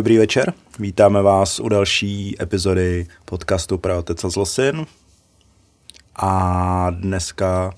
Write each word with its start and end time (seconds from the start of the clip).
Dobrý 0.00 0.18
večer, 0.18 0.52
vítáme 0.78 1.22
vás 1.22 1.60
u 1.60 1.68
další 1.68 2.42
epizody 2.42 3.06
podcastu 3.24 3.78
Pravotec 3.78 4.24
a 4.24 4.28
Zlosin. 4.28 4.86
A 6.16 6.90
dneska 6.90 7.74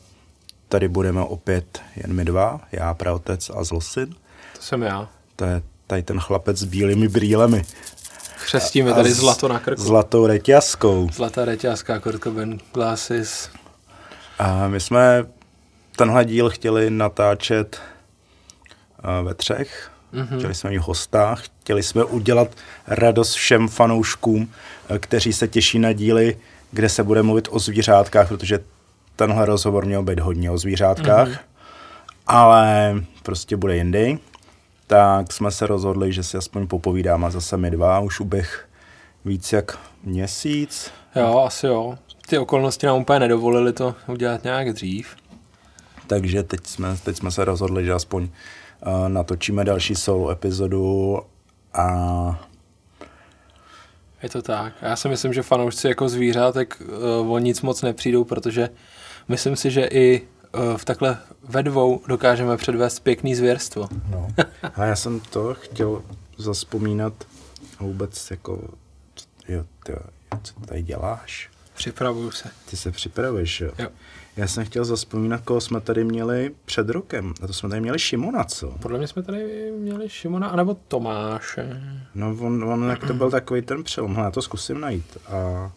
tady 0.68 0.89
budeme 0.89 1.21
opět 1.21 1.82
jen 1.96 2.12
my 2.12 2.25
dva, 2.25 2.61
já, 2.72 2.95
Pravotec 2.95 3.50
a 3.50 3.64
Zlosin. 3.64 4.14
To 4.57 4.62
jsem 4.62 4.82
já. 4.82 5.08
To 5.36 5.45
je 5.45 5.62
tady 5.86 6.03
ten 6.03 6.21
chlapec 6.21 6.57
s 6.57 6.64
bílými 6.64 7.08
brýlemi. 7.08 7.64
Křestíme 8.45 8.93
tady 8.93 9.12
zlato 9.12 9.48
na 9.48 9.59
krku. 9.59 9.82
Zlatou 9.82 10.26
reťazkou. 10.26 11.09
Zlatá 11.12 11.45
reťazka, 11.45 12.00
Kurt 12.00 12.23
Cobain, 12.23 12.59
glasses. 12.75 13.50
A 14.39 14.68
my 14.68 14.81
jsme 14.81 15.25
tenhle 15.96 16.25
díl 16.25 16.50
chtěli 16.50 16.90
natáčet 16.90 17.81
uh, 19.04 19.26
ve 19.26 19.34
třech. 19.34 19.92
Mm-hmm. 20.14 20.39
Chtěli 20.39 20.54
jsme 20.54 20.71
mít 20.71 20.79
hosta, 20.79 21.34
chtěli 21.34 21.82
jsme 21.82 22.04
udělat 22.04 22.48
radost 22.86 23.32
všem 23.32 23.68
fanouškům, 23.68 24.43
uh, 24.90 24.98
kteří 24.98 25.32
se 25.32 25.48
těší 25.48 25.79
na 25.79 25.93
díly, 25.93 26.36
kde 26.70 26.89
se 26.89 27.03
bude 27.03 27.22
mluvit 27.22 27.48
o 27.50 27.58
zvířátkách, 27.58 28.29
protože 28.29 28.61
tenhle 29.17 29.46
rozhovor 29.46 29.86
měl 29.86 30.03
být 30.03 30.18
hodně 30.20 30.50
o 30.50 30.58
zvířátkách, 30.58 31.29
mm-hmm. 31.29 31.39
ale 32.27 32.94
prostě 33.22 33.56
bude 33.56 33.77
jindy. 33.77 34.19
Tak 34.87 35.33
jsme 35.33 35.50
se 35.50 35.67
rozhodli, 35.67 36.12
že 36.12 36.22
si 36.22 36.37
aspoň 36.37 36.67
popovídáme 36.67 37.31
zase 37.31 37.56
my 37.56 37.70
dva, 37.70 38.00
už 38.00 38.20
uběh 38.20 38.69
víc 39.25 39.53
jak 39.53 39.78
měsíc. 40.05 40.91
Jo, 41.17 41.44
asi 41.47 41.67
jo. 41.67 41.98
Ty 42.28 42.39
okolnosti 42.39 42.87
nám 42.87 42.98
úplně 43.00 43.20
nedovolili 43.20 43.72
to 43.72 43.94
udělat 44.06 44.44
nějak 44.44 44.72
dřív. 44.72 45.17
Takže 46.06 46.42
teď 46.42 46.67
jsme, 46.67 46.97
teď 47.05 47.17
jsme 47.17 47.31
se 47.31 47.44
rozhodli, 47.44 47.84
že 47.84 47.92
aspoň 47.92 48.28
natočíme 49.08 49.64
další 49.64 49.94
solo 49.94 50.30
epizodu 50.30 51.19
a 51.75 52.48
Je 54.22 54.28
to 54.28 54.42
tak. 54.42 54.75
Já 54.83 54.97
si 54.97 55.08
myslím, 55.08 55.33
že 55.33 55.42
fanoušci 55.42 55.88
jako 55.88 56.08
zvířátek 56.08 56.83
uh, 57.22 57.33
o 57.33 57.38
nic 57.38 57.62
moc 57.62 57.83
nepřijdou, 57.83 58.25
protože 58.25 58.70
myslím 59.28 59.56
si, 59.56 59.70
že 59.70 59.84
i 59.84 60.20
uh, 60.55 60.77
v 60.77 60.84
takhle 60.84 61.19
ve 61.42 61.62
dvou 61.62 62.00
dokážeme 62.08 62.56
předvést 62.56 63.00
pěkný 63.00 63.34
zvěrstvo. 63.34 63.88
No. 64.10 64.28
A 64.75 64.84
já 64.84 64.97
jsem 64.97 65.20
to 65.20 65.55
chtěl 65.55 66.03
zaspomínat 66.38 67.12
vůbec 67.80 68.30
jako, 68.30 68.69
jo, 69.48 69.64
ty, 69.84 69.92
co 70.42 70.60
tady 70.60 70.83
děláš? 70.83 71.50
Připravuju 71.75 72.30
se. 72.30 72.50
Ty 72.70 72.77
se 72.77 72.91
připravuješ, 72.91 73.60
jo? 73.60 73.70
Jo. 73.78 73.88
Já 74.36 74.47
jsem 74.47 74.64
chtěl 74.64 74.84
zaspomínat, 74.84 75.41
koho 75.44 75.61
jsme 75.61 75.80
tady 75.80 76.05
měli 76.05 76.55
před 76.64 76.88
rokem. 76.88 77.34
A 77.42 77.47
to 77.47 77.52
jsme 77.52 77.69
tady 77.69 77.80
měli 77.80 77.98
Šimona, 77.98 78.44
co? 78.44 78.70
Podle 78.70 78.98
mě 78.98 79.08
jsme 79.08 79.22
tady 79.22 79.72
měli 79.78 80.08
Šimona 80.08 80.48
anebo 80.48 80.77
Tomáše. 80.88 81.83
No 82.14 82.36
on, 82.41 82.64
on 82.64 82.91
jak 82.91 83.06
to 83.06 83.14
byl 83.14 83.30
takový 83.30 83.62
ten 83.62 83.84
přelom. 83.84 84.14
Hele, 84.14 84.27
já 84.27 84.30
to 84.30 84.42
zkusím 84.42 84.80
najít. 84.80 85.19
A 85.27 85.70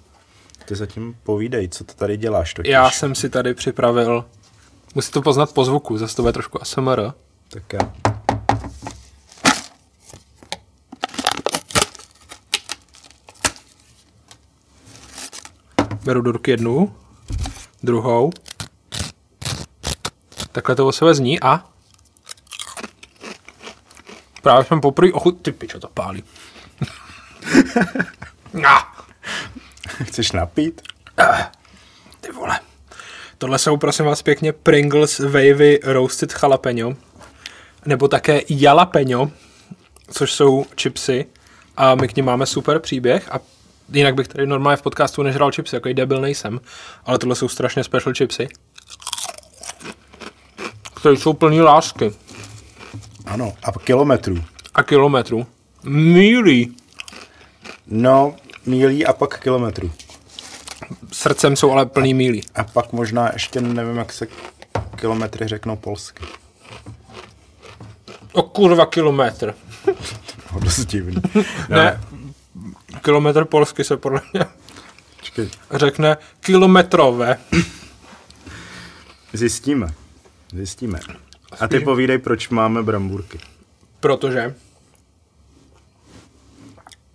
ty 0.65 0.75
zatím 0.75 1.15
povídej, 1.23 1.69
co 1.69 1.83
to 1.83 1.93
tady 1.93 2.17
děláš 2.17 2.53
totiž. 2.53 2.71
Já 2.71 2.91
jsem 2.91 3.15
si 3.15 3.29
tady 3.29 3.53
připravil, 3.53 4.25
musí 4.95 5.11
to 5.11 5.21
poznat 5.21 5.53
po 5.53 5.65
zvuku, 5.65 5.97
zase 5.97 6.15
to 6.15 6.21
bude 6.21 6.33
trošku 6.33 6.61
ASMR. 6.61 7.01
Tak 7.49 7.73
já. 7.73 7.93
Beru 16.03 16.21
do 16.21 16.31
ruky 16.31 16.51
jednu, 16.51 16.95
druhou. 17.83 18.31
Takhle 20.55 20.75
to 20.75 20.87
o 20.87 20.91
sebe 20.91 21.15
zní 21.15 21.39
a... 21.39 21.63
Právě 24.41 24.65
jsem 24.65 24.81
poprvé 24.81 25.13
ochut... 25.13 25.41
Ty 25.41 25.51
pičo, 25.51 25.79
to 25.79 25.87
pálí. 25.87 26.23
ah, 28.67 28.83
Chceš 30.03 30.31
napít? 30.31 30.81
ty 32.21 32.31
vole. 32.31 32.59
Tohle 33.37 33.59
jsou, 33.59 33.77
prosím 33.77 34.05
vás, 34.05 34.21
pěkně 34.21 34.53
Pringles 34.53 35.19
Wavy 35.19 35.79
Roasted 35.83 36.33
Jalapeno. 36.43 36.95
Nebo 37.85 38.07
také 38.07 38.41
Jalapeno, 38.49 39.31
což 40.11 40.33
jsou 40.33 40.65
chipsy. 40.81 41.25
A 41.77 41.95
my 41.95 42.07
k 42.07 42.15
nim 42.15 42.25
máme 42.25 42.45
super 42.45 42.79
příběh. 42.79 43.31
A 43.31 43.39
jinak 43.93 44.15
bych 44.15 44.27
tady 44.27 44.47
normálně 44.47 44.77
v 44.77 44.81
podcastu 44.81 45.23
nežral 45.23 45.51
chipsy, 45.51 45.75
jako 45.75 45.93
debil 45.93 46.21
nejsem. 46.21 46.61
Ale 47.05 47.17
tohle 47.17 47.35
jsou 47.35 47.47
strašně 47.47 47.83
special 47.83 48.13
chipsy. 48.17 48.47
Které 51.05 51.17
jsou 51.17 51.33
plný 51.33 51.61
lásky 51.61 52.11
Ano, 53.25 53.53
a 53.63 53.71
kilometrů. 53.71 54.43
a 54.75 54.83
kilometrů. 54.83 55.47
Mílí. 55.83 56.75
No, 57.87 58.35
mílí 58.65 59.05
a 59.05 59.13
pak 59.13 59.39
kilometrů. 59.39 59.91
Srdcem 61.11 61.55
jsou 61.55 61.71
ale 61.71 61.85
plný 61.85 62.13
mílí. 62.13 62.41
A 62.55 62.63
pak 62.63 62.91
možná 62.93 63.29
ještě 63.33 63.61
nevím, 63.61 63.97
jak 63.97 64.13
se 64.13 64.27
kilometry 64.95 65.47
řeknou 65.47 65.75
polsky. 65.75 66.25
O 68.33 68.43
kurva 68.43 68.85
kilometr. 68.85 69.55
No, 70.53 70.59
dost 70.59 70.85
divný. 70.85 71.21
Ne, 71.69 72.01
kilometr 73.03 73.45
polsky 73.45 73.83
se 73.83 73.97
podle 73.97 74.21
mě 74.33 74.45
Počkej, 75.19 75.49
řekne 75.71 76.17
kilometrové. 76.39 77.37
zjistíme. 79.33 79.87
Zjistíme. 80.55 80.99
A 81.59 81.67
ty 81.67 81.79
povídej, 81.79 82.17
proč 82.17 82.49
máme 82.49 82.83
bramburky. 82.83 83.39
protože 83.99 84.55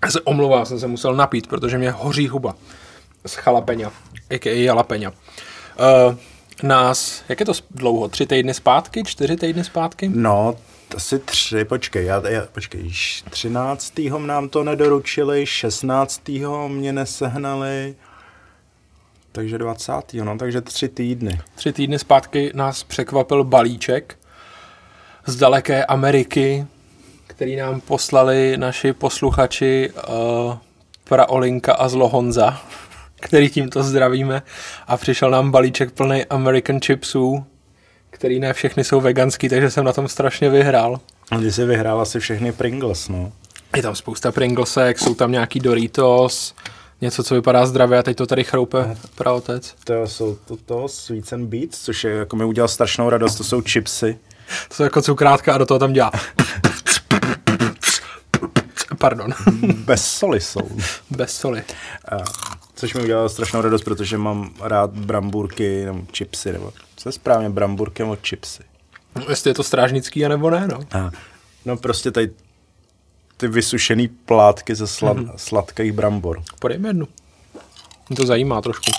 já 0.04 0.10
se 0.10 0.20
omlouvám, 0.20 0.66
jsem 0.66 0.80
se 0.80 0.86
musel 0.86 1.14
napít, 1.14 1.46
protože 1.46 1.78
mě 1.78 1.90
hoří 1.90 2.28
huba 2.28 2.54
z 3.26 3.34
chalapeňa, 3.34 3.92
a.k.a. 4.30 4.64
jalapeňa. 4.64 5.10
Uh, 5.10 6.14
nás, 6.62 7.24
jak 7.28 7.40
je 7.40 7.46
to 7.46 7.52
dlouho, 7.70 8.08
tři 8.08 8.26
týdny 8.26 8.54
zpátky, 8.54 9.02
čtyři 9.06 9.36
týdny 9.36 9.64
zpátky? 9.64 10.10
No, 10.14 10.56
asi 10.96 11.18
tři, 11.18 11.64
počkej, 11.64 12.04
já, 12.06 12.28
já, 12.28 12.46
počkej, 12.52 12.86
š- 12.90 13.24
13. 13.30 13.92
nám 14.18 14.48
to 14.48 14.64
nedoručili, 14.64 15.46
16. 15.46 16.22
mě 16.68 16.92
nesehnali, 16.92 17.94
takže 19.32 19.58
20. 19.58 19.92
no, 20.22 20.38
takže 20.38 20.60
tři 20.60 20.88
týdny. 20.88 21.40
Tři 21.54 21.72
týdny 21.72 21.98
zpátky 21.98 22.50
nás 22.54 22.82
překvapil 22.82 23.44
balíček 23.44 24.18
z 25.26 25.36
daleké 25.36 25.84
Ameriky, 25.84 26.66
který 27.26 27.56
nám 27.56 27.80
poslali 27.80 28.56
naši 28.56 28.92
posluchači 28.92 29.90
uh, 29.90 30.54
Praolinka 31.04 31.72
a 31.72 31.88
Zlohonza, 31.88 32.60
který 33.20 33.50
tímto 33.50 33.82
zdravíme. 33.82 34.42
A 34.86 34.96
přišel 34.96 35.30
nám 35.30 35.50
balíček 35.50 35.90
plný 35.90 36.24
American 36.24 36.80
chipsů, 36.80 37.44
který 38.10 38.40
ne 38.40 38.52
všechny 38.52 38.84
jsou 38.84 39.00
veganský, 39.00 39.48
takže 39.48 39.70
jsem 39.70 39.84
na 39.84 39.92
tom 39.92 40.08
strašně 40.08 40.50
vyhrál. 40.50 41.00
A 41.30 41.38
ty 41.38 41.52
jsi 41.52 41.64
vyhrál 41.64 42.00
asi 42.00 42.20
všechny 42.20 42.52
Pringles, 42.52 43.08
no. 43.08 43.32
Je 43.76 43.82
tam 43.82 43.94
spousta 43.94 44.32
Pringlesek, 44.32 44.98
jsou 44.98 45.14
tam 45.14 45.32
nějaký 45.32 45.60
Doritos, 45.60 46.54
něco, 47.00 47.22
co 47.22 47.34
vypadá 47.34 47.66
zdravě 47.66 47.98
a 47.98 48.02
teď 48.02 48.16
to 48.16 48.26
tady 48.26 48.44
chroupe 48.44 48.96
praotec. 49.14 49.74
To 49.84 50.06
jsou 50.06 50.34
to, 50.34 50.56
to 50.56 50.88
Sweets 50.88 51.32
and 51.32 51.46
Beats, 51.46 51.84
což 51.84 52.04
je, 52.04 52.10
jako 52.10 52.36
mi 52.36 52.44
udělal 52.44 52.68
strašnou 52.68 53.10
radost, 53.10 53.34
to 53.34 53.44
jsou 53.44 53.62
chipsy. 53.62 54.18
To 54.68 54.74
jsou 54.74 54.82
jako 54.82 55.02
cukrátka 55.02 55.54
a 55.54 55.58
do 55.58 55.66
toho 55.66 55.78
tam 55.78 55.92
dělá. 55.92 56.10
Pardon, 58.98 59.34
Bez 59.84 60.04
soli 60.04 60.40
jsou. 60.40 60.70
bez 61.10 61.36
soli. 61.36 61.62
A, 62.12 62.16
což 62.74 62.94
mi 62.94 63.02
udělalo 63.02 63.28
strašnou 63.28 63.60
radost, 63.60 63.82
protože 63.82 64.18
mám 64.18 64.50
rád 64.60 64.90
bramburky 64.90 65.84
nebo 65.84 66.02
chipsy, 66.16 66.52
nebo 66.52 66.72
co 66.96 67.08
je 67.08 67.12
správně, 67.12 67.50
bramburky 67.50 68.02
nebo 68.02 68.16
chipsy. 68.26 68.62
Jestli 69.28 69.50
je 69.50 69.54
to 69.54 69.62
strážnický, 69.62 70.26
anebo 70.26 70.50
ne, 70.50 70.68
no. 70.68 70.80
A, 71.00 71.10
no 71.64 71.76
prostě 71.76 72.10
tady 72.10 72.30
ty 73.40 73.48
vysušený 73.48 74.08
plátky 74.08 74.74
ze 74.74 74.86
slad, 74.86 75.16
mm-hmm. 75.16 75.32
sladkých 75.36 75.92
brambor. 75.92 76.42
Podej 76.58 76.78
mi 76.78 76.88
jednu. 76.88 77.08
Mě 78.08 78.16
to 78.16 78.26
zajímá 78.26 78.60
trošku. 78.60 78.90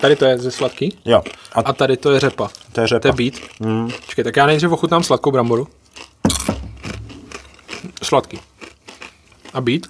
Tady 0.00 0.16
to 0.16 0.24
je 0.24 0.38
ze 0.38 0.50
sladký 0.50 0.98
Jo, 1.04 1.22
a, 1.52 1.60
a 1.60 1.72
tady 1.72 1.96
to 1.96 2.12
je 2.12 2.20
řepa. 2.20 2.50
to 2.72 2.80
je 2.80 2.86
řepa. 2.86 3.00
To 3.00 3.08
je 3.08 3.12
beet. 3.12 3.60
Mm, 3.60 3.90
Čekaj, 4.08 4.24
tak 4.24 4.36
já 4.36 4.46
nejdřív 4.46 4.70
ochutnám 4.72 5.02
sladkou 5.02 5.30
bramboru. 5.30 5.68
Sladký. 8.02 8.40
A 9.54 9.60
beet? 9.60 9.86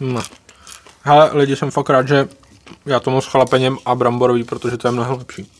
Ne. 0.00 0.20
Hele, 1.02 1.30
lidi, 1.32 1.56
jsem 1.56 1.70
fakt 1.70 1.90
rád, 1.90 2.08
že 2.08 2.28
já 2.86 3.00
tomu 3.00 3.20
s 3.20 3.26
chalapeněm 3.26 3.78
a 3.84 3.94
bramborový, 3.94 4.44
protože 4.44 4.76
to 4.76 4.88
je 4.88 4.92
mnohem 4.92 5.18
lepší. 5.18 5.52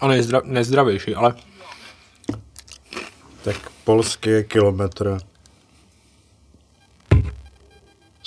A 0.00 0.08
nezdra- 0.08 0.42
nezdravější, 0.44 1.14
ale 1.14 1.34
tak 3.42 3.56
polský 3.84 4.30
je 4.30 4.44
kilometr. 4.44 5.18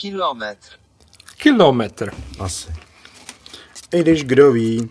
Kilometr. 0.03 0.67
kilometr. 1.38 2.13
Asi. 2.39 2.71
I 3.94 4.01
když 4.01 4.23
kdo 4.23 4.51
ví. 4.51 4.89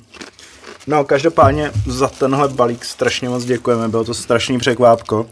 No, 0.86 1.04
každopádně 1.04 1.72
za 1.86 2.08
tenhle 2.08 2.48
balík 2.48 2.84
strašně 2.84 3.28
moc 3.28 3.44
děkujeme, 3.44 3.88
bylo 3.88 4.04
to 4.04 4.14
strašný 4.14 4.58
překvápko, 4.58 5.26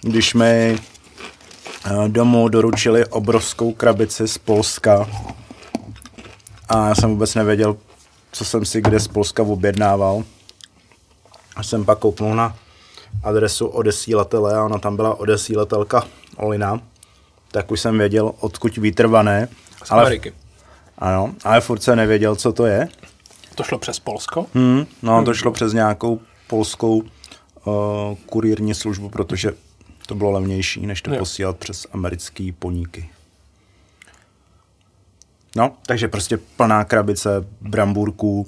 když 0.00 0.34
mi 0.34 0.78
eh, 1.84 2.08
domů 2.08 2.48
doručili 2.48 3.06
obrovskou 3.06 3.72
krabici 3.72 4.28
z 4.28 4.38
Polska 4.38 5.08
a 6.68 6.88
já 6.88 6.94
jsem 6.94 7.10
vůbec 7.10 7.34
nevěděl, 7.34 7.76
co 8.32 8.44
jsem 8.44 8.64
si 8.64 8.80
kde 8.80 9.00
z 9.00 9.08
Polska 9.08 9.42
objednával. 9.42 10.22
A 11.56 11.62
jsem 11.62 11.84
pak 11.84 11.98
kouknul 11.98 12.34
na 12.34 12.56
adresu 13.24 13.66
odesílatele 13.66 14.56
a 14.56 14.64
ona 14.64 14.78
tam 14.78 14.96
byla 14.96 15.20
odesílatelka 15.20 16.04
Olina, 16.36 16.80
tak 17.50 17.70
už 17.70 17.80
jsem 17.80 17.98
věděl, 17.98 18.32
odkud 18.40 18.76
výtrvané. 18.76 19.48
Z 19.84 19.90
Ameriky. 19.90 20.32
Ano, 20.98 21.34
ale 21.44 21.60
furt 21.60 21.82
jsem 21.82 21.96
nevěděl, 21.96 22.36
co 22.36 22.52
to 22.52 22.66
je. 22.66 22.88
To 23.54 23.62
šlo 23.62 23.78
přes 23.78 23.98
Polsko? 24.00 24.46
Hmm, 24.54 24.86
no, 25.02 25.24
to 25.24 25.34
šlo 25.34 25.52
přes 25.52 25.72
nějakou 25.72 26.20
polskou 26.46 26.96
uh, 26.98 27.04
kurírní 28.26 28.74
službu, 28.74 29.08
protože 29.08 29.52
to 30.06 30.14
bylo 30.14 30.30
levnější, 30.30 30.86
než 30.86 31.02
to 31.02 31.10
Jo. 31.12 31.18
posílat 31.18 31.56
přes 31.56 31.86
americký 31.92 32.52
poníky. 32.52 33.10
No, 35.56 35.72
takže 35.86 36.08
prostě 36.08 36.36
plná 36.36 36.84
krabice 36.84 37.30
brambůrků 37.60 38.46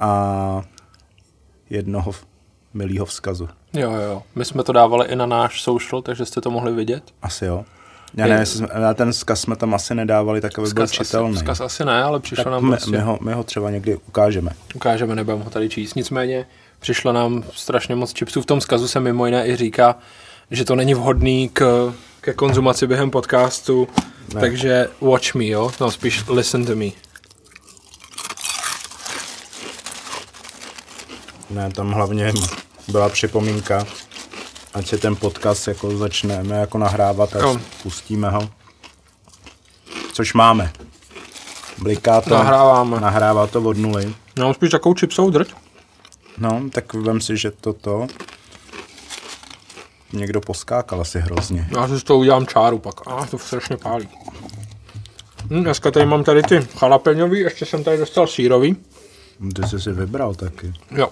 a 0.00 0.62
jednoho 1.70 2.12
milýho 2.74 3.06
vzkazu. 3.06 3.48
Jo, 3.72 3.90
jo, 3.90 4.00
jo. 4.00 4.22
My 4.34 4.44
jsme 4.44 4.62
to 4.64 4.72
dávali 4.72 5.06
i 5.06 5.16
na 5.16 5.26
náš 5.26 5.62
social, 5.62 6.02
takže 6.02 6.26
jste 6.26 6.40
to 6.40 6.50
mohli 6.50 6.72
vidět. 6.72 7.02
Asi 7.22 7.44
jo. 7.44 7.64
Já 8.16 8.26
nevím, 8.26 8.40
jestli 8.40 8.58
jsme, 8.58 8.68
ten 8.94 9.12
vzkaz 9.12 9.40
jsme 9.40 9.56
tam 9.56 9.74
asi 9.74 9.94
nedávali, 9.94 10.40
tak 10.40 10.58
aby 10.58 10.68
byl 10.68 10.82
asi, 10.82 10.94
čitelný. 10.94 11.34
vzkaz 11.34 11.60
asi 11.60 11.84
ne, 11.84 12.02
ale 12.02 12.20
přišlo 12.20 12.44
tak 12.44 12.52
nám 12.52 12.64
my, 12.64 12.70
prostě... 12.70 12.90
my, 12.90 12.98
ho, 12.98 13.18
my 13.20 13.32
ho 13.32 13.44
třeba 13.44 13.70
někdy 13.70 13.96
ukážeme. 14.08 14.50
Ukážeme, 14.74 15.14
nebudeme 15.14 15.44
ho 15.44 15.50
tady 15.50 15.68
číst. 15.68 15.94
Nicméně 15.94 16.46
přišlo 16.80 17.12
nám 17.12 17.44
strašně 17.52 17.94
moc 17.94 18.18
chipsů. 18.18 18.42
V 18.42 18.46
tom 18.46 18.60
zkazu 18.60 18.88
se 18.88 19.00
mimo 19.00 19.26
jiné 19.26 19.48
i 19.48 19.56
říká, 19.56 19.96
že 20.50 20.64
to 20.64 20.74
není 20.74 20.94
vhodný 20.94 21.50
k, 21.52 21.92
ke 22.20 22.32
konzumaci 22.32 22.86
během 22.86 23.10
podcastu, 23.10 23.88
ne. 24.34 24.40
takže 24.40 24.88
watch 25.00 25.34
me, 25.34 25.46
jo? 25.46 25.70
No, 25.80 25.90
spíš 25.90 26.24
listen 26.28 26.64
to 26.66 26.76
me. 26.76 26.86
Ne, 31.50 31.70
tam 31.70 31.92
hlavně 31.92 32.32
byla 32.88 33.08
připomínka, 33.08 33.86
ať 34.76 34.86
se 34.86 34.98
ten 34.98 35.16
podcast 35.16 35.68
jako 35.68 35.96
začneme 35.96 36.56
jako 36.56 36.78
nahrávat 36.78 37.36
a 37.36 37.60
pustíme 37.82 38.30
ho. 38.30 38.48
Což 40.12 40.34
máme. 40.34 40.72
Bliká 41.78 42.20
to. 42.20 42.30
Nahráváme. 42.30 43.00
Nahrává 43.00 43.46
to 43.46 43.62
od 43.62 43.76
nuly. 43.76 44.14
No, 44.38 44.54
spíš 44.54 44.70
takovou 44.70 44.94
chipsovou 44.94 45.30
drť. 45.30 45.54
No, 46.38 46.62
tak 46.72 46.94
vem 46.94 47.20
si, 47.20 47.36
že 47.36 47.50
toto 47.50 48.06
někdo 50.12 50.40
poskákal 50.40 51.00
asi 51.00 51.20
hrozně. 51.20 51.68
Já 51.76 51.88
si 51.88 52.00
z 52.00 52.04
toho 52.04 52.18
udělám 52.18 52.46
čáru 52.46 52.78
pak. 52.78 52.94
A 53.06 53.26
to 53.26 53.38
strašně 53.38 53.76
pálí. 53.76 54.08
Hm, 55.50 55.62
dneska 55.62 55.90
tady 55.90 56.06
mám 56.06 56.24
tady 56.24 56.42
ty 56.42 56.68
chalapeňový, 56.76 57.40
ještě 57.40 57.66
jsem 57.66 57.84
tady 57.84 57.98
dostal 57.98 58.26
sírový. 58.26 58.76
Ty 59.54 59.68
jsi 59.68 59.80
si 59.80 59.92
vybral 59.92 60.34
taky. 60.34 60.72
Jo. 60.90 61.08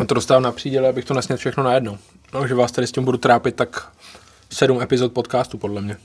A 0.00 0.04
to 0.04 0.14
dostávám 0.14 0.42
na 0.42 0.52
příděle, 0.52 0.88
abych 0.88 1.04
to 1.04 1.14
nesněl 1.14 1.38
všechno 1.38 1.62
najednou. 1.62 1.98
No, 2.34 2.48
že 2.48 2.54
vás 2.54 2.72
tady 2.72 2.86
s 2.86 2.92
tím 2.92 3.04
budu 3.04 3.18
trápit 3.18 3.54
tak 3.54 3.92
sedm 4.50 4.82
epizod 4.82 5.12
podcastu, 5.12 5.58
podle 5.58 5.82
mě. 5.82 5.96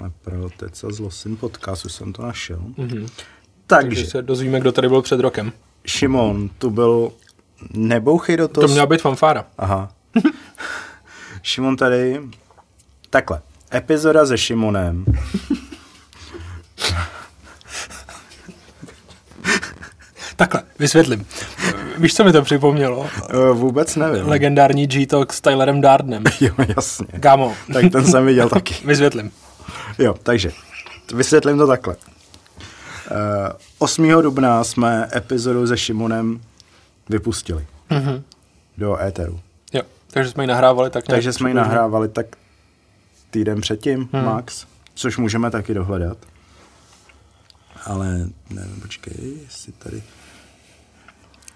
Ale 0.00 0.10
pro 0.22 0.50
Teca 0.56 0.90
z 0.90 0.98
Losin 0.98 1.36
podcastu 1.36 1.88
jsem 1.88 2.12
to 2.12 2.22
našel. 2.22 2.58
Mhm. 2.76 3.06
Takže, 3.66 3.88
Takže 3.88 4.06
se 4.06 4.22
dozvíme, 4.22 4.60
kdo 4.60 4.72
tady 4.72 4.88
byl 4.88 5.02
před 5.02 5.20
rokem. 5.20 5.52
Šimon, 5.86 6.48
tu 6.58 6.70
byl 6.70 7.12
nebouchej 7.70 8.36
do 8.36 8.48
toho. 8.48 8.66
To 8.66 8.72
měla 8.72 8.86
být 8.86 9.00
fanfára. 9.00 9.46
Aha. 9.58 9.92
Šimon 11.42 11.76
tady, 11.76 12.20
takhle, 13.10 13.42
epizoda 13.74 14.26
se 14.26 14.38
Šimonem. 14.38 15.04
Takhle, 20.36 20.62
vysvětlím. 20.78 21.26
Víš, 21.98 22.14
co 22.14 22.24
mi 22.24 22.32
to 22.32 22.42
připomnělo? 22.42 22.98
Uh, 23.00 23.08
vůbec 23.58 23.96
nevím. 23.96 24.28
Legendární 24.28 24.86
G-Talk 24.86 25.32
s 25.32 25.40
Tylerem 25.40 25.80
Dardnem. 25.80 26.24
Jo, 26.40 26.54
jasně. 26.76 27.06
Kámo, 27.20 27.54
Tak 27.72 27.84
ten 27.92 28.06
jsem 28.06 28.26
viděl 28.26 28.48
taky. 28.48 28.74
vysvětlím. 28.86 29.30
Jo, 29.98 30.14
takže 30.22 30.52
vysvětlím 31.14 31.58
to 31.58 31.66
takhle. 31.66 31.96
Uh, 33.10 33.16
8. 33.78 34.08
dubna 34.22 34.64
jsme 34.64 35.08
epizodu 35.16 35.66
se 35.66 35.76
Šimonem 35.78 36.40
vypustili 37.08 37.66
Mhm. 37.90 38.22
do 38.78 39.00
éteru. 39.02 39.40
Jo, 39.72 39.82
takže 40.10 40.30
jsme 40.30 40.42
ji 40.42 40.46
nahrávali 40.46 40.90
tak 40.90 41.08
nějak 41.08 41.16
Takže 41.16 41.32
jsme 41.32 41.50
ji 41.50 41.54
nahrávali 41.54 42.08
tak 42.08 42.26
týden 43.30 43.60
předtím, 43.60 44.08
Hmm. 44.12 44.24
max, 44.24 44.66
což 44.94 45.16
můžeme 45.18 45.50
taky 45.50 45.74
dohledat. 45.74 46.18
Ale 47.86 48.06
nevím, 48.50 48.80
počkej, 48.82 49.14
jestli 49.44 49.72
tady... 49.72 50.02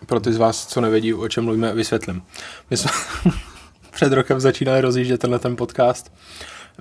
Pro 0.06 0.20
ty 0.20 0.32
z 0.32 0.36
vás, 0.36 0.66
co 0.66 0.80
nevědí, 0.80 1.14
o 1.14 1.28
čem 1.28 1.44
mluvíme, 1.44 1.74
vysvětlím. 1.74 2.22
My 2.70 2.76
jsme 2.76 2.90
před 3.90 4.12
rokem 4.12 4.40
začínali 4.40 4.80
rozjíždět 4.80 5.20
tenhle 5.20 5.38
ten 5.38 5.56
podcast. 5.56 6.12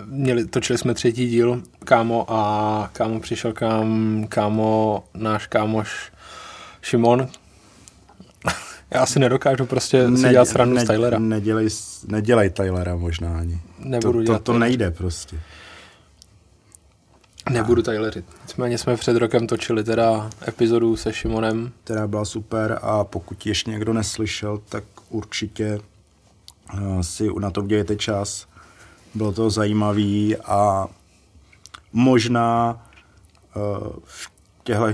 Měli, 0.05 0.45
točili 0.45 0.79
jsme 0.79 0.93
třetí 0.93 1.27
díl, 1.27 1.61
kámo, 1.85 2.25
a 2.33 2.89
kámo 2.93 3.19
přišel 3.19 3.53
k 3.53 3.61
nám, 3.61 4.25
kámo, 4.29 5.03
náš 5.13 5.47
kámoš 5.47 6.11
Šimon. 6.81 7.27
Já 8.91 9.05
si 9.05 9.19
nedokážu 9.19 9.65
prostě 9.65 10.07
si 10.15 10.29
dělat 10.29 10.47
srandu 10.47 10.79
z 10.79 10.83
Tylera. 10.83 11.19
Nedělej, 11.19 11.67
nedělej 12.07 12.49
Tylera 12.49 12.95
možná 12.95 13.37
ani. 13.39 13.59
Nebudu 13.79 14.11
to, 14.11 14.17
to, 14.17 14.23
dělat 14.23 14.43
to 14.43 14.51
Tylera. 14.51 14.59
nejde 14.59 14.91
prostě. 14.91 15.39
Nebudu 17.49 17.81
Tyleřit. 17.81 18.25
Nicméně 18.43 18.77
jsme 18.77 18.95
před 18.97 19.17
rokem 19.17 19.47
točili 19.47 19.83
teda 19.83 20.29
epizodu 20.47 20.97
se 20.97 21.13
Šimonem. 21.13 21.71
která 21.83 22.07
byla 22.07 22.25
super 22.25 22.79
a 22.81 23.03
pokud 23.03 23.45
ji 23.45 23.49
ještě 23.49 23.71
někdo 23.71 23.93
neslyšel, 23.93 24.61
tak 24.69 24.83
určitě 25.09 25.79
uh, 26.73 27.01
si 27.01 27.29
na 27.39 27.51
to 27.51 27.61
udělejte 27.61 27.95
čas. 27.95 28.47
Bylo 29.15 29.31
to 29.31 29.49
zajímavý 29.49 30.37
a 30.37 30.87
možná 31.93 32.81
uh, 33.55 33.87
v 34.03 34.31
těchto, 34.63 34.85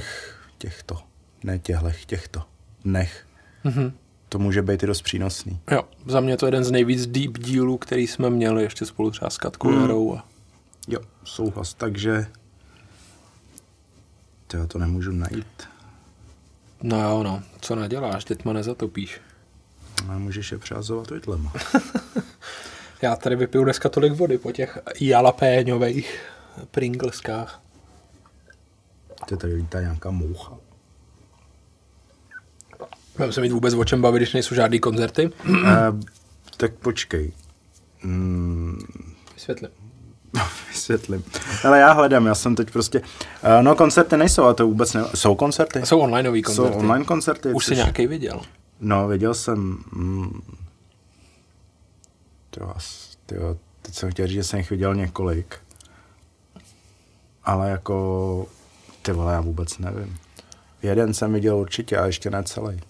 těchto, 0.57 0.97
ne 1.43 1.59
těchto, 1.59 1.91
těchto 2.05 2.41
dnech 2.85 3.25
Mhm. 3.63 3.93
to 4.29 4.39
může 4.39 4.61
být 4.61 4.83
i 4.83 4.87
dost 4.87 5.01
přínosný. 5.01 5.59
Jo, 5.71 5.83
za 6.05 6.19
mě 6.19 6.37
to 6.37 6.45
je 6.45 6.47
jeden 6.47 6.63
z 6.63 6.71
nejvíc 6.71 7.07
deep 7.07 7.37
dílů, 7.37 7.77
který 7.77 8.07
jsme 8.07 8.29
měli 8.29 8.63
ještě 8.63 8.85
spolu 8.85 9.11
třeba 9.11 9.29
s 9.29 9.37
Katkou 9.37 9.69
Mm. 9.69 10.11
A... 10.17 10.25
Jo, 10.87 10.99
souhlas, 11.23 11.73
takže 11.73 12.27
to 14.53 14.57
já 14.57 14.67
to 14.67 14.79
nemůžu 14.79 15.11
najít. 15.11 15.63
No 16.83 17.01
jo, 17.09 17.23
no, 17.23 17.43
co 17.61 17.75
naděláš, 17.75 18.25
dětma 18.25 18.53
nezatopíš. 18.53 19.21
A 20.09 20.17
můžeš 20.17 20.51
je 20.51 20.57
přehazovat 20.57 21.09
vidlema. 21.11 21.53
Já 23.01 23.15
tady 23.15 23.35
vypiju 23.35 23.63
dneska 23.63 23.89
tolik 23.89 24.13
vody 24.13 24.37
po 24.37 24.51
těch 24.51 24.79
jalapéňových 24.99 26.21
pringleskách. 26.71 27.61
Ty 29.27 29.37
tady 29.37 29.53
lítá 29.53 29.81
nějaká 29.81 30.11
moucha. 30.11 30.57
Mám 33.19 33.31
se 33.31 33.41
mít 33.41 33.51
vůbec 33.51 33.73
o 33.73 33.85
čem 33.85 34.01
bavit, 34.01 34.19
když 34.19 34.33
nejsou 34.33 34.55
žádný 34.55 34.79
koncerty? 34.79 35.29
uh, 35.49 35.55
tak 36.57 36.73
počkej. 36.73 37.31
Mm, 38.03 38.79
Vysvětlím. 39.33 39.69
vysvětlím. 40.67 41.23
Ale 41.63 41.79
já 41.79 41.91
hledám, 41.91 42.25
já 42.25 42.35
jsem 42.35 42.55
teď 42.55 42.71
prostě... 42.71 42.99
Uh, 42.99 43.05
no 43.61 43.75
koncerty 43.75 44.17
nejsou, 44.17 44.43
ale 44.43 44.53
to 44.53 44.67
vůbec 44.67 44.93
ne... 44.93 45.03
Jsou 45.15 45.35
koncerty? 45.35 45.81
Jsou 45.83 45.99
onlineový 45.99 46.43
Jsou 46.43 46.55
koncerty. 46.55 46.77
online 46.77 47.05
koncerty. 47.05 47.53
Už 47.53 47.65
jsi 47.65 47.75
nějaký 47.75 48.07
viděl. 48.07 48.41
No, 48.79 49.07
viděl 49.07 49.33
jsem... 49.33 49.83
Mm, 49.91 50.41
vás, 52.59 53.17
tyjo, 53.25 53.57
teď 53.81 53.95
jsem 53.95 54.11
chtěl 54.11 54.27
říct, 54.27 54.35
že 54.35 54.43
jsem 54.43 54.59
jich 54.59 54.69
viděl 54.69 54.95
několik. 54.95 55.55
Ale 57.43 57.69
jako... 57.69 58.47
Ty 59.01 59.11
vole, 59.11 59.33
já 59.33 59.41
vůbec 59.41 59.77
nevím. 59.77 60.17
Jeden 60.81 61.13
jsem 61.13 61.33
viděl 61.33 61.57
určitě 61.57 61.97
a 61.97 62.05
ještě 62.05 62.29
ne 62.29 62.43
celý. 62.43 62.81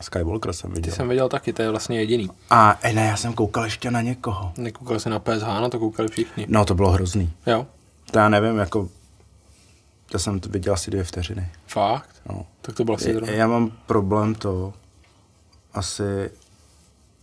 Skywalker 0.00 0.52
jsem 0.52 0.70
Ty 0.70 0.76
viděl. 0.76 0.94
jsem 0.94 1.08
viděl 1.08 1.28
taky, 1.28 1.52
to 1.52 1.62
je 1.62 1.70
vlastně 1.70 1.98
jediný. 2.00 2.30
A 2.50 2.78
ne, 2.92 3.06
já 3.06 3.16
jsem 3.16 3.32
koukal 3.32 3.64
ještě 3.64 3.90
na 3.90 4.00
někoho. 4.00 4.52
Nekoukal 4.56 5.00
jsi 5.00 5.10
na 5.10 5.18
PSH, 5.18 5.42
na 5.46 5.68
to 5.68 5.78
koukali 5.78 6.08
všichni. 6.08 6.46
No, 6.48 6.64
to 6.64 6.74
bylo 6.74 6.90
hrozný. 6.90 7.32
Jo, 7.46 7.66
To 8.10 8.18
já 8.18 8.28
nevím, 8.28 8.56
jako... 8.58 8.88
To 10.10 10.18
jsem 10.18 10.40
to 10.40 10.48
viděl 10.48 10.74
asi 10.74 10.90
dvě 10.90 11.04
vteřiny. 11.04 11.48
fakt? 11.66 12.16
No. 12.28 12.46
Tak 12.62 12.74
to 12.74 12.84
bylo 12.84 12.96
asi 12.96 13.14
zrovna. 13.14 13.32
Já 13.34 13.46
mám 13.46 13.72
problém 13.86 14.34
to, 14.34 14.72
asi 15.74 16.30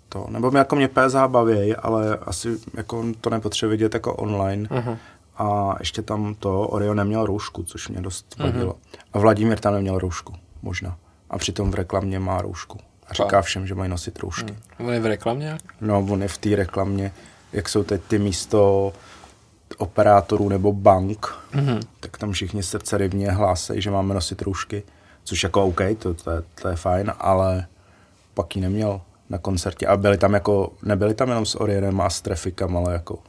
to, 0.09 0.27
nebo 0.29 0.49
mě 0.51 0.57
jako 0.57 0.75
mě 0.75 0.87
PSH 0.87 1.27
baví, 1.27 1.75
ale 1.75 2.17
asi 2.17 2.57
jako 2.73 3.05
to 3.21 3.29
nepotřebuje 3.29 3.71
vidět 3.77 3.93
jako 3.93 4.15
online. 4.15 4.67
Aha. 4.71 4.97
A 5.37 5.75
ještě 5.79 6.01
tam 6.01 6.35
to, 6.35 6.61
Oreo 6.67 6.93
neměl 6.93 7.25
roušku, 7.25 7.63
což 7.63 7.87
mě 7.89 8.01
dost 8.01 8.35
vadilo. 8.37 8.75
A 9.13 9.19
Vladimír 9.19 9.59
tam 9.59 9.73
neměl 9.73 9.99
roušku, 9.99 10.33
možná. 10.61 10.97
A 11.29 11.37
přitom 11.37 11.71
v 11.71 11.75
reklamě 11.75 12.19
má 12.19 12.41
roušku. 12.41 12.79
A 13.07 13.13
říká 13.13 13.41
všem, 13.41 13.67
že 13.67 13.75
mají 13.75 13.89
nosit 13.89 14.19
roušky. 14.19 14.55
On 14.79 14.93
je 14.93 14.99
v 14.99 15.05
reklamě? 15.05 15.57
No, 15.81 15.99
on 16.09 16.21
je 16.21 16.27
v 16.27 16.37
té 16.37 16.55
reklamě, 16.55 17.11
jak 17.53 17.69
jsou 17.69 17.83
teď 17.83 18.01
ty 18.07 18.19
místo 18.19 18.93
operátorů 19.77 20.49
nebo 20.49 20.73
bank, 20.73 21.35
mm-hmm. 21.53 21.79
tak 21.99 22.17
tam 22.17 22.31
všichni 22.31 22.63
srdcerivně 22.63 23.31
hlásejí, 23.31 23.81
že 23.81 23.91
máme 23.91 24.13
nosit 24.13 24.41
roušky, 24.41 24.83
což 25.23 25.43
jako 25.43 25.65
OK, 25.65 25.81
to, 25.99 26.13
to, 26.13 26.31
je, 26.31 26.43
to 26.61 26.67
je 26.67 26.75
fajn, 26.75 27.13
ale 27.19 27.67
pak 28.33 28.55
ji 28.55 28.61
neměl 28.61 29.01
na 29.29 29.37
koncertě. 29.37 29.87
A 29.87 29.97
byli 29.97 30.17
tam 30.17 30.33
jako, 30.33 30.73
nebyli 30.83 31.13
tam 31.13 31.29
jenom 31.29 31.45
s 31.45 31.61
Orienem 31.61 32.01
a 32.01 32.09
s 32.09 32.21
Traficem, 32.21 32.77
ale 32.77 32.93
jako 32.93 33.19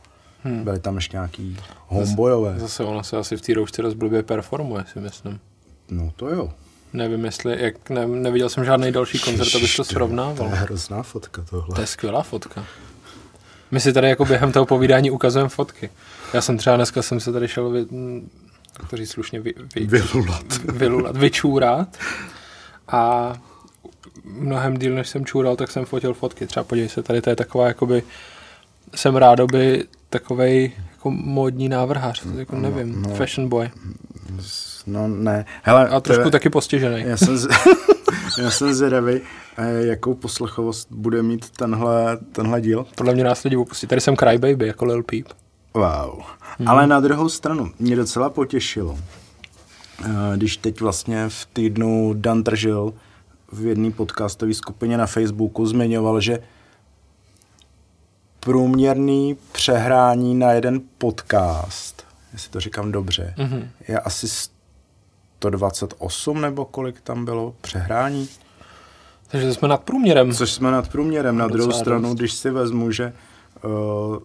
hmm. 0.44 0.64
byli 0.64 0.80
tam 0.80 0.94
ještě 0.96 1.16
nějaký 1.16 1.56
homeboyové. 1.86 2.58
Zase 2.58 2.84
ona 2.84 3.02
se 3.02 3.16
asi 3.16 3.36
v 3.36 3.40
té 3.40 3.54
roušce 3.54 3.82
dost 3.82 3.94
blbě 3.94 4.22
performuje, 4.22 4.84
si 4.92 5.00
myslím. 5.00 5.40
No 5.90 6.12
to 6.16 6.28
jo. 6.28 6.52
Nevím, 6.92 7.24
jestli, 7.24 7.62
jak, 7.62 7.90
ne, 7.90 8.06
neviděl 8.06 8.48
jsem 8.48 8.64
žádný 8.64 8.92
další 8.92 9.18
koncert, 9.18 9.54
abych 9.56 9.76
to 9.76 9.84
srovnával. 9.84 10.34
To 10.36 10.44
je 10.44 10.50
hrozná 10.50 11.02
fotka 11.02 11.44
tohle. 11.50 11.74
To 11.74 11.80
je 11.80 11.86
skvělá 11.86 12.22
fotka. 12.22 12.64
My 13.70 13.80
si 13.80 13.92
tady 13.92 14.08
jako 14.08 14.24
během 14.24 14.52
toho 14.52 14.66
povídání 14.66 15.10
ukazujeme 15.10 15.48
fotky. 15.48 15.90
Já 16.34 16.40
jsem 16.40 16.56
třeba 16.58 16.76
dneska 16.76 17.02
jsem 17.02 17.20
se 17.20 17.32
tady 17.32 17.48
šel, 17.48 17.70
vy, 17.70 17.86
jak 18.78 18.90
to 18.90 18.96
říct 18.96 19.10
slušně, 19.10 19.40
vy, 19.40 19.54
vy, 19.74 19.86
Vylulat. 19.86 20.56
vylulat, 20.64 21.16
vyčůrat 21.16 21.96
a 22.88 23.32
mnohem 24.24 24.76
díl, 24.76 24.94
než 24.94 25.08
jsem 25.08 25.24
čůral, 25.24 25.56
tak 25.56 25.70
jsem 25.70 25.84
fotil 25.84 26.14
fotky. 26.14 26.46
Třeba 26.46 26.64
podívej 26.64 26.88
se, 26.88 27.02
tady 27.02 27.22
to 27.22 27.30
je 27.30 27.36
taková, 27.36 27.66
jakoby, 27.66 28.02
jsem 28.94 29.16
rádoby 29.16 29.84
takovej 30.10 30.72
jako 30.92 31.10
módní 31.10 31.68
návrhář, 31.68 32.22
to 32.22 32.38
jako 32.38 32.56
nevím, 32.56 33.02
no, 33.02 33.08
no, 33.08 33.14
fashion 33.14 33.48
boy. 33.48 33.70
No 34.86 35.08
ne, 35.08 35.44
hele. 35.62 35.88
A 35.88 36.00
trošku 36.00 36.24
to, 36.24 36.30
taky 36.30 36.50
postižený. 36.50 37.02
Já 37.06 37.16
jsem, 37.16 37.36
z, 37.36 37.48
já 38.38 38.50
jsem 38.50 38.74
zvědavý, 38.74 39.20
jakou 39.78 40.14
poslechovost 40.14 40.88
bude 40.90 41.22
mít 41.22 41.50
tenhle, 41.50 42.18
tenhle 42.32 42.60
díl. 42.60 42.86
Podle 42.94 43.14
mě 43.14 43.24
nás 43.24 43.44
lidi 43.44 43.56
opustí. 43.56 43.86
Tady 43.86 44.00
jsem 44.00 44.16
Crybaby, 44.16 44.66
jako 44.66 44.84
Lil 44.84 45.02
Peep. 45.02 45.26
Wow. 45.74 46.22
Hmm. 46.58 46.68
Ale 46.68 46.86
na 46.86 47.00
druhou 47.00 47.28
stranu, 47.28 47.72
mě 47.78 47.96
docela 47.96 48.30
potěšilo, 48.30 48.98
když 50.36 50.56
teď 50.56 50.80
vlastně 50.80 51.28
v 51.28 51.46
týdnu 51.52 52.14
Dan 52.14 52.42
Tržil 52.42 52.94
v 53.52 53.66
jedné 53.66 53.90
podcastové 53.90 54.54
skupině 54.54 54.98
na 54.98 55.06
Facebooku 55.06 55.66
zmiňoval, 55.66 56.20
že 56.20 56.38
průměrný 58.40 59.36
přehrání 59.52 60.34
na 60.34 60.52
jeden 60.52 60.80
podcast, 60.98 62.06
jestli 62.32 62.50
to 62.50 62.60
říkám 62.60 62.92
dobře, 62.92 63.34
mm-hmm. 63.38 63.68
je 63.88 64.00
asi 64.00 64.28
128 65.38 66.40
nebo 66.40 66.64
kolik 66.64 67.00
tam 67.00 67.24
bylo 67.24 67.54
přehrání. 67.60 68.28
Takže 69.28 69.54
jsme 69.54 69.68
nad 69.68 69.82
průměrem. 69.82 70.32
Což 70.32 70.52
jsme 70.52 70.70
nad 70.70 70.88
průměrem. 70.88 71.36
Na 71.36 71.48
druhou 71.48 71.72
stranu, 71.72 72.08
dost. 72.08 72.18
když 72.18 72.32
si 72.32 72.50
vezmu, 72.50 72.90
že 72.90 73.12
uh, 73.64 74.18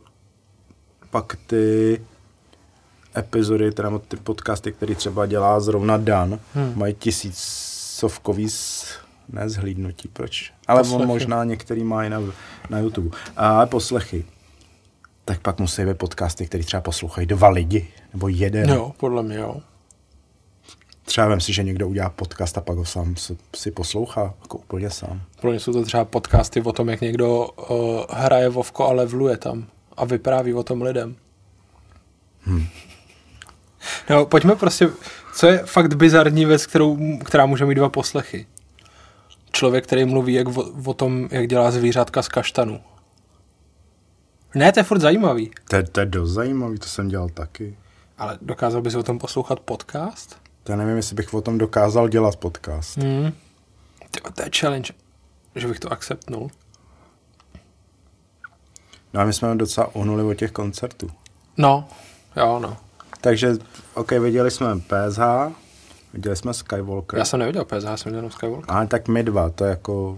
pak 1.09 1.37
ty 1.47 2.01
epizody, 3.17 3.71
teda 3.71 3.99
ty 4.07 4.17
podcasty, 4.17 4.71
které 4.71 4.95
třeba 4.95 5.25
dělá 5.25 5.59
zrovna 5.59 5.97
Dan, 5.97 6.39
hmm. 6.53 6.73
mají 6.75 6.93
tisícovkový 6.93 8.47
ne 9.29 9.49
zhlídnutí, 9.49 10.07
proč? 10.07 10.53
Ale 10.67 10.79
poslechy. 10.79 11.01
on 11.01 11.07
možná 11.07 11.43
některý 11.43 11.83
má 11.83 12.03
i 12.03 12.09
na, 12.09 12.21
na 12.69 12.79
YouTube. 12.79 13.17
Ale 13.37 13.67
poslechy. 13.67 14.25
Tak 15.25 15.39
pak 15.39 15.59
musí 15.59 15.85
být 15.85 15.97
podcasty, 15.97 16.45
které 16.45 16.63
třeba 16.63 16.81
poslouchají 16.81 17.27
dva 17.27 17.49
lidi, 17.49 17.87
nebo 18.13 18.27
jeden. 18.27 18.69
Jo, 18.69 18.91
podle 18.97 19.23
mě 19.23 19.37
jo. 19.37 19.61
Třeba 21.11 21.27
vem 21.27 21.39
si, 21.39 21.53
že 21.53 21.63
někdo 21.63 21.87
udělá 21.87 22.09
podcast 22.09 22.57
a 22.57 22.61
pak 22.61 22.77
ho 22.77 22.85
sám 22.85 23.15
si 23.55 23.71
poslouchá, 23.71 24.33
jako 24.41 24.57
úplně 24.57 24.89
sám. 24.89 25.21
Pro 25.41 25.49
mě 25.49 25.59
jsou 25.59 25.73
to 25.73 25.83
třeba 25.83 26.05
podcasty 26.05 26.61
o 26.61 26.71
tom, 26.71 26.89
jak 26.89 27.01
někdo 27.01 27.47
uh, 27.47 28.01
hraje 28.09 28.49
Vovko 28.49 28.87
a 28.87 28.93
levluje 28.93 29.37
tam 29.37 29.65
a 29.97 30.05
vypráví 30.05 30.53
o 30.53 30.63
tom 30.63 30.81
lidem. 30.81 31.15
Hmm. 32.41 32.65
No, 34.09 34.25
pojďme 34.25 34.55
prostě, 34.55 34.89
co 35.35 35.47
je 35.47 35.57
fakt 35.57 35.93
bizarní 35.93 36.45
věc, 36.45 36.65
kterou, 36.65 37.17
která 37.17 37.45
může 37.45 37.65
mít 37.65 37.75
dva 37.75 37.89
poslechy? 37.89 38.45
člověk, 39.51 39.83
který 39.83 40.05
mluví 40.05 40.33
jak 40.33 40.47
o, 40.47 40.71
o 40.85 40.93
tom, 40.93 41.27
jak 41.31 41.47
dělá 41.47 41.71
zvířátka 41.71 42.21
z 42.21 42.27
kaštanu. 42.27 42.81
Ne, 44.55 44.71
to 44.71 44.79
je 44.79 44.83
furt 44.83 44.99
zajímavý. 44.99 45.51
To, 45.69 45.83
to 45.83 45.99
je 45.99 46.05
dost 46.05 46.31
zajímavý, 46.31 46.79
to 46.79 46.87
jsem 46.87 47.07
dělal 47.07 47.29
taky. 47.29 47.77
Ale 48.17 48.37
dokázal 48.41 48.81
bys 48.81 48.95
o 48.95 49.03
tom 49.03 49.19
poslouchat 49.19 49.59
podcast? 49.59 50.40
To 50.63 50.75
nevím, 50.75 50.95
jestli 50.95 51.15
bych 51.15 51.33
o 51.33 51.41
tom 51.41 51.57
dokázal 51.57 52.09
dělat 52.09 52.35
podcast. 52.35 52.97
Mm. 52.97 53.31
To 54.35 54.43
je 54.43 54.49
challenge, 54.59 54.93
že 55.55 55.67
bych 55.67 55.79
to 55.79 55.91
akceptnul. 55.91 56.51
No 59.13 59.21
a 59.21 59.25
my 59.25 59.33
jsme 59.33 59.55
docela 59.55 59.95
uhnuli 59.95 60.23
od 60.23 60.33
těch 60.33 60.51
koncertů. 60.51 61.11
No, 61.57 61.87
jo, 62.37 62.59
no. 62.59 62.77
Takže, 63.21 63.53
ok, 63.93 64.11
viděli 64.11 64.51
jsme 64.51 64.79
PSH, 64.79 65.21
Viděli 66.13 66.35
jsme 66.35 66.53
Skywalker. 66.53 67.19
Já 67.19 67.25
jsem 67.25 67.39
neviděl 67.39 67.65
PSH, 67.65 67.87
jsem 67.95 68.13
viděl 68.13 68.29
Skywalker. 68.29 68.75
Ale 68.75 68.87
tak 68.87 69.07
my 69.07 69.23
dva, 69.23 69.49
to 69.49 69.63
je 69.63 69.69
jako, 69.69 70.17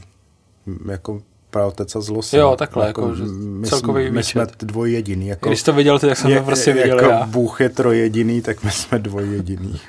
jako 0.92 1.22
pravotec 1.50 1.96
a 1.96 2.02
zlost. 2.02 2.34
Jo, 2.34 2.56
takhle, 2.56 2.88
jako, 2.88 3.02
jako 3.02 3.24
my 3.36 3.68
celkový 3.68 4.04
jsme, 4.04 4.12
my 4.12 4.24
jsme 4.24 4.48
dvojjediný. 4.60 5.28
Jako, 5.28 5.50
Když 5.50 5.64
to 5.64 5.74
viděl 5.74 6.00
ty, 6.00 6.08
tak 6.08 6.18
jsem 6.18 6.32
je, 6.32 6.40
to 6.40 6.46
prostě 6.46 6.74
viděl 6.74 7.00
jako 7.00 7.12
já. 7.12 7.26
Bůh 7.26 7.62
je 7.62 7.70
trojjediný, 7.70 8.42
tak 8.42 8.64
my 8.64 8.72
jsme 8.72 9.00
dvojjediný. 9.00 9.80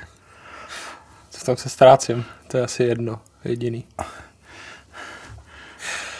Tom 1.45 1.57
se 1.57 1.69
ztrácím, 1.69 2.25
to 2.47 2.57
je 2.57 2.63
asi 2.63 2.83
jedno, 2.83 3.21
jediný. 3.43 3.85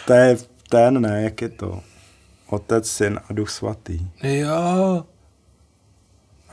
To 0.08 0.14
je 0.14 0.38
ten, 0.70 1.02
ne, 1.02 1.24
jak 1.24 1.42
je 1.42 1.50
to? 1.50 1.82
Otec, 2.48 2.90
syn 2.90 3.20
a 3.30 3.34
duch 3.34 3.50
svatý. 3.50 4.08
Jo, 4.24 5.04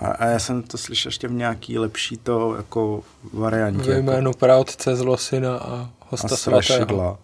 a, 0.01 0.07
a 0.07 0.27
já 0.27 0.39
jsem 0.39 0.63
to 0.63 0.79
slyšel 0.79 1.09
ještě 1.09 1.29
v 1.29 1.33
nějaký 1.33 1.79
lepší 1.79 2.17
to 2.17 2.57
jako 2.57 3.03
variantě. 3.33 3.91
Ve 3.91 3.99
jménu 3.99 4.31
jako... 4.31 4.39
praotce 4.39 4.97
zlosina 4.97 5.57
a 5.57 5.91
hosta 6.09 6.35
a 6.35 6.37
strašidla. 6.37 7.19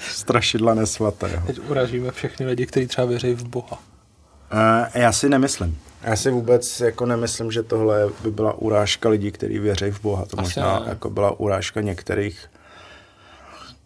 strašidla 0.00 0.74
nesvatého. 0.74 1.46
Teď 1.46 1.60
uražíme 1.68 2.10
všechny 2.10 2.46
lidi, 2.46 2.66
kteří 2.66 2.86
třeba 2.86 3.06
věří 3.06 3.34
v 3.34 3.48
Boha. 3.48 3.78
Uh, 4.52 4.86
já 4.94 5.12
si 5.12 5.28
nemyslím. 5.28 5.78
Já 6.04 6.16
si 6.16 6.30
vůbec 6.30 6.80
jako 6.80 7.06
nemyslím, 7.06 7.52
že 7.52 7.62
tohle 7.62 8.08
by 8.22 8.30
byla 8.30 8.52
urážka 8.52 9.08
lidí, 9.08 9.32
kteří 9.32 9.58
věří 9.58 9.90
v 9.90 10.00
Boha. 10.02 10.24
To 10.24 10.40
Asi 10.40 10.60
možná 10.60 10.80
ne. 10.80 10.86
jako 10.88 11.10
byla 11.10 11.40
urážka 11.40 11.80
některých 11.80 12.50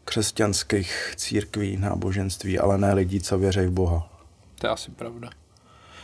křesťanských 0.04 1.12
církví, 1.16 1.76
náboženství, 1.76 2.58
ale 2.58 2.78
ne 2.78 2.94
lidí, 2.94 3.20
co 3.20 3.38
věří 3.38 3.60
v 3.60 3.70
Boha. 3.70 4.08
To 4.58 4.66
je 4.66 4.70
asi 4.70 4.90
pravda. 4.90 5.30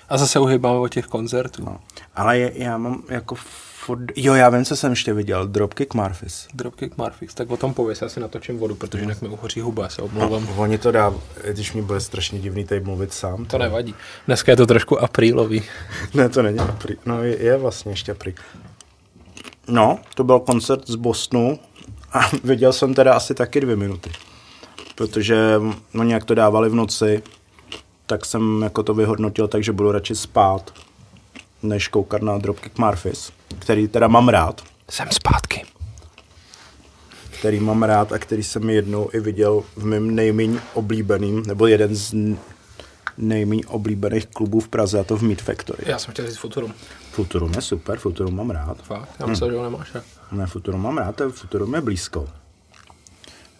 A 0.09 0.19
zase 0.19 0.39
uhybáme 0.39 0.79
o 0.79 0.89
těch 0.89 1.07
koncertů. 1.07 1.65
No. 1.65 1.81
Ale 2.15 2.39
je, 2.39 2.53
já 2.55 2.79
mám 2.79 3.03
jako 3.09 3.35
furt... 3.85 4.13
Jo, 4.17 4.35
já 4.35 4.49
vím, 4.49 4.65
co 4.65 4.77
jsem 4.77 4.93
ještě 4.93 5.15
viděl. 5.15 5.47
Dropkick 5.47 5.95
Murphys. 5.95 6.49
Dropkick 6.55 6.99
Murphys. 6.99 7.35
Tak 7.35 7.51
o 7.51 7.57
tom 7.57 7.75
pověs, 7.75 8.03
já 8.03 8.09
si 8.09 8.21
natočím 8.21 8.59
vodu, 8.59 8.75
protože 8.75 9.03
jinak 9.03 9.23
mi 9.23 9.29
uhoří 9.29 9.61
huba, 9.61 9.89
se 9.89 10.03
omlouvám. 10.03 10.47
No, 10.47 10.63
oni 10.63 10.79
to 10.79 10.93
dá, 10.93 11.15
když 11.51 11.73
mi 11.73 11.83
bude 11.83 12.01
strašně 12.01 12.39
divný 12.39 12.65
tady 12.65 12.81
mluvit 12.81 13.13
sám. 13.13 13.37
To, 13.37 13.51
to 13.51 13.59
nevadí. 13.59 13.95
Dneska 14.27 14.53
je 14.53 14.57
to 14.57 14.67
trošku 14.67 15.03
aprílový. 15.03 15.63
ne, 16.15 16.29
to 16.29 16.43
není 16.43 16.59
apríl. 16.59 16.97
No, 17.07 17.23
je, 17.23 17.43
je 17.43 17.57
vlastně 17.57 17.93
ještě 17.93 18.13
apríl. 18.13 18.35
No, 19.69 19.99
to 20.15 20.25
byl 20.25 20.41
koncert 20.41 20.89
z 20.89 20.95
Bostonu 20.95 21.59
a 22.13 22.21
viděl 22.45 22.73
jsem 22.73 22.95
teda 22.95 23.15
asi 23.15 23.35
taky 23.35 23.61
dvě 23.61 23.77
minuty. 23.77 24.11
Protože 24.95 25.61
oni 25.99 26.13
jak 26.13 26.25
to 26.25 26.35
dávali 26.35 26.69
v 26.69 26.75
noci, 26.75 27.23
tak 28.07 28.25
jsem 28.25 28.63
jako 28.63 28.83
to 28.83 28.95
vyhodnotil 28.95 29.49
tak, 29.49 29.65
že 29.65 29.73
budu 29.73 29.93
radši 29.93 30.15
spát, 30.15 30.75
než 31.63 31.89
koukat 31.89 32.23
na 32.23 32.39
Dropkick 32.39 32.79
Murphys, 32.79 33.33
který 33.59 33.89
teda 33.89 34.09
mám 34.09 34.29
rád. 34.29 34.61
Jsem 34.91 35.09
zpátky. 35.11 35.65
Který 37.39 37.61
mám 37.61 37.83
rád 37.83 38.13
a 38.13 38.19
který 38.19 38.43
jsem 38.43 38.71
jednou 38.71 39.11
i 39.13 39.21
viděl 39.21 39.63
v 39.77 39.85
mém 39.85 40.15
nejméně 40.15 40.61
oblíbeným, 40.75 41.43
nebo 41.47 41.67
jeden 41.67 41.95
z 41.95 42.15
nejméně 43.19 43.67
oblíbených 43.67 44.27
klubů 44.27 44.61
v 44.61 44.69
Praze, 44.69 45.01
a 45.01 45.05
to 45.05 45.17
v 45.17 45.23
Meat 45.23 45.43
Factory. 45.43 45.85
Já 45.87 45.99
jsem 45.99 46.13
chtěl 46.13 46.27
říct 46.27 46.37
Futurum. 46.37 46.75
Futurum 47.11 47.53
je 47.55 47.63
super, 47.63 47.99
Futurum 47.99 48.37
mám 48.37 48.51
rád. 48.51 48.83
Fakt? 48.83 49.09
Já 49.21 49.27
myslím, 49.27 49.49
hm. 49.49 49.53
že 49.53 49.59
ho 49.59 49.65
nemáš. 49.65 49.97
Ne, 50.33 50.47
Futurum 50.47 50.83
mám 50.83 50.99
rád, 50.99 51.23
Futurum 51.31 51.75
je 51.75 51.81
blízko. 51.81 52.29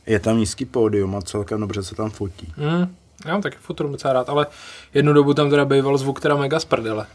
Je 0.07 0.21
tam 0.21 0.39
nízký 0.39 0.65
pódium 0.65 1.17
a 1.17 1.23
celkem 1.23 1.61
dobře 1.61 1.83
se 1.83 1.95
tam 1.95 2.11
fotí. 2.11 2.53
Mm. 2.57 2.95
Já 3.25 3.33
mám 3.33 3.43
taky 3.43 3.57
Futurum 3.61 3.93
docela 3.93 4.13
rád, 4.13 4.29
ale 4.29 4.47
jednu 4.95 5.13
dobu 5.13 5.35
tam 5.35 5.51
teda 5.51 5.65
býval 5.65 5.99
zvuk 5.99 6.21
teda 6.21 6.37
mega 6.37 6.61
z 6.61 6.65
prdele. 6.65 7.07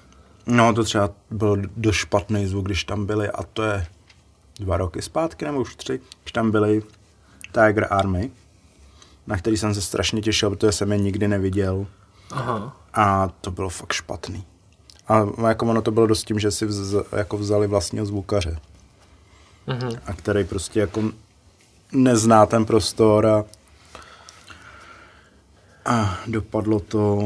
No 0.49 0.73
to 0.73 0.83
třeba 0.83 1.09
byl 1.31 1.57
dost 1.77 1.95
špatný 1.95 2.47
zvuk, 2.47 2.65
když 2.65 2.83
tam 2.83 3.05
byli 3.05 3.29
a 3.29 3.43
to 3.43 3.63
je 3.63 3.87
dva 4.59 4.77
roky 4.77 5.01
zpátky 5.01 5.45
nebo 5.45 5.61
už 5.61 5.75
tři, 5.75 5.99
když 6.23 6.31
tam 6.31 6.51
byli 6.51 6.83
Tiger 7.51 7.87
Army, 7.89 8.31
na 9.27 9.37
který 9.37 9.57
jsem 9.57 9.73
se 9.73 9.81
strašně 9.81 10.21
těšil, 10.21 10.49
protože 10.49 10.71
jsem 10.71 10.91
je 10.91 10.97
nikdy 10.97 11.27
neviděl. 11.27 11.87
Aha. 12.31 12.77
A 12.93 13.29
to 13.41 13.51
bylo 13.51 13.69
fakt 13.69 13.93
špatný. 13.93 14.45
A 15.07 15.25
jako 15.47 15.65
ono 15.65 15.81
to 15.81 15.91
bylo 15.91 16.07
dost 16.07 16.23
tím, 16.23 16.39
že 16.39 16.51
si 16.51 16.65
vz, 16.65 16.95
jako 17.17 17.37
vzali 17.37 17.67
vlastního 17.67 18.05
zvukaře. 18.05 18.59
Uh-huh. 19.67 19.99
A 20.05 20.13
který 20.13 20.43
prostě 20.43 20.79
jako 20.79 21.01
nezná 21.91 22.45
ten 22.45 22.65
prostor 22.65 23.27
a 23.27 23.45
a 25.85 26.19
dopadlo 26.27 26.79
to 26.79 27.19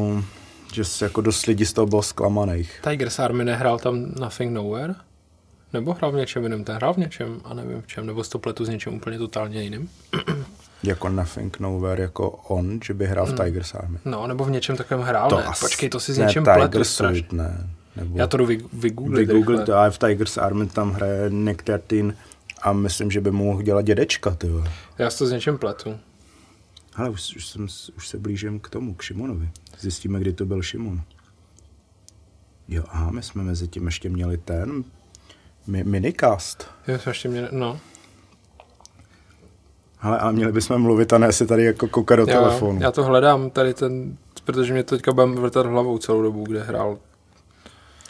že 0.74 0.86
se 0.86 1.06
jako 1.06 1.22
dost 1.22 1.46
lidí 1.46 1.66
z 1.66 1.74
toho 1.74 1.86
bylo 1.88 2.02
zklamaných. 2.02 2.80
Tigers 2.90 3.20
Army 3.20 3.44
nehrál 3.46 3.80
tam 3.80 4.06
Nothing 4.20 4.52
Nowhere? 4.54 4.96
Nebo 5.74 5.94
hrál 5.94 6.12
v 6.12 6.16
něčem 6.16 6.44
jiném? 6.44 6.64
Ten 6.64 6.76
hrál 6.76 6.94
v 6.94 6.98
něčem 6.98 7.42
a 7.44 7.54
nevím 7.54 7.82
v 7.82 7.88
čem, 7.88 8.06
nebo 8.06 8.24
s 8.24 8.30
to 8.30 8.40
pletu 8.40 8.66
s 8.66 8.70
něčím 8.70 8.94
úplně 8.94 9.18
totálně 9.18 9.64
jiným. 9.64 9.90
Jako 10.84 11.10
Nothing 11.10 11.60
Nowhere, 11.60 12.02
jako 12.04 12.30
on, 12.30 12.80
že 12.84 12.94
by 12.94 13.08
hrál 13.08 13.26
v 13.26 13.34
Tigers 13.44 13.76
Army. 13.76 13.98
No, 14.06 14.28
nebo 14.28 14.44
v 14.46 14.50
něčem 14.52 14.78
takovém 14.78 15.02
hrál, 15.04 15.30
ne? 15.38 15.44
asi- 15.44 15.66
Počkej, 15.66 15.90
to 15.90 16.00
si 16.00 16.14
s 16.14 16.18
ne, 16.18 16.26
něčím 16.26 16.44
pletu 16.44 16.62
Tiger 16.68 16.84
strašně. 16.84 17.24
Ne. 17.32 17.70
Nebo 17.96 18.18
Já 18.18 18.28
to 18.28 18.38
jdu 18.38 18.46
vy, 18.46 18.58
vygooglit 18.74 19.66
to, 19.66 19.74
ale 19.76 19.92
v 19.92 19.98
Tigers 19.98 20.38
Army 20.38 20.68
tam 20.68 20.92
hraje 20.92 21.30
Nick 21.30 21.62
Tartin 21.64 22.16
a 22.62 22.74
myslím, 22.74 23.12
že 23.12 23.22
by 23.22 23.32
mu 23.32 23.46
mohl 23.46 23.62
dělat 23.62 23.82
dědečka, 23.82 24.32
ty. 24.36 24.48
Já 24.98 25.10
si 25.10 25.18
to 25.18 25.28
s 25.28 25.32
něčím 25.32 25.58
pletu. 25.58 25.98
Ale 26.96 27.10
už, 27.10 27.36
už, 27.36 27.48
jsem, 27.48 27.68
už 27.98 28.08
se 28.08 28.18
blížím 28.18 28.60
k 28.60 28.70
tomu, 28.70 28.94
k 28.94 29.02
Šimonovi. 29.02 29.50
Zjistíme, 29.80 30.20
kdy 30.20 30.34
to 30.34 30.46
byl 30.46 30.62
Šimon. 30.62 31.02
Jo, 32.68 32.84
aha, 32.90 33.12
my 33.12 33.24
jsme 33.24 33.44
mezi 33.44 33.68
tím 33.68 33.86
ještě 33.86 34.10
měli 34.10 34.38
ten 34.38 34.84
mi, 35.68 35.84
minicast. 35.84 36.68
Já 36.88 37.00
jsem 37.00 37.10
ještě 37.12 37.30
mě, 37.30 37.48
no. 37.52 37.80
Ale, 40.02 40.18
ale 40.20 40.34
měli 40.34 40.52
bychom 40.52 40.82
mluvit 40.82 41.14
a 41.14 41.18
ne 41.18 41.32
si 41.34 41.48
tady 41.48 41.64
jako 41.66 41.88
koukat 41.88 42.20
do 42.20 42.26
Já, 42.28 42.40
telefonu. 42.42 42.80
já 42.82 42.92
to 42.92 43.04
hledám 43.04 43.50
tady 43.50 43.74
ten, 43.74 44.18
protože 44.46 44.74
mě 44.74 44.84
to 44.84 44.96
teďka 44.96 45.12
budeme 45.12 45.36
vrtat 45.36 45.66
hlavou 45.66 45.98
celou 45.98 46.22
dobu, 46.22 46.44
kde 46.44 46.64
hrál 46.64 46.98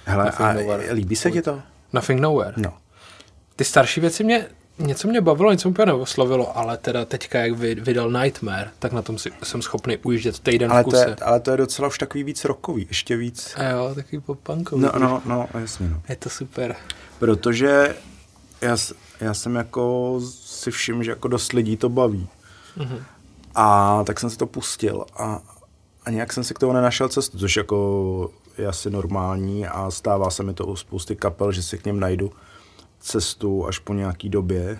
Hele, 0.05 0.25
Nothing 0.25 0.41
a 0.41 0.53
Nowhere. 0.53 0.93
líbí 0.93 1.15
se 1.15 1.31
ti 1.31 1.41
to? 1.41 1.61
Nothing 1.93 2.21
Nowhere. 2.21 2.53
No. 2.57 2.73
Ty 3.55 3.63
starší 3.63 4.01
věci 4.01 4.23
mě, 4.23 4.45
něco 4.79 5.07
mě 5.07 5.21
bavilo, 5.21 5.51
něco 5.51 5.69
úplně 5.69 5.85
neoslovilo, 5.85 6.57
ale 6.57 6.77
teda 6.77 7.05
teďka, 7.05 7.39
jak 7.39 7.51
vy, 7.51 7.75
vydal 7.75 8.11
Nightmare, 8.11 8.71
tak 8.79 8.91
na 8.91 9.01
tom 9.01 9.17
si, 9.17 9.31
jsem 9.43 9.61
schopný 9.61 9.97
ujíždět 9.97 10.39
týden 10.39 10.71
Ale 10.71 10.81
v 10.81 10.85
to, 10.85 10.91
kuse. 10.91 11.09
je, 11.09 11.15
ale 11.15 11.39
to 11.39 11.51
je 11.51 11.57
docela 11.57 11.87
už 11.87 11.97
takový 11.97 12.23
víc 12.23 12.45
rokový, 12.45 12.85
ještě 12.89 13.17
víc. 13.17 13.53
A 13.57 13.63
jo, 13.63 13.91
takový 13.95 14.19
pop-punkový. 14.21 14.81
No, 14.81 14.91
no, 14.99 15.21
no, 15.25 15.47
jasně, 15.59 15.89
no. 15.89 16.01
Je 16.09 16.15
to 16.15 16.29
super. 16.29 16.75
Protože 17.19 17.95
já, 18.61 18.77
já 19.21 19.33
jsem 19.33 19.55
jako 19.55 20.19
si 20.43 20.71
všiml, 20.71 21.03
že 21.03 21.11
jako 21.11 21.27
dost 21.27 21.53
lidí 21.53 21.77
to 21.77 21.89
baví. 21.89 22.27
Mhm. 22.77 22.99
A 23.55 24.03
tak 24.03 24.19
jsem 24.19 24.29
si 24.29 24.37
to 24.37 24.45
pustil 24.45 25.05
a, 25.17 25.41
a 26.05 26.09
nějak 26.09 26.33
jsem 26.33 26.43
si 26.43 26.53
k 26.53 26.59
tomu 26.59 26.73
nenašel 26.73 27.09
cestu, 27.09 27.37
což 27.39 27.55
jako 27.55 28.29
je 28.57 28.67
asi 28.67 28.89
normální 28.89 29.67
a 29.67 29.91
stává 29.91 30.29
se 30.29 30.43
mi 30.43 30.53
to 30.53 30.65
u 30.65 30.75
spousty 30.75 31.15
kapel, 31.15 31.51
že 31.51 31.63
si 31.63 31.77
k 31.77 31.85
něm 31.85 31.99
najdu 31.99 32.31
cestu 33.03 33.67
až 33.67 33.79
po 33.79 33.93
nějaký 33.93 34.29
době. 34.29 34.79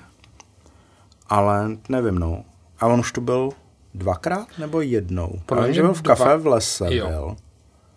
Ale 1.30 1.70
nevím, 1.90 2.16
no. 2.20 2.44
A 2.80 2.88
on 2.88 3.00
už 3.00 3.12
tu 3.12 3.22
byl 3.22 3.50
dvakrát 3.94 4.48
nebo 4.58 4.82
jednou? 4.82 5.40
Podle 5.46 5.64
mě 5.66 5.74
že 5.74 5.82
byl 5.82 5.94
v 5.94 6.02
dva- 6.02 6.08
kafe 6.16 6.38
v 6.38 6.48
lese, 6.48 6.96
Jo. 6.96 7.08
byl. 7.08 7.36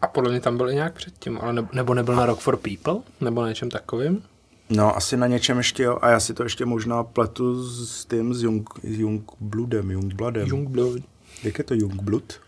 A 0.02 0.06
podle 0.06 0.30
mě 0.30 0.40
tam 0.40 0.56
byl 0.56 0.70
i 0.70 0.74
nějak 0.74 0.94
předtím, 0.94 1.38
ale 1.42 1.52
ne, 1.52 1.68
nebo 1.72 1.94
nebyl 1.94 2.14
na 2.16 2.26
Rock 2.26 2.40
for 2.40 2.56
People, 2.56 3.02
nebo 3.20 3.42
na 3.42 3.48
něčem 3.48 3.70
takovým. 3.70 4.22
No, 4.70 4.96
asi 4.96 5.16
na 5.16 5.26
něčem 5.26 5.58
ještě 5.58 5.82
jo. 5.82 5.98
A 6.02 6.10
já 6.10 6.20
si 6.20 6.34
to 6.34 6.42
ještě 6.42 6.64
možná 6.64 7.02
pletu 7.04 7.68
s 7.68 8.04
tím, 8.04 8.34
s 8.34 8.42
Young, 8.42 8.70
s 8.82 8.98
Youngbloodem, 8.98 9.90
Youngbloodem. 9.90 10.46
Youngblood. 10.48 11.02
Jak 11.42 11.58
je 11.58 11.64
to 11.64 11.74
Youngblood? 11.74 12.40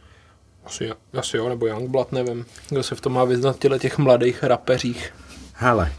Asi, 0.65 0.85
jo- 0.85 0.95
asi 1.19 1.37
jo, 1.37 1.49
nebo 1.49 1.67
Youngblood, 1.67 2.13
nevím. 2.13 2.47
Kdo 2.69 2.83
se 2.83 2.95
v 2.95 3.01
tom 3.01 3.13
má 3.13 3.25
vyznat 3.25 3.59
těle 3.59 3.79
těch 3.79 3.99
mladých 3.99 4.43
rapeřích. 4.43 5.15
Hele, 5.55 5.93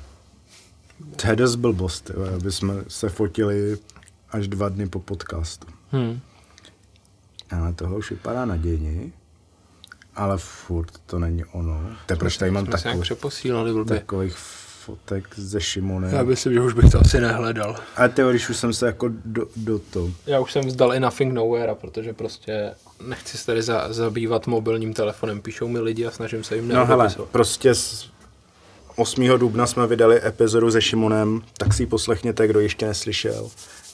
to 1.15 1.27
je 1.27 1.35
dost 1.35 1.55
blbost, 1.55 2.12
jo, 2.13 2.35
aby 2.35 2.51
jsme 2.51 2.73
se 2.88 3.09
fotili 3.09 3.77
až 4.29 4.47
dva 4.47 4.69
dny 4.69 4.89
po 4.89 4.99
podcastu. 4.99 5.67
Hmm. 5.91 6.19
Ale 7.51 7.73
tohle 7.73 7.97
už 7.97 8.12
vypadá 8.12 8.45
nadějně, 8.45 9.12
ale 10.15 10.38
furt 10.38 10.91
to 11.05 11.19
není 11.19 11.45
ono. 11.45 11.81
Proč 12.17 12.38
tady 12.38 12.51
mám 12.51 12.65
takový, 12.65 13.03
takových 13.85 14.38
fotek 14.89 15.27
ze 15.35 15.62
Šimonem. 15.62 16.13
Já 16.13 16.23
myslím, 16.23 16.53
že 16.53 16.62
už 16.62 16.73
bych 16.73 16.91
to 16.91 16.99
asi 16.99 17.21
nehledal. 17.21 17.75
Ale 17.95 18.09
ty, 18.09 18.21
když 18.29 18.49
už 18.49 18.57
jsem 18.57 18.73
se 18.73 18.85
jako 18.85 19.09
do, 19.25 19.47
do 19.55 19.79
to... 19.79 20.12
Já 20.25 20.39
už 20.39 20.51
jsem 20.51 20.65
vzdal 20.65 20.93
i 20.93 20.99
Nothing 20.99 21.33
Nowhere, 21.33 21.75
protože 21.75 22.13
prostě 22.13 22.71
nechci 23.07 23.38
se 23.38 23.45
tady 23.45 23.62
za, 23.62 23.93
zabývat 23.93 24.47
mobilním 24.47 24.93
telefonem. 24.93 25.41
Píšou 25.41 25.67
mi 25.67 25.79
lidi 25.79 26.05
a 26.05 26.12
snažím 26.12 26.43
se 26.43 26.55
jim 26.55 26.67
No 26.67 26.85
hele, 26.85 27.15
prostě 27.31 27.73
8. 28.95 29.28
dubna 29.38 29.67
jsme 29.67 29.88
vydali 29.88 30.28
epizodu 30.28 30.71
se 30.71 30.82
Šimonem, 30.82 31.41
tak 31.58 31.73
si 31.73 31.84
ji 31.84 31.88
poslechněte, 31.88 32.47
kdo 32.47 32.60
ještě 32.60 32.86
neslyšel. 32.86 33.49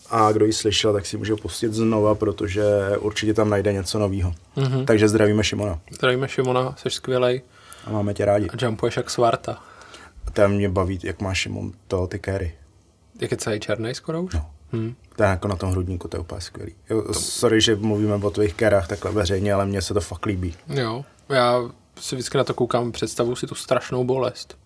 A 0.09 0.31
kdo 0.31 0.45
ji 0.45 0.53
slyšel, 0.53 0.93
tak 0.93 1.05
si 1.05 1.17
může 1.17 1.35
pustit 1.35 1.73
znova, 1.73 2.15
protože 2.15 2.63
určitě 2.99 3.33
tam 3.33 3.49
najde 3.49 3.73
něco 3.73 3.99
nového. 3.99 4.33
Mm-hmm. 4.57 4.85
Takže 4.85 5.07
zdravíme 5.07 5.43
Šimona 5.43 5.79
Zdravíme 5.91 6.27
Šimona, 6.27 6.75
jsi 6.77 6.89
skvělej 6.89 7.41
a 7.85 7.91
máme 7.91 8.13
tě 8.13 8.25
rádi. 8.25 8.49
a 8.49 8.65
jumpuješ 8.65 8.97
jak 8.97 9.09
svarta. 9.09 9.63
To 10.33 10.49
mě 10.49 10.69
baví, 10.69 10.99
jak 11.03 11.21
má 11.21 11.33
Šimon 11.33 11.71
to, 11.87 12.07
ty 12.07 12.19
kéry. 12.19 12.55
Jak 13.21 13.31
je 13.31 13.37
celý 13.37 13.59
černý 13.59 13.95
skoro 13.95 14.21
už? 14.21 14.33
No. 14.33 14.49
Hmm. 14.71 14.95
To 15.15 15.23
je 15.23 15.29
jako 15.29 15.47
na 15.47 15.55
tom 15.55 15.71
hrudníku, 15.71 16.07
to 16.07 16.17
je 16.17 16.21
úplně 16.21 16.41
skvělý. 16.41 16.75
Jo, 16.89 17.13
sorry, 17.13 17.61
že 17.61 17.75
mluvíme 17.75 18.15
o 18.15 18.29
tvých 18.29 18.53
kérách 18.53 18.87
takhle 18.87 19.11
veřejně, 19.11 19.53
ale 19.53 19.65
mně 19.65 19.81
se 19.81 19.93
to 19.93 20.01
fakt 20.01 20.25
líbí. 20.25 20.55
Jo, 20.67 21.05
já 21.29 21.61
si 21.99 22.15
vždycky 22.15 22.37
na 22.37 22.43
to 22.43 22.53
koukám, 22.53 22.91
představuji 22.91 23.35
si 23.35 23.47
tu 23.47 23.55
strašnou 23.55 24.03
bolest. 24.03 24.57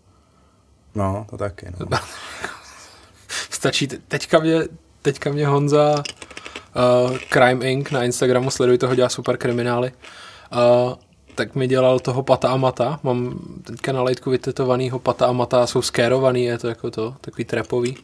No, 0.95 1.25
to 1.29 1.37
taky, 1.37 1.67
no. 1.79 1.97
Stačí, 3.49 3.87
te- 3.87 3.97
teďka 4.07 4.39
mě, 4.39 4.59
teďka 5.01 5.31
mě 5.31 5.47
Honza 5.47 6.03
uh, 7.09 7.17
Crime 7.29 7.65
Inc. 7.71 7.91
na 7.91 8.03
Instagramu, 8.03 8.51
sleduj 8.51 8.77
toho, 8.77 8.95
dělá 8.95 9.09
super 9.09 9.37
kriminály, 9.37 9.91
uh, 10.51 10.93
tak 11.35 11.55
mi 11.55 11.67
dělal 11.67 11.99
toho 11.99 12.23
Pata 12.23 12.49
a 12.49 12.57
Mata, 12.57 12.99
mám 13.03 13.39
teďka 13.63 13.91
na 13.91 14.01
lejtku 14.01 14.29
vytetovanýho 14.29 14.99
Pata 14.99 15.25
a 15.25 15.31
Mata, 15.31 15.67
jsou 15.67 15.81
skérovaný, 15.81 16.43
je 16.43 16.57
to 16.57 16.67
jako 16.67 16.91
to, 16.91 17.15
takový 17.21 17.45
trepový. 17.45 17.97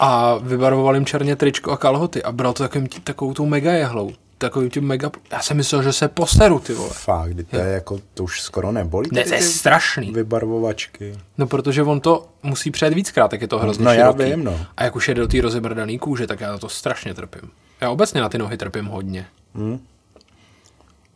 A 0.00 0.38
vybarvoval 0.38 0.94
jim 0.94 1.06
černě 1.06 1.36
tričko 1.36 1.70
a 1.70 1.76
kalhoty 1.76 2.22
a 2.22 2.32
bral 2.32 2.52
to 2.52 2.62
takovým, 2.62 2.88
takovou 3.04 3.34
tou 3.34 3.46
mega 3.46 3.72
jehlou. 3.72 4.12
Takovým 4.40 4.70
tím 4.70 4.84
mega... 4.84 5.10
Já 5.32 5.42
jsem 5.42 5.56
myslel, 5.56 5.82
že 5.82 5.92
se 5.92 6.08
posteru, 6.08 6.58
ty 6.58 6.74
vole. 6.74 6.90
Fakt, 6.92 7.30
to 7.50 7.56
je 7.56 7.66
jako, 7.66 8.00
to 8.14 8.24
už 8.24 8.42
skoro 8.42 8.72
nebolí. 8.72 9.10
Ne, 9.12 9.22
ty- 9.22 9.28
to 9.28 9.34
je 9.34 9.40
ty 9.40 9.46
strašný. 9.46 10.10
Vybarvovačky. 10.12 11.18
No, 11.38 11.46
protože 11.46 11.82
on 11.82 12.00
to 12.00 12.28
musí 12.42 12.70
přejet 12.70 12.94
víckrát, 12.94 13.30
tak 13.30 13.40
je 13.40 13.48
to 13.48 13.58
hrozně 13.58 13.84
No, 13.84 13.90
já 13.92 14.12
široký. 14.12 14.30
vím, 14.30 14.44
no. 14.44 14.66
A 14.76 14.84
jak 14.84 14.96
už 14.96 15.08
jede 15.08 15.20
do 15.20 15.28
té 15.28 15.40
rozebrdaný 15.40 15.98
kůže, 15.98 16.26
tak 16.26 16.40
já 16.40 16.52
na 16.52 16.58
to 16.58 16.68
strašně 16.68 17.14
trpím. 17.14 17.50
Já 17.80 17.90
obecně 17.90 18.20
na 18.20 18.28
ty 18.28 18.38
nohy 18.38 18.56
trpím 18.56 18.84
hodně. 18.86 19.26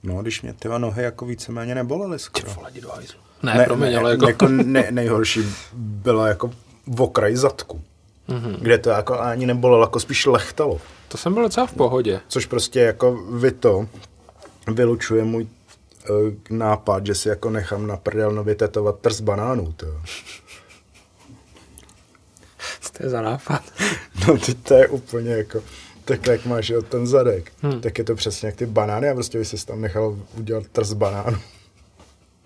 No, 0.02 0.22
když 0.22 0.42
mě 0.42 0.52
ty 0.52 0.68
nohy 0.78 1.02
jako 1.02 1.26
víceméně 1.26 1.74
nebolely 1.74 2.18
skoro. 2.18 2.54
Vole, 2.54 2.70
jdi 2.70 2.80
do 2.80 2.88
hajzlu. 2.88 3.18
Ne, 3.42 3.54
ne, 3.54 3.64
promiň, 3.64 3.98
ale 3.98 4.10
jako... 4.10 4.28
jako 4.28 4.48
ne, 4.48 4.86
nejhorší 4.90 5.40
bylo 5.72 6.26
jako 6.26 6.50
v 6.86 7.02
okraji 7.02 7.36
zadku. 7.36 7.80
Mhm. 8.28 8.38
Mm-hmm. 8.38 8.56
Kde 8.60 8.78
to 8.78 8.90
jako 8.90 9.20
ani 9.20 9.46
nebolelo, 9.46 9.82
jako 9.82 10.00
spíš 10.00 10.26
lechtalo. 10.26 10.80
To 11.08 11.18
jsem 11.18 11.34
byl 11.34 11.42
docela 11.42 11.66
v 11.66 11.72
pohodě. 11.72 12.20
Což 12.28 12.46
prostě 12.46 12.80
jako 12.80 13.12
vy 13.30 13.50
to 13.52 13.88
vylučuje 14.72 15.24
můj 15.24 15.42
uh, 16.10 16.32
nápad, 16.50 17.06
že 17.06 17.14
si 17.14 17.28
jako 17.28 17.50
nechám 17.50 17.86
na 17.86 17.96
prdel 17.96 18.32
nově 18.32 18.54
tetovat 18.54 18.98
trz 19.00 19.20
banánů. 19.20 19.72
To. 19.72 19.86
Co 22.80 22.92
to 22.98 23.02
je 23.02 23.08
za 23.08 23.22
nápad? 23.22 23.62
No 24.28 24.38
ty 24.38 24.54
to 24.54 24.74
je 24.74 24.88
úplně 24.88 25.30
jako, 25.30 25.62
tak 26.04 26.26
jak 26.26 26.46
máš 26.46 26.68
jo, 26.68 26.82
ten 26.82 27.06
zadek, 27.06 27.52
hmm. 27.62 27.80
tak 27.80 27.98
je 27.98 28.04
to 28.04 28.14
přesně 28.14 28.46
jak 28.46 28.56
ty 28.56 28.66
banány 28.66 29.08
a 29.08 29.14
prostě 29.14 29.38
by 29.38 29.44
si 29.44 29.66
tam 29.66 29.80
nechal 29.80 30.18
udělat 30.38 30.64
trz 30.72 30.92
banánů. 30.92 31.38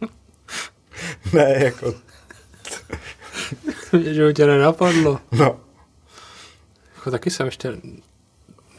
ne, 1.32 1.64
jako, 1.64 1.94
Mě 3.92 4.14
že 4.14 4.32
tě 4.32 4.46
nenapadlo. 4.46 5.18
no, 5.32 5.60
Jako 7.08 7.12
taky 7.12 7.30
jsem 7.30 7.46
ještě 7.46 7.76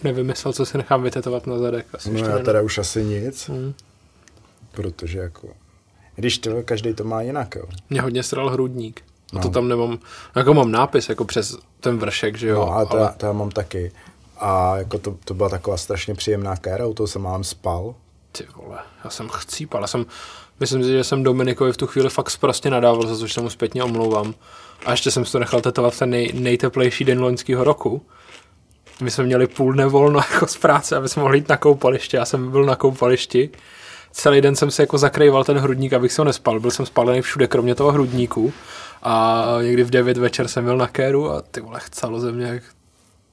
nevymyslel, 0.03 0.53
co 0.53 0.65
si 0.65 0.77
nechám 0.77 1.03
vytetovat 1.03 1.47
na 1.47 1.57
zadek. 1.57 1.85
Asi 1.93 2.11
no 2.11 2.27
já 2.27 2.39
teda 2.39 2.61
už 2.61 2.77
asi 2.77 3.03
nic, 3.03 3.49
Hmm. 3.49 3.73
protože 4.71 5.19
jako, 5.19 5.47
když 6.15 6.37
to, 6.37 6.63
každý 6.65 6.93
to 6.93 7.03
má 7.03 7.21
jinak, 7.21 7.55
jo. 7.55 7.63
Mě 7.89 8.01
hodně 8.01 8.23
sral 8.23 8.49
hrudník. 8.49 9.01
A 9.33 9.35
No. 9.35 9.41
to 9.41 9.49
tam 9.49 9.67
nemám, 9.67 9.99
jako 10.35 10.53
mám 10.53 10.71
nápis 10.71 11.09
jako 11.09 11.25
přes 11.25 11.57
ten 11.79 11.97
vršek, 11.97 12.37
že 12.37 12.47
jo. 12.47 12.55
No, 12.59 12.73
ale 12.73 12.85
to, 12.85 12.97
ale... 12.97 13.13
to 13.17 13.25
já 13.25 13.31
mám 13.31 13.49
taky. 13.51 13.91
A 14.37 14.77
jako 14.77 14.97
to, 14.97 15.17
to 15.25 15.33
byla 15.33 15.49
taková 15.49 15.77
strašně 15.77 16.15
příjemná 16.15 16.55
kéra, 16.55 16.85
u 16.87 16.93
toho 16.93 17.07
jsem 17.07 17.21
mám 17.21 17.43
spal. 17.43 17.95
Ty 18.31 18.45
vole, 18.55 18.77
já 19.03 19.09
jsem 19.09 19.29
chcípal, 19.29 19.81
já 19.81 19.87
jsem, 19.87 20.05
myslím 20.59 20.83
si, 20.83 20.89
že 20.89 21.03
jsem 21.03 21.23
Dominikovi 21.23 21.73
v 21.73 21.77
tu 21.77 21.87
chvíli 21.87 22.09
fakt 22.09 22.37
prostě 22.37 22.69
nadával, 22.69 23.07
za 23.07 23.17
což 23.17 23.33
se 23.33 23.41
mu 23.41 23.49
zpětně 23.49 23.83
omlouvám. 23.83 24.33
A 24.85 24.91
ještě 24.91 25.11
jsem 25.11 25.25
si 25.25 25.31
to 25.31 25.39
nechal 25.39 25.61
tetovat 25.61 25.93
v 25.93 25.99
ten 25.99 26.09
nej, 26.09 26.31
nejteplejší 26.33 27.03
den 27.03 27.19
loňského 27.21 27.63
roku. 27.63 28.01
My 29.01 29.12
jsme 29.12 29.23
měli 29.23 29.47
půl 29.47 29.73
nevolno 29.73 30.19
jako 30.33 30.47
z 30.47 30.57
práce, 30.57 30.95
aby 30.95 31.09
jsme 31.09 31.21
mohli 31.21 31.38
jít 31.38 31.49
na 31.49 31.57
koupaliště. 31.57 32.17
Já 32.17 32.25
jsem 32.25 32.51
byl 32.51 32.65
na 32.65 32.75
koupališti. 32.75 33.49
Celý 34.12 34.41
den 34.41 34.55
jsem 34.55 34.71
si 34.71 34.81
jako 34.81 34.97
zakrýval 34.97 35.43
ten 35.43 35.57
hrudník, 35.57 35.93
abych 35.93 36.12
se 36.13 36.21
ho 36.21 36.25
nespal. 36.25 36.59
Byl 36.59 36.71
jsem 36.71 36.85
spalený 36.85 37.21
všude, 37.21 37.47
kromě 37.47 37.75
toho 37.75 37.91
hrudníku. 37.91 38.53
A 39.03 39.45
někdy 39.62 39.83
v 39.83 39.89
9 39.89 40.17
večer 40.17 40.47
jsem 40.47 40.65
byl 40.65 40.77
na 40.77 40.88
kéru 40.88 41.31
a 41.31 41.41
ty 41.41 41.62
vole, 41.62 41.79
chcelo 41.79 42.19
ze 42.19 42.31
mě 42.31 42.45
jak... 42.45 42.63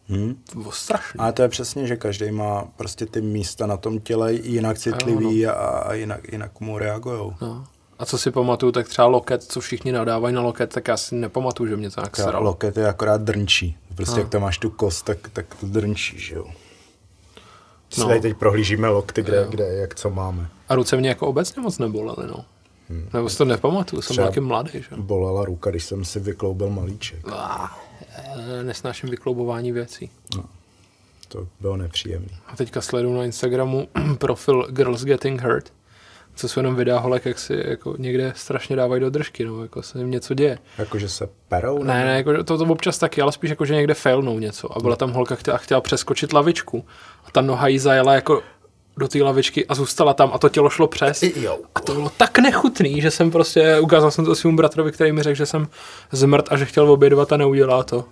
Hmm. 0.08 0.36
To 0.52 0.70
strašný. 0.70 1.18
Ale 1.18 1.32
to 1.32 1.42
je 1.42 1.48
přesně, 1.48 1.86
že 1.86 1.96
každý 1.96 2.30
má 2.30 2.64
prostě 2.76 3.06
ty 3.06 3.20
místa 3.20 3.66
na 3.66 3.76
tom 3.76 4.00
těle 4.00 4.32
jinak 4.32 4.78
citlivý 4.78 5.46
a, 5.46 5.52
a 5.52 5.92
jinak, 5.92 6.32
jinak 6.32 6.60
mu 6.60 6.78
reagujou. 6.78 7.34
No. 7.40 7.64
A 7.98 8.06
co 8.06 8.18
si 8.18 8.30
pamatuju, 8.30 8.72
tak 8.72 8.88
třeba 8.88 9.08
loket, 9.08 9.42
co 9.42 9.60
všichni 9.60 9.92
nadávají 9.92 10.34
na 10.34 10.40
loket, 10.42 10.72
tak 10.72 10.88
já 10.88 10.96
si 10.96 11.14
nepamatuju, 11.14 11.68
že 11.70 11.76
mě 11.76 11.90
to 11.90 12.00
nějak 12.00 12.16
Ta 12.16 12.22
sralo. 12.22 12.44
loket 12.44 12.76
je 12.76 12.88
akorát 12.88 13.20
drnčí. 13.20 13.76
Prostě 13.96 14.14
No. 14.14 14.20
jak 14.20 14.28
tam 14.28 14.42
máš 14.42 14.58
tu 14.58 14.70
kost, 14.70 15.02
tak, 15.04 15.18
tak 15.32 15.54
to 15.54 15.66
drnčí, 15.66 16.18
že 16.18 16.34
jo. 16.34 16.46
No. 17.98 18.06
tady 18.08 18.20
teď 18.20 18.36
prohlížíme 18.36 18.88
lokty, 18.88 19.22
kde, 19.22 19.36
Jo. 19.36 19.46
kde, 19.48 19.64
jak 19.74 19.94
co 19.94 20.10
máme. 20.10 20.48
A 20.68 20.74
ruce 20.74 20.96
mě 20.96 21.08
jako 21.08 21.26
obecně 21.26 21.62
moc 21.62 21.78
nebolely, 21.78 22.26
no. 22.28 22.44
Nebo 23.12 23.28
si 23.28 23.38
to 23.38 23.44
nepamatuju, 23.44 24.02
jsem 24.02 24.16
taky 24.16 24.40
mladý, 24.40 24.70
že? 24.74 24.88
Bolela 24.96 25.44
ruka, 25.44 25.70
když 25.70 25.84
jsem 25.84 26.04
si 26.04 26.20
vykloubil 26.20 26.70
malíček. 26.70 27.18
Ah, 27.32 27.68
nesnáším 28.62 29.10
vykloubování 29.10 29.72
věcí. 29.72 30.10
To 31.28 31.48
bylo 31.60 31.76
nepříjemné. 31.76 32.28
A 32.46 32.56
teďka 32.56 32.80
sleduju 32.80 33.16
na 33.16 33.24
Instagramu 33.24 33.88
profil 34.18 34.66
Girls 34.70 35.04
Getting 35.04 35.42
Hurt, 35.42 35.72
co 36.36 36.48
jsou 36.48 36.60
jenom 36.60 36.74
videa 36.74 36.98
holek, 36.98 37.24
jak 37.24 37.38
si 37.38 37.62
jako 37.66 37.94
někde 37.98 38.32
strašně 38.36 38.76
dávají 38.76 39.00
do 39.00 39.10
držky, 39.10 39.44
no, 39.44 39.62
jako 39.62 39.82
se 39.82 39.98
jim 39.98 40.10
něco 40.10 40.34
děje. 40.34 40.58
Jakože 40.78 41.08
se 41.08 41.28
perou? 41.48 41.82
Ne, 41.82 42.04
ne, 42.04 42.16
jako, 42.16 42.44
to, 42.44 42.58
to 42.58 42.64
občas 42.64 42.98
taky, 42.98 43.22
ale 43.22 43.32
spíš 43.32 43.50
jako, 43.50 43.64
že 43.64 43.74
někde 43.74 43.94
failnou 43.94 44.38
něco. 44.38 44.76
A 44.76 44.80
byla 44.80 44.96
tam 44.96 45.12
holka, 45.12 45.36
která 45.36 45.56
chtěla 45.56 45.80
přeskočit 45.80 46.32
lavičku. 46.32 46.84
A 47.24 47.30
ta 47.30 47.40
noha 47.40 47.68
jí 47.68 47.78
zajela 47.78 48.14
jako 48.14 48.42
do 48.96 49.08
té 49.08 49.22
lavičky 49.22 49.66
a 49.66 49.74
zůstala 49.74 50.14
tam 50.14 50.30
a 50.32 50.38
to 50.38 50.48
tělo 50.48 50.70
šlo 50.70 50.88
přes. 50.88 51.22
Jo. 51.22 51.58
A 51.74 51.80
to 51.80 51.94
bylo 51.94 52.10
tak 52.16 52.38
nechutný, 52.38 53.00
že 53.00 53.10
jsem 53.10 53.30
prostě, 53.30 53.80
ukázal 53.80 54.10
jsem 54.10 54.24
to 54.24 54.34
svému 54.34 54.56
bratrovi, 54.56 54.92
který 54.92 55.12
mi 55.12 55.22
řekl, 55.22 55.36
že 55.36 55.46
jsem 55.46 55.68
zmrt 56.12 56.52
a 56.52 56.56
že 56.56 56.64
chtěl 56.64 56.90
obědovat 56.90 57.32
a 57.32 57.36
neudělá 57.36 57.82
to. 57.82 58.04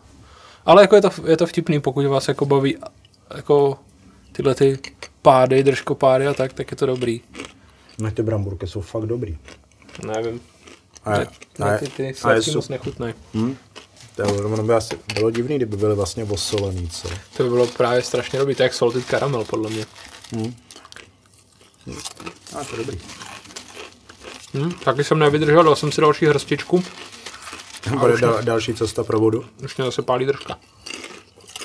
Ale 0.67 0.83
jako 0.83 0.95
je 0.97 1.03
to, 1.03 1.11
je 1.27 1.37
to 1.37 1.47
vtipný, 1.47 1.81
pokud 1.81 2.07
vás 2.07 2.29
jako 2.29 2.47
baví 2.47 2.77
jako 3.37 3.79
tyhle 4.33 4.55
ty 4.55 4.79
pády, 5.23 5.63
držkopády 5.63 6.27
a 6.27 6.35
tak, 6.35 6.53
tak 6.53 6.71
je 6.71 6.77
to 6.77 6.87
dobrý. 6.87 7.21
No 7.99 8.11
ty 8.11 8.23
bramburky 8.23 8.67
jsou 8.67 8.81
fakt 8.81 9.07
dobrý. 9.07 9.39
Nevím. 10.07 10.41
A, 11.05 11.19
Ty, 11.19 11.27
a, 11.63 11.79
ty, 11.79 11.87
ty 11.89 12.03
a 12.03 12.07
je 12.07 12.15
sladký 12.15 12.51
su- 12.51 12.59
moc 12.59 12.69
nechutný. 12.69 13.15
hm? 13.35 13.57
To 14.17 14.63
by 14.63 14.75
asi 14.75 14.99
bylo 15.15 15.31
divný, 15.31 15.57
kdyby 15.57 15.77
byly 15.77 15.95
vlastně 15.95 16.25
osolený, 16.25 16.89
co? 16.89 17.09
To 17.37 17.43
by 17.43 17.49
bylo 17.49 17.67
právě 17.67 18.03
strašně 18.03 18.39
dobrý, 18.39 18.55
to 18.55 18.63
je 18.63 18.65
jak 18.65 18.75
salted 18.75 19.07
caramel, 19.07 19.45
podle 19.45 19.71
mě. 19.71 19.87
A 22.61 22.65
to 22.65 22.77
je 22.77 22.85
dobrý. 22.85 22.99
Hm, 24.55 24.73
taky 24.85 25.05
jsem 25.05 25.19
nevydržel, 25.19 25.63
dal 25.65 25.77
jsem 25.77 25.93
si 25.93 26.01
další 26.01 26.27
hrstičku, 26.27 26.85
Bude 27.99 28.17
dal, 28.19 28.43
další 28.43 28.75
cesta 28.75 29.05
pro 29.05 29.21
vodu. 29.21 29.45
už 29.65 29.77
mě 29.77 29.85
zase 29.85 30.03
pálí 30.03 30.27
držka. 30.27 30.59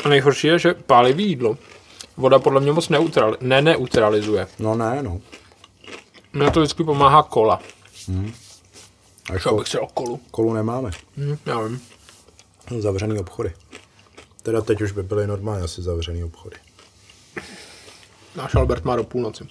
A 0.03 0.09
nejhorší 0.09 0.47
je, 0.47 0.59
že 0.59 0.73
pálivý 0.73 1.27
jídlo 1.27 1.57
voda 2.17 2.39
podle 2.39 2.61
mě 2.61 2.71
moc 2.71 2.89
neutral, 2.89 3.37
ne, 3.41 3.61
neutralizuje. 3.61 4.47
No 4.59 4.75
ne, 4.75 5.03
no. 5.03 5.21
Mně 6.33 6.51
to 6.51 6.59
vždycky 6.59 6.83
pomáhá 6.83 7.23
kola. 7.23 7.59
A 9.29 9.33
Já 9.33 9.39
kol, 9.39 9.59
bych 9.59 9.67
si 9.67 9.77
dal 9.77 9.87
kolu. 9.93 10.19
kolu 10.31 10.53
nemáme. 10.53 10.91
Hm, 11.17 11.37
já 11.45 11.59
vím. 11.61 11.81
Zavřený 12.79 13.19
obchody. 13.19 13.53
Teda 14.43 14.61
teď 14.61 14.81
už 14.81 14.91
by 14.91 15.03
byly 15.03 15.27
normálně 15.27 15.63
asi 15.63 15.81
zavřený 15.81 16.23
obchody. 16.23 16.55
Náš 18.35 18.55
Albert 18.55 18.85
má 18.85 18.95
do 18.95 19.03
půlnoci. 19.03 19.47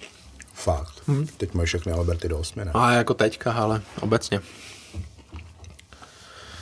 Fakt. 0.53 1.07
Hmm. 1.07 1.27
Teď 1.27 1.53
mají 1.53 1.65
všechny 1.67 1.91
Alberty 1.91 2.29
do 2.29 2.39
osmi, 2.39 2.65
ne? 2.65 2.71
A 2.73 2.91
jako 2.91 3.13
teďka, 3.13 3.53
ale 3.53 3.81
obecně. 4.01 4.41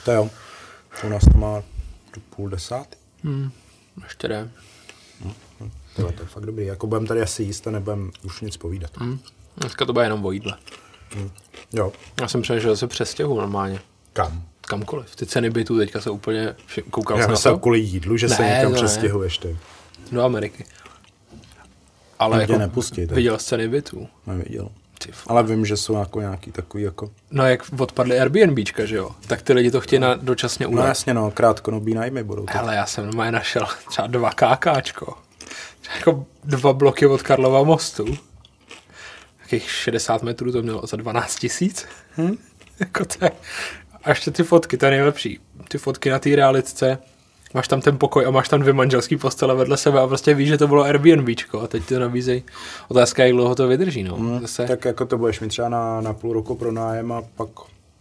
To 0.04 0.12
jo. 0.12 0.30
U 1.04 1.08
nás 1.08 1.22
to 1.32 1.38
má 1.38 1.62
do 2.14 2.20
půl 2.36 2.48
desátý. 2.48 2.96
Ještě 4.04 4.28
jde. 4.28 4.50
Tyhle, 5.96 6.12
to 6.12 6.22
je 6.22 6.28
fakt 6.28 6.46
dobrý. 6.46 6.66
Jako 6.66 6.86
budeme 6.86 7.06
tady 7.06 7.22
asi 7.22 7.42
jíst 7.42 7.66
a 7.66 7.70
nebudeme 7.70 8.10
už 8.22 8.40
nic 8.40 8.56
povídat. 8.56 8.90
Hm. 9.00 9.18
Dneska 9.60 9.84
to 9.84 9.92
bude 9.92 10.04
jenom 10.04 10.26
o 10.26 10.32
jídle. 10.32 10.56
Jo. 11.72 11.92
Já 12.20 12.28
jsem 12.28 12.42
přemýšlel, 12.42 12.72
že 12.74 12.76
se 12.78 12.86
přestěhu 12.86 13.36
normálně. 13.40 13.80
Kam? 14.12 14.42
Kamkoliv. 14.60 15.16
Ty 15.16 15.26
ceny 15.26 15.50
bytů 15.50 15.78
teďka 15.78 16.00
jsou 16.00 16.12
úplně... 16.12 16.54
Koukal 16.90 17.22
jsi 17.22 17.28
na 17.28 17.36
to? 17.36 17.58
kvůli 17.58 17.78
jídlu, 17.80 18.16
že 18.16 18.28
se 18.28 18.42
Ne, 18.42 18.48
někam 18.48 18.72
to 18.74 18.80
ne. 18.82 18.86
přestěhuješ 18.86 19.38
ty. 19.38 19.56
Do 20.12 20.22
Ameriky. 20.24 20.64
Ale 22.18 22.40
jako 22.40 22.58
nepustí, 22.58 23.06
tak. 23.06 23.16
viděl 23.16 23.38
jsi 23.38 23.46
ceny 23.46 23.68
bytů. 23.68 24.08
Neviděl. 24.26 24.68
Ale 25.26 25.42
vím, 25.42 25.66
že 25.66 25.76
jsou 25.76 25.94
jako 25.94 26.20
nějaký 26.20 26.52
takový 26.52 26.82
jako... 26.82 27.10
No 27.30 27.46
jak 27.46 27.62
odpadly 27.78 28.20
Airbnbčka, 28.20 28.84
že 28.86 28.96
jo? 28.96 29.10
Tak 29.26 29.42
ty 29.42 29.52
lidi 29.52 29.70
to 29.70 29.80
chtějí 29.80 30.00
na 30.00 30.14
dočasně 30.14 30.66
No 30.66 30.70
udat. 30.72 30.86
jasně, 30.86 31.14
no, 31.14 31.30
krátkonobý 31.30 31.94
nájmy 31.94 32.24
budou. 32.24 32.46
To. 32.46 32.52
Hele, 32.58 32.74
já 32.74 32.86
jsem 32.86 33.04
normálně 33.06 33.32
našel 33.32 33.66
třeba 33.88 34.06
dva 34.06 34.30
KKčko. 34.30 35.14
Třeba 35.80 35.96
Jako 35.96 36.24
dva 36.44 36.72
bloky 36.72 37.06
od 37.06 37.22
Karlova 37.22 37.62
mostu. 37.62 38.18
Takých 39.50 39.70
60 39.70 40.22
metrů 40.22 40.52
to 40.52 40.62
mělo 40.62 40.86
za 40.86 40.96
12 40.96 41.36
tisíc. 41.36 41.86
Hm? 42.18 42.36
jako 42.80 43.04
to 43.04 43.24
je... 43.24 43.30
A 44.04 44.10
ještě 44.10 44.30
ty 44.30 44.42
fotky, 44.42 44.76
to 44.76 44.86
je 44.86 44.90
nejlepší. 44.90 45.38
Ty 45.68 45.78
fotky 45.78 46.10
na 46.10 46.18
té 46.18 46.36
realitce, 46.36 46.98
máš 47.54 47.68
tam 47.68 47.80
ten 47.80 47.98
pokoj 47.98 48.26
a 48.26 48.30
máš 48.30 48.48
tam 48.48 48.60
dvě 48.60 48.72
manželský 48.72 49.16
postele 49.16 49.54
vedle 49.54 49.76
sebe 49.76 50.00
a 50.00 50.06
prostě 50.06 50.34
víš, 50.34 50.48
že 50.48 50.58
to 50.58 50.68
bylo 50.68 50.82
Airbnbčko 50.82 51.60
a 51.60 51.66
teď 51.66 51.84
to 51.84 51.98
nabízejí. 51.98 52.42
Otázka, 52.88 53.22
je, 53.22 53.28
jak 53.28 53.34
dlouho 53.34 53.54
to 53.54 53.68
vydrží, 53.68 54.02
no. 54.02 54.16
Hm, 54.16 54.40
Zase, 54.40 54.66
Tak 54.66 54.84
jako 54.84 55.06
to 55.06 55.18
budeš 55.18 55.40
mít 55.40 55.48
třeba 55.48 55.68
na, 55.68 56.00
na 56.00 56.12
půl 56.14 56.32
roku 56.32 56.54
pro 56.54 56.72
nájem 56.72 57.12
a 57.12 57.22
pak 57.36 57.48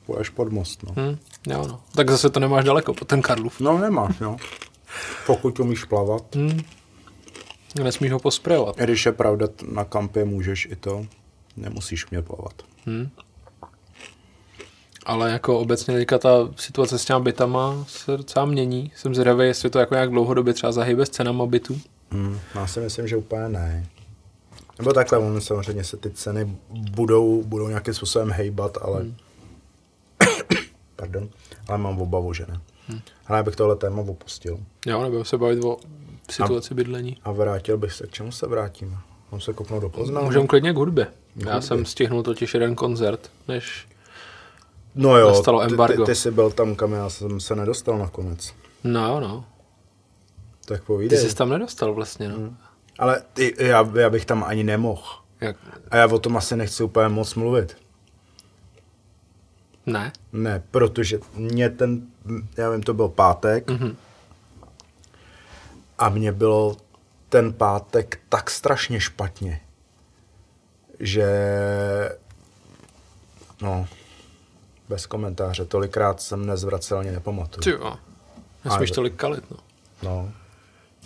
půjdeš 0.06 0.30
pod 0.30 0.52
most, 0.52 0.84
no. 0.84 0.94
hm, 0.98 1.18
jo, 1.48 1.66
no. 1.68 1.82
tak 1.96 2.10
zase 2.10 2.30
to 2.30 2.40
nemáš 2.40 2.66
daleko, 2.66 2.94
po 2.94 3.06
ten 3.06 3.22
Karlův. 3.22 3.60
No 3.60 3.78
nemáš, 3.78 4.20
no. 4.20 4.38
Pokud 5.26 5.60
umíš 5.60 5.84
plavat. 5.84 6.36
Hm. 6.36 6.62
Nesmíš 7.84 8.12
ho 8.12 8.20
posprejovat. 8.20 8.76
Když 8.78 9.06
je 9.06 9.12
pravda, 9.12 9.48
na 9.72 9.84
kampě 9.86 10.26
můžeš 10.26 10.68
i 10.72 10.76
to, 10.76 11.06
nemusíš 11.58 12.12
umět 12.12 12.26
plavat. 12.26 12.54
Ale 15.06 15.32
jako 15.32 15.60
obecně 15.60 15.98
teďka 15.98 16.18
ta 16.18 16.50
situace 16.56 17.00
s 17.00 17.06
těma 17.06 17.20
bytama 17.20 17.86
se 17.88 18.18
docela 18.18 18.46
mění. 18.46 18.92
Jsem 18.96 19.16
zvědavý, 19.16 19.46
jestli 19.46 19.70
to 19.70 19.80
jako 19.80 19.94
nějak 19.94 20.10
dlouhodobě 20.10 20.54
třeba 20.54 20.72
zahybe 20.72 21.06
s 21.06 21.10
cenama 21.10 21.46
bytů. 21.46 21.82
Hmm, 22.12 22.40
já 22.56 22.68
si 22.68 22.80
myslím, 22.80 23.08
že 23.08 23.18
úplně 23.18 23.50
ne. 23.50 23.88
Nebo 24.80 24.94
takhle, 24.94 25.18
on 25.18 25.42
samozřejmě 25.42 25.84
se 25.84 25.98
ty 25.98 26.10
ceny 26.10 26.58
budou, 26.70 27.44
budou 27.44 27.68
nějakým 27.68 27.94
způsobem 27.94 28.32
hejbat, 28.32 28.78
ale... 28.82 29.02
Hmm. 29.02 29.16
Pardon. 30.96 31.30
Ale 31.68 31.78
mám 31.78 32.02
obavu, 32.02 32.34
že 32.34 32.46
ne. 32.50 32.60
Hmm. 32.88 33.00
Ale 33.28 33.38
já 33.40 33.44
bych 33.44 33.56
tohle 33.56 33.76
téma 33.76 34.02
opustil. 34.02 34.60
Jo, 34.86 35.02
nebudeme 35.02 35.26
se 35.26 35.38
bavit 35.38 35.64
o 35.64 35.78
situaci 36.30 36.74
bydlení. 36.74 37.18
A 37.24 37.32
vrátil 37.32 37.78
bych 37.78 37.94
se, 37.94 38.08
k 38.08 38.12
čemu 38.12 38.32
se 38.32 38.48
vrátíme? 38.48 38.98
Mám 39.32 39.42
se 39.42 39.54
kopnout 39.54 39.82
do 39.82 39.90
Poznání? 39.90 40.26
Můžeme 40.26 40.48
klidně 40.48 40.74
k 40.74 40.76
hudbě. 40.76 41.08
Já 41.46 41.62
jsem 41.62 41.86
stihnul 41.86 42.24
totiž 42.24 42.54
jeden 42.54 42.76
koncert, 42.76 43.32
než... 43.48 43.88
No 44.96 45.18
jo, 45.18 45.28
nastalo 45.28 45.60
ty, 45.62 45.68
ty, 45.68 45.74
embargo. 45.74 46.06
ty 46.06 46.16
jsi 46.16 46.32
byl 46.32 46.52
tam, 46.52 46.76
kam 46.76 46.92
já 46.94 47.10
jsem 47.10 47.40
se 47.40 47.56
nedostal 47.56 47.98
nakonec. 47.98 48.54
No 48.84 49.08
jo, 49.08 49.20
no. 49.20 49.46
Tak 50.66 50.80
Ty 50.80 50.86
povídej. 50.86 51.20
jsi 51.20 51.36
tam 51.36 51.50
nedostal 51.50 51.94
vlastně, 51.94 52.30
no. 52.30 52.54
Ale 53.00 53.22
ty, 53.34 53.56
já, 53.60 53.90
já 53.96 54.10
bych 54.10 54.26
tam 54.26 54.44
ani 54.44 54.64
nemohl. 54.64 55.04
Jak? 55.42 55.56
A 55.92 55.98
já 55.98 56.08
o 56.08 56.20
tom 56.20 56.38
asi 56.38 56.56
nechci 56.56 56.84
úplně 56.84 57.08
moc 57.10 57.36
mluvit. 57.36 57.78
Ne? 59.86 60.12
Ne, 60.34 60.64
protože 60.72 61.20
mě 61.36 61.70
ten, 61.70 62.02
já 62.58 62.70
vím, 62.70 62.84
to 62.84 62.94
byl 62.94 63.08
pátek 63.08 63.70
Mhm. 63.70 63.96
a 66.00 66.10
mě 66.10 66.32
bylo 66.32 66.78
ten 67.30 67.54
pátek 67.54 68.20
tak 68.30 68.50
strašně 68.52 69.00
špatně, 69.00 69.62
že 71.00 71.28
no, 73.62 73.88
bez 74.90 75.06
komentáře, 75.06 75.66
tolikrát 75.66 76.22
jsem 76.22 76.46
nezvracel 76.46 77.00
ani 77.00 77.12
nepamatuju. 77.12 77.64
Ty 77.64 77.70
jo. 77.70 77.96
Nesmíš 78.66 78.92
tolik 78.92 79.16
kalit, 79.16 79.44
no. 79.52 79.58
No, 80.04 80.32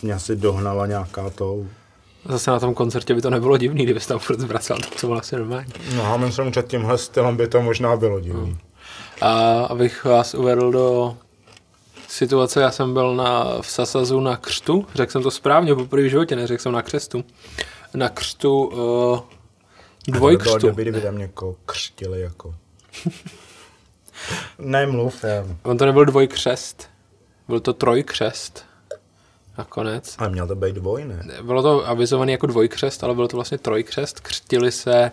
mě 0.01 0.13
asi 0.13 0.35
dohnala 0.35 0.85
nějaká 0.87 1.29
to, 1.29 1.65
Zase 2.25 2.51
na 2.51 2.59
tom 2.59 2.73
koncertě 2.73 3.13
by 3.15 3.21
to 3.21 3.29
nebylo 3.29 3.57
divný, 3.57 3.83
kdybys 3.83 4.07
tam 4.07 4.19
furt 4.19 4.39
zvracel, 4.39 4.77
to 4.77 4.95
co 4.95 5.07
bylo 5.07 5.19
asi 5.19 5.35
normální. 5.35 5.73
no 5.95 6.13
a 6.13 6.17
myslím, 6.17 6.53
že 6.53 6.63
tímhle 6.63 6.97
stylem 6.97 7.37
by 7.37 7.47
to 7.47 7.61
možná 7.61 7.95
bylo 7.95 8.19
divný. 8.19 8.57
A 9.21 9.61
abych 9.63 10.05
vás 10.05 10.33
uvedl 10.33 10.71
do 10.71 11.17
situace, 12.07 12.61
já 12.61 12.71
jsem 12.71 12.93
byl 12.93 13.15
na, 13.15 13.61
v 13.61 13.67
Sasazu 13.67 14.19
na 14.19 14.37
křtu, 14.37 14.85
řekl 14.95 15.11
jsem 15.11 15.23
to 15.23 15.31
správně, 15.31 15.75
poprvé 15.75 16.03
v 16.03 16.09
životě, 16.09 16.35
neřekl 16.35 16.63
jsem 16.63 16.71
na 16.71 16.81
křestu. 16.81 17.23
Na 17.93 18.09
křtu 18.09 18.65
uh, 18.65 19.19
Dvojkřtu. 20.07 20.57
doby, 20.57 20.81
kdyby 20.81 21.01
tam 21.01 21.17
někoho 21.17 21.55
křtili 21.65 22.21
jako. 22.21 22.55
Nemluv, 24.59 25.23
já. 25.23 25.45
On 25.63 25.77
to 25.77 25.85
nebyl 25.85 26.05
dvojkřest, 26.05 26.89
byl 27.47 27.59
to 27.59 27.73
trojkřest. 27.73 28.65
Nakonec. 29.57 30.15
Ale 30.17 30.29
měl 30.29 30.47
to 30.47 30.55
být 30.55 30.75
dvoj, 30.75 31.05
ne? 31.05 31.23
Bylo 31.41 31.61
to 31.63 31.87
avizovaný 31.87 32.31
jako 32.31 32.47
dvojkřest, 32.47 33.03
ale 33.03 33.15
bylo 33.15 33.27
to 33.27 33.37
vlastně 33.37 33.57
trojkřest. 33.57 34.19
Křtili 34.19 34.71
se 34.71 35.11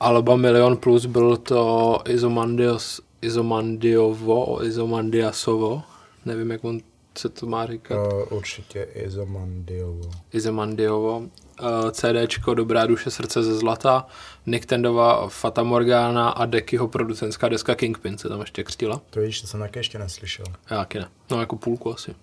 Alba 0.00 0.36
Milion 0.36 0.76
Plus, 0.76 1.06
byl 1.06 1.36
to 1.36 1.98
Izomandios, 2.08 3.00
Izomandiovo, 3.22 4.64
Izomandiasovo. 4.64 5.82
Nevím, 6.24 6.50
jak 6.50 6.64
on 6.64 6.80
se 7.18 7.28
to 7.28 7.46
má 7.46 7.66
říkat. 7.66 8.12
Uh, 8.12 8.36
určitě 8.36 8.82
Izomandiovo. 8.82 10.10
Izomandiovo. 10.32 11.22
Uh, 11.60 11.90
CDčko 11.90 12.54
Dobrá 12.54 12.86
duše 12.86 13.10
srdce 13.10 13.42
ze 13.42 13.58
zlata, 13.58 14.06
Nick 14.46 14.66
Tendova 14.66 15.28
Fata 15.28 15.62
Morgana 15.62 16.28
a 16.28 16.46
Deckyho 16.46 16.88
producentská 16.88 17.48
deska 17.48 17.74
Kingpin 17.74 18.18
se 18.18 18.28
tam 18.28 18.40
ještě 18.40 18.64
křtila. 18.64 19.00
To 19.10 19.20
víš, 19.20 19.40
to 19.40 19.46
jsem 19.46 19.60
také 19.60 19.80
ještě 19.80 19.98
neslyšel. 19.98 20.46
Já 20.70 20.78
taky 20.78 20.98
ne. 20.98 21.08
No 21.30 21.40
jako 21.40 21.56
půlku 21.56 21.94
asi. 21.94 22.14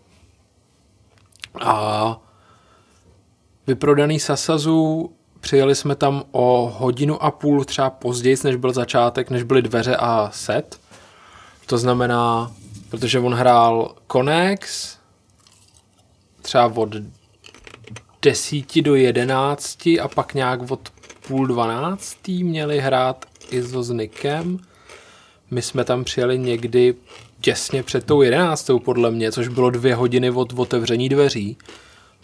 A 1.61 2.17
vyprodaný 3.67 4.19
Sasazu, 4.19 5.11
přijeli 5.39 5.75
jsme 5.75 5.95
tam 5.95 6.23
o 6.31 6.75
hodinu 6.77 7.23
a 7.23 7.31
půl 7.31 7.65
třeba 7.65 7.89
později, 7.89 8.37
než 8.43 8.55
byl 8.55 8.73
začátek, 8.73 9.29
než 9.29 9.43
byly 9.43 9.61
dveře 9.61 9.95
a 9.95 10.29
set. 10.33 10.79
To 11.65 11.77
znamená, 11.77 12.51
protože 12.89 13.19
on 13.19 13.33
hrál 13.33 13.95
Konex 14.07 14.97
třeba 16.41 16.65
od 16.75 16.95
10 18.21 18.81
do 18.81 18.95
11 18.95 19.87
a 20.01 20.07
pak 20.15 20.33
nějak 20.33 20.71
od 20.71 20.89
půl 21.27 21.47
12 21.47 22.27
měli 22.27 22.79
hrát 22.79 23.25
Izo 23.51 23.83
s 23.83 23.89
Nikem. 23.89 24.59
My 25.51 25.61
jsme 25.61 25.83
tam 25.83 26.03
přijeli 26.03 26.39
někdy 26.39 26.95
těsně 27.41 27.83
před 27.83 28.05
tou 28.05 28.21
11. 28.21 28.71
podle 28.85 29.11
mě, 29.11 29.31
což 29.31 29.47
bylo 29.47 29.69
dvě 29.69 29.95
hodiny 29.95 30.31
od 30.31 30.53
otevření 30.53 31.09
dveří 31.09 31.57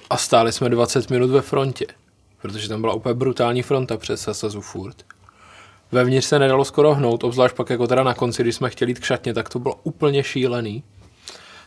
a 0.09 0.17
stáli 0.17 0.51
jsme 0.51 0.69
20 0.69 1.09
minut 1.09 1.29
ve 1.29 1.41
frontě, 1.41 1.85
protože 2.41 2.69
tam 2.69 2.81
byla 2.81 2.93
úplně 2.93 3.13
brutální 3.13 3.61
fronta 3.61 3.97
přes 3.97 4.21
Sasazu 4.21 4.61
furt. 4.61 5.05
Vevnitř 5.91 6.27
se 6.27 6.39
nedalo 6.39 6.65
skoro 6.65 6.95
hnout, 6.95 7.23
obzvlášť 7.23 7.55
pak 7.55 7.69
jako 7.69 7.87
teda 7.87 8.03
na 8.03 8.13
konci, 8.13 8.43
když 8.43 8.55
jsme 8.55 8.69
chtěli 8.69 8.91
jít 8.91 8.99
k 8.99 9.05
šatně, 9.05 9.33
tak 9.33 9.49
to 9.49 9.59
bylo 9.59 9.75
úplně 9.83 10.23
šílený. 10.23 10.83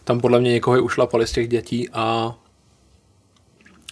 Tam 0.04 0.20
podle 0.20 0.40
mě 0.40 0.52
někoho 0.52 0.82
ušlapali 0.82 1.26
z 1.26 1.32
těch 1.32 1.48
dětí 1.48 1.88
a 1.92 2.34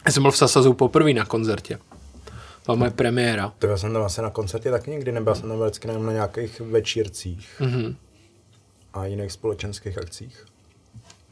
já 0.09 0.13
jsem 0.13 0.23
byl 0.23 0.33
v 0.33 0.37
Sasazu 0.37 0.75
poprvé 0.75 1.13
na 1.13 1.25
koncertě. 1.25 1.79
To 2.27 2.63
byla 2.67 2.77
moje 2.77 2.91
premiéra. 2.91 3.53
To 3.59 3.67
já 3.67 3.77
jsem 3.77 3.93
tam 3.93 4.03
asi 4.03 4.23
na 4.23 4.31
koncertě 4.31 4.71
taky 4.71 4.91
nikdy 4.91 5.13
nebyl, 5.13 5.35
jsem 5.35 5.49
tam 5.49 5.61
vždycky 5.61 5.89
na 5.89 6.13
nějakých 6.13 6.61
večírcích 6.61 7.49
Mhm. 7.61 7.97
a 8.95 9.07
jiných 9.07 9.33
společenských 9.33 9.99
akcích. 9.99 10.45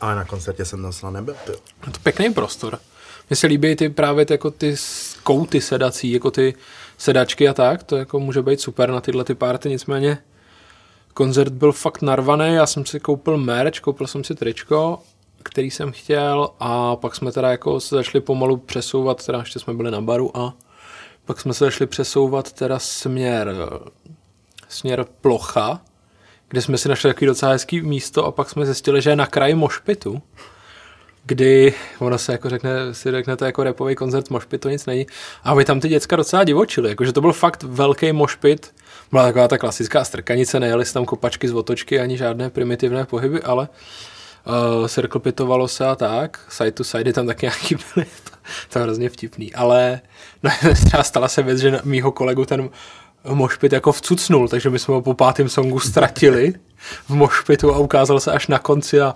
Ale 0.01 0.15
na 0.15 0.25
koncertě 0.25 0.65
jsem 0.65 0.83
tam 0.83 0.93
snad 0.93 1.11
nebyl, 1.11 1.35
ty. 1.47 1.53
Je 1.87 1.93
to 1.93 2.01
pěkný 2.03 2.33
prostor. 2.35 2.79
Mně 3.31 3.37
se 3.37 3.47
líbí 3.47 3.77
ty 3.77 3.89
právě 3.89 4.27
ty, 4.27 4.35
jako 4.35 4.51
ty 4.51 4.75
kouty 5.23 5.61
sedací, 5.61 6.13
jako 6.13 6.31
ty 6.31 6.55
sedačky 6.99 7.49
a 7.49 7.55
tak, 7.55 7.83
to 7.83 7.97
jako 7.97 8.21
může 8.21 8.43
být 8.43 8.61
super 8.61 8.91
na 8.91 9.01
tyhle 9.01 9.25
ty 9.25 9.35
párty, 9.35 9.69
nicméně 9.69 10.19
koncert 11.15 11.53
byl 11.53 11.73
fakt 11.73 12.03
narvaný, 12.03 12.55
já 12.55 12.67
jsem 12.67 12.87
si 12.87 13.01
koupil 13.01 13.37
merch, 13.39 13.81
koupil 13.81 14.07
jsem 14.07 14.25
si 14.25 14.35
tričko, 14.35 14.99
který 15.49 15.71
jsem 15.71 15.93
chtěl 15.93 16.49
a 16.61 16.97
pak 16.97 17.15
jsme 17.15 17.33
teda 17.33 17.51
jako 17.51 17.81
se 17.81 17.95
začali 17.95 18.21
pomalu 18.21 18.57
přesouvat, 18.57 19.27
teda 19.27 19.39
ještě 19.39 19.59
jsme 19.59 19.75
byli 19.75 19.91
na 19.91 20.01
baru 20.01 20.37
a 20.37 20.55
pak 21.25 21.41
jsme 21.41 21.55
se 21.55 21.65
začali 21.65 21.87
přesouvat 21.87 22.53
teda 22.53 22.79
směr, 22.79 23.55
směr 24.69 25.07
plocha, 25.21 25.81
kde 26.49 26.63
jsme 26.63 26.79
si 26.79 26.89
našli 26.89 27.11
takový 27.11 27.27
docela 27.27 27.53
hezký 27.53 27.83
místo 27.83 28.25
a 28.25 28.33
pak 28.33 28.51
jsme 28.51 28.67
zjistili, 28.67 29.03
že 29.03 29.11
je 29.11 29.17
na 29.17 29.27
kraji 29.27 29.55
mošpitu, 29.55 30.23
kdy 31.25 31.75
ono 31.99 32.19
se 32.19 32.33
jako 32.33 32.51
řekne, 32.51 32.71
si 32.93 33.11
řeknete 33.11 33.47
jako 33.47 33.63
repový 33.63 33.95
koncert 33.95 34.31
mošpit, 34.31 34.61
to 34.61 34.69
nic 34.69 34.87
není. 34.87 35.07
A 35.45 35.55
my 35.55 35.65
tam 35.65 35.81
ty 35.81 35.89
děcka 35.89 36.17
docela 36.17 36.45
divočili, 36.45 36.89
jakože 36.89 37.13
to 37.13 37.21
byl 37.21 37.33
fakt 37.33 37.63
velký 37.63 38.13
mošpit. 38.13 38.75
Byla 39.11 39.25
taková 39.25 39.49
ta 39.49 39.59
klasická 39.59 40.05
strkanice, 40.05 40.61
nejeli 40.61 40.85
tam 40.85 41.05
kopačky 41.05 41.49
z 41.49 41.55
otočky 41.55 42.01
ani 42.01 42.17
žádné 42.19 42.51
primitivné 42.51 43.05
pohyby, 43.05 43.43
ale 43.43 43.69
circle 44.87 45.21
pitovalo 45.21 45.69
se 45.69 45.87
a 45.87 45.95
tak. 45.95 46.41
Side 46.49 46.73
to 46.73 46.85
side 46.85 47.13
tam 47.13 47.27
taky 47.27 47.47
nějaký 47.47 47.75
byly. 47.75 48.07
to, 48.25 48.31
to 48.73 48.79
je 48.79 48.83
hrozně 48.83 49.09
vtipný. 49.09 49.55
Ale 49.55 50.01
no, 50.43 50.51
třeba 50.87 51.03
stala 51.03 51.29
se 51.29 51.43
věc, 51.43 51.59
že 51.59 51.81
mýho 51.85 52.13
kolegu 52.13 52.45
ten 52.45 52.71
mošpit 53.35 53.73
jako 53.73 53.93
vcucnul, 53.93 54.49
takže 54.49 54.71
my 54.71 54.79
jsme 54.79 54.95
ho 54.95 55.03
po 55.03 55.15
pátém 55.15 55.49
songu 55.49 55.81
ztratili 55.81 56.55
v 57.09 57.11
mošpitu 57.11 57.75
a 57.75 57.79
ukázal 57.79 58.21
se 58.21 58.33
až 58.33 58.47
na 58.47 58.59
konci 58.59 59.01
a 59.01 59.15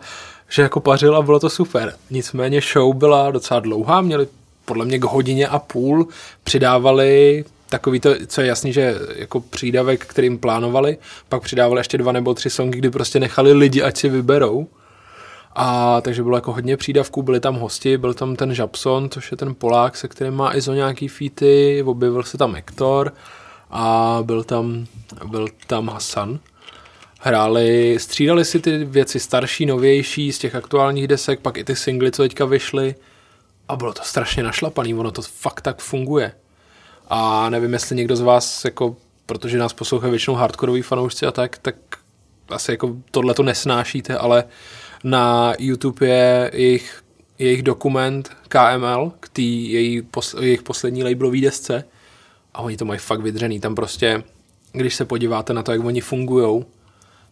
že 0.48 0.62
jako 0.62 0.80
pařil 0.80 1.16
a 1.16 1.22
bylo 1.22 1.40
to 1.40 1.50
super. 1.50 1.94
Nicméně 2.10 2.60
show 2.72 2.94
byla 2.94 3.30
docela 3.30 3.60
dlouhá, 3.60 4.00
měli 4.00 4.28
podle 4.64 4.84
mě 4.84 4.98
k 4.98 5.04
hodině 5.04 5.48
a 5.48 5.58
půl, 5.58 6.08
přidávali 6.44 7.44
takový 7.68 8.00
to, 8.00 8.10
co 8.26 8.40
je 8.40 8.46
jasný, 8.46 8.72
že 8.72 8.94
jako 9.16 9.40
přídavek, 9.40 10.06
kterým 10.06 10.38
plánovali, 10.38 10.98
pak 11.28 11.42
přidávali 11.42 11.80
ještě 11.80 11.98
dva 11.98 12.12
nebo 12.12 12.34
tři 12.34 12.50
songy, 12.50 12.78
kdy 12.78 12.90
prostě 12.90 13.20
nechali 13.20 13.52
lidi, 13.52 13.82
ať 13.82 13.96
si 13.96 14.08
vyberou. 14.08 14.66
A 15.52 16.00
takže 16.00 16.22
bylo 16.22 16.36
jako 16.36 16.52
hodně 16.52 16.76
přídavků, 16.76 17.22
byli 17.22 17.40
tam 17.40 17.54
hosti, 17.54 17.98
byl 17.98 18.14
tam 18.14 18.36
ten 18.36 18.54
Žabson, 18.54 19.10
což 19.10 19.30
je 19.30 19.36
ten 19.36 19.54
Polák, 19.54 19.96
se 19.96 20.08
kterým 20.08 20.34
má 20.34 20.56
Izo 20.56 20.74
nějaký 20.74 21.08
featy, 21.08 21.82
objevil 21.86 22.22
se 22.22 22.38
tam 22.38 22.54
Hector 22.54 23.12
a 23.70 24.18
byl 24.22 24.44
tam, 24.44 24.86
byl 25.24 25.48
tam 25.66 25.88
Hasan. 25.88 26.38
Hráli, 27.20 27.96
střídali 28.00 28.44
si 28.44 28.60
ty 28.60 28.84
věci 28.84 29.20
starší, 29.20 29.66
novější 29.66 30.32
z 30.32 30.38
těch 30.38 30.54
aktuálních 30.54 31.08
desek, 31.08 31.40
pak 31.40 31.56
i 31.56 31.64
ty 31.64 31.76
singly, 31.76 32.10
co 32.10 32.22
teďka 32.22 32.44
vyšly 32.44 32.94
a 33.68 33.76
bylo 33.76 33.92
to 33.92 34.02
strašně 34.04 34.42
našlapaný, 34.42 34.94
ono 34.94 35.10
to 35.10 35.22
fakt 35.22 35.60
tak 35.60 35.78
funguje. 35.78 36.32
A 37.08 37.50
nevím, 37.50 37.72
jestli 37.72 37.96
někdo 37.96 38.16
z 38.16 38.20
vás, 38.20 38.64
jako, 38.64 38.96
protože 39.26 39.58
nás 39.58 39.72
poslouchají 39.72 40.10
většinou 40.10 40.36
hardkorový 40.36 40.82
fanoušci 40.82 41.26
a 41.26 41.30
tak, 41.30 41.58
tak 41.58 41.74
asi 42.48 42.70
jako 42.70 42.96
tohle 43.10 43.34
to 43.34 43.42
nesnášíte, 43.42 44.18
ale 44.18 44.44
na 45.04 45.54
YouTube 45.58 46.06
je 46.06 46.50
jejich, 46.54 47.02
jejich 47.38 47.62
dokument 47.62 48.30
KML 48.48 49.12
k 49.20 49.28
té 49.28 49.42
její, 49.42 50.02
pos, 50.02 50.36
jejich 50.40 50.62
poslední 50.62 51.04
labelový 51.04 51.40
desce 51.40 51.84
a 52.54 52.60
oni 52.60 52.76
to 52.76 52.84
mají 52.84 52.98
fakt 52.98 53.20
vydřený. 53.20 53.60
Tam 53.60 53.74
prostě, 53.74 54.22
když 54.72 54.94
se 54.94 55.04
podíváte 55.04 55.52
na 55.52 55.62
to, 55.62 55.72
jak 55.72 55.84
oni 55.84 56.00
fungujou, 56.00 56.64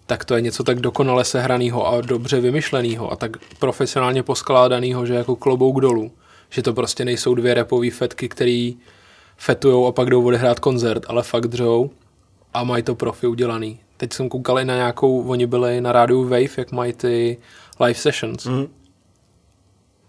tak 0.07 0.25
to 0.25 0.35
je 0.35 0.41
něco 0.41 0.65
tak 0.65 0.81
dokonale 0.81 1.25
sehraného 1.25 1.87
a 1.87 2.01
dobře 2.01 2.41
vymyšleného 2.41 3.13
a 3.13 3.17
tak 3.17 3.37
profesionálně 3.59 4.23
poskládaného, 4.23 5.07
že 5.07 5.15
jako 5.15 5.37
klobouk 5.37 5.81
dolů. 5.81 6.13
Že 6.51 6.63
to 6.63 6.73
prostě 6.73 7.05
nejsou 7.05 7.35
dvě 7.35 7.55
repové 7.55 7.91
fetky, 7.91 8.29
který 8.29 8.77
fetujou 9.37 9.87
a 9.87 9.93
pak 9.93 10.11
jdou 10.11 10.27
odehrát 10.27 10.61
koncert, 10.61 11.03
ale 11.09 11.23
fakt 11.23 11.47
dřou 11.47 11.91
a 12.55 12.65
mají 12.65 12.83
to 12.83 12.95
profi 12.95 13.27
udělaný. 13.27 13.79
Teď 13.99 14.13
jsem 14.13 14.29
koukal 14.29 14.61
i 14.61 14.65
na 14.65 14.75
nějakou, 14.75 15.29
oni 15.29 15.47
byli 15.47 15.81
na 15.81 15.93
rádiu 15.93 16.23
Wave, 16.23 16.49
jak 16.57 16.73
mají 16.73 16.93
ty 16.93 17.37
live 17.81 17.95
sessions. 17.95 18.45
Mm. 18.45 18.67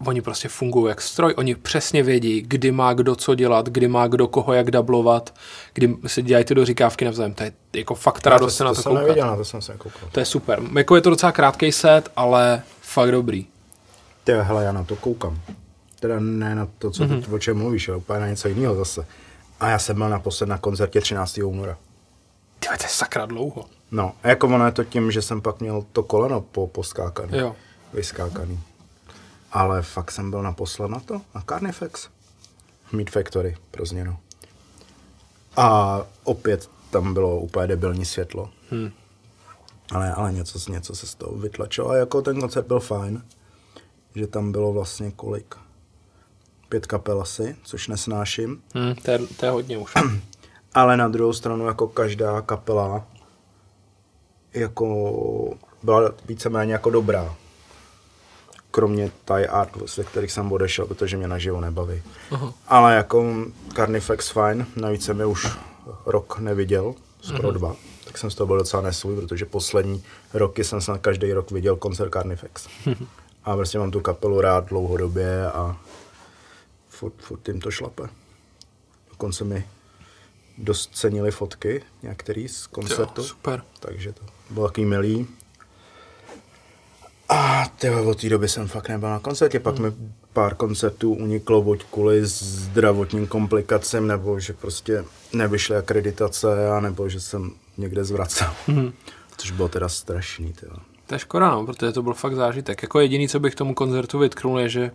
Oni 0.06 0.22
prostě 0.22 0.48
fungují 0.48 0.88
jak 0.88 1.00
stroj, 1.00 1.34
oni 1.36 1.54
přesně 1.54 2.02
vědí, 2.02 2.42
kdy 2.42 2.72
má 2.72 2.92
kdo 2.92 3.16
co 3.16 3.34
dělat, 3.34 3.68
kdy 3.68 3.88
má 3.88 4.06
kdo 4.06 4.28
koho 4.28 4.52
jak 4.52 4.70
dublovat, 4.70 5.34
kdy 5.74 5.96
se 6.06 6.22
dělají 6.22 6.44
ty 6.44 6.54
doříkávky 6.54 7.04
navzájem. 7.04 7.34
To 7.34 7.42
je 7.42 7.52
jako 7.74 7.94
fakt 7.94 8.26
radost 8.26 8.56
se 8.56 8.64
na 8.64 8.74
to, 8.74 8.82
to 8.82 8.88
koukat. 8.88 9.02
neviděl, 9.02 9.26
na 9.26 9.36
to 9.36 9.44
jsem 9.44 9.62
se 9.62 9.72
koukal. 9.78 10.08
To 10.12 10.20
je 10.20 10.26
super. 10.26 10.62
Jako 10.76 10.96
je 10.96 11.02
to 11.02 11.10
docela 11.10 11.32
krátký 11.32 11.72
set, 11.72 12.08
ale 12.16 12.62
fakt 12.80 13.10
dobrý. 13.10 13.46
Ty, 14.24 14.32
hele, 14.32 14.64
já 14.64 14.72
na 14.72 14.84
to 14.84 14.96
koukám. 14.96 15.40
Teda 16.00 16.20
ne 16.20 16.54
na 16.54 16.68
to, 16.78 16.90
co 16.90 17.04
mm-hmm. 17.04 17.34
o 17.34 17.38
čem 17.38 17.58
mluvíš, 17.58 17.88
ale 17.88 17.98
úplně 17.98 18.20
na 18.20 18.28
něco 18.28 18.48
jiného 18.48 18.74
zase. 18.74 19.06
A 19.60 19.68
já 19.68 19.78
jsem 19.78 19.96
byl 19.96 20.08
naposled 20.08 20.46
na 20.46 20.58
koncertě 20.58 21.00
13. 21.00 21.38
února. 21.38 21.76
Ty 22.58 22.68
to 22.68 22.84
je 22.84 22.88
sakra 22.88 23.26
dlouho. 23.26 23.64
No, 23.92 24.14
a 24.22 24.28
jako 24.28 24.46
ono 24.46 24.66
je 24.66 24.72
to 24.72 24.84
tím, 24.84 25.10
že 25.10 25.22
jsem 25.22 25.40
pak 25.40 25.60
měl 25.60 25.84
to 25.92 26.02
koleno 26.02 26.40
po, 26.40 26.66
poskákaný. 26.66 27.38
Jo. 27.38 27.56
Vyskákaný. 27.92 28.60
Ale 29.52 29.82
fakt 29.82 30.10
jsem 30.10 30.30
byl 30.30 30.42
naposled 30.42 30.88
na 30.88 31.00
to, 31.00 31.20
na 31.34 31.42
Carnifex. 31.48 32.08
Meat 32.92 33.10
Factory, 33.10 33.56
pro 33.70 33.86
změnu. 33.86 34.16
A 35.56 36.00
opět 36.24 36.70
tam 36.90 37.14
bylo 37.14 37.36
úplně 37.36 37.66
debilní 37.66 38.04
světlo. 38.04 38.50
Hmm. 38.70 38.90
Ale, 39.92 40.12
ale 40.12 40.32
něco, 40.32 40.72
něco 40.72 40.96
se 40.96 41.06
z 41.06 41.14
toho 41.14 41.32
vytlačilo. 41.32 41.90
A 41.90 41.96
jako 41.96 42.22
ten 42.22 42.40
koncert 42.40 42.66
byl 42.66 42.80
fajn. 42.80 43.22
Že 44.14 44.26
tam 44.26 44.52
bylo 44.52 44.72
vlastně 44.72 45.10
kolik? 45.10 45.54
Pět 46.68 46.86
kapel 46.86 47.22
asi, 47.22 47.56
což 47.62 47.88
nesnáším. 47.88 48.62
Hmm, 48.74 48.94
to, 48.94 49.10
je, 49.10 49.18
to 49.18 49.46
je 49.46 49.50
hodně 49.50 49.78
už. 49.78 49.94
Ale 50.74 50.96
na 50.96 51.08
druhou 51.08 51.32
stranu 51.32 51.66
jako 51.66 51.88
každá 51.88 52.40
kapela 52.40 53.06
jako 54.54 55.58
byla 55.82 56.12
víceméně 56.24 56.72
jako 56.72 56.90
dobrá. 56.90 57.34
Kromě 58.70 59.10
Thai 59.24 59.46
Art, 59.46 59.88
ze 59.88 60.04
kterých 60.04 60.32
jsem 60.32 60.52
odešel, 60.52 60.86
protože 60.86 61.16
mě 61.16 61.28
naživo 61.28 61.60
nebaví. 61.60 62.02
Aha. 62.30 62.54
Ale 62.68 62.94
jako 62.94 63.34
Carnifex 63.76 64.28
fajn, 64.30 64.66
navíc 64.76 65.04
jsem 65.04 65.20
je 65.20 65.26
už 65.26 65.48
rok 66.06 66.38
neviděl, 66.38 66.94
skoro 67.20 67.50
dva. 67.50 67.76
Tak 68.04 68.18
jsem 68.18 68.30
z 68.30 68.34
toho 68.34 68.46
byl 68.46 68.58
docela 68.58 68.82
nesvůj, 68.82 69.16
protože 69.16 69.44
poslední 69.44 70.04
roky 70.34 70.64
jsem 70.64 70.80
snad 70.80 71.00
každý 71.00 71.32
rok 71.32 71.50
viděl 71.50 71.76
koncert 71.76 72.12
Carnifex. 72.12 72.68
a 73.44 73.56
prostě 73.56 73.78
mám 73.78 73.90
tu 73.90 74.00
kapelu 74.00 74.40
rád 74.40 74.68
dlouhodobě 74.68 75.50
a 75.50 75.76
furt, 76.88 77.14
furt 77.18 77.48
jim 77.48 77.60
to 77.60 77.70
šlape. 77.70 78.02
Dokonce 79.10 79.44
mi 79.44 79.68
dost 80.58 80.90
cenili 80.94 81.30
fotky 81.30 81.82
některý 82.02 82.48
z 82.48 82.66
koncertu. 82.66 83.20
Jo, 83.20 83.26
super. 83.28 83.62
Takže 83.80 84.12
to 84.12 84.39
bylo 84.50 84.68
takový 84.68 84.86
milý. 84.86 85.26
A 87.28 87.66
tyjo, 87.78 88.04
od 88.04 88.20
té 88.20 88.28
doby 88.28 88.48
jsem 88.48 88.68
fakt 88.68 88.88
nebyl 88.88 89.10
na 89.10 89.18
koncertě, 89.18 89.60
pak 89.60 89.78
mi 89.78 89.92
pár 90.32 90.54
koncertů 90.54 91.14
uniklo 91.14 91.62
buď 91.62 91.84
kvůli 91.84 92.20
zdravotním 92.26 93.26
komplikacím, 93.26 94.06
nebo 94.06 94.40
že 94.40 94.52
prostě 94.52 95.04
nevyšly 95.32 95.76
akreditace, 95.76 96.70
a 96.70 96.80
nebo 96.80 97.08
že 97.08 97.20
jsem 97.20 97.50
někde 97.78 98.04
zvracel. 98.04 98.48
Mm. 98.68 98.92
Což 99.36 99.50
bylo 99.50 99.68
teda 99.68 99.88
strašný. 99.88 100.52
Tyjo. 100.52 100.72
To 101.06 101.14
je 101.14 101.18
škoda, 101.18 101.50
no, 101.50 101.66
protože 101.66 101.92
to 101.92 102.02
byl 102.02 102.14
fakt 102.14 102.34
zážitek. 102.34 102.82
Jako 102.82 103.00
jediný, 103.00 103.28
co 103.28 103.40
bych 103.40 103.54
tomu 103.54 103.74
koncertu 103.74 104.18
vytknul, 104.18 104.60
je, 104.60 104.68
že 104.68 104.90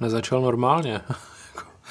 nezačal 0.00 0.42
normálně. 0.42 1.00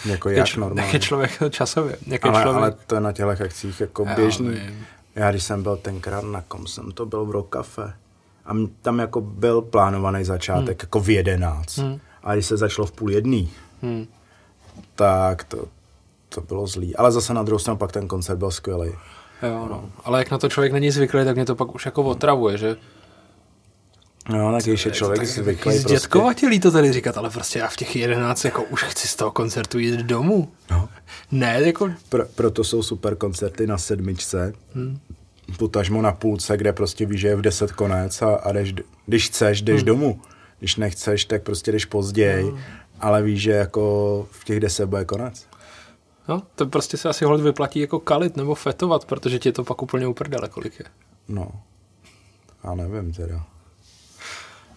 Jako 0.06 0.30
jak, 0.30 0.56
normálně. 0.56 0.82
jak 0.82 0.94
je 0.94 1.00
člověk 1.00 1.32
časově. 1.50 1.98
Jak 2.08 2.26
je 2.26 2.32
ale, 2.32 2.42
člověk... 2.44 2.64
ale 2.64 2.76
to 2.88 2.96
je 2.96 3.02
na 3.02 3.12
těch 3.12 3.42
akcích 3.42 3.82
jako 3.82 4.06
Já 4.06 4.16
běžný. 4.16 4.50
vím. 4.50 4.86
Já 5.16 5.32
když 5.32 5.44
jsem 5.44 5.64
byl 5.64 5.78
tenkrát 5.78 6.24
na 6.24 6.42
kom 6.42 6.68
jsem 6.68 6.92
to 6.92 7.06
byl 7.06 7.26
v 7.26 7.32
Rock 7.32 7.56
Cafe. 7.56 7.94
A 8.46 8.54
tam 8.82 9.00
jako 9.00 9.22
byl 9.22 9.62
plánovaný 9.62 10.24
začátek 10.24 10.82
hmm. 10.82 10.88
jako 10.88 11.00
v 11.00 11.10
jedenáct. 11.10 11.78
Hmm. 11.78 12.00
A 12.24 12.34
když 12.34 12.46
se 12.46 12.58
začalo 12.58 12.86
v 12.86 12.92
půl 12.92 13.12
jedný, 13.12 13.52
Hmm. 13.82 14.08
tak 14.96 15.44
to, 15.44 15.66
to 16.30 16.42
bylo 16.42 16.68
zlý. 16.68 16.96
Ale 16.96 17.12
zase 17.12 17.34
na 17.34 17.44
druhou 17.44 17.60
stranu 17.60 17.78
pak 17.78 17.92
ten 17.92 18.08
koncert 18.08 18.38
byl 18.38 18.52
skvělý. 18.52 18.92
Jo, 19.44 19.68
no. 19.70 19.90
Ale 20.04 20.20
jak 20.20 20.32
na 20.32 20.38
to 20.38 20.50
člověk 20.50 20.74
není 20.74 20.92
zvyklý, 20.92 21.26
tak 21.26 21.36
mě 21.36 21.46
to 21.46 21.56
pak 21.56 21.76
už 21.76 21.86
jako 21.86 22.04
otravuje, 22.04 22.58
že? 22.58 22.76
No, 24.30 24.52
tak 24.52 24.64
když 24.64 24.86
je 24.86 24.92
člověk 24.92 25.26
zvyklý 25.26 25.62
prostě. 25.62 25.80
Zdětkovatělý 25.80 26.60
to 26.60 26.72
tady 26.72 26.94
říkat, 26.94 27.18
ale 27.18 27.30
prostě 27.30 27.60
já 27.60 27.68
v 27.68 27.76
těch 27.76 27.96
jedenáct 27.96 28.46
jako 28.46 28.64
už 28.64 28.84
chci 28.84 29.08
z 29.08 29.16
toho 29.16 29.32
koncertu 29.32 29.80
jít 29.80 30.00
domů. 30.00 30.52
No. 30.72 30.90
Ne, 31.32 31.62
jako 31.66 31.90
Pro, 32.10 32.26
proto 32.36 32.64
jsou 32.64 32.84
super 32.84 33.16
koncerty 33.16 33.68
na 33.68 33.78
sedmičce, 33.78 34.54
hmm. 34.76 35.00
potažmo 35.58 36.02
na 36.02 36.12
půlce, 36.12 36.58
kde 36.58 36.74
prostě 36.74 37.06
víš, 37.06 37.22
že 37.22 37.28
je 37.28 37.36
v 37.36 37.42
deset 37.42 37.72
konec 37.72 38.22
a, 38.22 38.36
a 38.36 38.52
jdeš, 38.52 38.74
když 39.06 39.28
chceš, 39.28 39.62
jdeš 39.62 39.78
hmm. 39.78 39.86
domů. 39.86 40.22
Když 40.60 40.76
nechceš, 40.76 41.26
tak 41.26 41.44
prostě 41.44 41.72
jdeš 41.72 41.86
později, 41.86 42.44
hmm. 42.44 42.60
ale 43.00 43.24
víš, 43.24 43.42
že 43.42 43.52
jako 43.52 44.28
v 44.32 44.44
těch 44.44 44.60
deset 44.60 44.86
bude 44.86 45.06
konec. 45.06 45.48
No, 46.28 46.42
to 46.56 46.66
prostě 46.66 46.98
se 46.98 47.10
asi 47.10 47.26
hold 47.26 47.42
vyplatí 47.42 47.80
jako 47.80 48.00
kalit 48.00 48.38
nebo 48.38 48.56
fetovat, 48.56 49.06
protože 49.06 49.40
ti 49.40 49.50
je 49.50 49.54
to 49.54 49.64
pak 49.64 49.82
úplně 49.82 50.08
uprdele, 50.08 50.50
kolik 50.50 50.80
je. 50.80 50.86
No, 51.28 51.52
já 52.64 52.76
nevím 52.76 53.14
teda. 53.14 53.46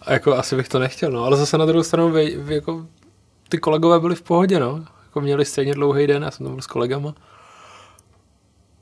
A 0.07 0.13
jako 0.13 0.35
asi 0.37 0.55
bych 0.55 0.69
to 0.69 0.79
nechtěl, 0.79 1.11
no, 1.11 1.23
ale 1.23 1.37
zase 1.37 1.57
na 1.57 1.65
druhou 1.65 1.83
stranu 1.83 2.11
vy, 2.11 2.37
vy 2.37 2.55
jako, 2.55 2.85
ty 3.49 3.57
kolegové 3.57 3.99
byli 3.99 4.15
v 4.15 4.21
pohodě, 4.21 4.59
no. 4.59 4.85
Jako 5.03 5.21
měli 5.21 5.45
stejně 5.45 5.73
dlouhý 5.73 6.07
den, 6.07 6.23
já 6.23 6.31
jsem 6.31 6.45
tam 6.45 6.55
byl 6.55 6.61
s 6.61 6.67
kolegama. 6.67 7.13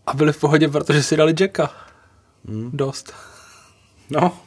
A 0.08 0.14
byli 0.14 0.34
v 0.34 0.40
pohodě, 0.40 0.68
protože 0.68 1.04
si 1.04 1.18
dali 1.18 1.34
Jacka. 1.40 1.72
Hmm. 2.48 2.70
Dost. 2.74 3.14
No. 4.10 4.38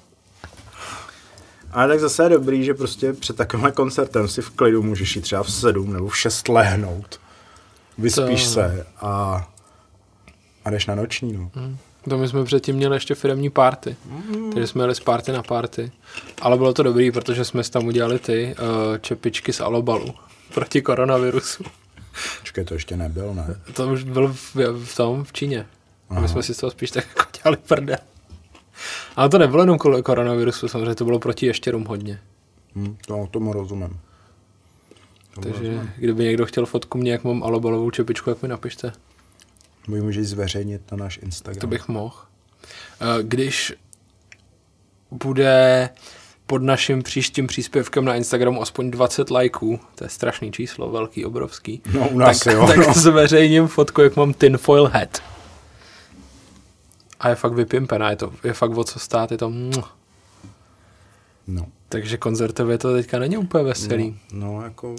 Ale 1.72 1.88
tak 1.88 2.00
zase 2.00 2.22
je 2.22 2.28
dobrý, 2.28 2.64
že 2.64 2.74
prostě 2.74 3.12
před 3.12 3.36
takovým 3.36 3.72
koncertem 3.72 4.28
si 4.28 4.42
v 4.42 4.50
klidu 4.50 4.82
můžeš 4.82 5.16
jít 5.16 5.22
třeba 5.22 5.42
v 5.42 5.52
sedm 5.52 5.92
nebo 5.92 6.08
v 6.08 6.18
šest 6.18 6.48
lehnout. 6.48 7.20
Vyspíš 7.98 8.44
To- 8.44 8.50
se 8.50 8.86
a, 9.00 9.46
a 10.64 10.70
jdeš 10.70 10.86
na 10.86 10.94
noční, 10.94 11.32
no. 11.32 11.50
To 12.08 12.18
my 12.18 12.28
jsme 12.28 12.44
předtím 12.44 12.76
měli 12.76 12.96
ještě 12.96 13.14
firmní 13.14 13.50
party. 13.50 13.96
Takže 14.52 14.66
jsme 14.66 14.82
jeli 14.82 14.94
z 14.94 15.00
party 15.00 15.32
na 15.32 15.42
party. 15.42 15.92
Ale 16.40 16.56
bylo 16.56 16.72
to 16.72 16.82
dobrý, 16.82 17.10
protože 17.10 17.44
jsme 17.44 17.62
tam 17.64 17.86
udělali 17.86 18.18
ty 18.18 18.56
uh, 18.60 18.98
čepičky 18.98 19.52
z 19.52 19.60
alobalu 19.60 20.14
proti 20.54 20.82
koronavirusu. 20.82 21.64
Počkej, 22.40 22.64
to 22.64 22.74
ještě 22.74 22.96
nebyl, 22.96 23.34
ne? 23.34 23.60
To 23.72 23.88
už 23.88 24.02
bylo 24.04 24.28
v, 24.28 24.56
v 24.84 24.96
tom, 24.96 25.24
v 25.24 25.32
Číně. 25.32 25.66
A 26.10 26.20
my 26.20 26.28
jsme 26.28 26.42
si 26.42 26.54
z 26.54 26.56
toho 26.56 26.70
spíš 26.70 26.90
tak 26.90 27.06
jako 27.16 27.30
dělali 27.42 27.56
prde. 27.56 27.98
Ale 29.16 29.28
to 29.28 29.38
nebylo 29.38 29.62
jenom 29.62 29.78
kvůli 29.78 30.02
koronavirusu, 30.02 30.68
samozřejmě 30.68 30.94
to 30.94 31.04
bylo 31.04 31.18
proti 31.18 31.46
ještěrům 31.46 31.84
hodně. 31.84 32.20
Hm, 32.74 32.96
to, 33.06 33.28
tomu 33.30 33.52
rozumím. 33.52 34.00
Tomu 35.34 35.44
Takže 35.44 35.58
rozumím. 35.58 35.90
kdyby 35.96 36.24
někdo 36.24 36.46
chtěl 36.46 36.66
fotku 36.66 36.98
mě, 36.98 37.12
jak 37.12 37.24
mám 37.24 37.42
alobalovou 37.42 37.90
čepičku, 37.90 38.30
jak 38.30 38.42
mi 38.42 38.48
napište. 38.48 38.92
My 39.88 40.00
můžeš 40.00 40.28
zveřejnit 40.28 40.90
na 40.90 40.96
náš 40.96 41.18
Instagram. 41.22 41.60
To 41.60 41.66
bych 41.66 41.88
mohl. 41.88 42.14
Eh, 43.00 43.22
Když 43.22 43.72
bude 45.10 45.88
pod 46.46 46.62
naším 46.62 47.02
příštím 47.02 47.46
příspěvkem 47.46 48.04
na 48.04 48.14
Instagramu 48.14 48.62
aspoň 48.62 48.90
20 48.90 49.30
lajků, 49.30 49.80
to 49.94 50.04
je 50.04 50.10
strašný 50.10 50.52
číslo, 50.52 50.90
velký, 50.90 51.24
obrovský, 51.24 51.82
No, 51.94 52.08
u 52.08 52.18
nás 52.18 52.40
tak, 52.40 52.54
jo, 52.54 52.66
tak 52.66 52.76
no. 52.76 52.94
zveřejním 52.94 53.66
fotku, 53.68 54.00
jak 54.00 54.16
mám 54.16 54.32
tinfoil 54.34 54.86
hat. 54.86 55.22
A 57.20 57.28
je 57.28 57.34
fakt 57.34 57.52
vypimpená, 57.52 58.10
je 58.10 58.16
to 58.16 58.32
je 58.44 58.52
fakt 58.52 58.70
o 58.76 58.84
co 58.84 58.98
stát, 58.98 59.30
je 59.32 59.38
to... 59.38 59.50
No. 61.46 61.66
Takže 61.88 62.16
koncertově 62.16 62.78
to 62.78 62.92
teďka 62.94 63.18
není 63.18 63.36
úplně 63.36 63.64
veselý. 63.64 64.20
No, 64.32 64.46
no, 64.46 64.62
jako 64.62 64.96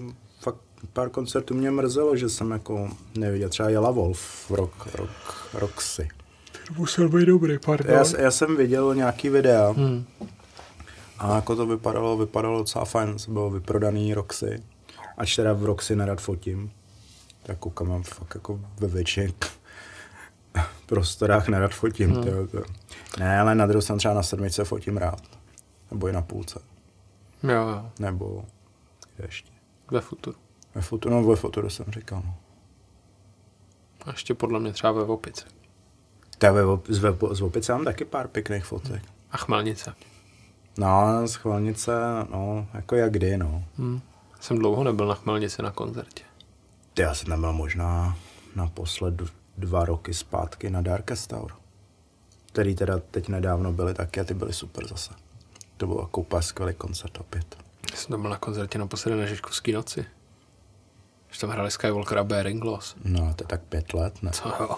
pár 0.93 1.09
koncertů 1.09 1.53
mě 1.53 1.71
mrzelo, 1.71 2.15
že 2.15 2.29
jsem 2.29 2.51
jako 2.51 2.89
neviděl 3.17 3.49
třeba 3.49 3.69
Jela 3.69 3.91
Wolf 3.91 4.19
v 4.19 4.51
rock, 4.51 4.87
rock, 4.95 5.09
Roxy. 5.53 6.07
Musel 6.77 7.09
být 7.09 7.25
dobrý, 7.25 7.59
pardon. 7.59 7.95
Já, 7.95 8.03
já, 8.17 8.31
jsem 8.31 8.57
viděl 8.57 8.95
nějaký 8.95 9.29
videa 9.29 9.69
Hmm. 9.69 10.05
a 11.19 11.35
jako 11.35 11.55
to 11.55 11.65
vypadalo, 11.65 12.17
vypadalo 12.17 12.57
docela 12.59 12.85
fajn, 12.85 13.15
bylo 13.27 13.49
vyprodaný 13.49 14.13
Roxy. 14.13 14.63
Ač 15.17 15.35
teda 15.35 15.53
v 15.53 15.65
Roxy 15.65 15.95
nerad 15.95 16.21
fotím, 16.21 16.71
tak 17.43 17.57
koukám, 17.57 17.87
mám 17.87 18.03
fakt 18.03 18.35
jako 18.35 18.59
ve 18.79 18.87
většině 18.87 19.33
prostorách 20.85 21.47
nerad 21.47 21.71
fotím. 21.73 22.11
Hmm. 22.11 22.23
To, 22.23 22.47
to. 22.47 22.63
Ne, 23.19 23.39
ale 23.39 23.55
na 23.55 23.65
druhou 23.65 23.81
stranu 23.81 23.99
třeba 23.99 24.13
na 24.13 24.23
sedmičce 24.23 24.63
fotím 24.63 24.97
rád. 24.97 25.21
Nebo 25.91 26.07
i 26.07 26.11
na 26.13 26.21
půlce. 26.21 26.59
Jo, 27.43 27.51
jo, 27.51 27.91
Nebo 27.99 28.45
ještě. 29.21 29.51
ve 29.91 30.01
futuru. 30.01 30.37
Ve 30.75 30.81
futuru, 30.81 31.15
no 31.15 31.23
ve 31.23 31.35
futuru 31.35 31.69
jsem 31.69 31.85
říkal. 31.89 32.21
No. 32.25 32.35
A 34.05 34.11
ještě 34.11 34.33
podle 34.33 34.59
mě 34.59 34.73
třeba 34.73 34.91
ve 34.91 35.03
Opice. 35.03 35.45
Já 36.43 36.51
ve, 36.51 36.61
z, 36.87 36.97
ve, 36.97 37.15
z 37.31 37.41
Opice 37.41 37.73
mám 37.73 37.85
taky 37.85 38.05
pár 38.05 38.27
pěkných 38.27 38.65
fotek. 38.65 39.03
A 39.31 39.37
Chmelnice. 39.37 39.95
No, 40.77 41.27
z 41.27 41.35
Chvalnice, 41.35 41.91
no, 42.31 42.67
jako 42.73 42.95
jak 42.95 43.11
kdy, 43.11 43.37
no. 43.37 43.63
Hmm. 43.77 44.01
Jsem 44.39 44.57
dlouho 44.57 44.83
nebyl 44.83 45.07
na 45.07 45.15
Chmelnici 45.15 45.61
na 45.61 45.71
koncertě. 45.71 46.23
Ty, 46.93 47.01
já 47.01 47.13
jsem 47.13 47.27
tam 47.29 47.41
byl 47.41 47.53
možná 47.53 48.17
naposled 48.55 49.13
dva 49.57 49.85
roky 49.85 50.13
zpátky 50.13 50.69
na 50.69 50.81
Darkest 50.81 51.29
Tower. 51.29 51.51
Který 52.45 52.75
teda 52.75 52.99
teď 53.11 53.27
nedávno 53.27 53.73
byly 53.73 53.93
taky 53.93 54.19
a 54.19 54.23
ty 54.23 54.33
byly 54.33 54.53
super 54.53 54.87
zase. 54.87 55.11
To 55.77 55.87
byl 55.87 55.97
jako 55.99 56.21
úplně 56.21 56.41
skvělý 56.41 56.73
koncert 56.73 57.17
opět. 57.19 57.57
Já 57.91 57.97
jsem 57.97 58.11
tam 58.11 58.21
byl 58.21 58.29
na 58.29 58.37
koncertě 58.37 58.79
naposledy 58.79 59.17
na 59.17 59.25
Žižkovský 59.25 59.71
noci. 59.71 60.05
Že 61.31 61.39
tam 61.39 61.49
hráli 61.49 61.71
Skywalker 61.71 62.17
a 62.17 62.23
Bearing 62.23 62.63
Loss. 62.63 62.95
No, 63.03 63.33
to 63.35 63.43
je 63.43 63.47
tak 63.47 63.61
pět 63.61 63.93
let, 63.93 64.23
ne? 64.23 64.31
To 64.43 64.49
jo. 64.59 64.77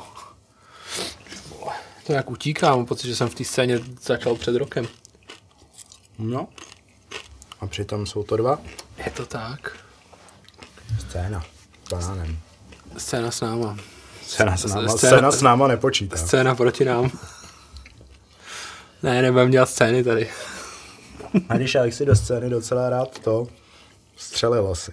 To 2.07 2.13
jak 2.13 2.29
utíkám, 2.31 2.77
mám 2.77 2.85
pocit, 2.85 3.07
že 3.07 3.15
jsem 3.15 3.29
v 3.29 3.35
té 3.35 3.43
scéně 3.43 3.79
začal 4.01 4.35
před 4.35 4.55
rokem. 4.55 4.87
No. 6.19 6.47
A 7.59 7.67
přitom 7.67 8.05
jsou 8.05 8.23
to 8.23 8.37
dva. 8.37 8.59
Je 9.05 9.11
to 9.11 9.25
tak. 9.25 9.77
Scéna. 10.99 11.43
Banánem. 11.91 12.39
Scéna 12.97 13.31
s 13.31 13.41
náma. 13.41 13.77
Scéna 14.27 14.57
s 14.57 14.65
náma, 14.65 14.81
Scéna- 14.81 14.97
scéna 14.97 15.31
s 15.31 15.41
náma 15.41 15.67
nepočítá. 15.67 16.17
Scéna 16.17 16.55
proti 16.55 16.85
nám. 16.85 17.11
Ne, 19.03 19.21
nebudem 19.21 19.51
dělat 19.51 19.69
scény 19.69 20.03
tady. 20.03 20.29
A 21.49 21.57
když 21.57 21.73
já 21.73 21.83
si 21.91 22.05
do 22.05 22.15
scény 22.15 22.49
docela 22.49 22.89
rád 22.89 23.19
to 23.19 23.47
střelil 24.17 24.71
asi. 24.71 24.91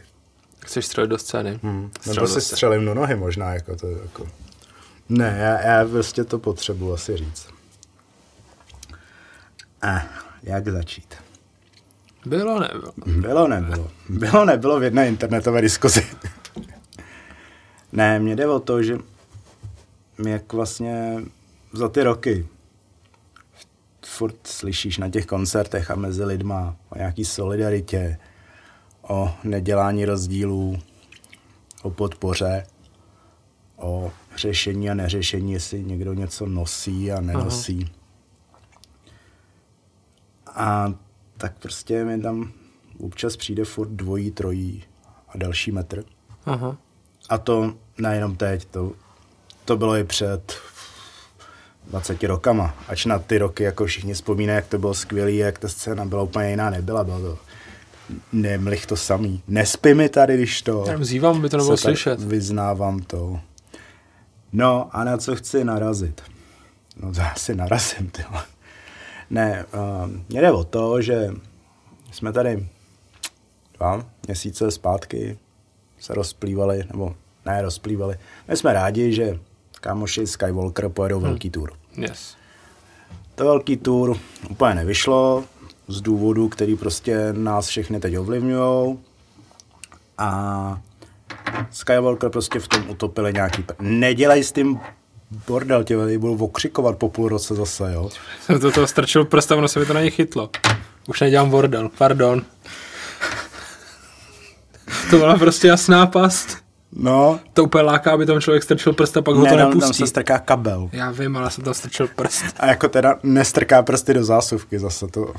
Chceš 0.69 0.87
střelit 0.87 1.11
do 1.11 1.19
scény? 1.19 1.61
Hmm. 1.62 1.91
Střel 2.01 2.14
Nebo 2.14 2.27
si 2.27 2.41
střelím 2.41 2.85
do 2.85 2.95
nohy 2.95 3.16
možná, 3.16 3.55
jako 3.55 3.77
to 3.77 3.91
jako... 3.91 4.27
Ne, 5.09 5.37
já, 5.41 5.61
já 5.61 5.89
prostě 5.89 6.25
to 6.25 6.39
potřebuji 6.39 6.93
asi 6.93 7.16
říct. 7.16 7.49
A 9.83 10.03
jak 10.43 10.69
začít? 10.69 11.14
Bylo, 12.27 12.61
nebylo. 12.61 12.93
Bylo, 13.07 13.49
nebylo. 13.49 13.91
Bylo, 14.09 14.45
nebylo 14.45 14.81
v 14.81 14.83
jedné 14.83 15.09
internetové 15.09 15.61
diskuzi. 15.61 16.07
ne, 17.93 18.19
mě 18.19 18.37
jde 18.37 18.47
o 18.47 18.61
to, 18.61 18.83
že 18.83 18.99
my 20.19 20.31
jak 20.31 20.53
vlastně 20.53 21.23
za 21.73 21.89
ty 21.89 22.03
roky 22.03 22.47
furt 24.07 24.47
slyšíš 24.47 24.99
na 24.99 25.11
těch 25.11 25.27
koncertech 25.27 25.91
a 25.91 25.95
mezi 25.95 26.25
lidma 26.25 26.77
o 26.89 26.99
nějaký 26.99 27.25
solidaritě, 27.25 28.19
o 29.09 29.35
nedělání 29.45 30.05
rozdílů, 30.05 30.79
o 31.83 31.91
podpoře, 31.91 32.67
o 33.77 34.13
řešení 34.37 34.91
a 34.91 34.95
neřešení, 34.95 35.53
jestli 35.53 35.85
někdo 35.85 36.15
něco 36.15 36.47
nosí 36.47 37.13
a 37.13 37.21
nenosí. 37.21 37.91
A 40.55 40.95
tak 41.37 41.59
prostě 41.59 42.05
mi 42.05 42.21
tam 42.21 42.53
občas 43.01 43.37
přijde 43.37 43.65
furt 43.65 43.89
dvojí, 43.89 44.31
trojí 44.31 44.85
a 45.29 45.39
další 45.39 45.73
metr. 45.73 46.05
Aha. 46.47 46.77
A 47.29 47.39
to 47.39 47.75
nejenom 47.99 48.37
teď, 48.37 48.65
to, 48.65 48.93
to 49.65 49.77
bylo 49.77 49.97
i 49.97 50.05
před 50.05 50.55
20 51.87 52.23
rokama. 52.23 52.75
Ač 52.89 53.05
na 53.05 53.19
ty 53.19 53.39
roky 53.39 53.63
jako 53.63 53.87
všichni 53.87 54.15
vzpomínají, 54.15 54.57
jak 54.57 54.67
to 54.67 54.79
bylo 54.79 54.95
skvělé, 54.95 55.33
jak 55.33 55.59
ta 55.59 55.69
scéna 55.69 56.05
byla 56.05 56.23
úplně 56.23 56.51
jiná, 56.51 56.71
nebyla. 56.71 57.05
Bylo 57.05 57.21
to 57.21 57.39
Nemlich 58.33 58.87
to 58.87 58.97
samý. 58.97 59.43
Nespí 59.49 59.95
mi 59.95 60.09
tady, 60.09 60.35
když 60.35 60.63
to... 60.63 60.85
Já 60.89 60.97
vzývám, 60.97 61.41
by 61.41 61.49
to 61.49 61.57
nebylo 61.57 61.77
slyšet. 61.77 62.21
Vyznávám 62.21 63.01
to. 63.01 63.41
No 64.53 64.89
a 64.93 65.05
na 65.05 65.17
co 65.17 65.37
chci 65.37 65.65
narazit? 65.65 66.23
No 66.97 67.13
to 67.13 67.21
asi 67.35 67.55
narazím, 67.55 68.11
ty. 68.11 68.25
Ne, 69.31 69.65
uh, 69.75 70.11
mě 70.29 70.41
jde 70.41 70.53
o 70.53 70.65
to, 70.65 71.03
že 71.03 71.31
jsme 72.13 72.33
tady 72.33 72.67
dva 73.79 74.05
měsíce 74.27 74.71
zpátky 74.71 75.39
se 76.01 76.15
rozplývali, 76.15 76.85
nebo 76.91 77.15
ne 77.47 77.63
rozplývali. 77.63 78.17
My 78.49 78.57
jsme 78.57 78.73
rádi, 78.73 79.13
že 79.13 79.39
kámoši 79.81 80.27
Skywalker 80.27 80.89
pojedou 80.89 81.21
velký 81.21 81.51
tour. 81.51 81.73
Yes. 81.97 82.37
To 83.35 83.45
velký 83.45 83.77
tour 83.77 84.17
úplně 84.51 84.75
nevyšlo 84.75 85.45
z 85.89 86.01
důvodu, 86.01 86.49
který 86.49 86.76
prostě 86.76 87.32
nás 87.32 87.66
všechny 87.66 88.01
teď 88.01 88.18
ovlivňují. 88.18 88.99
A 90.18 90.80
Skywalker 91.70 92.30
prostě 92.30 92.59
v 92.61 92.68
tom 92.68 92.91
utopili 92.91 93.32
nějaký... 93.32 93.62
Pe- 93.62 93.74
Nedělej 93.80 94.45
s 94.45 94.53
tím 94.53 94.80
bordel, 95.47 95.84
tě 95.84 96.18
budu 96.18 96.45
okřikovat 96.45 96.97
po 96.99 97.09
půl 97.09 97.28
roce 97.28 97.55
zase, 97.55 97.93
jo. 97.93 98.11
Jsem 98.47 98.61
to 98.61 98.70
toho 98.70 98.86
strčil 98.86 99.24
prst 99.24 99.53
a 99.53 99.57
ono 99.57 99.68
se 99.68 99.80
mi 99.80 99.86
to 99.86 99.93
na 99.95 100.01
ně 100.01 100.11
chytlo. 100.11 100.51
Už 101.09 101.20
nedělám 101.20 101.51
bordel, 101.51 101.91
pardon. 101.99 102.43
To 105.11 105.16
byla 105.18 105.39
prostě 105.39 105.68
jasná 105.68 106.07
past. 106.07 106.57
No, 106.93 107.41
To 107.53 107.64
úplně 107.64 107.82
láká, 107.82 108.12
aby 108.12 108.26
tam 108.26 108.41
člověk 108.41 108.62
strčil 108.62 108.93
prst 108.93 109.16
a 109.16 109.22
pak 109.22 109.34
ho 109.36 109.45
ne, 109.45 109.51
to 109.51 109.57
tam, 109.57 109.70
tam 109.70 109.80
nepustí. 109.80 110.03
se 110.03 110.07
strká 110.07 110.39
kabel. 110.39 110.89
Já 110.93 111.11
vím, 111.11 111.36
ale 111.36 111.51
jsem 111.51 111.64
tam 111.64 111.74
strčil 111.74 112.09
prst. 112.16 112.45
A 112.61 112.66
jako 112.66 112.89
teda 112.89 113.18
nestrká 113.22 113.82
prsty 113.82 114.14
do 114.14 114.24
zásuvky 114.24 114.78
zase 114.78 115.07
to. 115.07 115.34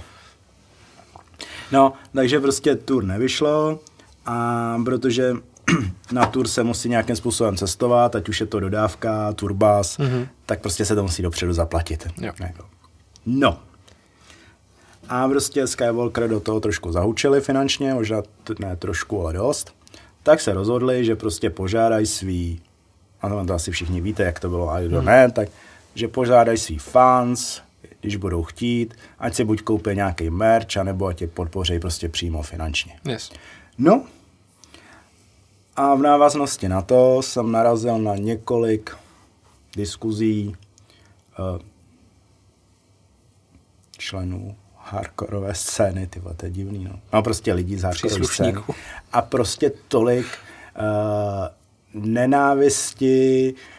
No, 1.71 1.93
takže 2.13 2.39
prostě 2.39 2.75
tour 2.75 3.03
nevyšlo 3.03 3.79
a 4.25 4.77
protože 4.85 5.33
na 6.11 6.25
tour 6.25 6.47
se 6.47 6.63
musí 6.63 6.89
nějakým 6.89 7.15
způsobem 7.15 7.57
cestovat, 7.57 8.15
ať 8.15 8.29
už 8.29 8.39
je 8.39 8.45
to 8.45 8.59
dodávka, 8.59 9.33
turbas, 9.33 9.97
mm-hmm. 9.97 10.27
tak 10.45 10.61
prostě 10.61 10.85
se 10.85 10.95
to 10.95 11.03
musí 11.03 11.21
dopředu 11.21 11.53
zaplatit. 11.53 12.07
Jo. 12.21 12.31
Jako. 12.39 12.65
No. 13.25 13.59
A 15.09 15.27
prostě 15.27 15.67
Skywalker 15.67 16.29
do 16.29 16.39
toho 16.39 16.59
trošku 16.59 16.91
zahučili 16.91 17.41
finančně, 17.41 17.93
možná 17.93 18.21
ne 18.59 18.75
trošku, 18.75 19.21
ale 19.21 19.33
dost. 19.33 19.73
Tak 20.23 20.41
se 20.41 20.53
rozhodli, 20.53 21.05
že 21.05 21.15
prostě 21.15 21.49
požádají 21.49 22.05
svý, 22.05 22.61
ano, 23.21 23.45
to 23.45 23.53
asi 23.53 23.71
všichni 23.71 24.01
víte, 24.01 24.23
jak 24.23 24.39
to 24.39 24.49
bylo, 24.49 24.69
a 24.69 24.81
kdo 24.81 25.01
ne, 25.01 25.31
tak 25.31 25.49
že 25.95 26.07
požádají 26.07 26.57
svý 26.57 26.77
fans, 26.77 27.61
když 28.01 28.15
budou 28.15 28.43
chtít, 28.43 28.93
ať 29.19 29.35
si 29.35 29.43
buď 29.43 29.61
koupí 29.61 29.89
nějaký 29.95 30.29
merch, 30.29 30.77
anebo 30.77 31.07
ať 31.07 31.21
je 31.21 31.27
podpoří 31.27 31.79
prostě 31.79 32.09
přímo 32.09 32.41
finančně. 32.41 32.99
Yes. 33.05 33.31
No, 33.77 34.03
a 35.75 35.95
v 35.95 36.01
návaznosti 36.01 36.69
na 36.69 36.81
to 36.81 37.21
jsem 37.21 37.51
narazil 37.51 37.97
na 37.97 38.15
několik 38.15 38.95
diskuzí 39.75 40.55
uh, 41.39 41.59
členů 43.97 44.55
hardkorové 44.77 45.55
scény, 45.55 46.07
ty 46.07 46.21
to 46.37 46.45
je 46.45 46.51
divný, 46.51 46.83
no. 46.83 46.99
No 47.13 47.23
prostě 47.23 47.53
lidí 47.53 47.77
z 47.77 47.83
hardkorové 47.83 48.25
scény. 48.25 48.53
A 49.11 49.21
prostě 49.21 49.71
tolik 49.87 50.25
uh, 50.25 52.03
nenávisti, 52.03 53.53
uh, 53.53 53.78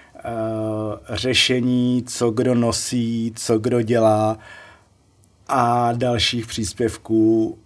řešení, 1.13 2.05
co 2.07 2.31
kdo 2.31 2.55
nosí, 2.55 3.33
co 3.37 3.59
kdo 3.59 3.83
dělá 3.83 4.39
a 5.49 5.93
dalších 5.93 6.47
příspěvků. 6.47 7.59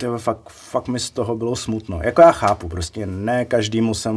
Tyhle, 0.00 0.18
fakt, 0.18 0.48
fakt 0.48 0.88
mi 0.88 1.00
z 1.00 1.10
toho 1.10 1.36
bylo 1.36 1.56
smutno. 1.56 2.00
Jako 2.02 2.20
já 2.20 2.32
chápu, 2.32 2.68
prostě 2.68 3.06
ne 3.06 3.44
každému 3.44 3.94
se 3.94 4.10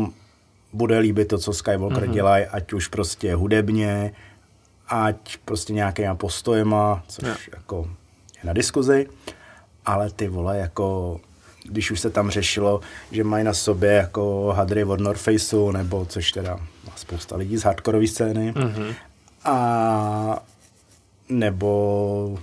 bude 0.74 1.00
líbit 1.00 1.28
to, 1.28 1.38
co 1.38 1.54
Skywalker 1.54 2.04
mm-hmm. 2.04 2.14
dělají, 2.14 2.46
ať 2.46 2.74
už 2.74 2.88
prostě 2.88 3.36
hudebně, 3.36 4.14
ať 4.88 5.38
prostě 5.38 5.74
nějakýma 5.74 6.16
postojema, 6.16 7.04
což 7.08 7.28
Jo. 7.28 7.36
jako 7.54 7.90
je 8.44 8.48
na 8.48 8.54
diskuzi, 8.54 9.08
ale 9.86 10.10
ty 10.12 10.28
vole, 10.28 10.58
jako 10.58 11.20
když 11.70 11.92
už 11.92 12.00
se 12.00 12.10
tam 12.10 12.30
řešilo, 12.30 12.82
že 13.12 13.24
mají 13.24 13.44
na 13.44 13.54
sobě 13.54 13.92
jako 13.92 14.54
hadry 14.56 14.84
od 14.84 15.00
North 15.00 15.22
Faceu, 15.22 15.72
nebo 15.72 16.06
což 16.06 16.32
teda 16.32 16.60
spousta 17.02 17.36
lidí 17.36 17.58
z 17.58 17.64
hardkorové 17.64 18.08
scény, 18.08 18.54
mm-hmm. 18.54 18.96
a 19.46 20.44
nebo 21.30 22.40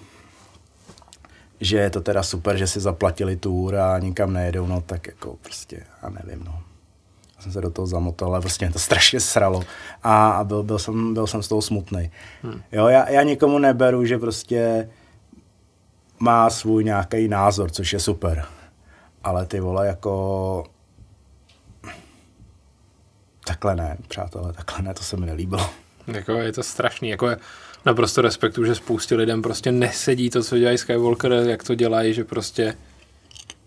že 1.60 1.76
je 1.76 1.90
to 1.90 2.00
teda 2.00 2.22
super, 2.22 2.56
že 2.56 2.66
si 2.66 2.80
zaplatili 2.80 3.36
tour 3.36 3.76
a 3.76 3.98
nikam 3.98 4.32
nejedou, 4.32 4.66
no 4.66 4.80
tak 4.80 5.06
jako 5.06 5.36
prostě, 5.42 5.84
já 6.02 6.08
nevím, 6.08 6.44
no. 6.44 6.62
Já 7.36 7.42
jsem 7.42 7.52
se 7.52 7.60
do 7.60 7.70
toho 7.70 7.86
zamotal, 7.86 8.28
ale 8.28 8.40
prostě 8.40 8.64
mě 8.64 8.72
to 8.72 8.78
strašně 8.78 9.20
sralo 9.20 9.62
a, 10.02 10.30
a 10.30 10.44
byl, 10.44 10.62
byl, 10.62 10.78
jsem, 10.78 11.14
byl 11.14 11.26
jsem 11.26 11.42
z 11.42 11.48
toho 11.48 11.62
smutný. 11.62 12.10
Hmm. 12.42 12.62
Jo, 12.72 12.86
já, 12.86 13.10
já 13.10 13.22
nikomu 13.22 13.58
neberu, 13.58 14.04
že 14.04 14.18
prostě 14.18 14.88
má 16.18 16.50
svůj 16.50 16.84
nějaký 16.84 17.28
názor, 17.28 17.70
což 17.70 17.92
je 17.92 18.00
super. 18.00 18.44
Ale 19.24 19.46
ty 19.46 19.60
vole, 19.60 19.86
jako... 19.86 20.64
Takhle 23.48 23.76
ne, 23.76 23.96
přátelé, 24.08 24.52
takhle 24.52 24.82
ne, 24.82 24.94
to 24.94 25.02
se 25.02 25.16
mi 25.16 25.26
nelíbilo. 25.26 25.70
Jako 26.06 26.32
je 26.32 26.52
to 26.52 26.62
strašný, 26.62 27.08
jako 27.08 27.28
je 27.28 27.36
naprosto 27.86 28.22
respektu, 28.22 28.64
že 28.64 28.74
spoustě 28.74 29.14
lidem 29.14 29.42
prostě 29.42 29.72
nesedí 29.72 30.30
to, 30.30 30.42
co 30.42 30.58
dělají 30.58 30.78
Skywalker, 30.78 31.32
jak 31.32 31.62
to 31.62 31.74
dělají, 31.74 32.14
že 32.14 32.24
prostě 32.24 32.74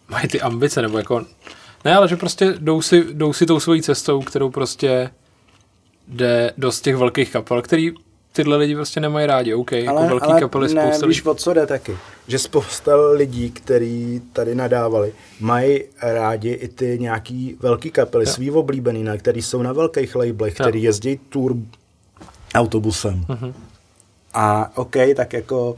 mají 0.08 0.28
ty 0.28 0.42
ambice, 0.42 0.82
nebo 0.82 0.98
jako, 0.98 1.26
ne, 1.86 1.96
ale 1.96 2.08
že 2.08 2.16
prostě 2.16 2.54
jdou 2.60 2.82
si, 2.82 3.14
jdou 3.14 3.34
si 3.34 3.46
tou 3.46 3.60
svojí 3.60 3.82
cestou, 3.82 4.22
kterou 4.22 4.50
prostě 4.50 5.10
jde 6.08 6.54
do 6.58 6.72
z 6.72 6.82
těch 6.82 6.96
velkých 6.96 7.32
kapel, 7.32 7.62
který 7.62 7.92
tyhle 8.32 8.58
lidi 8.58 8.76
prostě 8.76 9.00
nemají 9.00 9.28
rádi, 9.28 9.54
OK, 9.54 9.74
ale, 9.74 9.84
jako 9.86 10.08
velký 10.08 10.40
kapely 10.40 10.74
ne, 10.74 10.84
spousta 10.88 11.08
víš, 11.08 11.18
lidí. 11.18 11.30
o 11.30 11.34
co 11.36 11.54
jde 11.54 11.66
taky. 11.68 11.98
Že 12.28 12.40
spousta 12.40 12.96
lidí, 13.12 13.52
který 13.52 14.22
tady 14.34 14.56
nadávali, 14.56 15.14
mají 15.40 15.84
rádi 16.02 16.50
i 16.50 16.68
ty 16.68 16.98
nějaký 17.00 17.58
velký 17.60 17.92
kapely, 17.92 18.26
Jo. 18.26 18.32
svý 18.32 18.52
oblíbený, 18.52 19.04
na 19.04 19.18
který 19.18 19.42
jsou 19.42 19.62
na 19.62 19.74
velkých 19.74 20.16
labelech, 20.16 20.54
který 20.54 20.84
jezdí 20.84 21.20
tour 21.30 21.56
autobusem. 22.56 23.26
Mhm. 23.30 23.54
A 24.34 24.72
OK, 24.78 24.96
tak 25.16 25.34
jako 25.34 25.76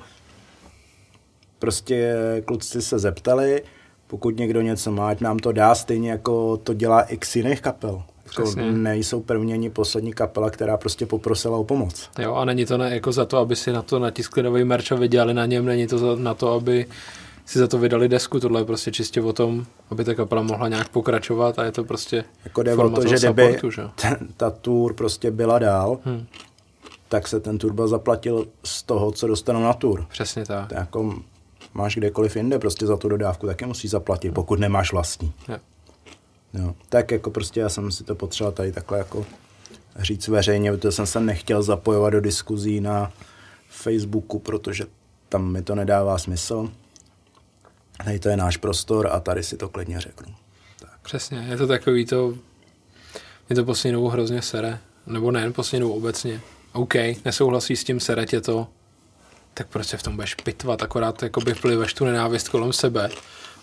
prostě 1.60 2.16
kluci 2.46 2.82
se 2.82 3.00
zeptali, 3.00 3.64
pokud 4.08 4.38
někdo 4.38 4.62
něco 4.62 4.92
má, 4.92 5.08
ať 5.10 5.22
nám 5.22 5.40
to 5.40 5.52
dá, 5.52 5.76
stejně 5.76 6.12
jako 6.12 6.58
to 6.58 6.74
dělá 6.74 7.02
x 7.02 7.36
jiných 7.36 7.62
kapel. 7.62 8.04
Jako 8.38 8.44
Přesně. 8.44 8.72
nejsou 8.72 9.22
první 9.22 9.54
ani 9.54 9.70
poslední 9.70 10.14
kapela, 10.14 10.50
která 10.50 10.78
prostě 10.78 11.06
poprosila 11.06 11.58
o 11.58 11.64
pomoc. 11.64 12.10
Jo, 12.20 12.34
a 12.36 12.46
není 12.46 12.66
to 12.66 12.78
ne, 12.78 12.94
jako 12.96 13.12
za 13.12 13.26
to, 13.26 13.38
aby 13.38 13.56
si 13.56 13.72
na 13.72 13.82
to 13.82 14.00
natiskli 14.00 14.44
nový 14.44 14.64
merch 14.64 14.92
a 14.92 14.96
vydělali 14.96 15.34
na 15.34 15.46
něm, 15.46 15.66
není 15.66 15.88
to 15.88 15.98
za, 15.98 16.08
na 16.16 16.34
to, 16.34 16.52
aby 16.54 16.86
si 17.46 17.60
za 17.60 17.68
to 17.68 17.78
vydali 17.78 18.08
desku, 18.10 18.40
tohle 18.40 18.62
je 18.62 18.66
prostě 18.66 18.92
čistě 18.92 19.22
o 19.22 19.34
tom, 19.34 19.66
aby 19.90 20.04
ta 20.04 20.16
kapela 20.16 20.42
mohla 20.42 20.68
nějak 20.68 20.90
pokračovat 20.90 21.60
a 21.60 21.64
je 21.64 21.72
to 21.72 21.84
prostě 21.84 22.24
Jako 22.44 22.64
jde 22.64 22.76
o 22.76 22.90
to, 22.90 23.08
že 23.08 23.16
kdyby 23.18 23.60
ta 24.38 24.50
tour 24.52 24.94
prostě 24.94 25.32
byla 25.32 25.60
dál, 25.60 25.98
Hm. 26.06 26.26
tak 27.10 27.28
se 27.28 27.40
ten 27.40 27.58
turba 27.58 27.88
zaplatil 27.88 28.48
z 28.64 28.84
toho, 28.84 29.12
co 29.12 29.28
dostanou 29.28 29.64
na 29.64 29.74
tour. 29.74 30.06
Přesně 30.10 30.46
tak. 30.46 30.68
To 30.70 30.76
je 30.76 30.80
jako 30.80 31.16
máš 31.74 31.96
kdekoliv 31.96 32.36
jinde 32.36 32.60
prostě 32.60 32.86
za 32.88 32.98
tu 32.98 33.10
dodávku, 33.10 33.48
taky 33.48 33.66
musíš 33.66 33.92
zaplatit, 33.92 34.32
pokud 34.34 34.60
nemáš 34.60 34.92
vlastní. 34.92 35.34
Jo. 35.50 35.56
Jo. 36.54 36.76
Tak 36.90 37.12
jako 37.12 37.32
prostě 37.32 37.60
já 37.60 37.70
jsem 37.70 37.92
si 37.92 38.04
to 38.04 38.16
potřeboval 38.16 38.52
tady 38.52 38.72
takhle 38.72 38.98
jako 38.98 39.26
říct 40.00 40.28
veřejně, 40.28 40.72
protože 40.72 40.92
jsem 40.92 41.06
se 41.06 41.20
nechtěl 41.20 41.64
zapojovat 41.64 42.14
do 42.14 42.22
diskuzí 42.22 42.82
na 42.82 43.12
Facebooku, 43.68 44.40
protože 44.40 44.86
tam 45.30 45.52
mi 45.52 45.62
to 45.62 45.76
nedává 45.76 46.18
smysl. 46.18 46.72
Tady 48.06 48.20
to 48.20 48.30
je 48.30 48.38
náš 48.38 48.58
prostor 48.58 49.10
a 49.12 49.20
tady 49.20 49.44
si 49.44 49.58
to 49.58 49.70
klidně 49.70 50.00
řeknu. 50.00 50.36
Přesně, 51.02 51.46
je 51.50 51.58
to 51.58 51.68
takový 51.68 52.06
to, 52.06 52.38
mě 53.50 53.56
to 53.56 53.66
poslední 53.66 53.94
dobou 53.94 54.08
hrozně 54.08 54.42
sere, 54.42 54.80
nebo 55.08 55.32
nejen 55.32 55.54
poslední 55.54 55.82
dobou 55.82 55.94
obecně. 55.94 56.42
OK, 56.74 56.94
nesouhlasí 57.26 57.76
s 57.76 57.84
tím, 57.84 58.00
sere 58.00 58.26
tě 58.26 58.42
to, 58.42 58.68
tak 59.54 59.68
proč 59.68 59.88
se 59.88 59.98
v 59.98 60.04
tom 60.04 60.16
budeš 60.16 60.36
pitvat, 60.36 60.84
akorát 60.84 61.24
jakoby 61.24 61.54
vpliveš 61.54 61.94
tu 61.94 62.06
nenávist 62.06 62.50
kolem 62.50 62.74
sebe 62.74 63.10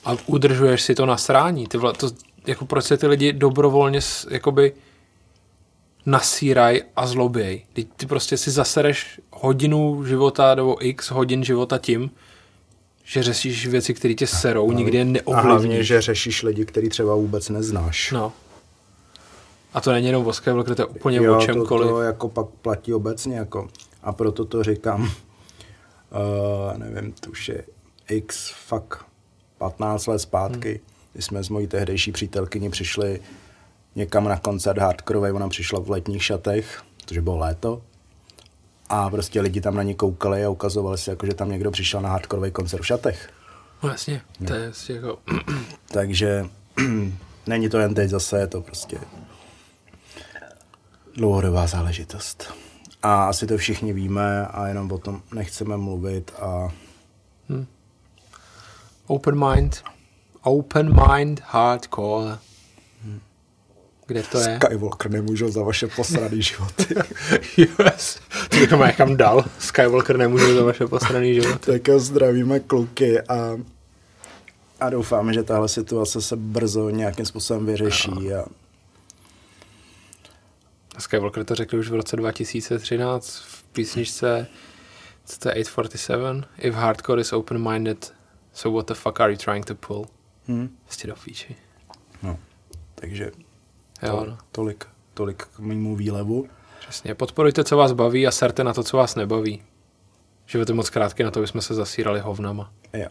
a 0.05 0.17
udržuješ 0.27 0.83
si 0.83 0.95
to 0.95 1.07
na 1.07 1.17
srání. 1.17 1.67
Ty 1.67 1.79
vla, 1.79 1.93
to, 1.93 2.11
jako 2.47 2.65
proč 2.65 2.85
se 2.85 2.97
ty 2.97 3.07
lidi 3.07 3.33
dobrovolně 3.33 4.01
jakoby 4.31 4.73
nasíraj 6.07 6.83
a 6.97 7.07
zloběj. 7.07 7.65
Ty, 7.73 7.85
ty 7.85 8.07
prostě 8.07 8.37
si 8.37 8.51
zasereš 8.51 9.21
hodinu 9.31 10.05
života 10.05 10.55
nebo 10.55 10.87
x 10.87 11.11
hodin 11.11 11.45
života 11.45 11.79
tím, 11.79 12.11
že 13.05 13.23
řešíš 13.23 13.67
věci, 13.67 13.95
které 13.95 14.15
tě 14.15 14.27
serou, 14.27 14.73
nikdy 14.73 14.99
je 14.99 15.21
A 15.21 15.41
hlavně, 15.41 15.85
že 15.85 16.01
řešíš 16.01 16.43
lidi, 16.43 16.65
který 16.65 16.89
třeba 16.89 17.15
vůbec 17.15 17.49
neznáš. 17.49 18.13
No. 18.13 18.33
A 19.73 19.81
to 19.81 19.93
není 19.93 20.07
jenom 20.07 20.27
o 20.27 20.33
Skywalker, 20.33 20.75
to 20.75 20.83
je 20.83 20.87
úplně 20.87 21.19
jo, 21.19 21.37
o 21.37 21.41
to, 21.41 21.47
čemkoliv. 21.47 21.91
to 21.91 22.03
jako 22.03 22.29
pak 22.29 22.47
platí 22.47 22.95
obecně. 22.95 23.37
Jako. 23.37 23.69
A 24.03 24.13
proto 24.13 24.45
to 24.45 24.63
říkám, 24.63 25.03
uh, 25.03 25.09
nevím, 26.77 27.13
to 27.13 27.31
už 27.31 27.49
je 27.49 27.65
x, 28.09 28.53
fakt 28.67 29.05
15 29.59 30.07
let 30.07 30.19
zpátky, 30.19 30.81
Když 31.13 31.25
jsme 31.25 31.45
s 31.45 31.49
mojí 31.49 31.67
tehdejší 31.67 32.13
přítelkyní 32.13 32.71
přišli 32.71 33.21
někam 33.95 34.25
na 34.25 34.39
koncert 34.39 34.79
hardcore, 34.79 35.33
ona 35.33 35.49
přišla 35.49 35.81
v 35.81 35.91
letních 35.91 36.25
šatech, 36.25 36.83
protože 37.01 37.21
bylo 37.21 37.39
léto. 37.39 37.83
A 38.89 39.11
prostě 39.11 39.41
lidi 39.41 39.61
tam 39.61 39.77
na 39.77 39.83
ní 39.83 39.95
koukali 39.95 40.45
a 40.45 40.49
ukazovali 40.49 40.99
se, 40.99 41.11
jako, 41.11 41.27
že 41.27 41.35
tam 41.35 41.51
někdo 41.51 41.71
přišel 41.71 42.01
na 42.01 42.09
hardcore 42.09 42.51
koncert 42.51 42.83
v 42.83 42.87
šatech. 42.87 43.31
No 43.83 43.89
jasně, 43.89 44.23
to 44.47 44.55
je 44.55 44.73
jako... 44.89 45.19
Takže 45.93 46.47
není 47.47 47.69
to 47.69 47.79
jen 47.79 47.95
teď 47.95 48.11
zase, 48.11 48.39
je 48.39 48.47
to 48.47 48.61
prostě 48.61 48.99
dlouhodobá 51.17 51.67
záležitost. 51.67 52.55
A 53.03 53.25
asi 53.25 53.47
to 53.47 53.57
všichni 53.57 53.93
víme 53.93 54.47
a 54.47 54.67
jenom 54.67 54.93
o 54.93 54.99
tom 54.99 55.23
nechceme 55.35 55.77
mluvit 55.77 56.33
a 56.41 56.73
Open 59.07 59.49
mind. 59.49 59.83
Open 60.43 60.97
mind 61.09 61.41
hardcore. 61.45 62.39
Kde 64.07 64.23
to 64.23 64.39
je? 64.39 64.59
Skywalker 64.65 65.11
nemůžou 65.11 65.51
za 65.51 65.63
vaše 65.63 65.87
posraný 65.87 66.43
životy. 66.53 66.95
yes. 67.57 68.21
To 68.51 68.57
bych 68.57 68.73
má 68.73 68.93
kam 68.93 69.17
dal. 69.17 69.45
Skywalker 69.59 70.17
nemůže 70.17 70.55
za 70.55 70.65
vaše 70.65 70.87
posraný 70.87 71.35
život. 71.35 71.61
tak 71.61 71.89
jo, 71.89 71.99
zdravíme 71.99 72.61
kluky 72.61 73.21
a, 73.21 73.59
a 74.81 74.91
doufáme, 74.91 75.33
že 75.33 75.43
tahle 75.43 75.69
situace 75.69 76.23
se 76.23 76.37
brzo 76.37 76.91
nějakým 76.91 77.27
způsobem 77.27 77.67
vyřeší. 77.67 78.35
A, 78.35 78.45
Skywalker 80.99 81.45
to 81.45 81.55
řekl 81.55 81.77
už 81.77 81.89
v 81.89 81.95
roce 81.95 82.17
2013 82.17 83.43
v 83.47 83.63
písničce 83.63 84.47
co 85.25 85.39
to 85.39 85.49
je 85.49 85.55
847 85.55 86.45
If 86.59 86.75
hardcore 86.75 87.21
is 87.21 87.33
open-minded 87.33 88.13
So 88.53 88.77
what 88.77 88.87
the 88.87 88.95
fuck 88.95 89.21
are 89.21 89.33
you 89.33 89.39
trying 89.39 89.65
to 89.65 89.75
pull? 89.75 90.07
Hm, 90.51 90.77
Prostě 90.85 91.07
do 91.09 91.15
píči. 91.25 91.57
no, 92.23 92.39
takže 92.95 93.31
Jo, 94.03 94.17
to, 94.19 94.27
no. 94.31 94.39
tolik, 94.53 94.87
tolik 95.15 95.43
k 95.43 95.59
mému 95.59 95.97
výlevu. 95.97 96.49
Přesně. 96.81 97.15
Podporujte, 97.15 97.65
co 97.65 97.77
vás 97.77 97.93
baví 97.93 98.27
a 98.27 98.31
serte 98.31 98.65
na 98.65 98.75
to, 98.75 98.83
co 98.85 98.97
vás 98.97 99.15
nebaví. 99.15 99.63
Život 100.47 100.69
je 100.69 100.75
moc 100.75 100.91
krátký 100.91 101.23
na 101.23 101.31
to, 101.31 101.41
aby 101.41 101.47
jsme 101.47 101.63
se 101.63 101.75
zasírali 101.75 102.21
hovnama. 102.21 102.73
Jo. 102.93 103.09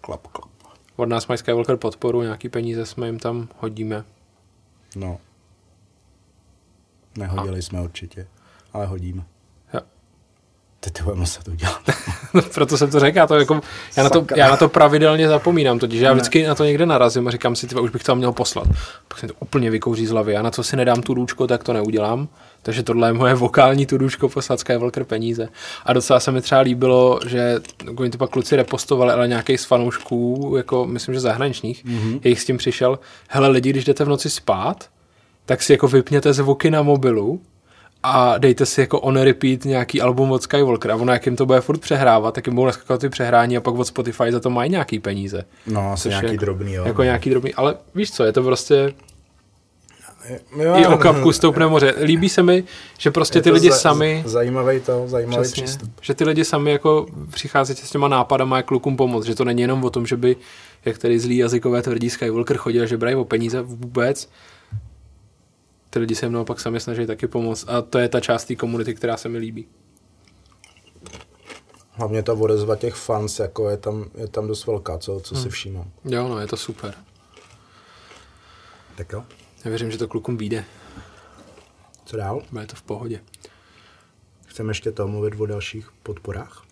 Klap, 0.00 0.26
klap. 0.26 0.50
Od 0.96 1.08
nás 1.08 1.26
mají 1.26 1.38
Skywalker 1.38 1.76
podporu, 1.76 2.22
nějaký 2.22 2.48
peníze 2.48 2.86
jsme 2.86 3.06
jim 3.06 3.18
tam 3.18 3.48
hodíme. 3.58 4.04
No. 4.96 5.18
Nehodili 7.18 7.62
jsme 7.62 7.80
určitě, 7.80 8.28
ale 8.72 8.86
hodíme. 8.86 9.24
To 10.92 11.04
budeme 11.04 11.20
muset 11.20 11.48
udělat. 11.48 11.80
No, 12.34 12.42
proto 12.42 12.78
jsem 12.78 12.90
to 12.90 13.00
řekl, 13.00 13.18
já, 13.18 13.26
to 13.26 13.34
jako, 13.34 13.60
já, 13.96 14.02
na 14.02 14.10
to, 14.10 14.26
já 14.36 14.50
na 14.50 14.56
to 14.56 14.68
pravidelně 14.68 15.28
zapomínám, 15.28 15.78
totiž 15.78 16.00
já 16.00 16.12
vždycky 16.12 16.46
na 16.46 16.54
to 16.54 16.64
někde 16.64 16.86
narazím 16.86 17.28
a 17.28 17.30
říkám 17.30 17.56
si, 17.56 17.66
tyva, 17.66 17.80
už 17.80 17.90
bych 17.90 18.02
to 18.02 18.16
měl 18.16 18.32
poslat. 18.32 18.68
Pak 19.08 19.18
se 19.18 19.26
to 19.26 19.34
úplně 19.40 19.70
vykouří 19.70 20.06
z 20.06 20.10
hlavy. 20.10 20.32
Já 20.32 20.42
na 20.42 20.50
co 20.50 20.62
si 20.62 20.76
nedám 20.76 21.02
tu 21.02 21.14
růčko, 21.14 21.46
tak 21.46 21.64
to 21.64 21.72
neudělám. 21.72 22.28
Takže 22.62 22.82
tohle 22.82 23.08
je 23.08 23.12
moje 23.12 23.34
vokální 23.34 23.86
tu 23.86 23.98
růčko 23.98 24.28
poslat 24.28 24.60
Skywalker 24.60 25.04
peníze. 25.04 25.48
A 25.84 25.92
docela 25.92 26.20
se 26.20 26.32
mi 26.32 26.40
třeba 26.40 26.60
líbilo, 26.60 27.20
že 27.26 27.60
oni 27.96 28.10
to 28.10 28.18
pak 28.18 28.30
kluci 28.30 28.56
repostovali, 28.56 29.12
ale 29.12 29.28
nějaký 29.28 29.58
z 29.58 29.64
fanoušků, 29.64 30.54
jako 30.56 30.86
myslím, 30.86 31.14
že 31.14 31.20
zahraničních, 31.20 31.84
mm-hmm. 31.84 32.20
jejich 32.24 32.40
s 32.40 32.44
tím 32.44 32.56
přišel, 32.56 32.98
hele 33.28 33.48
lidi, 33.48 33.70
když 33.70 33.84
jdete 33.84 34.04
v 34.04 34.08
noci 34.08 34.30
spát, 34.30 34.88
tak 35.46 35.62
si 35.62 35.72
jako 35.72 35.88
vypněte 35.88 36.32
zvuky 36.32 36.70
na 36.70 36.82
mobilu 36.82 37.40
a 38.06 38.38
dejte 38.38 38.66
si 38.66 38.80
jako 38.80 39.00
on 39.00 39.16
repeat 39.16 39.64
nějaký 39.64 40.00
album 40.00 40.32
od 40.32 40.42
Skywalker 40.42 40.90
a 40.90 40.96
ono 40.96 41.12
jak 41.12 41.26
jim 41.26 41.36
to 41.36 41.46
bude 41.46 41.60
furt 41.60 41.78
přehrávat, 41.78 42.34
tak 42.34 42.46
jim 42.46 42.54
budou 42.54 42.66
naskakovat 42.66 43.00
ty 43.00 43.08
přehrání 43.08 43.56
a 43.56 43.60
pak 43.60 43.74
od 43.74 43.84
Spotify 43.84 44.32
za 44.32 44.40
to 44.40 44.50
mají 44.50 44.70
nějaký 44.70 44.98
peníze. 44.98 45.44
No, 45.66 45.92
asi 45.92 46.08
nějaký 46.08 46.26
jako, 46.26 46.40
drobný, 46.40 46.72
jo. 46.72 46.84
Jako 46.86 47.02
nějaký 47.02 47.30
drobný, 47.30 47.54
ale 47.54 47.74
víš 47.94 48.12
co, 48.12 48.24
je 48.24 48.32
to 48.32 48.42
prostě 48.42 48.92
jo, 50.58 50.74
i 50.76 50.86
o 50.86 50.96
kapku 50.98 51.32
stoupne 51.32 51.66
moře. 51.66 51.94
Líbí 52.02 52.28
se 52.28 52.42
mi, 52.42 52.64
že 52.98 53.10
prostě 53.10 53.42
ty 53.42 53.50
lidi 53.50 53.70
za- 53.70 53.76
sami, 53.76 54.22
Zajímavý 54.26 54.80
to, 54.80 55.04
zajímavý 55.06 55.42
přesně, 55.42 55.62
přístup. 55.62 55.90
že 56.00 56.14
ty 56.14 56.24
lidi 56.24 56.44
sami 56.44 56.70
jako 56.72 57.06
přichází 57.30 57.74
s 57.74 57.90
těma 57.90 58.08
nápadama, 58.08 58.56
jak 58.56 58.66
klukům 58.66 58.96
pomoct, 58.96 59.24
že 59.24 59.34
to 59.34 59.44
není 59.44 59.62
jenom 59.62 59.84
o 59.84 59.90
tom, 59.90 60.06
že 60.06 60.16
by, 60.16 60.36
jak 60.84 60.98
tady 60.98 61.18
zlý 61.18 61.36
jazykové 61.36 61.82
tvrdí 61.82 62.10
Skywalker 62.10 62.56
chodil, 62.56 62.86
že 62.86 62.96
brají 62.96 63.16
o 63.16 63.24
peníze 63.24 63.62
vůbec, 63.62 64.28
ty 65.94 66.00
lidi 66.00 66.14
se 66.14 66.28
mnou 66.28 66.44
pak 66.44 66.60
sami 66.60 66.80
snaží 66.80 67.06
taky 67.06 67.26
pomoct 67.26 67.64
a 67.68 67.82
to 67.82 67.98
je 67.98 68.08
ta 68.08 68.20
část 68.20 68.44
té 68.44 68.54
komunity, 68.56 68.94
která 68.94 69.16
se 69.16 69.28
mi 69.28 69.38
líbí. 69.38 69.66
Hlavně 71.92 72.22
ta 72.22 72.32
odezva 72.32 72.76
těch 72.76 72.94
fans, 72.94 73.38
jako 73.38 73.70
je 73.70 73.76
tam, 73.76 74.04
je 74.14 74.28
tam 74.28 74.46
dost 74.46 74.66
velká, 74.66 74.98
co, 74.98 75.20
co 75.20 75.34
Hmm. 75.34 75.44
si 75.44 75.50
všímám. 75.50 75.90
Jo, 76.04 76.28
no, 76.28 76.38
je 76.38 76.46
to 76.46 76.56
super. 76.56 76.94
Tak 78.96 79.12
jo, 79.12 79.24
Já 79.64 79.68
věřím, 79.68 79.90
že 79.90 79.98
to 79.98 80.08
klukům 80.08 80.36
vyjde, 80.36 80.64
co 82.04 82.16
dál? 82.16 82.42
bude 82.50 82.66
to 82.66 82.76
v 82.76 82.82
pohodě. 82.82 83.20
Chceme 84.46 84.70
ještě 84.70 84.92
to 84.92 85.08
mluvit 85.08 85.40
o 85.40 85.46
dalších 85.46 85.90
podporách? 86.02 86.62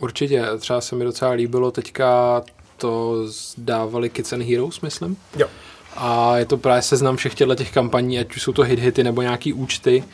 Určitě, 0.00 0.44
třeba 0.58 0.80
se 0.80 0.96
mi 0.96 1.04
docela 1.04 1.30
líbilo, 1.30 1.70
teďka 1.70 2.42
to 2.76 3.16
dávali 3.58 4.10
Kids 4.10 4.32
and 4.32 4.42
Heroes, 4.42 4.80
myslím. 4.80 5.16
Jo. 5.36 5.48
A 5.96 6.36
je 6.38 6.44
to 6.44 6.58
právě 6.58 6.82
seznam 6.82 7.16
všech 7.16 7.34
těchto 7.34 7.54
těch 7.54 7.72
kampaní, 7.72 8.18
ať 8.18 8.36
už 8.36 8.42
jsou 8.42 8.52
to 8.52 8.62
hit-hity 8.62 9.04
nebo 9.04 9.22
nějaký 9.22 9.52
účty 9.52 10.04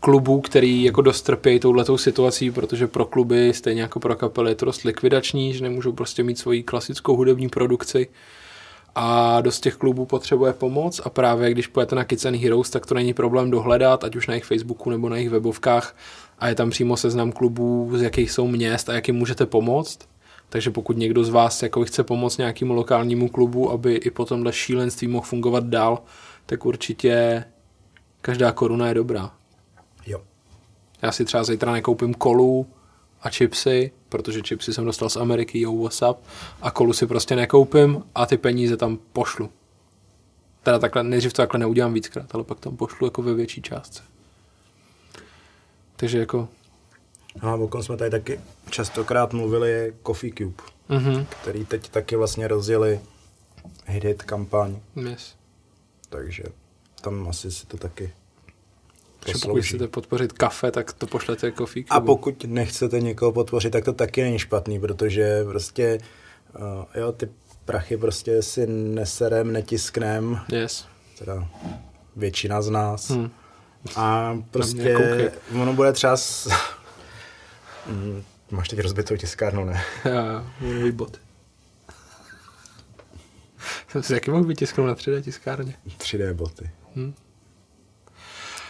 klubů, 0.00 0.40
který 0.40 0.82
jako 0.82 1.02
dost 1.02 1.22
trpějí 1.22 1.60
touhletou 1.60 1.98
situací, 1.98 2.50
protože 2.50 2.86
pro 2.86 3.04
kluby, 3.04 3.52
stejně 3.54 3.82
jako 3.82 4.00
pro 4.00 4.16
kapely, 4.16 4.50
je 4.50 4.54
to 4.54 4.64
dost 4.64 4.82
likvidační, 4.82 5.52
že 5.52 5.62
nemůžou 5.62 5.92
prostě 5.92 6.22
mít 6.22 6.38
svoji 6.38 6.62
klasickou 6.62 7.16
hudební 7.16 7.48
produkci 7.48 8.08
a 8.94 9.40
dost 9.40 9.60
těch 9.60 9.76
klubů 9.76 10.06
potřebuje 10.06 10.52
pomoc 10.52 11.00
a 11.04 11.10
právě 11.10 11.50
když 11.50 11.66
pojete 11.66 11.96
na 11.96 12.04
Kids 12.04 12.24
and 12.24 12.36
Heroes, 12.36 12.70
tak 12.70 12.86
to 12.86 12.94
není 12.94 13.14
problém 13.14 13.50
dohledat, 13.50 14.04
ať 14.04 14.16
už 14.16 14.26
na 14.26 14.34
jejich 14.34 14.44
Facebooku 14.44 14.90
nebo 14.90 15.08
na 15.08 15.16
jejich 15.16 15.30
webovkách 15.30 15.96
a 16.38 16.48
je 16.48 16.54
tam 16.54 16.70
přímo 16.70 16.96
seznam 16.96 17.32
klubů, 17.32 17.90
z 17.94 18.02
jakých 18.02 18.30
jsou 18.30 18.46
měst 18.46 18.88
a 18.88 18.92
jak 18.92 19.08
jim 19.08 19.16
můžete 19.16 19.46
pomoct. 19.46 19.98
Takže 20.48 20.70
pokud 20.70 20.96
někdo 20.96 21.24
z 21.24 21.28
vás 21.28 21.62
jako 21.62 21.84
chce 21.84 22.04
pomoct 22.04 22.38
nějakému 22.38 22.74
lokálnímu 22.74 23.28
klubu, 23.28 23.70
aby 23.70 23.94
i 23.94 24.10
po 24.10 24.24
tomhle 24.24 24.52
šílenství 24.52 25.08
mohl 25.08 25.26
fungovat 25.26 25.64
dál, 25.64 26.02
tak 26.46 26.66
určitě 26.66 27.44
každá 28.20 28.52
koruna 28.52 28.88
je 28.88 28.94
dobrá. 28.94 29.34
Jo. 30.06 30.22
Já 31.02 31.12
si 31.12 31.24
třeba 31.24 31.44
zítra 31.44 31.72
nekoupím 31.72 32.14
kolu 32.14 32.66
a 33.22 33.30
chipsy, 33.30 33.92
protože 34.08 34.42
chipsy 34.48 34.74
jsem 34.74 34.84
dostal 34.84 35.08
z 35.08 35.16
Ameriky, 35.16 35.60
yo, 35.60 35.76
what's 35.76 36.02
up, 36.10 36.18
a 36.62 36.70
kolu 36.70 36.92
si 36.92 37.06
prostě 37.06 37.36
nekoupím 37.36 38.02
a 38.14 38.26
ty 38.26 38.36
peníze 38.36 38.76
tam 38.76 38.98
pošlu. 39.12 39.50
Teda 40.62 40.78
takhle, 40.78 41.02
nejdřív 41.02 41.32
to 41.32 41.42
takhle 41.42 41.60
neudělám 41.60 41.94
víckrát, 41.94 42.34
ale 42.34 42.44
pak 42.44 42.60
tam 42.60 42.76
pošlu 42.76 43.06
jako 43.06 43.22
ve 43.22 43.34
větší 43.34 43.62
částce. 43.62 44.02
Takže 45.96 46.18
jako, 46.18 46.48
A 47.40 47.54
o 47.54 47.68
kom 47.68 47.82
jsme 47.82 47.96
tady 47.96 48.10
taky 48.10 48.40
častokrát 48.70 49.32
mluvili 49.32 49.70
je 49.70 49.92
Coffee 50.06 50.32
Cube, 50.38 50.62
mhm, 50.88 51.26
který 51.42 51.64
teď 51.64 51.88
taky 51.88 52.16
vlastně 52.16 52.48
rozjeli 52.48 53.00
hit 53.86 54.22
kampaň, 54.22 54.76
yes. 55.10 55.36
takže 56.08 56.42
tam 57.00 57.28
asi 57.28 57.50
si 57.50 57.66
to 57.66 57.76
taky 57.76 58.12
Takže 59.26 59.46
pokud 59.46 59.62
chcete 59.62 59.88
podpořit 59.88 60.32
kafe, 60.32 60.70
tak 60.70 60.92
to 60.92 61.06
pošlete 61.06 61.46
jako 61.46 61.66
fík. 61.66 61.86
A 61.90 62.00
pokud 62.00 62.44
nechcete 62.44 63.00
někoho 63.00 63.32
podpořit, 63.32 63.70
tak 63.70 63.84
to 63.84 63.92
taky 63.92 64.22
není 64.22 64.38
špatný, 64.38 64.80
protože 64.80 65.44
prostě 65.44 65.98
uh, 66.58 66.62
jo, 66.94 67.12
ty 67.12 67.28
prachy 67.64 67.96
prostě 67.96 68.42
si 68.42 68.66
neserem, 68.66 69.52
netisknem, 69.52 70.40
Yes. 70.52 70.86
teda 71.18 71.48
většina 72.16 72.62
z 72.62 72.70
nás. 72.70 73.10
Hm. 73.10 73.30
A 73.96 74.38
prostě 74.50 75.32
ono 75.62 75.72
bude 75.72 75.92
třeba... 75.92 76.16
Mm, 77.88 78.22
Máš 78.50 78.68
teď 78.68 78.78
rozbitou 78.78 79.16
tiskárnu, 79.16 79.64
ne? 79.64 79.82
Já, 80.04 80.12
já, 80.14 80.46
nový 80.60 80.92
bot. 80.92 81.20
Jsem 83.88 84.02
si 84.02 84.12
taky 84.14 84.30
mohl 84.30 84.44
vytisknout 84.44 84.86
na 84.88 84.94
3D 84.94 85.22
tiskárně. 85.22 85.74
3D 85.98 86.32
boty. 86.34 86.70
Hm. 86.96 87.14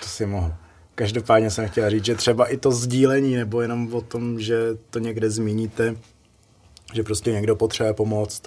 To 0.01 0.07
si 0.07 0.27
mohl. 0.27 0.55
Každopádně 0.95 1.51
jsem 1.51 1.69
chtěl 1.69 1.91
říct, 1.91 2.05
že 2.05 2.14
třeba 2.14 2.47
i 2.47 2.57
to 2.57 2.71
sdílení, 2.73 3.37
nebo 3.37 3.61
jenom 3.61 3.95
o 3.95 4.01
tom, 4.01 4.41
že 4.41 4.57
to 4.91 4.99
někde 4.99 5.31
zmíníte, 5.31 5.97
že 6.95 7.03
prostě 7.03 7.33
někdo 7.33 7.57
potřebuje 7.57 7.95
pomoct, 7.95 8.43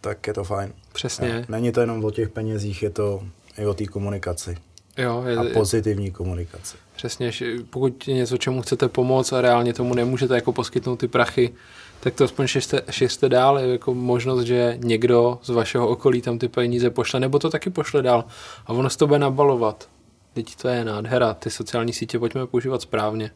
tak 0.00 0.26
je 0.26 0.34
to 0.34 0.44
fajn. 0.44 0.72
Přesně. 0.92 1.28
Jo. 1.28 1.44
Není 1.48 1.72
to 1.72 1.80
jenom 1.80 2.04
o 2.04 2.10
těch 2.10 2.28
penězích, 2.28 2.82
je 2.82 2.90
to 2.90 3.22
i 3.58 3.66
o 3.66 3.74
té 3.74 3.86
komunikaci. 3.86 4.56
Jo, 4.98 5.24
je, 5.26 5.36
A 5.36 5.44
pozitivní 5.52 6.10
komunikaci. 6.10 6.76
Přesně, 7.00 7.32
že 7.32 7.56
pokud 7.70 8.08
je 8.08 8.14
něco, 8.14 8.36
čemu 8.36 8.62
chcete 8.62 8.88
pomoct 8.88 9.32
a 9.32 9.40
reálně 9.40 9.72
tomu 9.74 9.94
nemůžete 9.94 10.34
jako 10.34 10.52
poskytnout 10.52 10.96
ty 10.96 11.08
prachy, 11.08 11.54
tak 12.00 12.14
to 12.14 12.24
aspoň 12.24 12.46
šiřte, 12.46 12.82
šiřte 12.90 13.28
dál, 13.28 13.58
je 13.58 13.72
jako 13.72 13.94
možnost, 13.94 14.42
že 14.42 14.78
někdo 14.84 15.38
z 15.42 15.48
vašeho 15.48 15.88
okolí 15.88 16.22
tam 16.22 16.38
ty 16.38 16.48
peníze 16.48 16.90
pošle, 16.90 17.20
nebo 17.20 17.38
to 17.38 17.50
taky 17.50 17.70
pošle 17.70 18.02
dál 18.02 18.24
a 18.66 18.72
ono 18.72 18.90
se 18.90 18.98
to 18.98 19.06
bude 19.06 19.18
nabalovat. 19.18 19.88
Teď 20.32 20.56
to 20.56 20.68
je 20.68 20.84
nádhera, 20.84 21.34
ty 21.34 21.50
sociální 21.50 21.92
sítě 21.92 22.18
pojďme 22.18 22.46
používat 22.46 22.82
správně. 22.82 23.30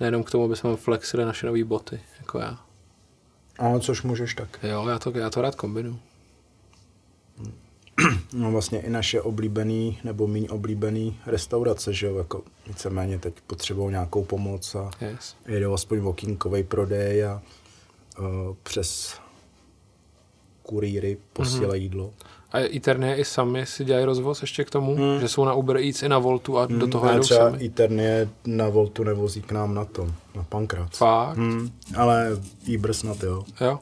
Nejenom 0.00 0.22
k 0.22 0.30
tomu, 0.30 0.44
aby 0.44 0.56
jsme 0.56 0.76
flexili 0.76 1.24
naše 1.24 1.46
nové 1.46 1.64
boty, 1.64 2.00
jako 2.18 2.38
já. 2.38 2.58
A 3.58 3.78
což 3.78 4.02
můžeš 4.02 4.34
tak. 4.34 4.58
Jo, 4.62 4.88
já 4.88 4.98
to, 4.98 5.18
já 5.18 5.30
to 5.30 5.42
rád 5.42 5.54
kombinuju. 5.54 5.98
No 8.32 8.50
vlastně 8.50 8.80
i 8.80 8.90
naše 8.90 9.20
oblíbený 9.20 9.98
nebo 10.04 10.26
méně 10.26 10.48
oblíbený 10.48 11.16
restaurace, 11.26 11.92
že 11.92 12.06
jo, 12.06 12.16
jako 12.16 12.42
víceméně 12.66 13.18
teď 13.18 13.34
potřebují 13.46 13.90
nějakou 13.90 14.24
pomoc 14.24 14.74
a 14.74 14.90
Yes. 15.00 15.36
jedou 15.46 15.72
aspoň 15.72 15.98
okýnkový 15.98 16.62
prodej 16.62 17.24
a 17.24 17.42
uh, 18.18 18.26
přes 18.62 19.18
kurýry 20.62 21.16
posílají 21.32 21.80
mm-hmm. 21.80 21.84
jídlo. 21.84 22.10
A 22.52 22.58
Eternie 22.76 23.16
i 23.16 23.24
sami 23.24 23.66
si 23.66 23.84
dělají 23.84 24.04
rozvoz 24.04 24.40
ještě 24.40 24.64
k 24.64 24.70
tomu, 24.70 24.96
hmm. 24.96 25.20
že 25.20 25.28
jsou 25.28 25.44
na 25.44 25.54
Uber 25.54 25.76
Eats 25.76 26.02
i 26.02 26.08
na 26.08 26.18
Voltu 26.18 26.58
a 26.58 26.66
do 26.66 26.86
toho 26.86 27.06
Ne, 27.06 27.12
jedou 27.12 27.22
třeba 27.22 27.50
sami. 27.50 27.64
Eternie 27.66 28.28
na 28.46 28.68
Voltu 28.68 29.04
nevozí 29.04 29.42
k 29.42 29.52
nám 29.52 29.74
na 29.74 29.84
tom, 29.84 30.14
na 30.34 30.42
Pankrác. 30.42 30.96
Fakt? 30.96 31.36
Hmm, 31.36 31.70
ale 31.96 32.30
Uber 32.76 32.94
snad 32.94 33.22
jo. 33.22 33.44
Jo. 33.60 33.78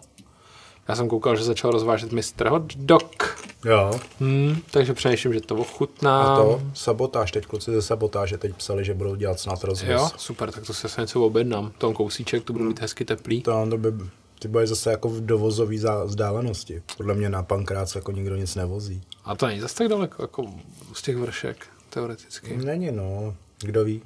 Já 0.89 0.97
jsem 0.97 1.09
koukal, 1.09 1.37
že 1.37 1.45
začal 1.45 1.71
rozvážet 1.71 2.13
Mr. 2.13 2.49
Hot 2.49 2.77
Dog. 2.77 3.39
Jo. 3.65 4.01
Hmm, 4.21 4.57
takže 4.71 4.95
přemýšlím, 4.95 5.35
že 5.35 5.41
to 5.41 5.55
ochutnám. 5.57 6.27
A 6.27 6.37
to 6.37 6.63
sabotáž, 6.75 7.33
teď 7.33 7.47
kluci 7.47 7.71
ze 7.73 7.83
sabotáže 7.83 8.39
teď 8.39 8.55
psali, 8.57 8.85
že 8.85 8.95
budou 8.95 9.15
dělat 9.15 9.41
snad 9.41 9.65
rozvoz. 9.65 9.91
Jo, 9.91 10.11
super, 10.17 10.51
tak 10.51 10.67
to 10.67 10.75
se 10.75 11.01
něco 11.01 11.23
objednám. 11.27 11.73
Tom 11.79 11.95
kousíček, 11.95 12.45
to 12.45 12.53
bude 12.53 12.65
mít 12.65 12.81
hezky 12.81 13.05
teplý. 13.05 13.43
To, 13.43 13.67
to 13.71 13.79
by, 13.79 13.93
ty 14.39 14.49
bude 14.49 14.67
zase 14.67 14.91
jako 14.91 15.09
v 15.09 15.27
dovozové 15.27 15.77
vzdálenosti. 16.05 16.83
Podle 16.97 17.15
mě 17.15 17.29
na 17.31 17.43
Pankrác 17.43 17.95
jako 17.95 18.13
nikdo 18.13 18.37
nic 18.37 18.55
nevozí. 18.55 19.03
A 19.25 19.35
to 19.37 19.47
není 19.47 19.61
zase 19.61 19.75
tak 19.75 19.89
daleko, 19.89 20.23
jako 20.23 20.47
z 20.93 21.03
těch 21.03 21.17
vršek, 21.17 21.67
teoreticky. 21.91 22.57
Není 22.57 22.93
no, 22.93 23.35
kdo 23.61 23.85
ví. 23.85 24.03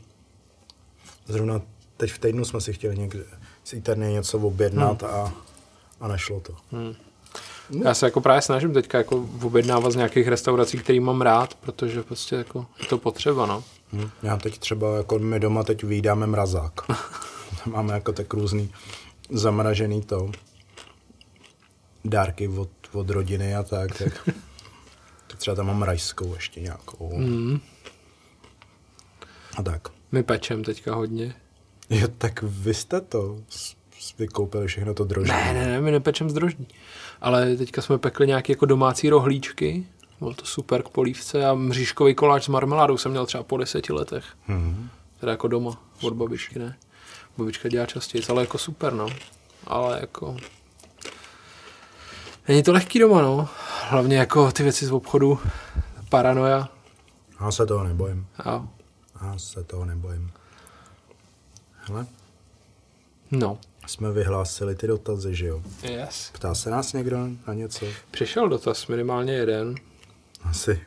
Zrovna 1.27 1.63
teď 1.97 2.13
v 2.13 2.19
týdnu 2.19 2.45
jsme 2.45 2.61
si 2.61 2.73
chtěli 2.73 2.97
někde 2.99 3.25
z 3.65 3.73
Eternie 3.73 4.13
něco 4.13 4.39
objednat 4.39 5.03
Hmm. 5.03 5.11
a, 5.15 5.35
a 6.01 6.09
nešlo 6.09 6.41
to. 6.41 6.55
Já 7.71 7.95
se 7.95 8.07
jako 8.07 8.21
právě 8.21 8.43
snažím 8.43 8.75
teďka 8.75 8.99
jako 8.99 9.29
objednávat 9.43 9.93
z 9.93 9.97
nějakých 9.97 10.29
restaurací, 10.29 10.79
který 10.79 11.01
mám 11.01 11.21
rád, 11.21 11.55
protože 11.55 12.03
prostě 12.03 12.37
jako 12.37 12.67
je 12.81 12.87
to 12.87 12.99
potřeba, 12.99 13.47
no. 13.47 13.65
Hm. 13.93 14.11
Já 14.23 14.37
teď 14.37 14.59
třeba, 14.59 14.97
jako 14.97 15.19
my 15.19 15.41
doma 15.41 15.63
teď 15.63 15.85
vyjídáme 15.85 16.27
mrazák. 16.27 16.73
Máme 17.67 17.95
jako 17.95 18.13
tak 18.13 18.35
různý 18.35 18.73
zamražený 19.31 20.03
to 20.03 20.31
dárky 22.05 22.49
od, 22.49 22.71
od 22.93 23.11
rodiny 23.11 23.57
a 23.57 23.63
tak, 23.63 23.99
tak, 23.99 24.29
tak 25.27 25.37
třeba 25.39 25.57
tam 25.57 25.67
mám 25.67 25.83
rajskou 25.83 26.35
ještě 26.35 26.61
nějakou. 26.61 27.19
Mm. 27.19 27.61
A 29.57 29.63
tak. 29.63 29.89
My 30.13 30.23
pečem 30.23 30.65
teďka 30.65 30.95
hodně. 30.95 31.35
Jo, 31.91 32.09
tak 32.19 32.43
vy 32.43 32.75
jste 32.75 33.01
to 33.01 33.39
s- 34.07 34.17
vykoupili 34.19 34.67
všechno 34.67 34.95
to 34.95 35.05
droždí. 35.05 35.33
Ne, 35.33 35.55
ne, 35.55 35.67
ne, 35.67 35.81
my 35.81 35.91
nepečem 35.91 36.31
z 36.31 36.35
droždí. 36.35 36.69
Ale 37.21 37.57
teďka 37.57 37.83
jsme 37.83 37.99
pekli 37.99 38.27
nějaké 38.27 38.53
jako 38.53 38.67
domácí 38.67 39.09
rohlíčky. 39.11 39.87
Bylo 40.19 40.35
to 40.35 40.45
super 40.47 40.83
k 40.83 40.89
polívce 40.89 41.47
a 41.47 41.55
mřížkový 41.55 42.15
koláč 42.15 42.45
s 42.45 42.49
marmeládou 42.49 42.97
jsem 42.99 43.11
měl 43.11 43.27
třeba 43.27 43.43
po 43.45 43.57
deseti 43.57 43.93
letech. 43.93 44.25
Mhm. 44.49 44.89
Teda 45.21 45.33
jako 45.33 45.49
doma, 45.49 45.83
od 46.03 46.15
babičky, 46.15 46.59
ne. 46.59 46.77
Babička 47.39 47.69
dělá 47.69 47.87
častěji, 47.87 48.25
ale 48.29 48.43
jako 48.43 48.59
super, 48.59 48.93
no. 48.93 49.07
Ale 49.67 49.99
jako... 50.01 50.37
Není 52.49 52.63
to 52.63 52.73
lehký 52.73 52.99
doma, 52.99 53.23
no. 53.23 53.49
Hlavně 53.89 54.17
jako 54.17 54.53
ty 54.53 54.63
věci 54.63 54.87
z 54.87 54.93
obchodu, 54.93 55.39
paranoja. 56.09 56.69
Já 57.41 57.51
se 57.51 57.67
toho 57.67 57.85
nebojím. 57.85 58.27
A 58.45 58.67
Já 59.23 59.39
se 59.39 59.65
toho 59.65 59.85
nebojím. 59.85 60.31
Hele, 61.89 62.07
no. 63.31 63.59
Jsme 63.87 64.13
vyhlásili 64.13 64.75
ty 64.75 64.87
dotazy, 64.87 65.35
že 65.35 65.47
jo? 65.47 65.63
Yes. 65.83 66.31
Ptá 66.33 66.55
se 66.55 66.71
nás 66.71 66.93
někdo 66.93 67.29
na 67.49 67.55
něco? 67.55 67.87
Přišel 68.11 68.49
dotaz, 68.49 68.87
minimálně 68.87 69.33
jeden. 69.33 69.75
Asi 70.43 70.81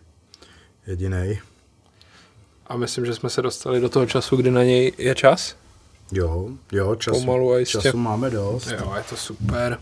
jedinej. 0.87 1.39
A 2.67 2.77
myslím, 2.77 3.05
že 3.05 3.15
jsme 3.15 3.29
se 3.29 3.41
dostali 3.41 3.81
do 3.81 3.89
toho 3.89 4.05
času, 4.05 4.35
kdy 4.35 4.51
na 4.51 4.63
něj 4.63 4.93
je 4.97 5.15
čas. 5.15 5.55
Jo, 6.11 6.49
jo, 6.71 6.95
času, 6.95 7.19
Pomalu 7.19 7.51
a 7.51 7.59
jistě. 7.59 7.81
času 7.81 7.97
máme 7.97 8.29
dost. 8.29 8.67
Jo, 8.67 8.93
je 8.97 9.03
to 9.09 9.15
super. 9.17 9.77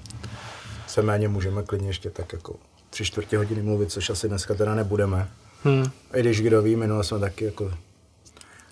Se 0.88 1.02
méně 1.02 1.28
můžeme 1.28 1.64
klidně 1.64 1.90
ještě 1.90 2.10
tak 2.10 2.34
jako 2.34 2.56
tři 2.90 3.06
čtvrtě 3.06 3.38
hodiny 3.38 3.62
mluvit, 3.62 3.92
což 3.92 4.10
asi 4.10 4.28
dneska 4.28 4.54
teda 4.54 4.76
nebudeme. 4.76 5.30
Hm. 5.66 5.90
A 6.12 6.18
i 6.18 6.22
když 6.22 6.42
kdo 6.42 6.62
ví, 6.62 6.76
minule 6.76 7.04
jsme 7.04 7.20
taky 7.20 7.46
jako 7.46 7.74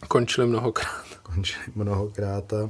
Končili 0.07 0.47
mnohokrát. 0.47 1.05
končili 1.23 1.63
mnohokrát 1.75 2.53
a 2.53 2.69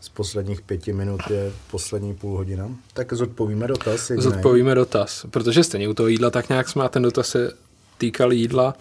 z 0.00 0.08
posledních 0.08 0.60
pěti 0.60 0.92
minut 0.92 1.20
je 1.30 1.52
poslední 1.70 2.14
půl 2.14 2.36
hodina. 2.36 2.68
Tak 2.92 3.12
zodpovíme 3.12 3.66
dotaz. 3.66 4.10
jedinej. 4.10 4.32
Zodpovíme 4.32 4.74
dotaz, 4.74 5.26
protože 5.30 5.64
stejně 5.64 5.88
u 5.88 5.94
toho 5.94 6.08
jídla 6.08 6.30
tak 6.30 6.48
nějak 6.48 6.68
jsme 6.68 6.84
a 6.84 6.88
ten 6.88 7.02
dotaz 7.02 7.28
se 7.28 7.52
týkal 7.98 8.32
jídla. 8.32 8.74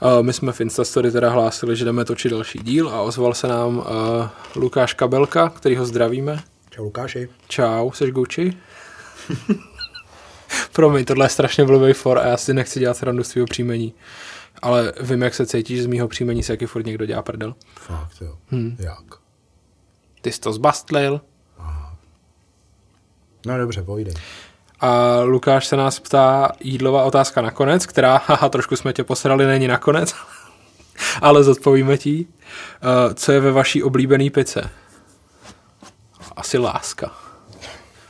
A 0.00 0.22
my 0.22 0.32
jsme 0.32 0.52
v 0.52 0.60
Instastory 0.60 1.10
teda 1.10 1.30
hlásili, 1.30 1.76
že 1.76 1.84
jdeme 1.84 2.04
točit 2.04 2.32
další 2.32 2.58
díl 2.58 2.88
a 2.88 3.00
ozval 3.02 3.34
se 3.34 3.48
nám 3.48 3.76
uh, 3.76 3.84
Lukáš 4.56 4.94
Kabelka, 4.94 5.48
který 5.48 5.76
ho 5.76 5.86
zdravíme. 5.86 6.42
Čau 6.70 6.84
Lukáši. 6.84 7.28
Čau, 7.48 7.90
jsi 7.90 8.10
Gucci? 8.10 8.52
Promiň, 10.72 11.04
tohle 11.04 11.24
je 11.24 11.30
strašně 11.30 11.64
blbý 11.64 11.92
for 11.92 12.18
a 12.18 12.26
já 12.26 12.36
si 12.36 12.54
nechci 12.54 12.80
dělat 12.80 12.96
srandu 12.96 13.24
z 13.24 13.28
tvýho 13.28 13.46
příjmení. 13.46 13.94
Ale 14.62 14.92
vím, 15.00 15.22
jak 15.22 15.34
se 15.34 15.46
cítíš 15.46 15.82
z 15.82 15.86
mýho 15.86 16.08
příjmení, 16.08 16.42
se 16.42 16.52
jaký 16.52 16.66
furt 16.66 16.86
někdo 16.86 17.06
dělá 17.06 17.22
prdel. 17.22 17.54
Fakt 17.76 18.16
jo. 18.20 18.38
Hmm. 18.50 18.76
Jak? 18.78 19.27
Ty 20.28 20.32
jsi 20.32 20.40
to 20.40 20.52
zbastlil. 20.52 21.20
No 23.46 23.58
dobře, 23.58 23.82
povídej. 23.82 24.14
A 24.80 25.20
Lukáš 25.20 25.66
se 25.66 25.76
nás 25.76 26.00
ptá 26.00 26.52
jídlová 26.60 27.04
otázka 27.04 27.42
nakonec, 27.42 27.86
která, 27.86 28.16
haha, 28.26 28.48
trošku 28.48 28.76
jsme 28.76 28.92
tě 28.92 29.04
posrali, 29.04 29.46
není 29.46 29.68
nakonec, 29.68 30.14
ale 31.22 31.44
zodpovíme 31.44 31.98
ti. 31.98 32.26
Uh, 32.26 33.14
co 33.14 33.32
je 33.32 33.40
ve 33.40 33.52
vaší 33.52 33.82
oblíbený 33.82 34.30
pice? 34.30 34.70
Asi 36.36 36.58
láska. 36.58 37.10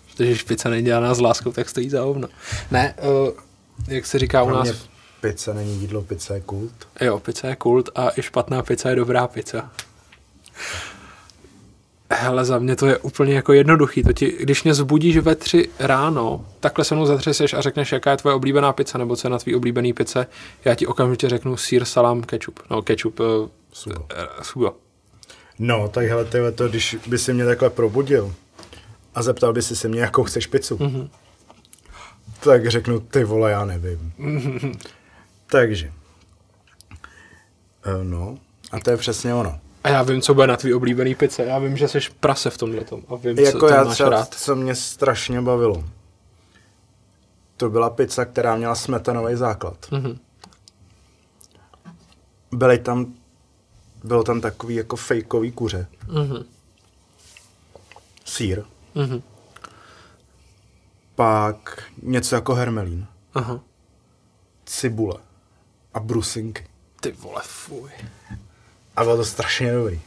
Protože 0.06 0.30
když 0.30 0.42
pizza 0.42 0.68
není 0.68 0.84
dělaná 0.84 1.14
s 1.14 1.20
láskou, 1.20 1.52
tak 1.52 1.68
stojí 1.68 1.90
za 1.90 2.02
hovno. 2.02 2.28
Ne, 2.70 2.94
uh, 3.02 3.28
jak 3.88 4.06
se 4.06 4.18
říká 4.18 4.42
u 4.42 4.50
nás, 4.50 4.68
pizza 5.20 5.52
není 5.52 5.80
jídlo, 5.80 6.02
pizza 6.02 6.34
je 6.34 6.40
kult. 6.40 6.88
jo, 7.00 7.18
pizza 7.18 7.48
je 7.48 7.56
kult 7.56 7.88
a 7.94 8.10
i 8.16 8.22
špatná 8.22 8.62
pizza 8.62 8.90
je 8.90 8.96
dobrá 8.96 9.26
pizza. 9.26 9.70
Hele, 12.10 12.44
za 12.44 12.58
mě 12.58 12.76
to 12.76 12.86
je 12.86 12.98
úplně 12.98 13.34
jako 13.34 13.52
jednoduchý. 13.52 14.02
To 14.02 14.12
ti, 14.12 14.36
když 14.40 14.64
mě 14.64 14.74
zbudíš 14.74 15.18
ve 15.18 15.34
tři 15.34 15.68
ráno, 15.78 16.46
takhle 16.60 16.84
se 16.84 16.94
mnou 16.94 17.06
zatřeseš 17.06 17.54
a 17.54 17.60
řekneš, 17.60 17.92
jaká 17.92 18.10
je 18.10 18.16
tvoje 18.16 18.34
oblíbená 18.34 18.72
pizza, 18.72 18.98
nebo 18.98 19.16
co 19.16 19.26
je 19.26 19.30
na 19.30 19.38
tvý 19.38 19.54
oblíbený 19.54 19.92
pice, 19.92 20.26
já 20.64 20.74
ti 20.74 20.86
okamžitě 20.86 21.28
řeknu 21.28 21.56
sír, 21.56 21.84
salám, 21.84 22.22
ketchup. 22.22 22.60
No, 22.70 22.82
ketchup, 22.82 23.20
uh, 23.20 23.26
Sugo. 23.72 24.06
sugo. 24.42 24.74
No, 25.58 25.88
tak 25.88 26.06
hele, 26.06 26.24
tyhle, 26.24 26.52
to, 26.52 26.68
když 26.68 26.96
by 27.06 27.18
si 27.18 27.34
mě 27.34 27.44
takhle 27.44 27.70
probudil 27.70 28.34
a 29.14 29.22
zeptal 29.22 29.52
by 29.52 29.62
si 29.62 29.76
se 29.76 29.88
mě, 29.88 30.00
jakou 30.00 30.24
chceš 30.24 30.46
pizzu, 30.46 30.76
mm-hmm. 30.76 31.08
tak 32.40 32.66
řeknu, 32.66 33.00
ty 33.00 33.24
vole, 33.24 33.50
já 33.50 33.64
nevím. 33.64 34.12
Takže. 35.46 35.92
Eh, 37.84 38.04
No, 38.04 38.38
a 38.72 38.80
to 38.80 38.90
je 38.90 38.96
přesně 38.96 39.34
ono. 39.34 39.60
A 39.88 39.90
já 39.90 40.02
vím, 40.02 40.20
co 40.22 40.34
bude 40.34 40.46
na 40.46 40.56
tvý 40.56 40.74
oblíbený 40.74 41.14
pice. 41.14 41.44
Já 41.44 41.58
vím, 41.58 41.76
že 41.76 41.88
jsi 41.88 41.98
prase 42.20 42.50
v 42.50 42.58
tomhle 42.58 42.80
a 43.08 43.14
vím, 43.16 43.38
Jako 43.38 43.58
co 43.58 43.68
já 43.68 43.84
máš 43.84 43.94
třeba, 43.94 44.10
rád. 44.10 44.34
co 44.34 44.56
mě 44.56 44.74
strašně 44.74 45.40
bavilo. 45.42 45.84
To 47.56 47.70
byla 47.70 47.90
pizza, 47.90 48.24
která 48.24 48.56
měla 48.56 48.74
smetanový 48.74 49.34
základ. 49.36 49.86
Mhm. 49.90 50.18
Byly 52.52 52.78
tam, 52.78 53.14
bylo 54.04 54.22
tam 54.24 54.40
takový 54.40 54.74
jako 54.74 54.96
fejkový 54.96 55.52
kuře. 55.52 55.86
Mhm. 56.08 56.44
Sýr. 58.24 58.62
Mhm. 58.94 59.22
Pak 61.14 61.82
něco 62.02 62.34
jako 62.34 62.54
hermelín. 62.54 63.06
Aha. 63.34 63.60
Cibule. 64.66 65.18
A 65.94 66.00
brusinky. 66.00 66.66
Ty 67.00 67.12
vole, 67.12 67.42
fuj. 67.44 67.90
A 68.98 69.04
bylo 69.04 69.16
to 69.16 69.24
strašně 69.24 69.72
dobrý. 69.72 70.00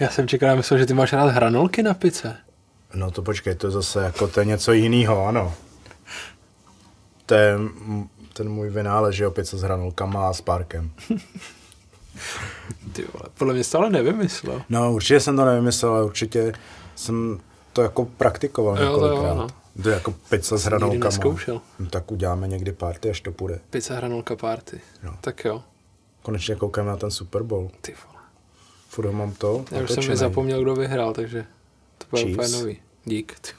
Já 0.00 0.08
jsem 0.10 0.28
čekal, 0.28 0.48
já 0.48 0.54
myslel, 0.54 0.78
že 0.78 0.86
ty 0.86 0.94
máš 0.94 1.12
rád 1.12 1.26
hranolky 1.26 1.82
na 1.82 1.94
pice. 1.94 2.36
No 2.94 3.10
to 3.10 3.22
počkej, 3.22 3.54
to 3.54 3.66
je 3.66 3.70
zase 3.70 4.04
jako 4.04 4.28
to 4.28 4.40
je 4.40 4.46
něco 4.46 4.72
jiného, 4.72 5.26
ano. 5.26 5.54
To 7.26 7.34
je 7.34 7.58
ten 8.32 8.48
můj 8.48 8.70
vynález, 8.70 9.14
že 9.14 9.26
opět 9.26 9.44
se 9.44 9.58
s 9.58 9.62
hranolkama 9.62 10.28
a 10.28 10.32
s 10.32 10.40
párkem. 10.40 10.90
Ty 12.92 13.02
vole, 13.12 13.24
podle 13.38 13.54
mě 13.54 13.62
ale 13.76 13.90
nevymyslel. 13.90 14.62
No 14.68 14.92
určitě 14.92 15.20
jsem 15.20 15.36
to 15.36 15.44
nevymyslel, 15.44 15.92
ale 15.92 16.04
určitě 16.04 16.52
jsem 16.94 17.40
to 17.72 17.82
jako 17.82 18.04
praktikoval 18.04 18.78
Jo, 18.82 18.98
to 18.98 19.06
jo, 19.06 19.12
několikrát. 19.12 19.34
no. 19.34 19.46
To 19.82 19.88
je 19.88 19.94
jako 19.94 20.14
pizza 20.28 20.56
s 20.56 20.64
hranolkama. 20.64 21.04
nezkoušel. 21.04 21.60
No, 21.78 21.86
tak 21.86 22.10
uděláme 22.10 22.48
někdy 22.48 22.72
party, 22.72 23.10
až 23.10 23.20
to 23.20 23.32
půjde. 23.32 23.60
Pizza 23.70 23.94
hranolka 23.94 24.36
party. 24.36 24.80
Jo. 25.02 25.14
Tak 25.20 25.44
jo. 25.44 25.62
Konečně 26.22 26.54
koukám 26.54 26.86
na 26.86 26.96
ten 26.96 27.10
Super 27.10 27.42
Bowl. 27.42 27.70
Ty 27.80 27.94
vole. 28.06 28.13
Furt 28.94 29.12
mám 29.12 29.32
to. 29.32 29.64
Já 29.70 29.82
už 29.82 29.90
jsem 29.90 30.08
mi 30.08 30.16
zapomněl, 30.16 30.62
kdo 30.62 30.74
vyhrál, 30.74 31.12
takže 31.12 31.46
to 31.98 32.06
bude 32.10 32.24
úplně 32.24 32.48
nový. 32.48 32.78
Dík. 33.04 33.54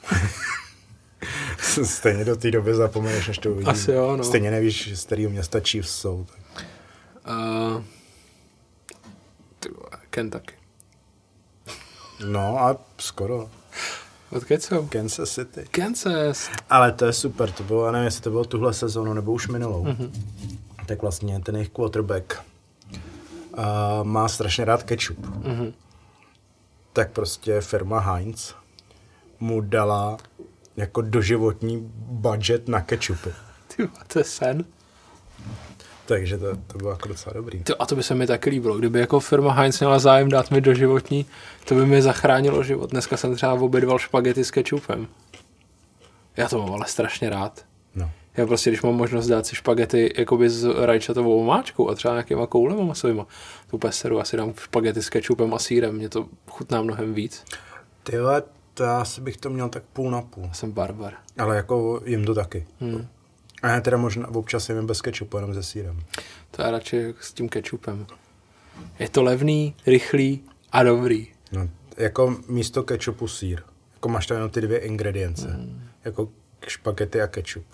Stejně 1.84 2.24
do 2.24 2.36
té 2.36 2.50
doby 2.50 2.74
zapomeneš, 2.74 3.28
než 3.28 3.38
to 3.38 3.50
uvidím. 3.50 3.68
Asi 3.68 3.92
jo, 3.92 4.16
no. 4.16 4.24
Stejně 4.24 4.50
nevíš, 4.50 4.98
z 4.98 5.04
kterého 5.04 5.30
města 5.30 5.60
Chiefs 5.60 5.98
jsou. 5.98 6.26
Tak. 6.54 6.66
Uh, 7.28 7.82
Kentucky. 10.10 10.54
No 12.28 12.60
a 12.60 12.76
skoro. 12.98 13.50
Odkud 14.30 14.62
jsou? 14.62 14.86
Kansas 14.86 15.30
City. 15.30 15.64
Kansas. 15.70 16.50
Ale 16.70 16.92
to 16.92 17.04
je 17.04 17.12
super, 17.12 17.52
to 17.52 17.62
bylo, 17.62 17.86
já 17.86 17.92
nevím, 17.92 18.04
jestli 18.04 18.22
to 18.22 18.30
bylo 18.30 18.44
tuhle 18.44 18.74
sezónu, 18.74 19.14
nebo 19.14 19.32
už 19.32 19.48
minulou. 19.48 19.84
Mm-hmm. 19.84 20.10
Tak 20.86 21.02
vlastně 21.02 21.40
ten 21.40 21.54
jejich 21.56 21.70
quarterback 21.70 22.34
uh, 23.56 23.64
má 24.02 24.28
strašně 24.28 24.64
rád 24.64 24.82
ketchup. 24.82 25.18
Mm-hmm. 25.18 25.72
Tak 26.92 27.10
prostě 27.10 27.60
firma 27.60 27.98
Heinz 27.98 28.54
mu 29.40 29.60
dala 29.60 30.16
jako 30.76 31.00
doživotní 31.00 31.90
budget 31.96 32.68
na 32.68 32.80
ketchupy. 32.80 33.30
Ty 33.76 33.88
to 34.06 34.18
je 34.18 34.24
sen. 34.24 34.64
Takže 36.06 36.38
to, 36.38 36.56
to 36.66 36.78
bylo 36.78 36.90
jako 36.90 37.08
docela 37.08 37.32
dobrý. 37.32 37.62
To, 37.64 37.82
a 37.82 37.86
to 37.86 37.96
by 37.96 38.02
se 38.02 38.14
mi 38.14 38.26
taky 38.26 38.50
líbilo. 38.50 38.78
Kdyby 38.78 39.00
jako 39.00 39.20
firma 39.20 39.52
Heinz 39.52 39.80
měla 39.80 39.98
zájem 39.98 40.28
dát 40.28 40.50
mi 40.50 40.60
doživotní, 40.60 41.26
to 41.64 41.74
by 41.74 41.86
mi 41.86 42.02
zachránilo 42.02 42.62
život. 42.62 42.90
Dneska 42.90 43.16
jsem 43.16 43.34
třeba 43.34 43.52
obědval 43.52 43.98
špagety 43.98 44.44
s 44.44 44.50
kečupem. 44.50 45.08
Já 46.36 46.48
to 46.48 46.58
mám 46.58 46.72
ale 46.72 46.86
strašně 46.86 47.30
rád. 47.30 47.64
Já 48.36 48.46
prostě, 48.46 48.70
když 48.70 48.82
mám 48.82 48.94
možnost 48.94 49.26
dát 49.26 49.46
si 49.46 49.56
špagety 49.56 50.14
jakoby 50.16 50.50
s 50.50 50.64
rajčatovou 50.64 51.40
omáčkou 51.40 51.88
a 51.88 51.94
třeba 51.94 52.14
nějakýma 52.14 52.46
koulema 52.46 52.84
masovýma, 52.84 53.26
to 53.70 53.76
úplně 53.76 53.92
seru, 53.92 54.20
asi 54.20 54.36
dám 54.36 54.54
špagety 54.54 55.02
s 55.02 55.08
kečupem 55.10 55.54
a 55.54 55.58
sírem, 55.58 55.94
mě 55.94 56.08
to 56.08 56.28
chutná 56.48 56.82
mnohem 56.82 57.14
víc. 57.14 57.44
Ty 58.02 58.18
vole, 58.18 58.42
to 58.74 58.82
já 58.82 59.00
asi 59.00 59.20
bych 59.20 59.36
to 59.36 59.50
měl 59.50 59.68
tak 59.68 59.82
půl 59.92 60.10
na 60.10 60.22
půl. 60.22 60.44
Já 60.44 60.52
jsem 60.52 60.72
barbar. 60.72 61.12
Ale 61.38 61.56
jako 61.56 62.02
jim 62.04 62.24
to 62.24 62.34
taky. 62.34 62.66
Hmm. 62.80 63.06
A 63.62 63.68
já 63.68 63.80
teda 63.80 63.96
možná 63.96 64.28
občas 64.28 64.68
jim 64.68 64.86
bez 64.86 65.00
kečupu, 65.00 65.36
jenom 65.36 65.54
se 65.54 65.62
sírem. 65.62 66.00
To 66.50 66.62
je 66.62 66.70
radši 66.70 67.14
s 67.20 67.32
tím 67.32 67.48
kečupem. 67.48 68.06
Je 68.98 69.08
to 69.08 69.22
levný, 69.22 69.74
rychlý 69.86 70.40
a 70.72 70.82
dobrý. 70.82 71.26
No, 71.52 71.68
jako 71.96 72.36
místo 72.48 72.82
kečupu 72.82 73.28
sír. 73.28 73.62
Jako 73.94 74.08
máš 74.08 74.26
tam 74.26 74.36
jenom 74.36 74.50
ty 74.50 74.60
dvě 74.60 74.78
ingredience. 74.78 75.48
Hmm. 75.48 75.82
Jako 76.04 76.28
špagety 76.66 77.22
a 77.22 77.26
kečup. 77.26 77.64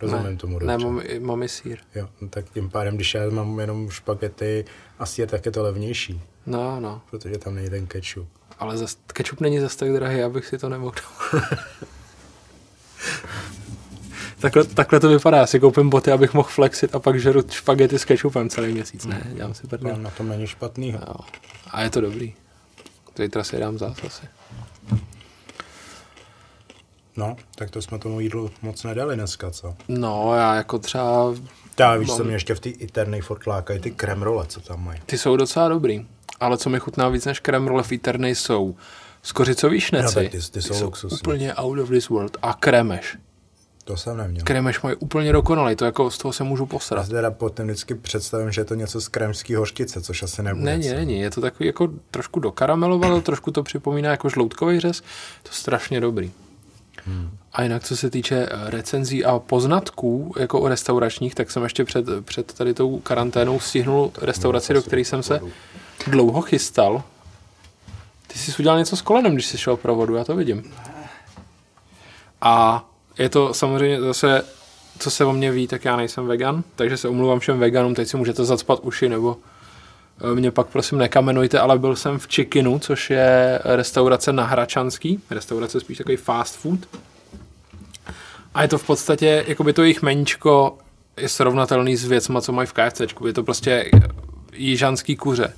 Rozumím 0.00 0.24
ne, 0.24 0.36
tomu 0.36 0.58
dobře. 0.58 0.66
Ne, 0.66 0.84
mám, 0.84 1.00
i- 1.04 1.20
mám 1.20 1.42
i 1.42 1.48
sír. 1.48 1.78
Jo, 1.94 2.08
no 2.20 2.28
tak 2.28 2.44
tím 2.50 2.70
pádem, 2.70 2.94
když 2.96 3.14
já 3.14 3.30
mám 3.30 3.60
jenom 3.60 3.90
špagety 3.90 4.64
a 4.98 5.06
sír, 5.06 5.28
tak 5.28 5.46
je 5.46 5.52
to 5.52 5.62
levnější, 5.62 6.20
No, 6.46 6.80
no. 6.80 7.02
protože 7.10 7.38
tam 7.38 7.54
není 7.54 7.70
ten 7.70 7.86
kečup. 7.86 8.28
Ale 8.58 8.76
zas, 8.78 8.96
kečup 9.06 9.40
není 9.40 9.58
zas 9.60 9.76
tak 9.76 9.92
drahý, 9.92 10.22
abych 10.22 10.46
si 10.46 10.58
to 10.58 10.68
nemohl 10.68 10.92
takhle, 14.40 14.64
takhle 14.64 15.00
to 15.00 15.08
vypadá. 15.08 15.38
Já 15.38 15.46
si 15.46 15.60
koupím 15.60 15.90
boty, 15.90 16.12
abych 16.12 16.34
mohl 16.34 16.48
flexit 16.48 16.94
a 16.94 16.98
pak 16.98 17.20
žeru 17.20 17.42
špagety 17.50 17.98
s 17.98 18.04
kečupem 18.04 18.48
celý 18.48 18.72
měsíc. 18.72 19.06
Ne, 19.06 19.22
dělám 19.34 19.54
si 19.54 19.62
No, 19.62 19.68
prdel. 19.68 19.96
na 19.96 20.10
tom 20.10 20.28
není 20.28 20.46
špatný. 20.46 20.90
Jo. 20.90 21.14
A 21.70 21.82
je 21.82 21.90
to 21.90 22.00
dobrý. 22.00 22.34
Zítra 23.18 23.44
si 23.44 23.58
dám 23.58 23.78
zás 23.78 23.96
asi. 24.06 24.22
No, 27.16 27.36
tak 27.54 27.70
to 27.70 27.82
jsme 27.82 27.98
tomu 27.98 28.20
jídlu 28.20 28.50
moc 28.62 28.84
nedali 28.84 29.14
dneska, 29.16 29.50
co? 29.50 29.74
No, 29.88 30.34
já 30.34 30.54
jako 30.54 30.78
třeba... 30.78 31.34
Já 31.80 31.96
víš, 31.96 32.08
Mám- 32.08 32.16
co 32.16 32.24
mě 32.24 32.34
ještě 32.34 32.54
v 32.54 32.60
té 32.60 32.70
Eternej 32.82 33.20
furt 33.20 33.46
lákají, 33.46 33.80
ty 33.80 33.90
kremrole, 33.90 34.46
co 34.46 34.60
tam 34.60 34.84
mají. 34.84 35.00
Ty 35.06 35.18
jsou 35.18 35.36
docela 35.36 35.68
dobrý. 35.68 36.06
Ale 36.40 36.58
co 36.58 36.70
mi 36.70 36.80
chutná 36.80 37.08
víc 37.08 37.24
než 37.24 37.40
krem 37.40 37.66
role 37.66 37.82
v 37.82 37.92
Eternej 37.92 38.34
jsou 38.34 38.74
skořicový 39.22 39.80
šneci. 39.80 40.04
No, 40.04 40.22
tak 40.22 40.30
ty- 40.32 40.50
ty 40.50 40.62
jsou 40.62 40.84
luxusní. 40.84 41.18
úplně 41.18 41.54
out 41.54 41.78
of 41.78 41.88
this 41.88 42.08
world. 42.08 42.36
A 42.42 42.54
kremeš. 42.54 43.18
To 43.84 43.96
jsem 43.96 44.16
neměl. 44.16 44.44
Kremeš 44.44 44.82
mají 44.82 44.96
úplně 44.96 45.32
dokonalý. 45.32 45.76
To 45.76 45.84
jako 45.84 46.10
z 46.10 46.18
toho 46.18 46.32
se 46.32 46.44
můžu 46.44 46.62
Já 46.62 46.66
posrat. 46.66 47.04
si 47.06 47.10
teda 47.10 47.30
potom 47.30 47.66
vždycky 47.66 47.94
představím, 47.94 48.52
že 48.52 48.60
je 48.60 48.64
to 48.64 48.74
něco 48.74 49.00
z 49.00 49.08
krémský 49.08 49.54
hořčice, 49.54 50.00
což 50.00 50.22
asi 50.22 50.42
nebude. 50.42 50.64
Není, 50.64 50.88
co? 50.88 50.94
není. 50.94 51.20
Je 51.20 51.30
to 51.30 51.40
takový 51.40 51.66
jako 51.66 51.88
trošku 52.10 52.40
dokaramelovalo, 52.40 53.20
trošku 53.20 53.50
to 53.50 53.62
připomíná 53.62 54.10
jako 54.10 54.28
žloutkový 54.28 54.80
řez. 54.80 55.00
To 55.42 55.48
je 55.48 55.52
strašně 55.52 56.00
dobrý. 56.00 56.30
Hmm. 57.10 57.30
A 57.52 57.62
jinak, 57.62 57.84
co 57.84 57.96
se 57.96 58.10
týče 58.10 58.36
eh, 58.36 58.70
recenzí 58.70 59.24
a 59.24 59.38
poznatků 59.38 60.34
jako 60.38 60.60
o 60.60 60.68
restauračních, 60.68 61.34
tak 61.34 61.50
jsem 61.50 61.62
ještě 61.62 61.84
před, 61.84 62.04
před 62.24 62.52
tady 62.52 62.74
tou 62.74 62.98
karanténou 62.98 63.60
stihnul 63.60 64.12
restauraci, 64.22 64.74
do 64.74 64.82
které 64.82 65.02
jsem 65.02 65.22
se 65.22 65.40
dlouho 66.06 66.42
chystal. 66.42 67.02
Ty 68.26 68.38
jsi 68.38 68.52
udělal 68.58 68.78
něco 68.78 68.96
s 68.96 69.02
kolenem, 69.02 69.32
když 69.32 69.46
jsi 69.46 69.58
šel 69.58 69.76
pro 69.76 69.94
vodu, 69.94 70.14
já 70.14 70.24
to 70.24 70.36
vidím. 70.36 70.72
A 72.40 72.84
je 73.18 73.28
to 73.28 73.54
samozřejmě 73.54 74.00
zase, 74.00 74.44
co 74.98 75.10
se 75.10 75.24
o 75.24 75.32
mě 75.32 75.50
ví, 75.50 75.66
tak 75.66 75.84
já 75.84 75.96
nejsem 75.96 76.26
vegan, 76.26 76.62
takže 76.76 76.96
se 76.96 77.08
omluvám 77.08 77.40
všem 77.40 77.58
veganům, 77.58 77.94
teď 77.94 78.08
si 78.08 78.16
můžete 78.16 78.44
zacpat 78.44 78.78
uši, 78.82 79.08
nebo 79.08 79.36
mě 80.34 80.50
pak 80.50 80.66
prosím 80.66 80.98
nekamenujte, 80.98 81.58
ale 81.58 81.78
byl 81.78 81.96
jsem 81.96 82.18
v 82.18 82.28
Chickenu, 82.28 82.78
což 82.78 83.10
je 83.10 83.60
restaurace 83.64 84.32
na 84.32 84.44
Hračanský, 84.44 85.20
restaurace 85.30 85.80
spíš 85.80 85.98
takový 85.98 86.16
fast 86.16 86.56
food. 86.56 86.80
A 88.54 88.62
je 88.62 88.68
to 88.68 88.78
v 88.78 88.86
podstatě, 88.86 89.44
jakoby 89.48 89.72
to 89.72 89.82
jejich 89.82 90.02
meníčko 90.02 90.78
je 91.16 91.28
srovnatelný 91.28 91.96
s 91.96 92.04
věcma, 92.04 92.40
co 92.40 92.52
mají 92.52 92.66
v 92.66 92.72
KFCčku. 92.72 93.26
Je 93.26 93.32
to 93.32 93.42
prostě 93.42 93.90
jižanský 94.52 95.16
kuře. 95.16 95.52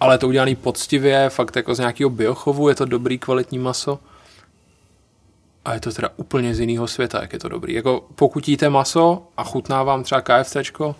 Ale 0.00 0.14
je 0.14 0.18
to 0.18 0.28
udělaný 0.28 0.56
poctivě, 0.56 1.28
fakt 1.28 1.56
jako 1.56 1.74
z 1.74 1.78
nějakého 1.78 2.10
biochovu, 2.10 2.68
je 2.68 2.74
to 2.74 2.84
dobrý, 2.84 3.18
kvalitní 3.18 3.58
maso. 3.58 3.98
A 5.64 5.74
je 5.74 5.80
to 5.80 5.92
teda 5.92 6.08
úplně 6.16 6.54
z 6.54 6.60
jiného 6.60 6.88
světa, 6.88 7.18
jak 7.20 7.32
je 7.32 7.38
to 7.38 7.48
dobrý. 7.48 7.74
Jako 7.74 8.06
pokud 8.14 8.48
jíte 8.48 8.68
maso 8.68 9.22
a 9.36 9.44
chutná 9.44 9.82
vám 9.82 10.02
třeba 10.02 10.20
KFCčko, 10.20 10.96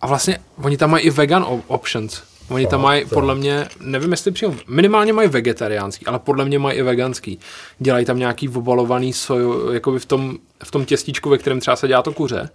a 0.00 0.06
vlastně 0.06 0.38
oni 0.62 0.76
tam 0.76 0.90
mají 0.90 1.04
i 1.04 1.10
vegan 1.10 1.42
op- 1.42 1.62
options. 1.66 2.22
Oni 2.48 2.66
tam 2.66 2.82
mají, 2.82 3.04
podle 3.04 3.34
mě, 3.34 3.68
nevím 3.80 4.10
jestli 4.10 4.30
přímo, 4.30 4.54
minimálně 4.68 5.12
mají 5.12 5.28
vegetariánský, 5.28 6.06
ale 6.06 6.18
podle 6.18 6.44
mě 6.44 6.58
mají 6.58 6.78
i 6.78 6.82
veganský. 6.82 7.38
Dělají 7.78 8.04
tam 8.04 8.18
nějaký 8.18 8.48
obalovaný 8.48 9.12
soju, 9.12 9.72
jakoby 9.72 9.98
v 9.98 10.06
tom, 10.06 10.38
v 10.64 10.70
tom 10.70 10.84
těstíčku, 10.84 11.30
ve 11.30 11.38
kterém 11.38 11.60
třeba 11.60 11.76
se 11.76 11.88
dělá 11.88 12.02
to 12.02 12.12
kuře, 12.12 12.50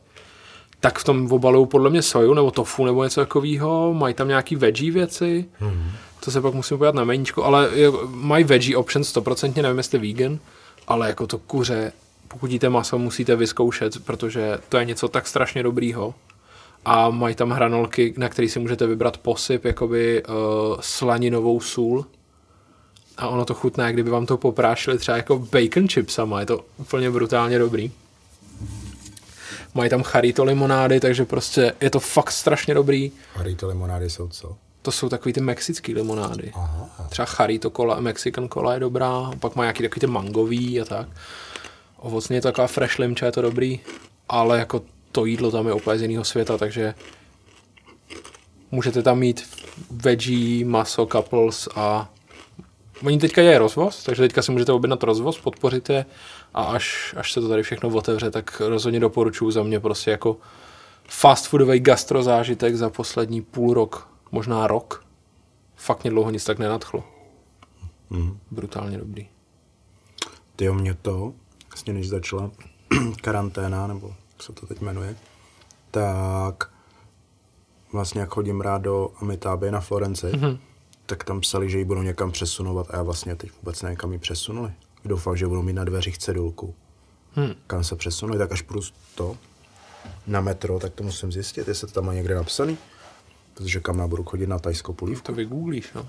tak 0.79 0.99
v 0.99 1.03
tom 1.03 1.31
obalují 1.31 1.67
podle 1.67 1.89
mě 1.89 2.01
soju 2.01 2.33
nebo 2.33 2.51
tofu 2.51 2.85
nebo 2.85 3.03
něco 3.03 3.21
takového. 3.21 3.93
Mají 3.93 4.13
tam 4.13 4.27
nějaký 4.27 4.55
veggie 4.55 4.91
věci, 4.91 5.45
mm. 5.59 5.91
to 6.19 6.31
se 6.31 6.41
pak 6.41 6.53
musím 6.53 6.77
podívat 6.77 6.95
na 6.95 7.03
meníčko, 7.03 7.43
ale 7.43 7.69
mají 8.07 8.43
veggie 8.43 8.77
options 8.77 9.15
100%, 9.15 9.61
nevím 9.61 9.77
jestli 9.77 9.99
vegan, 9.99 10.39
ale 10.87 11.07
jako 11.07 11.27
to 11.27 11.37
kuře, 11.37 11.91
pokud 12.27 12.51
jíte 12.51 12.69
maso, 12.69 12.97
musíte 12.97 13.35
vyzkoušet, 13.35 14.05
protože 14.05 14.57
to 14.69 14.77
je 14.77 14.85
něco 14.85 15.07
tak 15.07 15.27
strašně 15.27 15.63
dobrýho 15.63 16.13
a 16.85 17.09
mají 17.09 17.35
tam 17.35 17.49
hranolky, 17.49 18.13
na 18.17 18.29
který 18.29 18.49
si 18.49 18.59
můžete 18.59 18.87
vybrat 18.87 19.17
posyp, 19.17 19.65
jakoby 19.65 20.23
uh, 20.23 20.33
slaninovou 20.79 21.59
sůl. 21.59 22.05
A 23.17 23.27
ono 23.27 23.45
to 23.45 23.53
chutná, 23.53 23.91
kdyby 23.91 24.09
vám 24.09 24.25
to 24.25 24.37
poprášili 24.37 24.97
třeba 24.97 25.17
jako 25.17 25.39
bacon 25.39 25.87
chipsama, 25.87 26.39
je 26.39 26.45
to 26.45 26.65
úplně 26.77 27.11
brutálně 27.11 27.59
dobrý. 27.59 27.91
Mají 29.73 29.89
tam 29.89 30.03
charito 30.03 30.43
limonády, 30.43 30.99
takže 30.99 31.25
prostě 31.25 31.73
je 31.81 31.89
to 31.89 31.99
fakt 31.99 32.31
strašně 32.31 32.73
dobrý. 32.73 33.11
Harito 33.35 33.67
limonády 33.67 34.09
jsou 34.09 34.27
co? 34.27 34.55
To 34.81 34.91
jsou 34.91 35.09
takový 35.09 35.33
ty 35.33 35.41
mexický 35.41 35.93
limonády. 35.93 36.51
Aha. 36.55 36.89
Třeba 37.09 37.25
charito 37.25 37.69
cola, 37.69 37.99
Mexican 37.99 38.49
cola 38.49 38.73
je 38.73 38.79
dobrá, 38.79 39.31
pak 39.39 39.55
má 39.55 39.63
nějaký 39.63 39.83
takový 39.83 39.99
ty 39.99 40.07
mangový 40.07 40.81
a 40.81 40.85
tak. 40.85 41.07
Ovocně 41.97 42.37
je 42.37 42.41
to 42.41 42.47
taková 42.47 42.67
fresh 42.67 42.99
limča, 42.99 43.25
je 43.25 43.31
to 43.31 43.41
dobrý, 43.41 43.79
ale 44.29 44.59
jako 44.59 44.81
to 45.13 45.25
jídlo 45.25 45.51
tam 45.51 45.67
je 45.67 45.73
úplně 45.73 45.99
z 45.99 46.01
jiného 46.01 46.23
světa, 46.23 46.57
takže 46.57 46.95
můžete 48.71 49.03
tam 49.03 49.19
mít 49.19 49.49
veggie, 49.91 50.65
maso, 50.65 51.05
couples 51.05 51.69
a 51.75 52.09
oni 53.03 53.17
teďka 53.17 53.41
je 53.41 53.59
rozvoz, 53.59 54.03
takže 54.03 54.21
teďka 54.21 54.41
si 54.41 54.51
můžete 54.51 54.71
objednat 54.71 55.03
rozvoz, 55.03 55.39
podpořit 55.39 55.89
je 55.89 56.05
a 56.53 56.63
až, 56.63 57.15
až 57.17 57.33
se 57.33 57.41
to 57.41 57.49
tady 57.49 57.63
všechno 57.63 57.89
otevře, 57.89 58.31
tak 58.31 58.61
rozhodně 58.65 58.99
doporučuji 58.99 59.51
za 59.51 59.63
mě 59.63 59.79
prostě 59.79 60.11
jako 60.11 60.37
fast 61.07 61.47
foodový 61.47 61.79
gastrozážitek 61.79 62.75
za 62.75 62.89
poslední 62.89 63.41
půl 63.41 63.73
rok, 63.73 64.09
možná 64.31 64.67
rok. 64.67 65.05
Fakt 65.75 66.03
mě 66.03 66.11
dlouho 66.11 66.29
nic 66.29 66.43
tak 66.43 66.59
nenadchlo. 66.59 67.03
Mhm. 68.09 68.39
Brutálně 68.51 68.97
dobrý. 68.97 69.27
Ty 70.55 70.69
o 70.69 70.73
mě 70.73 70.93
to, 70.93 71.33
vlastně 71.69 71.93
než 71.93 72.09
začala 72.09 72.51
karanténa, 73.21 73.87
nebo 73.87 74.15
se 74.43 74.53
to 74.53 74.67
teď 74.67 74.81
jmenuje, 74.81 75.15
tak 75.91 76.69
vlastně 77.91 78.21
jak 78.21 78.29
chodím 78.29 78.61
rád 78.61 78.81
do 78.81 79.09
Amitáby 79.21 79.71
na 79.71 79.79
Florenci, 79.79 80.27
mm-hmm. 80.27 80.57
tak 81.05 81.23
tam 81.23 81.41
psali, 81.41 81.69
že 81.69 81.77
ji 81.77 81.85
budou 81.85 82.01
někam 82.01 82.31
přesunovat 82.31 82.87
a 82.89 82.97
já 82.97 83.03
vlastně 83.03 83.35
teď 83.35 83.51
vůbec 83.61 83.81
nevím, 83.81 83.97
kam 83.97 84.13
ji 84.13 84.19
přesunuli. 84.19 84.71
Doufám, 85.05 85.37
že 85.37 85.47
budou 85.47 85.61
mít 85.61 85.73
na 85.73 85.83
dveřích 85.83 86.17
cedulku. 86.17 86.75
Hmm. 87.35 87.53
Kam 87.67 87.83
se 87.83 87.95
přesunuli, 87.95 88.37
tak 88.37 88.51
až 88.51 88.61
půjdu 88.61 88.81
to 89.15 89.37
na 90.27 90.41
metro, 90.41 90.79
tak 90.79 90.93
to 90.93 91.03
musím 91.03 91.31
zjistit, 91.31 91.67
jestli 91.67 91.87
to 91.87 91.93
tam 91.93 92.05
má 92.05 92.13
někde 92.13 92.35
napsaný. 92.35 92.77
Protože 93.53 93.79
kam 93.79 93.99
já 93.99 94.07
budu 94.07 94.23
chodit 94.23 94.47
na 94.47 94.59
tajskou 94.59 94.93
polívku. 94.93 95.25
To 95.25 95.33
vygooglíš, 95.33 95.93
no. 95.95 96.07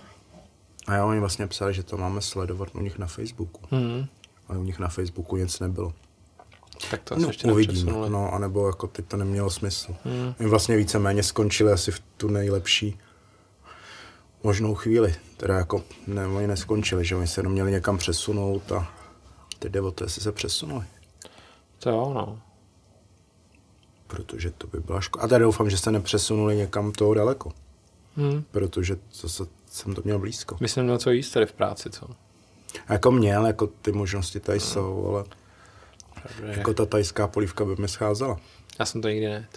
A 0.86 0.94
já 0.94 1.04
oni 1.04 1.20
vlastně 1.20 1.46
psali, 1.46 1.74
že 1.74 1.82
to 1.82 1.96
máme 1.96 2.20
sledovat 2.20 2.68
u 2.74 2.80
nich 2.80 2.98
na 2.98 3.06
Facebooku. 3.06 3.60
Hmm. 3.70 4.06
Ale 4.48 4.58
u 4.58 4.62
nich 4.62 4.78
na 4.78 4.88
Facebooku 4.88 5.36
nic 5.36 5.60
nebylo. 5.60 5.92
Tak 6.90 7.02
to 7.02 7.14
asi 7.14 7.22
No, 7.22 7.28
ještě 7.28 7.52
uvidíme. 7.52 7.92
No, 7.92 8.34
anebo 8.34 8.66
jako 8.66 8.86
teď 8.86 9.06
to 9.06 9.16
nemělo 9.16 9.50
smysl. 9.50 9.94
Hmm. 10.04 10.34
My 10.38 10.46
vlastně 10.46 10.76
víceméně 10.76 11.22
skončili 11.22 11.72
asi 11.72 11.92
v 11.92 12.00
tu 12.16 12.28
nejlepší 12.28 12.98
možnou 14.42 14.74
chvíli. 14.74 15.14
Teda 15.36 15.54
jako, 15.58 15.82
ne, 16.06 16.26
oni 16.26 16.46
neskončili, 16.46 17.04
že 17.04 17.16
oni 17.16 17.26
se 17.26 17.40
jenom 17.40 17.52
měli 17.52 17.70
někam 17.70 17.98
přesunout 17.98 18.72
a 18.72 18.88
teď 19.58 19.72
jde 19.72 19.80
o 19.80 19.90
to, 19.90 20.04
jestli 20.04 20.22
se 20.22 20.32
přesunuli. 20.32 20.84
To 21.78 21.90
jo, 21.90 22.12
no. 22.14 22.38
Protože 24.06 24.50
to 24.50 24.66
by 24.66 24.80
byla 24.80 25.00
škoda. 25.00 25.24
A 25.24 25.28
tady 25.28 25.44
doufám, 25.44 25.70
že 25.70 25.78
se 25.78 25.90
nepřesunuli 25.90 26.56
někam 26.56 26.92
toho 26.92 27.14
daleko. 27.14 27.52
Hmm. 28.16 28.44
Protože 28.50 28.96
zase 29.20 29.44
jsem 29.66 29.94
to 29.94 30.02
měl 30.04 30.18
blízko. 30.18 30.56
Myslím, 30.60 30.86
na 30.86 30.98
co 30.98 31.10
jíst 31.10 31.30
tady 31.30 31.46
v 31.46 31.52
práci, 31.52 31.90
co? 31.90 32.06
Jako 32.88 33.10
měl, 33.10 33.46
jako 33.46 33.66
ty 33.66 33.92
možnosti 33.92 34.40
tady 34.40 34.58
Hmm. 34.58 34.68
jsou, 34.68 35.06
ale 35.08 35.24
Jako 36.42 36.74
ta 36.74 36.86
tajská 36.86 37.26
polívka 37.26 37.64
by 37.64 37.76
mi 37.76 37.88
scházela. 37.88 38.36
Já 38.78 38.84
jsem 38.84 39.02
to 39.02 39.08
nikdy 39.08 39.28
ne. 39.28 39.48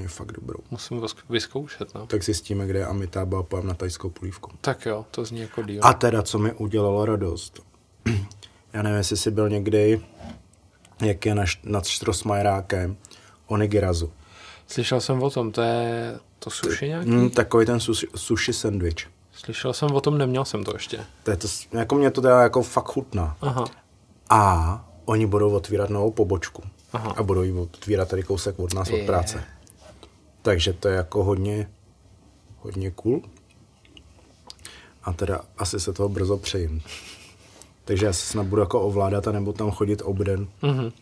Je 0.00 0.08
fakt 0.08 0.32
dobrou. 0.32 0.58
Musím 0.70 1.02
vyzkoušet, 1.28 1.94
no. 1.94 2.06
Tak 2.06 2.24
zjistíme, 2.24 2.66
kde 2.66 2.78
je 2.78 2.86
Amitába 2.86 3.44
a 3.58 3.60
na 3.60 3.74
tajskou 3.74 4.10
polívku. 4.10 4.50
Tak 4.60 4.86
jo, 4.86 5.06
to 5.10 5.24
zní 5.24 5.40
jako 5.40 5.62
díl. 5.62 5.80
A 5.84 5.92
teda, 5.92 6.22
co 6.22 6.38
mi 6.38 6.52
udělalo 6.52 7.04
radost. 7.04 7.60
Já 8.72 8.82
nevím, 8.82 8.98
jestli 8.98 9.16
jsi 9.16 9.30
byl 9.30 9.48
někdy, 9.48 10.00
jak 11.00 11.26
je 11.26 11.34
naš, 11.34 11.60
nad 11.64 11.86
Štrosmajerákem, 11.86 12.96
Onigirazu. 13.46 14.12
Slyšel 14.66 15.00
jsem 15.00 15.22
o 15.22 15.30
tom, 15.30 15.52
to 15.52 15.62
je 15.62 16.18
to 16.38 16.50
sushi 16.50 16.88
nějaký? 16.88 17.10
Mm, 17.10 17.30
takový 17.30 17.66
ten 17.66 17.80
sushi, 17.80 18.06
sushi 18.16 18.52
sandwich. 18.52 19.10
Slyšel 19.32 19.72
jsem 19.72 19.90
o 19.90 20.00
tom, 20.00 20.18
neměl 20.18 20.44
jsem 20.44 20.64
to 20.64 20.72
ještě. 20.74 21.00
To 21.22 21.30
je 21.30 21.36
to, 21.36 21.48
jako 21.72 21.94
mě 21.94 22.10
to 22.10 22.20
teda 22.20 22.42
jako 22.42 22.62
fakt 22.62 22.88
chutná. 22.88 23.36
Aha. 23.40 23.64
A 24.30 24.93
oni 25.04 25.26
budou 25.26 25.50
otvírat 25.54 25.90
novou 25.90 26.10
pobočku. 26.10 26.62
Aha. 26.92 27.14
A 27.16 27.22
budou 27.22 27.42
ji 27.42 27.52
otvírat 27.52 28.08
tady 28.08 28.22
kousek 28.22 28.58
od 28.58 28.74
nás, 28.74 28.90
od 28.90 28.96
Je. 28.96 29.06
práce. 29.06 29.44
Takže 30.42 30.72
to 30.72 30.88
je 30.88 30.96
jako 30.96 31.24
hodně, 31.24 31.70
hodně 32.58 32.90
cool. 32.90 33.22
A 35.04 35.12
teda 35.12 35.40
asi 35.58 35.80
se 35.80 35.92
toho 35.92 36.08
brzo 36.08 36.36
přejím. 36.36 36.82
Takže 37.84 38.06
já 38.06 38.12
se 38.12 38.26
snad 38.26 38.46
budu 38.46 38.60
jako 38.62 38.80
ovládat 38.80 39.28
a 39.28 39.32
nebo 39.32 39.52
tam 39.52 39.70
chodit 39.70 40.02
obden 40.04 40.48
Mhm. 40.62 40.92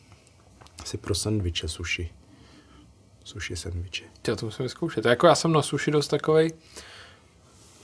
si 0.84 0.96
pro 0.96 1.14
sandviče 1.14 1.68
sushi. 1.68 2.10
Sushi 3.24 3.56
sandviče. 3.56 4.04
Já 4.28 4.36
to 4.36 4.46
musím 4.46 4.62
vyzkoušet. 4.62 5.04
Jako 5.04 5.26
já 5.26 5.34
jsem 5.34 5.52
na 5.52 5.62
sushi 5.62 5.90
dost 5.90 6.08
takovej, 6.08 6.52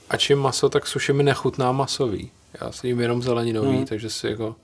ač 0.09 0.29
je 0.29 0.35
maso, 0.35 0.69
tak 0.69 0.87
sushi 0.87 1.13
mi 1.13 1.23
nechutná 1.23 1.71
masový. 1.71 2.31
Já 2.61 2.71
si 2.71 2.87
jím 2.87 2.99
jenom 2.99 3.21
zeleninový, 3.21 3.71
Mhm. 3.77 3.85
takže 3.85 4.09
si 4.09 4.27
jako... 4.27 4.55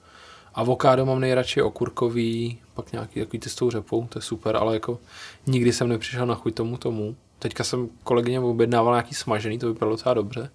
Avokádo 0.56 1.06
mám 1.06 1.20
nejradši 1.20 1.62
okurkový, 1.62 2.60
pak 2.74 2.92
nějaký 2.92 3.20
takový 3.20 3.40
ty 3.40 3.50
s 3.50 3.56
tou 3.56 3.72
řepou, 3.72 4.08
to 4.08 4.20
je 4.20 4.24
super, 4.24 4.56
ale 4.56 4.74
jako 4.74 5.00
nikdy 5.48 5.74
jsem 5.74 5.90
nepřišel 5.90 6.26
na 6.26 6.36
chuť 6.36 6.56
tomu 6.56 6.78
tomu. 6.78 7.16
Teďka 7.40 7.64
jsem 7.64 7.90
kolegyně 8.04 8.40
objednával 8.40 8.94
nějaký 8.94 9.16
smažený, 9.16 9.60
to 9.60 9.68
vypadalo 9.68 9.96
docela 9.96 10.14
dobře, 10.14 10.52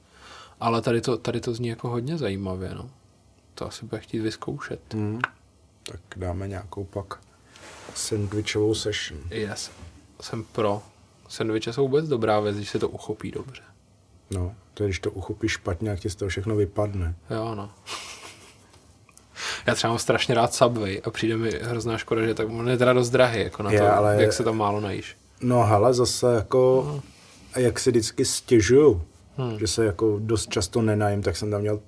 ale 0.61 0.83
tady 0.83 1.01
to, 1.01 1.17
tady 1.17 1.41
to 1.41 1.55
zní 1.55 1.69
jako 1.69 1.89
hodně 1.89 2.19
zajímavě, 2.19 2.75
no. 2.75 2.91
To 3.55 3.67
asi 3.67 3.87
bude 3.87 4.01
chtít 4.01 4.19
vyzkoušet. 4.19 4.95
Hmm. 4.95 5.21
Tak 5.83 6.01
dáme 6.17 6.49
nějakou 6.49 6.85
pak 6.85 7.21
sandwichovou 7.95 8.75
session. 8.75 9.21
Yes. 9.31 9.71
Jsem 10.21 10.45
pro. 10.45 10.83
Sandviče 11.29 11.73
jsou 11.73 11.83
vůbec 11.83 12.09
dobrá 12.09 12.41
věc, 12.41 12.57
když 12.57 12.71
se 12.71 12.79
to 12.79 12.89
uchopí 12.89 13.31
dobře. 13.31 13.63
No, 14.31 14.55
to 14.75 14.83
je, 14.83 14.89
když 14.89 14.99
to 14.99 15.11
uchopíš 15.11 15.53
špatně, 15.53 15.91
jak 15.91 16.01
ti 16.01 16.11
z 16.11 16.15
toho 16.15 16.29
všechno 16.29 16.57
vypadne. 16.57 17.15
Jo, 17.31 17.55
no. 17.55 17.71
Já 19.67 19.75
třeba 19.75 19.89
mám 19.91 19.99
strašně 19.99 20.35
rád 20.35 20.55
Subway 20.55 21.01
a 21.05 21.11
přijde 21.11 21.37
mi 21.37 21.51
hrozná 21.63 21.99
škoda, 21.99 22.27
že 22.27 22.35
tak 22.35 22.49
on 22.51 22.69
je 22.69 22.77
teda 22.79 22.93
dost 22.93 23.11
drahý, 23.11 23.41
jako 23.43 23.63
na 23.63 23.73
Je, 23.73 23.81
to, 23.81 23.93
ale- 23.95 24.17
jak 24.23 24.33
se 24.33 24.45
tam 24.45 24.57
málo 24.57 24.81
najíš. 24.81 25.17
No 25.43 25.65
hele, 25.65 25.95
zase 25.95 26.35
jako, 26.35 27.01
jak 27.57 27.81
si 27.81 27.91
vždycky 27.91 28.25
stěžuju, 28.25 29.03
Hmm. 29.37 29.59
že 29.59 29.67
se 29.67 29.85
jako 29.85 30.17
dost 30.23 30.51
často 30.51 30.83
nenajím, 30.83 31.23
tak 31.23 31.37
jsem 31.37 31.51
tam 31.51 31.61
měl 31.61 31.81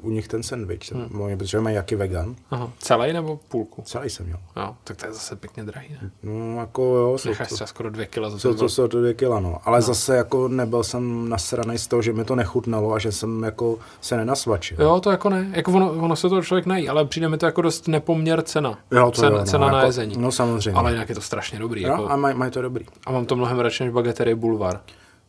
u 0.00 0.10
nich 0.10 0.28
ten 0.28 0.42
sandwich, 0.42 0.92
hmm. 0.92 1.36
protože 1.38 1.60
mají 1.60 1.76
jaký 1.76 1.94
vegan, 1.94 2.36
Aha. 2.50 2.72
Celý 2.78 3.12
nebo 3.12 3.40
půlku? 3.48 3.82
celý 3.82 4.10
jsem 4.10 4.26
měl. 4.26 4.38
Jo, 4.56 4.74
tak 4.84 4.96
to 4.96 5.06
je 5.06 5.12
zase 5.12 5.36
pěkně 5.36 5.64
drahý, 5.64 5.88
ne? 6.02 6.10
No 6.22 6.60
jako 6.60 6.82
jo, 6.82 7.18
jsou 7.18 7.28
Necháš 7.28 7.48
to, 7.48 7.54
třeba 7.54 7.66
skoro 7.66 7.90
dvě 7.90 8.06
kila 8.06 8.30
za 8.30 8.38
jsou 8.38 8.54
to, 8.54 8.68
jsou 8.68 8.88
to 8.88 8.98
dvě 9.00 9.14
kila, 9.14 9.40
no. 9.40 9.58
Ale 9.64 9.78
no. 9.78 9.82
zase 9.82 10.16
jako 10.16 10.48
nebyl 10.48 10.84
jsem 10.84 11.28
nasranej 11.28 11.78
z 11.78 11.86
toho, 11.86 12.02
že 12.02 12.12
mi 12.12 12.24
to 12.24 12.36
nechutnalo 12.36 12.92
a 12.92 12.98
že 12.98 13.12
jsem 13.12 13.42
jako 13.42 13.78
se 14.00 14.16
nenasvačil. 14.16 14.76
Jo, 14.80 15.00
to 15.00 15.10
jako 15.10 15.28
ne. 15.30 15.50
Jako 15.52 15.72
ono, 15.72 15.90
ono 15.92 16.16
se 16.16 16.28
to 16.28 16.42
člověk 16.42 16.66
nají, 16.66 16.88
ale 16.88 17.04
přijde 17.04 17.28
mi 17.28 17.38
to 17.38 17.46
jako 17.46 17.62
dost 17.62 17.88
nepoměr 17.88 18.42
cena. 18.42 18.78
Jo, 18.90 19.10
to 19.10 19.20
cena, 19.20 19.28
jo, 19.28 19.38
no, 19.38 19.44
cena 19.44 19.66
na 19.70 19.76
jako, 19.76 19.86
jezení. 19.86 20.14
No 20.18 20.32
samozřejmě. 20.32 20.72
Ale 20.72 20.92
jinak 20.92 21.08
je 21.08 21.14
to 21.14 21.20
strašně 21.20 21.58
dobrý. 21.58 21.82
jo, 21.82 21.90
Jako, 21.90 22.08
a 22.10 22.16
mají 22.16 22.36
maj 22.36 22.50
to 22.50 22.62
dobrý. 22.62 22.86
a 23.06 23.12
mám 23.12 23.26
to 23.26 23.36
mnohem 23.36 23.58
radši 23.58 23.84
než 23.84 23.92
bagetery 23.92 24.34
Bulvar. 24.34 24.80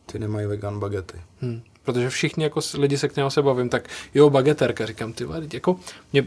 Ty 0.06 0.18
nemají 0.18 0.46
vegan 0.46 0.80
bagety. 0.80 1.20
Hmm. 1.40 1.60
Protože 1.84 2.10
všichni 2.10 2.44
jako 2.44 2.60
lidi, 2.78 2.98
se 2.98 3.08
kterými 3.08 3.30
se 3.30 3.42
bavím, 3.42 3.68
tak 3.68 3.88
jo, 4.14 4.30
bageterka, 4.30 4.86
říkám, 4.86 5.12
ty 5.12 5.24
vole, 5.24 5.42
jako 5.52 5.76
mě 6.12 6.24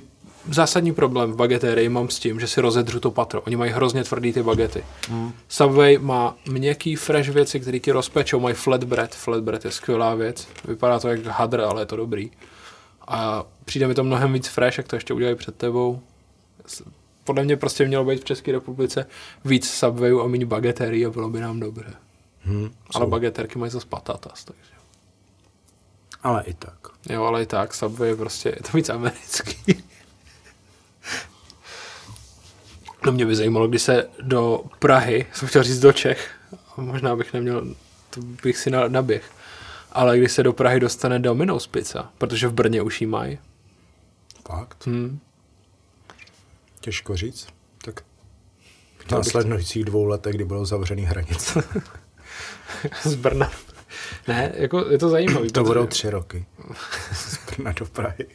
zásadní 0.51 0.93
problém 0.93 1.31
v 1.31 1.35
bagetérii 1.35 1.89
mám 1.89 2.09
s 2.09 2.19
tím, 2.19 2.39
že 2.39 2.47
si 2.47 2.61
rozedřu 2.61 2.99
to 2.99 3.11
patro. 3.11 3.41
Oni 3.41 3.55
mají 3.55 3.71
hrozně 3.71 4.03
tvrdý 4.03 4.33
ty 4.33 4.43
bagety. 4.43 4.83
Hmm. 5.09 5.33
Subway 5.47 5.97
má 5.97 6.35
měkký 6.49 6.95
fresh 6.95 7.29
věci, 7.29 7.59
které 7.59 7.79
ti 7.79 7.91
rozpečou, 7.91 8.39
mají 8.39 8.55
flatbread. 8.55 9.15
Flatbread 9.15 9.65
je 9.65 9.71
skvělá 9.71 10.15
věc. 10.15 10.47
Vypadá 10.67 10.99
to 10.99 11.09
jak 11.09 11.25
hadr, 11.25 11.61
ale 11.61 11.81
je 11.81 11.85
to 11.85 11.95
dobrý. 11.95 12.31
A 13.07 13.45
přijde 13.65 13.87
mi 13.87 13.93
to 13.93 14.03
mnohem 14.03 14.33
víc 14.33 14.47
fresh, 14.47 14.77
jak 14.77 14.87
to 14.87 14.95
ještě 14.95 15.13
udělají 15.13 15.35
před 15.35 15.55
tebou. 15.55 16.01
Podle 17.23 17.43
mě 17.43 17.57
prostě 17.57 17.85
mělo 17.85 18.05
být 18.05 18.21
v 18.21 18.25
České 18.25 18.51
republice 18.51 19.05
víc 19.45 19.69
Subwayů 19.69 20.21
a 20.21 20.27
méně 20.27 20.45
bagetérií 20.45 21.05
a 21.05 21.09
bylo 21.09 21.29
by 21.29 21.39
nám 21.39 21.59
dobře. 21.59 21.93
Hm, 22.45 22.69
Ale 22.95 23.05
jsou. 23.05 23.09
bageterky 23.09 23.59
mají 23.59 23.71
zase 23.71 23.87
patatas, 23.87 24.43
takže. 24.43 24.72
Ale 26.23 26.43
i 26.43 26.53
tak. 26.53 26.77
Jo, 27.09 27.23
ale 27.23 27.43
i 27.43 27.45
tak, 27.45 27.73
Subway 27.73 28.09
je 28.09 28.15
prostě, 28.15 28.49
je 28.49 28.61
to 28.71 28.77
víc 28.77 28.89
americký. 28.89 29.83
No 33.05 33.11
mě 33.11 33.25
by 33.25 33.35
zajímalo, 33.35 33.67
když 33.67 33.81
se 33.81 34.07
do 34.21 34.63
Prahy, 34.79 35.25
jsem 35.33 35.47
chtěl 35.47 35.63
říct 35.63 35.79
do 35.79 35.93
Čech, 35.93 36.31
možná 36.77 37.15
bych 37.15 37.33
neměl, 37.33 37.75
to 38.09 38.21
bych 38.21 38.57
si 38.57 38.69
na- 38.69 38.87
naběh, 38.87 39.31
ale 39.91 40.17
když 40.17 40.31
se 40.31 40.43
do 40.43 40.53
Prahy 40.53 40.79
dostane 40.79 41.19
Domino's 41.19 41.67
pizza, 41.67 42.09
protože 42.17 42.47
v 42.47 42.53
Brně 42.53 42.81
už 42.81 43.01
jí 43.01 43.07
mají. 43.07 43.39
Fakt. 44.47 44.87
Hm. 44.87 45.19
Těžko 46.79 47.15
říct. 47.17 47.47
Tak 47.85 48.01
v 49.07 49.11
následujících 49.11 49.85
dvou 49.85 50.05
letech, 50.05 50.35
kdy 50.35 50.43
budou 50.45 50.65
zavřený 50.65 51.03
hranice. 51.03 51.63
Z 53.03 53.15
Brna. 53.15 53.51
Ne, 54.27 54.51
jako 54.55 54.85
je 54.89 54.97
to 54.97 55.09
zajímavé. 55.09 55.49
to 55.53 55.63
budou 55.63 55.85
tři 55.87 56.09
roky. 56.09 56.45
Z 57.13 57.37
Brna 57.45 57.71
do 57.71 57.85
Prahy. 57.85 58.25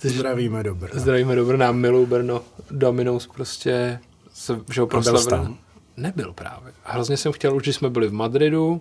Zdravíme 0.00 0.62
do 0.62 0.74
Brna. 0.74 1.00
Zdravíme 1.00 1.36
do 1.36 1.44
Brna, 1.46 1.72
miluji 1.72 2.06
Brno, 2.06 2.40
Domino's 2.70 3.26
prostě, 3.26 3.98
se, 4.34 4.60
že 4.72 4.80
ho 4.80 4.86
tam? 5.30 5.58
Nebyl 5.96 6.32
právě. 6.32 6.72
Hrozně 6.84 7.16
jsem 7.16 7.32
chtěl, 7.32 7.56
už 7.56 7.62
když 7.62 7.76
jsme 7.76 7.90
byli 7.90 8.08
v 8.08 8.12
Madridu, 8.12 8.80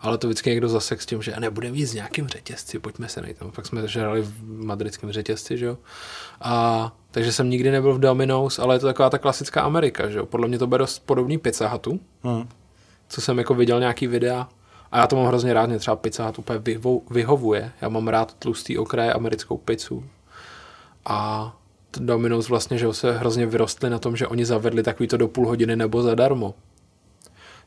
ale 0.00 0.18
to 0.18 0.26
vždycky 0.26 0.50
někdo 0.50 0.68
zasek 0.68 1.02
s 1.02 1.06
tím, 1.06 1.22
že 1.22 1.34
nebudeme 1.38 1.76
jít 1.76 1.86
s 1.86 1.94
nějakým 1.94 2.28
řetězci, 2.28 2.78
pojďme 2.78 3.08
se 3.08 3.20
najít. 3.20 3.36
Pak 3.54 3.66
jsme 3.66 3.88
žrali 3.88 4.22
v 4.22 4.64
madridském 4.64 5.12
řetězci, 5.12 5.58
že 5.58 5.66
jo. 5.66 5.78
A, 6.40 6.92
takže 7.10 7.32
jsem 7.32 7.50
nikdy 7.50 7.70
nebyl 7.70 7.94
v 7.94 8.00
Domino's, 8.00 8.58
ale 8.58 8.74
je 8.74 8.78
to 8.78 8.86
taková 8.86 9.10
ta 9.10 9.18
klasická 9.18 9.60
Amerika, 9.60 10.08
že 10.08 10.18
jo. 10.18 10.26
Podle 10.26 10.48
mě 10.48 10.58
to 10.58 10.66
bude 10.66 10.78
dost 10.78 10.98
podobný 11.06 11.38
Pizza 11.38 11.68
Hutu, 11.68 12.00
Hm. 12.24 12.48
co 13.08 13.20
jsem 13.20 13.38
jako 13.38 13.54
viděl 13.54 13.80
nějaký 13.80 14.06
videa. 14.06 14.48
A 14.92 14.98
já 14.98 15.06
to 15.06 15.16
mám 15.16 15.26
hrozně 15.26 15.54
rád, 15.54 15.66
mě 15.66 15.78
třeba 15.78 15.96
Pizza 15.96 16.26
Hut 16.26 16.38
úplně 16.38 16.58
vyho- 16.58 17.00
vyhovuje. 17.10 17.72
Já 17.80 17.88
mám 17.88 18.08
rád 18.08 18.34
tlustý 18.38 18.78
okraje 18.78 19.12
americkou 19.12 19.56
pizzu. 19.56 20.04
A 21.04 21.52
Domino's 21.96 22.48
vlastně, 22.48 22.78
že 22.78 22.92
se 22.92 23.12
hrozně 23.12 23.46
vyrostli 23.46 23.90
na 23.90 23.98
tom, 23.98 24.16
že 24.16 24.26
oni 24.26 24.44
zavedli 24.44 24.82
takový 24.82 25.08
to 25.08 25.16
do 25.16 25.28
půl 25.28 25.46
hodiny 25.48 25.76
nebo 25.76 26.02
zadarmo. 26.02 26.54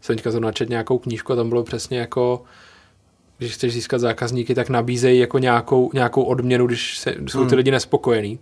Jsem 0.02 0.16
teďka 0.16 0.32
zrovna 0.32 0.52
čet 0.52 0.70
nějakou 0.70 0.98
knížku 0.98 1.34
a 1.34 1.36
tam 1.36 1.50
bylo 1.50 1.64
přesně 1.64 2.00
jako 2.00 2.44
když 3.38 3.54
chceš 3.54 3.74
získat 3.74 3.98
zákazníky, 3.98 4.56
tak 4.56 4.70
nabízejí 4.70 5.20
jako 5.20 5.40
nějakou, 5.40 5.90
nějakou 5.94 6.24
odměnu, 6.24 6.68
když 6.68 6.98
se, 6.98 7.16
jsou 7.28 7.46
ty 7.46 7.56
lidi 7.56 7.72
nespokojení. 7.72 8.40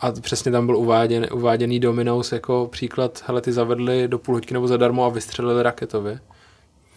A 0.00 0.12
přesně 0.12 0.52
tam 0.52 0.66
byl 0.66 0.76
uváděn, 0.76 1.26
uváděný 1.32 1.80
Domino's 1.80 2.32
jako 2.32 2.68
příklad, 2.72 3.24
hele, 3.26 3.40
ty 3.40 3.52
zavedli 3.52 4.08
do 4.08 4.18
půl 4.18 4.34
hodiny 4.34 4.52
nebo 4.52 4.68
zadarmo 4.68 5.04
a 5.04 5.08
vystřelili 5.08 5.62
raketově. 5.62 6.20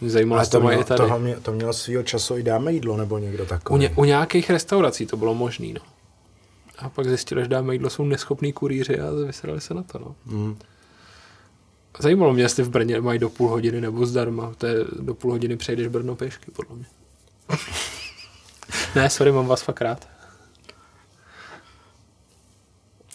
Mě 0.00 0.10
zajímalo, 0.10 0.38
Ale 0.38 0.46
to 0.46 0.58
to, 0.58 0.60
mají 0.64 0.74
i 0.74 0.76
měl, 0.78 0.84
tady. 0.86 0.98
toho 0.98 1.18
mě, 1.18 1.36
to 1.36 1.52
mělo 1.52 1.72
svýho 1.72 2.02
času 2.02 2.36
i 2.38 2.42
dáme 2.42 2.72
jídlo, 2.72 2.96
nebo 2.96 3.18
někdo 3.18 3.44
U, 3.44 3.46
takový. 3.46 3.80
ně, 3.80 3.90
u 3.96 4.04
nějakých 4.04 4.50
restaurací 4.50 5.06
to 5.06 5.16
bylo 5.16 5.34
možný, 5.34 5.72
no. 5.72 5.80
A 6.78 6.88
pak 6.88 7.06
zjistili, 7.06 7.42
že 7.42 7.48
dáme 7.48 7.72
jídlo 7.74 7.90
jsou 7.90 8.04
neschopný 8.04 8.52
kurýři 8.52 9.00
a 9.00 9.10
vysrali 9.26 9.60
se 9.60 9.74
na 9.74 9.82
to, 9.82 9.98
no. 9.98 10.14
Hm. 10.26 10.58
Zajímalo 11.98 12.32
mě, 12.32 12.42
jestli 12.42 12.62
v 12.62 12.68
Brně 12.68 13.00
mají 13.00 13.18
do 13.18 13.28
půl 13.30 13.48
hodiny 13.48 13.80
nebo 13.80 14.06
zdarma. 14.06 14.52
To 14.58 14.66
je 14.66 14.74
do 15.00 15.14
půl 15.14 15.30
hodiny 15.32 15.56
přejdeš 15.56 15.86
Brno 15.88 16.16
pěšky, 16.16 16.50
podle 16.50 16.76
mě. 16.76 16.86
Ne, 18.94 19.10
sorry, 19.10 19.32
mám 19.32 19.46
vás 19.46 19.62
fakt 19.62 19.80
rád. 19.80 20.08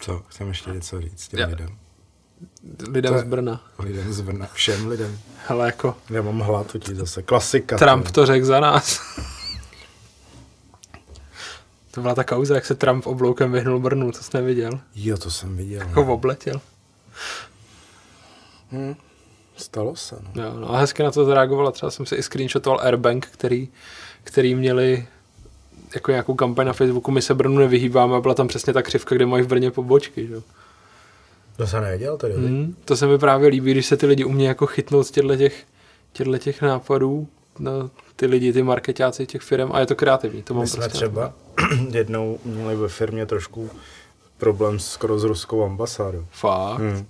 Co, 0.00 0.22
chcem 0.28 0.48
ještě 0.48 0.70
něco 0.70 1.00
říct 1.00 1.28
těm 1.28 1.40
Já- 1.40 1.48
lidem. 2.88 3.14
To 3.14 3.20
z 3.20 3.24
Brna. 3.24 3.60
Lidem 3.78 4.12
z 4.12 4.20
Brna, 4.20 4.48
všem 4.52 4.88
lidem. 4.88 5.18
Hele, 5.46 5.66
jako 5.66 5.96
Já 6.10 6.22
mám 6.22 6.40
hlad, 6.40 6.72
totiž 6.72 6.96
zase 6.96 7.22
klasika. 7.22 7.78
Trump 7.78 8.04
to. 8.04 8.12
to 8.12 8.26
řekl 8.26 8.46
za 8.46 8.60
nás. 8.60 9.00
to 11.90 12.00
byla 12.00 12.14
ta 12.14 12.24
kauza, 12.24 12.54
jak 12.54 12.66
se 12.66 12.74
Trump 12.74 13.06
obloukem 13.06 13.52
vyhnul 13.52 13.80
Brnu, 13.80 14.12
to 14.12 14.18
jsi 14.18 14.30
neviděl. 14.34 14.80
Jo, 14.94 15.16
to 15.16 15.30
jsem 15.30 15.56
viděl. 15.56 15.80
Jako 15.80 16.14
obletěl. 16.14 16.60
Hm. 18.72 18.94
Stalo 19.56 19.96
se, 19.96 20.16
no. 20.34 20.42
Jo, 20.42 20.52
no 20.60 20.74
a 20.74 20.78
hezky 20.78 21.02
na 21.02 21.10
to 21.10 21.24
zareagovala. 21.24 21.70
Třeba 21.72 21.90
jsem 21.90 22.06
si 22.06 22.14
i 22.14 22.22
screenshotoval 22.22 22.80
Airbank, 22.80 23.26
který, 23.26 23.68
který 24.24 24.54
měli 24.54 25.06
jako 25.94 26.10
nějakou 26.10 26.34
kampaň 26.34 26.66
na 26.66 26.72
Facebooku, 26.72 27.10
my 27.10 27.22
se 27.22 27.34
Brnu 27.34 27.58
nevyhýbáme 27.58 28.16
a 28.16 28.20
byla 28.20 28.34
tam 28.34 28.48
přesně 28.48 28.72
ta 28.72 28.82
křivka, 28.82 29.14
kde 29.14 29.26
mají 29.26 29.42
v 29.42 29.46
Brně 29.46 29.70
pobočky. 29.70 30.26
Že? 30.26 30.34
To 31.56 31.66
se 31.66 31.80
nevěděl 31.80 32.16
tedy. 32.16 32.34
Hmm. 32.34 32.76
To 32.84 32.96
se 32.96 33.06
mi 33.06 33.18
právě 33.18 33.48
líbí, 33.48 33.70
když 33.70 33.86
se 33.86 33.96
ty 33.96 34.06
lidi 34.06 34.24
umějí 34.24 34.48
jako 34.48 34.66
chytnout 34.66 35.06
z 35.06 35.10
těchto 35.10 35.36
těch, 35.36 35.64
těchto 36.12 36.38
těch 36.38 36.62
nápadů, 36.62 37.28
no, 37.58 37.90
ty 38.16 38.26
lidi, 38.26 38.52
ty 38.52 38.62
marketáci 38.62 39.26
těch 39.26 39.42
firm 39.42 39.72
a 39.72 39.80
je 39.80 39.86
to 39.86 39.94
kreativní. 39.94 40.42
To 40.42 40.54
mám 40.54 40.60
My 40.60 40.68
jsme 40.68 40.78
prostě 40.78 40.96
třeba 40.96 41.32
jednou 41.90 42.38
měli 42.44 42.76
ve 42.76 42.88
firmě 42.88 43.26
trošku 43.26 43.70
problém 44.38 44.78
skoro 44.78 45.18
s 45.18 45.24
ruskou 45.24 45.64
ambasádou. 45.64 46.26
Fakt. 46.30 46.78
Hmm. 46.78 47.06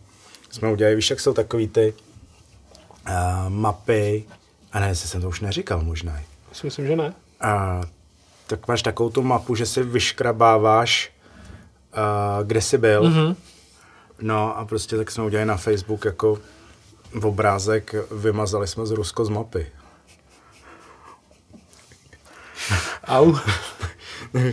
Jsme 0.50 0.72
udělali, 0.72 0.96
víš, 0.96 1.10
jak 1.10 1.20
jsou 1.20 1.32
takový 1.34 1.68
ty 1.68 1.94
uh, 3.08 3.14
mapy, 3.48 4.24
a 4.72 4.80
ne, 4.80 4.88
jestli 4.88 5.08
jsem 5.08 5.20
to 5.20 5.28
už 5.28 5.40
neříkal 5.40 5.82
možná. 5.82 6.12
Já 6.12 6.24
si 6.52 6.66
myslím, 6.66 6.86
že 6.86 6.96
ne. 6.96 7.14
A 7.40 7.80
tak 8.46 8.68
máš 8.68 8.82
takovou 8.82 9.10
tu 9.10 9.22
mapu, 9.22 9.54
že 9.54 9.66
si 9.66 9.82
vyškrabáváš, 9.82 11.12
uh, 11.92 12.46
kde 12.46 12.60
jsi 12.60 12.78
byl. 12.78 13.02
Mhm. 13.02 13.36
No 14.22 14.58
a 14.58 14.64
prostě 14.64 14.96
tak 14.96 15.10
jsme 15.10 15.24
udělali 15.24 15.46
na 15.46 15.56
Facebook 15.56 16.04
jako 16.04 16.38
v 17.14 17.26
obrázek, 17.26 17.94
vymazali 18.10 18.68
jsme 18.68 18.86
z 18.86 18.90
Rusko 18.90 19.24
z 19.24 19.28
mapy. 19.28 19.66
Au. 23.06 23.34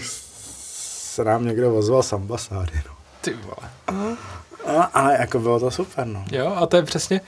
Se 0.01 1.23
nám 1.23 1.45
někdo 1.45 1.75
ozval 1.75 2.03
z 2.03 2.13
ambasády, 2.13 2.81
no. 2.87 2.95
Ty 3.21 3.33
vole. 3.33 4.17
A, 4.65 4.83
ale 4.83 5.17
jako 5.19 5.39
bylo 5.39 5.59
to 5.59 5.71
super, 5.71 6.07
no. 6.07 6.25
Jo, 6.31 6.53
a 6.55 6.65
to 6.65 6.75
je 6.75 6.83
přesně, 6.83 7.21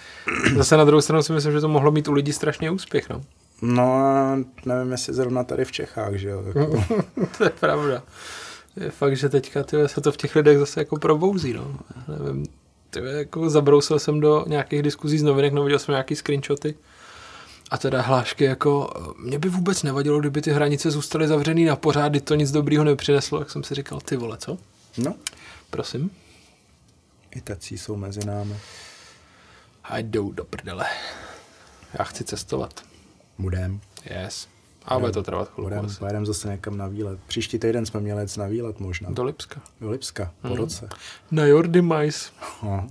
zase 0.56 0.78
na 0.78 0.86
druhou 0.86 1.02
stranu 1.02 1.24
si 1.24 1.34
myslím, 1.34 1.54
že 1.54 1.62
to 1.62 1.68
mohlo 1.68 1.92
mít 1.92 2.08
u 2.08 2.12
lidí 2.12 2.34
strašně 2.34 2.72
úspěch, 2.72 3.10
no. 3.10 3.22
No, 3.62 4.36
nevím, 4.66 4.92
jestli 4.92 5.14
zrovna 5.14 5.44
tady 5.44 5.66
v 5.66 5.72
Čechách, 5.72 6.14
že 6.14 6.30
jo. 6.30 6.44
Jako, 6.48 6.84
to 7.38 7.44
je 7.44 7.50
pravda. 7.50 8.04
Je 8.76 8.92
fakt, 8.92 9.18
že 9.18 9.30
teďka 9.30 9.64
tyhle, 9.64 9.88
se 9.88 10.02
to 10.02 10.12
v 10.12 10.18
těch 10.18 10.36
lidech 10.36 10.58
zase 10.58 10.80
jako 10.80 10.98
probouzí, 10.98 11.54
no. 11.54 11.80
Nevím, 12.08 12.46
tyhle, 12.90 13.12
jako 13.12 13.50
zabrousil 13.50 14.00
jsem 14.00 14.20
do 14.20 14.46
nějakých 14.48 14.82
diskuzí 14.82 15.18
z 15.18 15.24
novinek, 15.24 15.54
no 15.54 15.64
viděl 15.64 15.80
jsem 15.80 15.94
nějaký 15.94 16.16
screenshoty 16.16 16.76
a 17.72 17.78
teda 17.78 18.02
hlášky 18.02 18.44
jako, 18.44 18.94
mě 19.20 19.40
by 19.40 19.50
vůbec 19.50 19.84
nevadilo, 19.84 20.20
kdyby 20.20 20.42
ty 20.42 20.52
hranice 20.52 20.92
zůstaly 20.92 21.28
zavřený 21.28 21.66
na 21.66 21.76
pořád, 21.76 22.10
kdy 22.10 22.22
to 22.22 22.36
nic 22.36 22.52
dobrýho 22.52 22.84
nepřineslo, 22.84 23.40
jak 23.40 23.50
jsem 23.52 23.64
si 23.64 23.76
říkal, 23.76 24.00
ty 24.00 24.16
vole, 24.16 24.38
co? 24.38 24.58
no, 24.98 25.16
Prosím. 25.70 26.12
i 27.36 27.42
tací 27.42 27.78
jsou 27.78 27.96
mezi 27.96 28.26
námi. 28.26 28.56
A 29.84 29.98
jdou 29.98 30.32
do 30.32 30.44
prdele. 30.46 30.86
Já 32.00 32.04
chci 32.06 32.24
cestovat. 32.24 32.82
Budem. 33.38 33.80
Yes. 34.24 34.48
A 34.86 35.00
bude 35.00 35.12
to 35.12 35.24
trvat 35.24 35.46
chvilku 35.54 35.62
Budem, 35.62 35.86
asi. 35.86 36.00
pojedem 36.00 36.26
zase 36.26 36.48
někam 36.48 36.78
na 36.78 36.88
výlet. 36.88 37.20
Příští 37.28 37.60
týden 37.60 37.86
jsme 37.86 38.00
měli 38.00 38.22
jet 38.22 38.38
na 38.38 38.46
výlet 38.48 38.80
možná. 38.80 39.10
Do 39.12 39.24
Lipska. 39.24 39.62
Do 39.82 39.90
Lipska, 39.90 40.32
po 40.42 40.48
Mhm. 40.48 40.58
roce. 40.58 40.90
Na 41.32 41.46
Your 41.46 41.68
Demise. 41.68 42.30
No, 42.64 42.88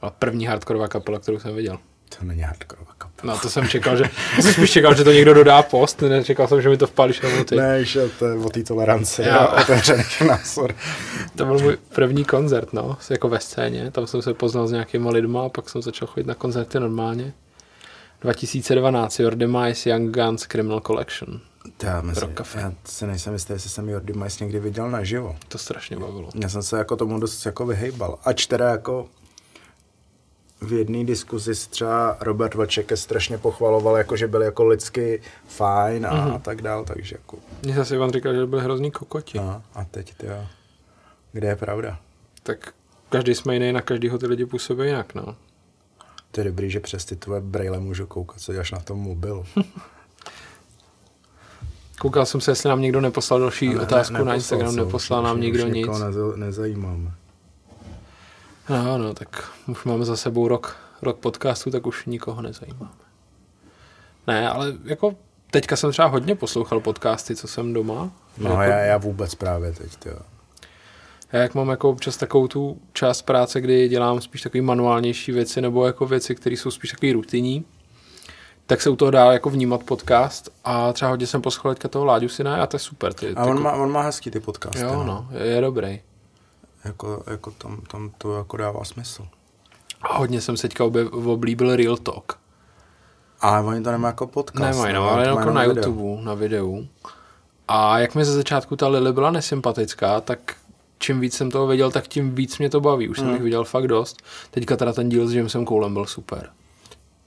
Byla 0.00 0.10
první 0.18 0.46
hardkorová 0.46 0.88
kapela, 0.88 1.18
kterou 1.18 1.38
jsem 1.38 1.54
viděl. 1.54 1.78
to 2.18 2.24
není 2.24 2.40
hardcore 2.42 2.82
kapela. 2.98 3.34
No 3.34 3.40
to 3.40 3.50
jsem 3.50 3.68
čekal, 3.68 3.96
že 3.96 4.04
já 4.36 4.42
jsem 4.42 4.52
spíš 4.52 4.70
čekal, 4.70 4.94
že 4.94 5.04
to 5.04 5.12
někdo 5.12 5.34
dodá 5.34 5.62
post, 5.62 6.00
nečekal 6.02 6.48
jsem, 6.48 6.62
že 6.62 6.68
mi 6.68 6.76
to 6.76 6.86
vpálíš 6.86 7.20
na 7.20 7.44
ty. 7.44 7.56
Ne, 7.56 7.84
že 7.84 8.08
to 8.18 8.26
je 8.26 8.34
o 8.38 8.50
té 8.50 8.62
toleranci 8.62 9.22
Jo. 9.22 9.32
a 9.32 9.62
otevřených 9.62 10.20
názor. 10.20 10.74
To 11.36 11.44
byl 11.44 11.58
můj 11.58 11.76
první 11.94 12.24
koncert, 12.24 12.72
no, 12.72 12.96
jako 13.10 13.28
ve 13.28 13.40
scéně, 13.40 13.90
tam 13.90 14.06
jsem 14.06 14.22
se 14.22 14.34
poznal 14.34 14.66
s 14.68 14.72
nějakýma 14.72 15.10
lidma 15.10 15.46
a 15.46 15.48
pak 15.48 15.68
jsem 15.68 15.82
začal 15.82 16.08
chodit 16.08 16.26
na 16.26 16.34
koncerty 16.34 16.80
normálně. 16.80 17.32
2012, 18.20 19.18
Your 19.20 19.34
Demise, 19.34 19.90
Young 19.90 20.14
Guns, 20.16 20.46
Criminal 20.46 20.80
Collection. 20.80 21.40
Já, 21.82 22.02
Café. 22.34 22.60
já 22.60 22.72
si 22.84 23.06
nejsem 23.06 23.32
jistý, 23.32 23.52
jestli 23.52 23.70
jsem 23.70 23.88
Jordi 23.88 24.12
Majs 24.12 24.40
někdy 24.40 24.60
viděl 24.60 24.90
naživo. 24.90 25.36
To 25.48 25.58
strašně 25.58 25.96
bavilo. 25.96 26.30
Já 26.42 26.48
jsem 26.48 26.62
se 26.62 26.78
jako 26.78 26.96
tomu 26.96 27.20
dost 27.20 27.46
jako 27.46 27.66
vyhejbal. 27.66 28.18
Ač 28.24 28.46
teda 28.46 28.70
jako 28.70 29.08
v 30.60 30.72
jedné 30.72 31.04
diskuzi 31.04 31.52
třeba 31.70 32.16
Robert 32.20 32.54
Vaček 32.54 32.90
je 32.90 32.96
strašně 32.96 33.38
pochvaloval, 33.38 33.96
jako 33.96 34.16
že 34.16 34.26
byl 34.28 34.42
jako 34.42 34.64
lidsky 34.64 35.22
fajn 35.48 36.06
a, 36.06 36.14
Mhm. 36.14 36.34
a 36.34 36.38
tak 36.38 36.62
dál, 36.62 36.84
takže 36.84 37.14
jako 37.16 37.38
Mně 37.62 37.74
zase 37.74 37.94
Ivan 37.94 38.12
říkal, 38.12 38.34
že 38.34 38.46
byli 38.46 38.62
hrozný 38.62 38.90
kokoti. 38.90 39.38
a, 39.38 39.62
a 39.74 39.84
teď 39.84 40.14
ty 40.14 40.26
kde 41.32 41.48
je 41.48 41.56
pravda? 41.56 41.98
Tak 42.42 42.72
každý 43.08 43.34
jsme 43.34 43.54
jiný, 43.54 43.72
na 43.72 43.80
každýho 43.82 44.18
ty 44.18 44.26
lidi 44.26 44.46
působí 44.46 44.86
jinak, 44.86 45.14
no. 45.14 45.36
To 46.30 46.40
je 46.40 46.44
dobrý, 46.44 46.70
že 46.70 46.80
přes 46.80 47.04
ty 47.04 47.16
tvoje 47.16 47.40
braille 47.40 47.80
můžu 47.80 48.06
koukat, 48.06 48.40
co 48.40 48.52
děláš 48.52 48.70
na 48.70 48.80
tom 48.80 48.98
mobilu. 48.98 49.44
Koukal 52.00 52.26
jsem 52.26 52.40
se, 52.40 52.50
jestli 52.50 52.68
nám 52.68 52.80
někdo 52.80 53.00
neposlal 53.00 53.40
další 53.40 53.68
Ne, 53.68 53.74
ne, 53.74 53.80
otázku 53.80 54.12
na 54.12 54.18
neposlal 54.18 54.36
Instagram, 54.36 54.70
jsem, 54.70 54.84
neposlal 54.84 55.22
nám 55.22 55.40
nikdo 55.40 55.66
nic. 55.68 55.88
nezajímáme. 56.36 57.12
No, 58.68 58.98
no, 58.98 59.14
tak 59.14 59.50
už 59.66 59.84
máme 59.84 60.04
za 60.04 60.16
sebou 60.16 60.48
rok, 60.48 60.76
rok 61.02 61.18
podcastu, 61.18 61.70
tak 61.70 61.86
už 61.86 62.06
nikoho 62.06 62.42
nezajímáme. 62.42 62.90
Ne, 64.26 64.50
ale 64.50 64.72
jako 64.84 65.14
teďka 65.50 65.76
jsem 65.76 65.92
třeba 65.92 66.08
hodně 66.08 66.34
poslouchal 66.34 66.80
podcasty, 66.80 67.36
co 67.36 67.48
jsem 67.48 67.72
doma. 67.72 68.10
No 68.38 68.50
jako, 68.50 68.62
já, 68.62 68.78
já 68.78 68.96
vůbec 68.96 69.34
právě 69.34 69.72
teď, 69.72 70.06
jo. 70.06 70.18
Já 71.32 71.40
jak 71.40 71.54
mám 71.54 71.68
jako 71.68 71.90
občas 71.90 72.16
takovou 72.16 72.48
tu 72.48 72.78
část 72.92 73.22
práce, 73.22 73.60
kdy 73.60 73.88
dělám 73.88 74.20
spíš 74.20 74.42
takové 74.42 74.62
manuálnější 74.62 75.32
věci, 75.32 75.60
nebo 75.60 75.86
jako 75.86 76.06
věci, 76.06 76.34
které 76.34 76.56
jsou 76.56 76.70
spíš 76.70 76.90
takové 76.90 77.12
rutinní, 77.12 77.64
tak 78.66 78.80
se 78.82 78.90
u 78.90 78.96
toho 78.96 79.10
dá 79.10 79.32
jako 79.32 79.50
vnímat 79.50 79.82
podcast 79.82 80.48
a 80.64 80.92
třeba 80.92 81.10
hodně 81.10 81.26
jsem 81.26 81.42
poslouchal 81.42 81.74
teďka 81.74 81.88
toho 81.88 82.04
Láďu 82.04 82.28
Syna 82.28 82.62
a 82.62 82.66
to 82.66 82.74
je 82.74 82.80
super. 82.80 83.14
Ty, 83.14 83.34
A 83.34 83.44
on 83.44 83.62
má, 83.62 83.72
on 83.72 83.92
má 83.92 84.02
hezký 84.02 84.30
ty 84.30 84.40
podcasty, 84.40 84.80
Jo, 84.80 85.04
no, 85.04 85.28
je, 85.30 85.46
je 85.46 85.60
dobrý. 85.60 86.00
Jako, 86.84 87.22
jako 87.26 87.50
tam, 87.50 87.80
tam 87.90 88.10
to 88.18 88.36
jako 88.36 88.56
dává 88.56 88.84
smysl. 88.84 89.26
A 90.02 90.18
hodně 90.18 90.40
jsem 90.40 90.56
se 90.56 90.62
teďka 90.62 90.84
objev- 90.84 91.28
oblíbil 91.32 91.76
Real 91.76 91.96
Talk. 91.96 92.38
Ale 93.40 93.62
oni 93.62 93.82
to 93.82 93.90
nemá 93.90 94.08
jako 94.08 94.26
podcast. 94.26 94.78
Nemají, 94.78 94.94
no, 94.94 95.10
ale 95.10 95.26
jako 95.26 95.50
na 95.50 95.60
video. 95.66 95.84
YouTube, 95.84 96.22
na 96.22 96.34
videu. 96.34 96.86
A 97.68 97.98
jak 97.98 98.14
mi 98.14 98.24
ze 98.24 98.32
začátku 98.32 98.76
ta 98.76 98.88
Lily 98.88 99.12
byla 99.12 99.30
nesympatická, 99.30 100.20
tak 100.20 100.56
čím 101.00 101.20
víc 101.20 101.34
jsem 101.36 101.50
toho 101.50 101.66
věděl, 101.66 101.90
tak 101.90 102.08
tím 102.08 102.34
víc 102.34 102.58
mě 102.58 102.70
to 102.70 102.80
baví. 102.80 103.08
Už 103.08 103.16
jsem 103.16 103.24
Hmm. 103.26 103.34
jich 103.34 103.42
viděl 103.42 103.64
fakt 103.64 103.86
dost. 103.88 104.22
Teďka 104.50 104.76
teda 104.76 104.92
ten 104.92 105.08
díl 105.08 105.28
s 105.28 105.34
Jamesem 105.34 105.66
Coulem 105.66 105.92
byl 105.94 106.06
super. 106.06 106.50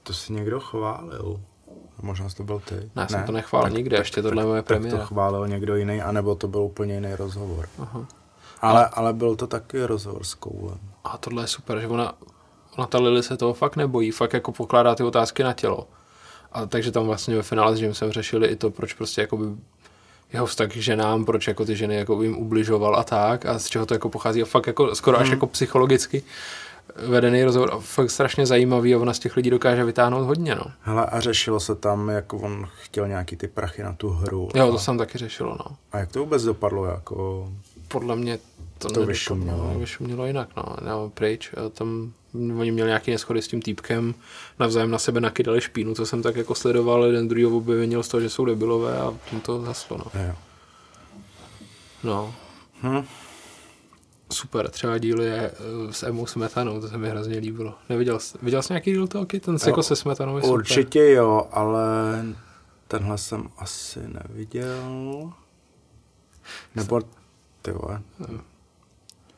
To 0.02 0.12
si 0.12 0.32
někdo 0.32 0.60
chválil. 0.60 1.40
Možná 2.02 2.28
to 2.36 2.42
byl 2.42 2.62
ty. 2.68 2.74
Ne, 2.74 2.90
já 2.96 3.08
jsem 3.08 3.24
to 3.24 3.32
nechválil 3.32 3.70
nikde, 3.76 3.96
ještě 3.96 4.22
tohle 4.22 4.42
je 4.42 4.46
moje 4.46 4.62
tak, 4.62 4.68
tak 4.68 4.76
premiéra. 4.76 4.98
to 5.00 5.06
chválil 5.06 5.48
někdo 5.48 5.76
jiný, 5.76 6.02
anebo 6.02 6.34
to 6.34 6.48
byl 6.48 6.60
úplně 6.60 6.94
jiný 6.94 7.14
rozhovor. 7.14 7.68
Aha. 7.78 8.06
Ale, 8.60 8.88
ale 8.92 9.12
byl 9.12 9.36
to 9.36 9.46
taky 9.46 9.84
rozhovor 9.84 10.24
s 10.24 10.34
Koulem. 10.34 10.78
A 11.04 11.18
tohle 11.18 11.42
je 11.42 11.46
super, 11.46 11.80
že 11.80 11.86
ona, 11.88 12.12
ona 12.76 12.86
ta 12.86 12.98
Lily 12.98 13.22
se 13.22 13.36
toho 13.36 13.54
fakt 13.54 13.76
nebojí, 13.76 14.10
fakt 14.10 14.32
jako 14.32 14.52
pokládá 14.52 14.94
ty 14.94 15.02
otázky 15.02 15.42
na 15.42 15.52
tělo. 15.52 15.88
A 16.52 16.66
takže 16.66 16.90
tam 16.92 17.06
vlastně 17.06 17.36
ve 17.36 17.42
finále 17.42 17.76
s 17.76 17.80
Jamesem 17.80 18.12
řešili 18.12 18.46
i 18.48 18.56
to, 18.56 18.70
proč 18.70 18.92
prostě 18.94 19.20
jakoby 19.20 19.44
jeho 20.34 20.46
vztah 20.46 20.68
k 20.68 20.76
ženám, 20.76 21.24
proč 21.24 21.48
jako 21.48 21.64
ty 21.64 21.76
ženy 21.76 21.96
jako 21.96 22.22
jim 22.22 22.36
ubližoval 22.36 22.96
a 22.96 23.04
tak 23.04 23.46
a 23.46 23.58
z 23.58 23.66
čeho 23.66 23.86
to 23.86 23.94
jako 23.94 24.08
pochází 24.08 24.42
a 24.42 24.44
fakt 24.44 24.66
jako 24.66 24.94
skoro 24.94 25.18
až 25.18 25.28
jako 25.28 25.46
psychologicky 25.46 26.22
vedený 26.96 27.44
rozhovor 27.44 27.70
a 27.72 27.78
fakt 27.78 28.10
strašně 28.10 28.46
zajímavý 28.46 28.94
a 28.94 28.98
ona 28.98 29.14
z 29.14 29.18
těch 29.18 29.36
lidí 29.36 29.50
dokáže 29.50 29.84
vytáhnout 29.84 30.26
hodně, 30.26 30.54
no. 30.54 30.64
Hele, 30.80 31.06
a 31.06 31.20
řešilo 31.20 31.60
se 31.60 31.74
tam, 31.74 32.08
jak 32.08 32.32
on 32.32 32.68
chtěl 32.82 33.08
nějaký 33.08 33.36
ty 33.36 33.48
prachy 33.48 33.82
na 33.82 33.92
tu 33.92 34.08
hru. 34.08 34.48
Jo, 34.54 34.68
a, 34.68 34.70
to 34.70 34.78
jsem 34.78 34.98
taky 34.98 35.18
řešilo, 35.18 35.56
no. 35.58 35.76
a 35.92 35.98
jak 35.98 36.12
to 36.12 36.20
vůbec 36.20 36.42
dopadlo, 36.42 36.84
jako... 36.84 37.48
Podle 37.88 38.16
mě 38.16 38.38
to, 38.88 38.94
To 39.00 39.06
vyšumělo. 39.06 39.74
vyšumělo 39.78 40.26
jinak, 40.26 40.48
no. 40.56 40.64
no 40.86 41.10
pryč. 41.10 41.50
Tam 41.72 42.12
oni 42.58 42.70
měli 42.72 42.88
nějaký 42.88 43.10
neschody 43.10 43.42
s 43.42 43.48
tím 43.48 43.62
týpkem, 43.62 44.14
navzájem 44.58 44.90
na 44.90 44.98
sebe 44.98 45.20
nakydali 45.20 45.60
špínu, 45.60 45.94
co 45.94 46.06
jsem 46.06 46.22
tak 46.22 46.36
jako 46.36 46.54
sledoval, 46.54 47.04
jeden 47.04 47.28
druhý 47.28 47.46
obvinil 47.46 48.02
z 48.02 48.08
toho, 48.08 48.20
že 48.20 48.30
jsou 48.30 48.44
debilové 48.44 48.98
a 48.98 49.14
tím 49.30 49.40
to 49.40 49.62
zaslo, 49.64 49.98
no. 49.98 50.04
Jo. 50.26 50.34
no. 52.02 52.34
Hm. 52.82 53.04
Super, 54.32 54.70
třeba 54.70 54.98
díl 54.98 55.22
je 55.22 55.50
eh, 55.88 55.92
s 55.92 56.02
Emou 56.02 56.26
Smetanou, 56.26 56.80
to 56.80 56.88
se 56.88 56.98
mi 56.98 57.08
hrozně 57.10 57.38
líbilo. 57.38 57.74
Neviděl 57.88 58.18
jsi, 58.18 58.38
viděl 58.42 58.62
jsi 58.62 58.72
nějaký 58.72 58.90
díl 58.92 59.06
toho, 59.06 59.26
ten 59.40 59.58
s- 59.58 59.62
Jo, 59.66 59.68
jako 59.70 59.82
se 59.82 59.96
Smetanou 59.96 60.36
je 60.36 60.42
super. 60.42 60.54
Určitě 60.54 61.10
jo, 61.10 61.48
ale 61.52 61.82
tenhle 62.88 63.18
jsem 63.18 63.48
asi 63.58 64.00
neviděl. 64.08 65.32
Nebo, 66.74 67.00
ty 67.62 67.70
vole. 67.72 68.02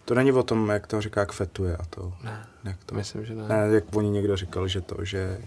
To 0.07 0.15
není 0.15 0.33
o 0.33 0.43
tom, 0.43 0.69
jak 0.69 0.87
to 0.87 1.01
říká, 1.01 1.21
jak 1.21 1.33
fetuje 1.33 1.77
a 1.77 1.83
to. 1.91 2.13
Ne, 2.25 2.47
Jak 2.65 2.85
to, 2.85 2.95
myslím, 2.95 3.25
že 3.27 3.35
ne. 3.35 3.49
ne, 3.49 3.69
jak 3.75 3.85
oni 3.97 4.11
někdo 4.11 4.37
říkal, 4.37 4.69
že 4.69 4.81
to, 4.81 5.05
že 5.05 5.39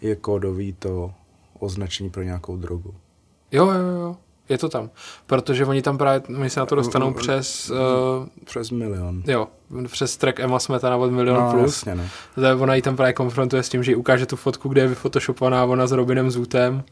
je 0.00 0.16
kódový 0.16 0.72
to 0.72 1.12
označení 1.58 2.10
pro 2.10 2.22
nějakou 2.22 2.56
drogu. 2.56 2.94
Jo, 3.52 3.66
jo, 3.70 3.86
jo, 4.00 4.16
je 4.48 4.58
to 4.58 4.68
tam. 4.68 4.90
Protože 5.26 5.66
oni 5.66 5.82
tam 5.82 5.98
právě, 5.98 6.22
my 6.28 6.50
se 6.50 6.60
na 6.60 6.66
to 6.66 6.74
dostanou 6.74 7.12
přes, 7.12 7.70
uh, 7.70 7.76
Přes 8.44 8.70
milion. 8.70 9.22
jo, 9.26 9.48
přes 9.90 10.16
track 10.16 10.40
Emma 10.40 10.58
Smetana 10.58 10.96
od 10.96 11.10
Milion 11.10 11.36
No, 11.40 11.50
Plus. 11.52 11.62
jasně, 11.86 11.94
no. 11.94 12.04
Ona 12.62 12.74
ji 12.74 12.82
tam 12.82 12.96
právě 12.96 13.12
konfrontuje 13.12 13.62
s 13.62 13.68
tím, 13.68 13.82
že 13.84 13.92
jí 13.92 13.96
ukáže 13.96 14.26
tu 14.26 14.36
fotku, 14.36 14.68
kde 14.68 14.80
je 14.80 14.88
vyfotoshopovaná 14.88 15.64
ona 15.64 15.86
s 15.86 15.92
Robinem 15.92 16.30
Zútem. 16.30 16.84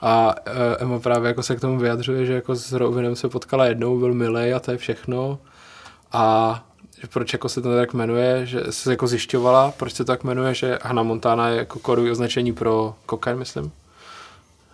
A 0.00 0.34
uh, 0.46 0.52
Emma 0.78 0.98
právě 0.98 1.28
jako 1.28 1.42
se 1.42 1.56
k 1.56 1.60
tomu 1.60 1.78
vyjadřuje, 1.78 2.26
že 2.26 2.34
jako 2.34 2.54
s 2.56 2.72
Robinem 2.72 3.16
se 3.16 3.28
potkala 3.28 3.66
jednou, 3.66 3.98
byl 3.98 4.14
milej 4.14 4.54
a 4.54 4.60
to 4.60 4.70
je 4.70 4.76
všechno. 4.76 5.38
A 6.12 6.64
proč 7.12 7.32
jako 7.32 7.48
se 7.48 7.60
to 7.62 7.76
tak 7.76 7.94
jmenuje, 7.94 8.46
že 8.46 8.60
se 8.70 8.90
jako 8.90 9.06
zjišťovala, 9.06 9.70
proč 9.76 9.92
se 9.92 10.04
to 10.04 10.12
tak 10.12 10.24
jmenuje, 10.24 10.54
že 10.54 10.78
Hannah 10.82 11.04
Montana 11.06 11.48
je 11.48 11.56
jako 11.58 11.78
kódový 11.78 12.10
označení 12.10 12.52
pro 12.52 12.94
kokain, 13.06 13.38
myslím. 13.38 13.72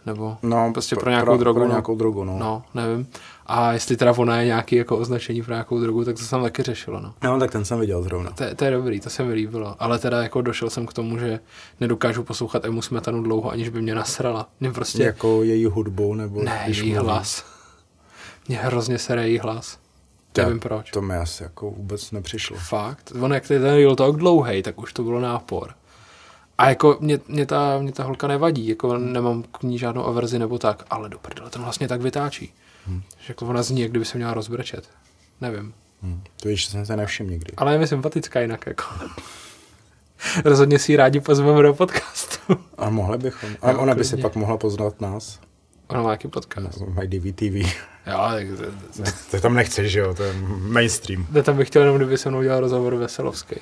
Nebo 0.07 0.37
No, 0.43 0.73
prostě 0.73 0.97
pro 0.97 1.11
nějakou 1.11 1.37
drogu, 1.37 1.55
Pro 1.59 1.65
no. 1.65 1.71
nějakou 1.71 1.97
drogu, 1.97 2.25
no. 2.25 2.39
no, 2.39 2.63
nevím. 2.75 3.07
A 3.47 3.73
jestli 3.73 3.97
teda 3.97 4.13
ona 4.17 4.41
je 4.41 4.47
nějaký 4.47 4.77
jako 4.77 4.97
označení 4.99 5.43
pro 5.43 5.55
nějakou 5.55 5.81
drogu, 5.81 6.05
tak 6.05 6.17
to 6.17 6.23
se 6.23 6.31
tam 6.31 6.43
taky 6.43 6.63
řešilo, 6.63 7.01
no. 7.01 7.15
No, 7.25 7.39
tak 7.41 7.51
ten 7.51 7.65
jsem 7.65 7.81
viděl 7.81 8.03
zrovna. 8.03 8.31
To, 8.31 8.45
je- 8.45 8.55
to 8.55 8.65
je 8.65 8.71
dobrý, 8.71 9.01
to 9.01 9.11
se 9.11 9.25
mi 9.25 9.33
líbilo. 9.33 9.77
Ale 9.79 9.99
teda 9.99 10.23
jako 10.23 10.43
došel 10.43 10.71
jsem 10.71 10.87
k 10.87 10.93
tomu, 10.93 11.19
že 11.19 11.41
nedokážu 11.81 12.23
poslouchat 12.25 12.65
Emu 12.65 12.83
Smetanu 12.83 13.23
dlouho, 13.23 13.51
aniž 13.51 13.69
by 13.69 13.83
mě 13.83 13.95
nasrala. 13.95 14.49
Mě 14.61 14.73
prostě... 14.73 15.03
Jako 15.03 15.43
její 15.43 15.65
hudbou, 15.67 16.15
nebo 16.15 16.43
ne, 16.43 16.63
její 16.67 16.93
mluví. 16.93 16.95
hlas. 17.07 17.45
Mě 18.49 18.59
hrozně 18.59 18.99
sere 18.99 19.29
její 19.29 19.39
hlas. 19.39 19.79
To- 20.37 20.43
Nevím 20.43 20.61
proč. 20.61 20.91
To 20.91 21.03
mi 21.03 21.17
asi 21.17 21.43
jako 21.43 21.71
vůbec 21.71 22.11
nepřišlo. 22.11 22.57
Fakt. 22.61 23.13
On 23.21 23.33
jak 23.33 23.49
ten 23.49 23.63
real 23.65 23.97
talk 23.97 24.17
dlouhý, 24.17 24.63
tak 24.63 24.81
už 24.81 24.93
to 24.93 25.03
bylo 25.03 25.21
nápor. 25.21 25.75
A 26.59 26.69
jako 26.69 26.97
mě, 27.01 27.21
mě, 27.29 27.47
ta, 27.47 27.79
mě 27.79 27.93
ta 27.93 28.05
holka 28.05 28.27
nevadí, 28.27 28.69
jako 28.69 28.99
nemám 28.99 29.43
k 29.43 29.63
ní 29.63 29.79
žádnou 29.79 30.07
averzi 30.07 30.39
nebo 30.39 30.59
tak, 30.59 30.85
ale 30.91 31.09
do 31.09 31.19
prdele, 31.19 31.51
ten 31.51 31.63
vlastně 31.63 31.89
tak 31.89 32.01
vytáčí. 32.01 32.53
Hmm. 32.87 33.03
Že 33.19 33.25
jako 33.29 33.47
ona 33.47 33.63
zní, 33.63 33.81
jak 33.81 33.91
kdyby 33.91 34.05
se 34.05 34.19
měla 34.19 34.35
rozbrečet. 34.35 34.89
Nevím. 35.41 35.75
Hm. 36.03 36.23
To 36.43 36.49
víš, 36.49 36.65
že 36.65 36.71
jsem 36.71 36.87
se 36.87 36.97
nevšiml 36.97 37.31
nikdy. 37.31 37.53
Ale 37.57 37.73
je 37.73 37.79
mi 37.79 37.87
sympatická 37.87 38.41
jinak, 38.41 38.67
jako. 38.67 38.85
Rozhodně 40.45 40.79
si 40.79 40.93
ji 40.93 40.97
rádi 40.97 41.21
pozveme 41.21 41.63
do 41.63 41.75
podcastu. 41.75 42.39
A 42.79 42.91
mohli 42.91 43.19
bychom. 43.19 43.51
A 43.63 43.73
ona 43.73 43.95
by 43.95 44.05
si 44.05 44.17
pak 44.17 44.37
mohla 44.37 44.57
poznat 44.57 45.01
nás. 45.01 45.41
Ona 45.89 46.03
má 46.03 46.11
jaký 46.11 46.29
podcast. 46.29 46.81
Mají 46.81 47.09
DVTV. 47.09 47.77
Jo, 48.07 48.19
tak 48.35 48.47
to- 48.49 49.03
to- 49.03 49.11
To 49.31 49.41
tam 49.41 49.55
nechceš, 49.55 49.93
že 49.93 49.99
jo? 50.01 50.15
To 50.15 50.23
je 50.23 50.33
mainstream. 50.59 51.27
to 51.33 51.43
tam 51.43 51.57
bych 51.57 51.69
chtěl 51.69 51.83
jenom, 51.83 51.97
kdyby 51.97 52.19
se 52.19 52.31
mnou 52.31 52.43
dělal 52.43 52.61
rozhovor 52.61 52.95
Veselovský. 52.95 53.57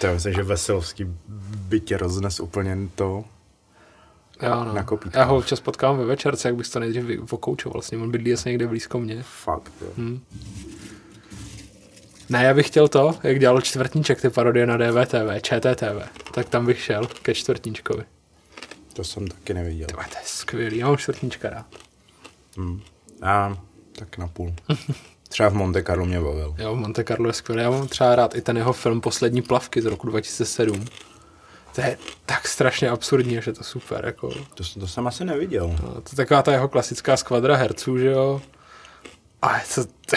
To 0.00 0.06
já 0.06 0.12
myslím, 0.12 0.34
že 0.34 0.42
Veselovský 0.42 1.06
by 1.68 1.80
tě 1.80 1.96
roznes 1.96 2.40
úplně 2.40 2.78
to. 2.94 3.24
Jo, 4.42 4.64
no. 4.64 4.72
Na 4.74 4.82
kopítko. 4.82 5.18
Já 5.18 5.24
ho 5.24 5.36
občas 5.36 5.60
potkám 5.60 5.98
ve 5.98 6.04
večerce, 6.04 6.48
jak 6.48 6.56
bych 6.56 6.68
to 6.68 6.80
nejdřív 6.80 7.32
okoučoval 7.32 7.82
s 7.82 7.90
ním. 7.90 8.02
On 8.02 8.10
bydlí 8.10 8.32
asi 8.32 8.48
někde 8.48 8.66
blízko 8.66 9.00
mě. 9.00 9.22
Fakt, 9.22 9.72
jo. 9.80 9.88
Hm. 9.96 10.20
Ne, 12.28 12.44
já 12.44 12.54
bych 12.54 12.66
chtěl 12.66 12.88
to, 12.88 13.14
jak 13.22 13.38
dělal 13.38 13.60
čtvrtníček 13.60 14.20
ty 14.20 14.30
parodie 14.30 14.66
na 14.66 14.76
DVTV, 14.76 15.40
ČTTV. 15.42 16.08
Tak 16.34 16.48
tam 16.48 16.66
bych 16.66 16.80
šel 16.80 17.06
ke 17.22 17.34
čtvrtníčkovi. 17.34 18.04
To 18.92 19.04
jsem 19.04 19.28
taky 19.28 19.54
neviděl. 19.54 19.86
Tyhle, 19.86 20.04
to 20.04 20.18
je 20.18 20.24
skvělý, 20.24 20.78
já 20.78 20.86
mám 20.86 20.96
čtvrtníčka 20.96 21.50
rád. 21.50 21.66
Hm. 22.56 22.80
A 23.22 23.58
tak 23.92 24.18
na 24.18 24.28
půl. 24.28 24.54
Třeba 25.28 25.48
v 25.48 25.54
Monte 25.54 25.82
Carlo 25.82 26.06
mě 26.06 26.20
bavil. 26.20 26.54
Jo, 26.58 26.76
Monte 26.76 27.04
Carlo 27.04 27.26
je 27.26 27.32
skvělý. 27.32 27.62
Já 27.62 27.70
mám 27.70 27.88
třeba 27.88 28.14
rád 28.14 28.34
i 28.34 28.40
ten 28.40 28.56
jeho 28.56 28.72
film 28.72 29.00
Poslední 29.00 29.42
plavky 29.42 29.82
z 29.82 29.86
roku 29.86 30.06
2007. 30.06 30.84
To 31.74 31.80
je 31.80 31.98
tak 32.26 32.48
strašně 32.48 32.88
absurdní, 32.90 33.42
že 33.42 33.52
to 33.52 33.64
super. 33.64 34.04
Jako. 34.04 34.28
To, 34.30 34.64
to 34.80 34.88
jsem 34.88 35.06
asi 35.06 35.24
neviděl. 35.24 35.76
No, 35.82 35.92
to 35.94 36.10
je 36.12 36.16
taková 36.16 36.42
ta 36.42 36.52
jeho 36.52 36.68
klasická 36.68 37.16
skvadra 37.16 37.56
herců, 37.56 37.98
že 37.98 38.06
jo. 38.06 38.42
A 39.42 39.56
je 39.58 39.64
to, 39.74 40.16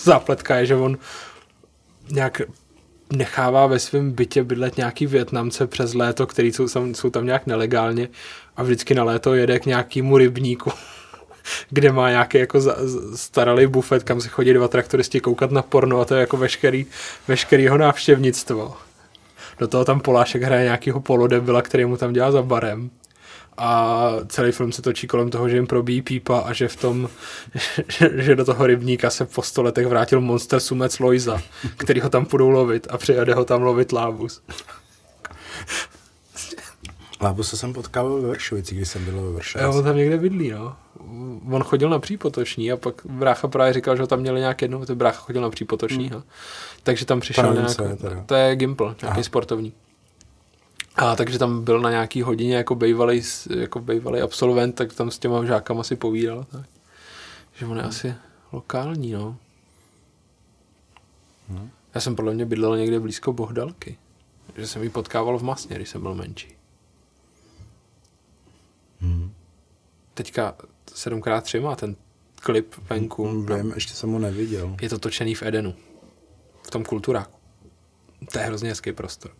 zápletka 0.00 0.56
je, 0.56 0.66
že 0.66 0.76
on 0.76 0.98
nějak 2.10 2.42
nechává 3.12 3.66
ve 3.66 3.78
svém 3.78 4.12
bytě 4.12 4.44
bydlet 4.44 4.76
nějaký 4.76 5.06
Větnamce 5.06 5.66
přes 5.66 5.94
léto, 5.94 6.26
který 6.26 6.52
jsou, 6.52 6.68
tam, 6.68 6.94
jsou 6.94 7.10
tam 7.10 7.26
nějak 7.26 7.46
nelegálně 7.46 8.08
a 8.56 8.62
vždycky 8.62 8.94
na 8.94 9.04
léto 9.04 9.34
jede 9.34 9.58
k 9.58 9.66
nějakému 9.66 10.18
rybníku, 10.18 10.72
kde 11.70 11.92
má 11.92 12.10
nějaký 12.10 12.38
jako 12.38 12.60
staralý 13.14 13.66
bufet, 13.66 14.02
kam 14.02 14.20
se 14.20 14.28
chodí 14.28 14.52
dva 14.52 14.68
traktoristi 14.68 15.20
koukat 15.20 15.50
na 15.50 15.62
porno 15.62 16.00
a 16.00 16.04
to 16.04 16.14
je 16.14 16.20
jako 16.20 16.36
veškerý, 16.36 16.86
veškerý 17.28 17.62
jeho 17.62 17.78
návštěvnictvo. 17.78 18.76
Do 19.58 19.68
toho 19.68 19.84
tam 19.84 20.00
Polášek 20.00 20.42
hraje 20.42 20.64
nějakýho 20.64 21.00
polodebila, 21.00 21.62
který 21.62 21.84
mu 21.84 21.96
tam 21.96 22.12
dělá 22.12 22.30
za 22.30 22.42
barem. 22.42 22.90
A 23.58 24.10
celý 24.28 24.52
film 24.52 24.72
se 24.72 24.82
točí 24.82 25.06
kolem 25.06 25.30
toho, 25.30 25.48
že 25.48 25.56
jim 25.56 25.66
probíjí 25.66 26.02
pípa 26.02 26.38
a 26.38 26.52
že 26.52 26.68
v 26.68 26.76
tom, 26.76 27.08
že, 27.88 28.10
že 28.22 28.36
do 28.36 28.44
toho 28.44 28.66
rybníka 28.66 29.10
se 29.10 29.26
po 29.26 29.42
sto 29.42 29.62
letech 29.62 29.86
vrátil 29.86 30.20
monster 30.20 30.60
sumec 30.60 30.98
Loiza, 30.98 31.42
který 31.76 32.00
ho 32.00 32.08
tam 32.08 32.26
půjdou 32.26 32.48
lovit 32.50 32.86
a 32.90 32.98
přijede 32.98 33.34
ho 33.34 33.44
tam 33.44 33.62
lovit 33.62 33.92
Lábus. 33.92 34.42
Lábu 37.20 37.42
se 37.42 37.56
jsem 37.56 37.72
potkával 37.72 38.20
ve 38.22 38.28
Vršovici, 38.28 38.74
když 38.74 38.88
jsem 38.88 39.04
byl 39.04 39.14
ve 39.14 39.20
Jo, 39.20 39.32
Vršovici. 39.32 39.78
on 39.78 39.84
tam 39.84 39.96
někde 39.96 40.18
bydlí, 40.18 40.50
no. 40.50 40.76
On 41.50 41.62
chodil 41.64 41.88
na 41.90 41.98
přípotoční 41.98 42.72
a 42.72 42.76
pak 42.76 42.94
brácha 43.04 43.48
právě 43.48 43.72
říkal, 43.72 43.96
že 43.96 44.02
ho 44.02 44.06
tam 44.06 44.20
měli 44.20 44.40
nějak 44.40 44.62
jednou, 44.62 44.84
to 44.84 44.94
brácha 44.94 45.20
chodil 45.20 45.42
na 45.42 45.50
přípotoční. 45.50 46.08
Hmm. 46.08 46.22
Takže 46.82 47.06
tam 47.06 47.20
přišel 47.20 47.44
nevím, 47.44 47.56
nějak, 47.58 47.76
co 47.76 47.82
je 47.84 47.96
teda. 47.96 48.22
to 48.26 48.34
je 48.34 48.56
Gimple, 48.56 48.86
nějaký 48.86 49.16
Aha. 49.16 49.22
sportovní. 49.22 49.72
A 50.96 51.16
takže 51.16 51.38
tam 51.38 51.64
byl 51.64 51.80
na 51.80 51.90
nějaký 51.90 52.22
hodině 52.22 52.56
jako 52.56 52.74
bývalý, 52.74 53.22
jako 53.56 53.80
bývalý 53.80 54.20
absolvent, 54.20 54.74
tak 54.74 54.92
tam 54.92 55.10
s 55.10 55.18
těma 55.18 55.44
žákama 55.44 55.82
si 55.82 55.96
povídal. 55.96 56.46
Tak. 56.50 56.66
Že 57.54 57.66
on 57.66 57.76
je 57.76 57.82
asi 57.82 58.14
lokální, 58.52 59.12
no. 59.12 59.36
Hmm. 61.48 61.70
Já 61.94 62.00
jsem 62.00 62.16
podle 62.16 62.34
mě 62.34 62.46
bydlel 62.46 62.76
někde 62.76 63.00
blízko 63.00 63.32
Bohdalky. 63.32 63.98
Že 64.56 64.66
jsem 64.66 64.82
ji 64.82 64.90
potkával 64.90 65.38
v 65.38 65.42
Masně, 65.42 65.76
když 65.76 65.88
jsem 65.88 66.02
byl 66.02 66.14
menší. 66.14 66.56
Hmm. 69.00 69.32
Teďka 70.14 70.54
7x3 70.94 71.62
má 71.62 71.76
ten 71.76 71.96
klip 72.34 72.74
venku. 72.90 73.42
Vím, 73.42 73.72
ještě 73.74 73.94
jsem 73.94 74.12
ho 74.12 74.18
neviděl. 74.18 74.76
Je 74.80 74.88
to 74.88 74.98
točený 74.98 75.34
v 75.34 75.42
Edenu. 75.42 75.74
V 76.62 76.70
tom 76.70 76.84
kulturáku. 76.84 77.38
To 78.32 78.38
je 78.38 78.44
hrozně 78.44 78.68
hezký 78.68 78.92
prostor. 78.92 79.32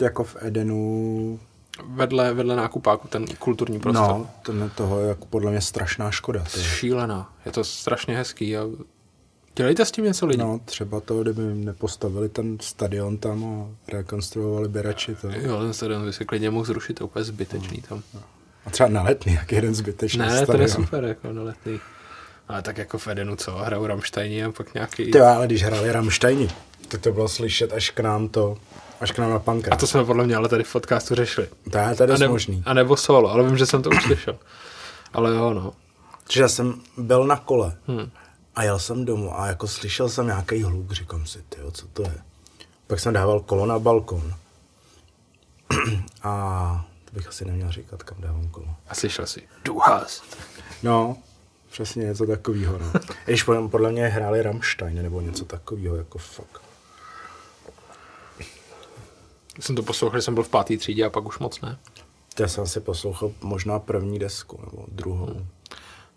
Jako 0.00 0.24
v 0.24 0.36
Edenu, 0.40 1.40
Vedle, 1.88 2.34
vedle 2.34 2.56
nákupáku, 2.56 3.08
ten 3.08 3.26
kulturní 3.38 3.80
prostor. 3.80 4.04
no, 4.08 4.30
to, 4.42 4.52
ne- 4.52 4.70
toho 4.70 5.00
je 5.00 5.08
jako 5.08 5.26
podle 5.26 5.50
mě 5.50 5.60
strašná 5.60 6.10
škoda. 6.10 6.44
To 6.52 6.58
je. 6.58 6.64
Šílená. 6.64 7.32
Je 7.46 7.52
to 7.52 7.64
strašně 7.64 8.16
hezký. 8.16 8.56
A 8.56 8.62
dělejte 9.56 9.84
s 9.84 9.90
tím 9.90 10.04
něco 10.04 10.26
lidi. 10.26 10.38
No, 10.42 10.60
třeba 10.64 11.00
to, 11.00 11.22
kdyby 11.22 11.42
nepostavili 11.42 12.28
ten 12.28 12.58
stadion 12.60 13.16
tam 13.18 13.44
a 13.44 13.92
rekonstruovali 13.92 14.68
by 14.68 14.82
radši 14.82 15.14
to. 15.14 15.28
Jo, 15.30 15.60
ten 15.60 15.72
stadion 15.72 16.04
by 16.04 16.12
se 16.12 16.24
klidně 16.24 16.50
mohl 16.50 16.64
zrušit, 16.64 16.94
to 16.94 17.04
je 17.04 17.06
úplně 17.08 17.24
zbytečný 17.24 17.82
tam. 17.88 18.02
A 18.66 18.70
třeba 18.70 18.88
na 18.88 19.02
letný, 19.02 19.32
jak 19.34 19.52
jeden 19.52 19.74
zbytečný 19.74 20.18
Ne, 20.18 20.28
to 20.38 20.44
stadion. 20.44 20.62
je 20.62 20.68
super, 20.68 21.04
jako 21.04 21.32
na 21.32 21.42
letný. 21.42 21.80
Ale 22.48 22.62
tak 22.62 22.78
jako 22.78 22.98
v 22.98 23.08
Edenu, 23.08 23.36
co? 23.36 23.52
Hrajou 23.52 23.86
Rammsteini 23.86 24.44
a 24.44 24.52
pak 24.52 24.74
nějaký... 24.74 25.10
Ty, 25.10 25.20
ale 25.20 25.46
když 25.46 25.62
hráli 25.62 25.92
Rammsteini, 25.92 26.48
tak 26.88 27.00
to 27.00 27.12
bylo 27.12 27.28
slyšet 27.28 27.72
až 27.72 27.90
k 27.90 28.00
nám 28.00 28.28
to, 28.28 28.56
až 29.00 29.12
k 29.12 29.18
nám 29.18 29.30
na 29.30 29.38
panka. 29.38 29.70
A 29.72 29.76
to 29.76 29.86
jsme 29.86 30.04
podle 30.04 30.24
mě 30.24 30.36
ale 30.36 30.48
tady 30.48 30.64
v 30.64 30.72
podcastu 30.72 31.14
řešili. 31.14 31.48
to 31.70 31.78
je 31.78 31.94
tady 31.94 32.12
A, 32.12 32.16
nebo, 32.18 32.32
možný. 32.32 32.62
a 32.66 32.74
nebo 32.74 32.96
solo, 32.96 33.30
ale 33.30 33.44
vím, 33.46 33.58
že 33.58 33.66
jsem 33.66 33.82
to 33.82 33.90
už 33.90 34.02
slyšel. 34.02 34.38
Ale 35.12 35.34
jo, 35.34 35.54
no. 35.54 35.72
Že 36.30 36.42
já 36.42 36.48
jsem 36.48 36.74
byl 36.96 37.24
na 37.26 37.36
kole 37.36 37.76
Hmm. 37.88 38.10
a 38.54 38.62
jel 38.62 38.78
jsem 38.78 39.04
domů 39.04 39.40
a 39.40 39.46
jako 39.46 39.68
slyšel 39.68 40.08
jsem 40.08 40.26
nějaký 40.26 40.62
hluk, 40.62 40.92
říkám 40.92 41.26
si, 41.26 41.38
ty, 41.48 41.58
co 41.72 41.86
to 41.88 42.02
je. 42.02 42.14
Pak 42.86 43.00
jsem 43.00 43.14
dával 43.14 43.40
kolo 43.40 43.66
na 43.66 43.78
balkon. 43.78 44.34
a 46.22 46.86
to 47.04 47.12
bych 47.14 47.28
asi 47.28 47.44
neměl 47.44 47.72
říkat, 47.72 48.02
kam 48.02 48.20
dávám 48.20 48.48
kolo. 48.48 48.66
A 48.88 48.94
slyšel 48.94 49.26
jsi, 49.26 49.42
du 49.64 49.78
hast. 49.78 50.22
No, 50.82 51.16
přesně 51.70 52.04
něco 52.04 52.26
takového. 52.26 52.78
No. 52.78 52.92
I 53.26 53.30
Když 53.32 53.42
podle, 53.70 53.92
mě 53.92 54.06
hráli 54.08 54.42
Rammstein 54.42 55.02
nebo 55.02 55.20
něco 55.20 55.44
takového, 55.44 55.96
jako 55.96 56.18
fakt. 56.18 56.60
Jsem 59.60 59.76
to 59.76 59.82
poslouchal, 59.82 60.20
jsem 60.20 60.34
byl 60.34 60.42
v 60.42 60.48
páté 60.48 60.76
třídě 60.76 61.04
a 61.04 61.10
pak 61.10 61.26
už 61.26 61.38
moc 61.38 61.60
ne. 61.60 61.78
Já 62.40 62.48
jsem 62.48 62.66
si 62.66 62.80
poslouchal 62.80 63.32
možná 63.42 63.78
první 63.78 64.18
desku 64.18 64.60
nebo 64.64 64.86
druhou. 64.88 65.26
Hmm. 65.26 65.46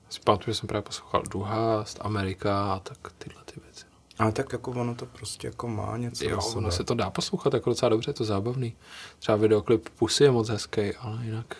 Si 0.10 0.20
pamatuju, 0.20 0.54
že 0.54 0.60
jsem 0.60 0.68
právě 0.68 0.82
poslouchal 0.82 1.24
Duhast, 1.32 1.98
Amerika 2.02 2.74
a 2.74 2.80
tak 2.80 2.98
tyhle 3.18 3.44
ty 3.46 3.62
věci. 3.66 3.86
Ale 4.20 4.32
tak 4.32 4.54
jako 4.54 4.72
ono 4.72 4.96
to 4.96 5.06
prostě 5.06 5.48
jako 5.48 5.68
má 5.68 5.98
něco 5.98 6.30
Jo, 6.30 6.40
ono 6.56 6.72
se 6.72 6.84
to 6.84 6.94
dá 6.94 7.10
poslouchat 7.10 7.54
jako 7.54 7.70
docela 7.70 7.90
dobře, 7.90 8.10
je 8.10 8.14
to 8.14 8.24
zábavný. 8.26 8.76
Třeba 9.20 9.36
videoklip 9.36 9.90
Pusy 9.90 10.24
je 10.24 10.32
moc 10.32 10.50
hezký, 10.50 10.96
ale 10.96 11.26
jinak 11.26 11.56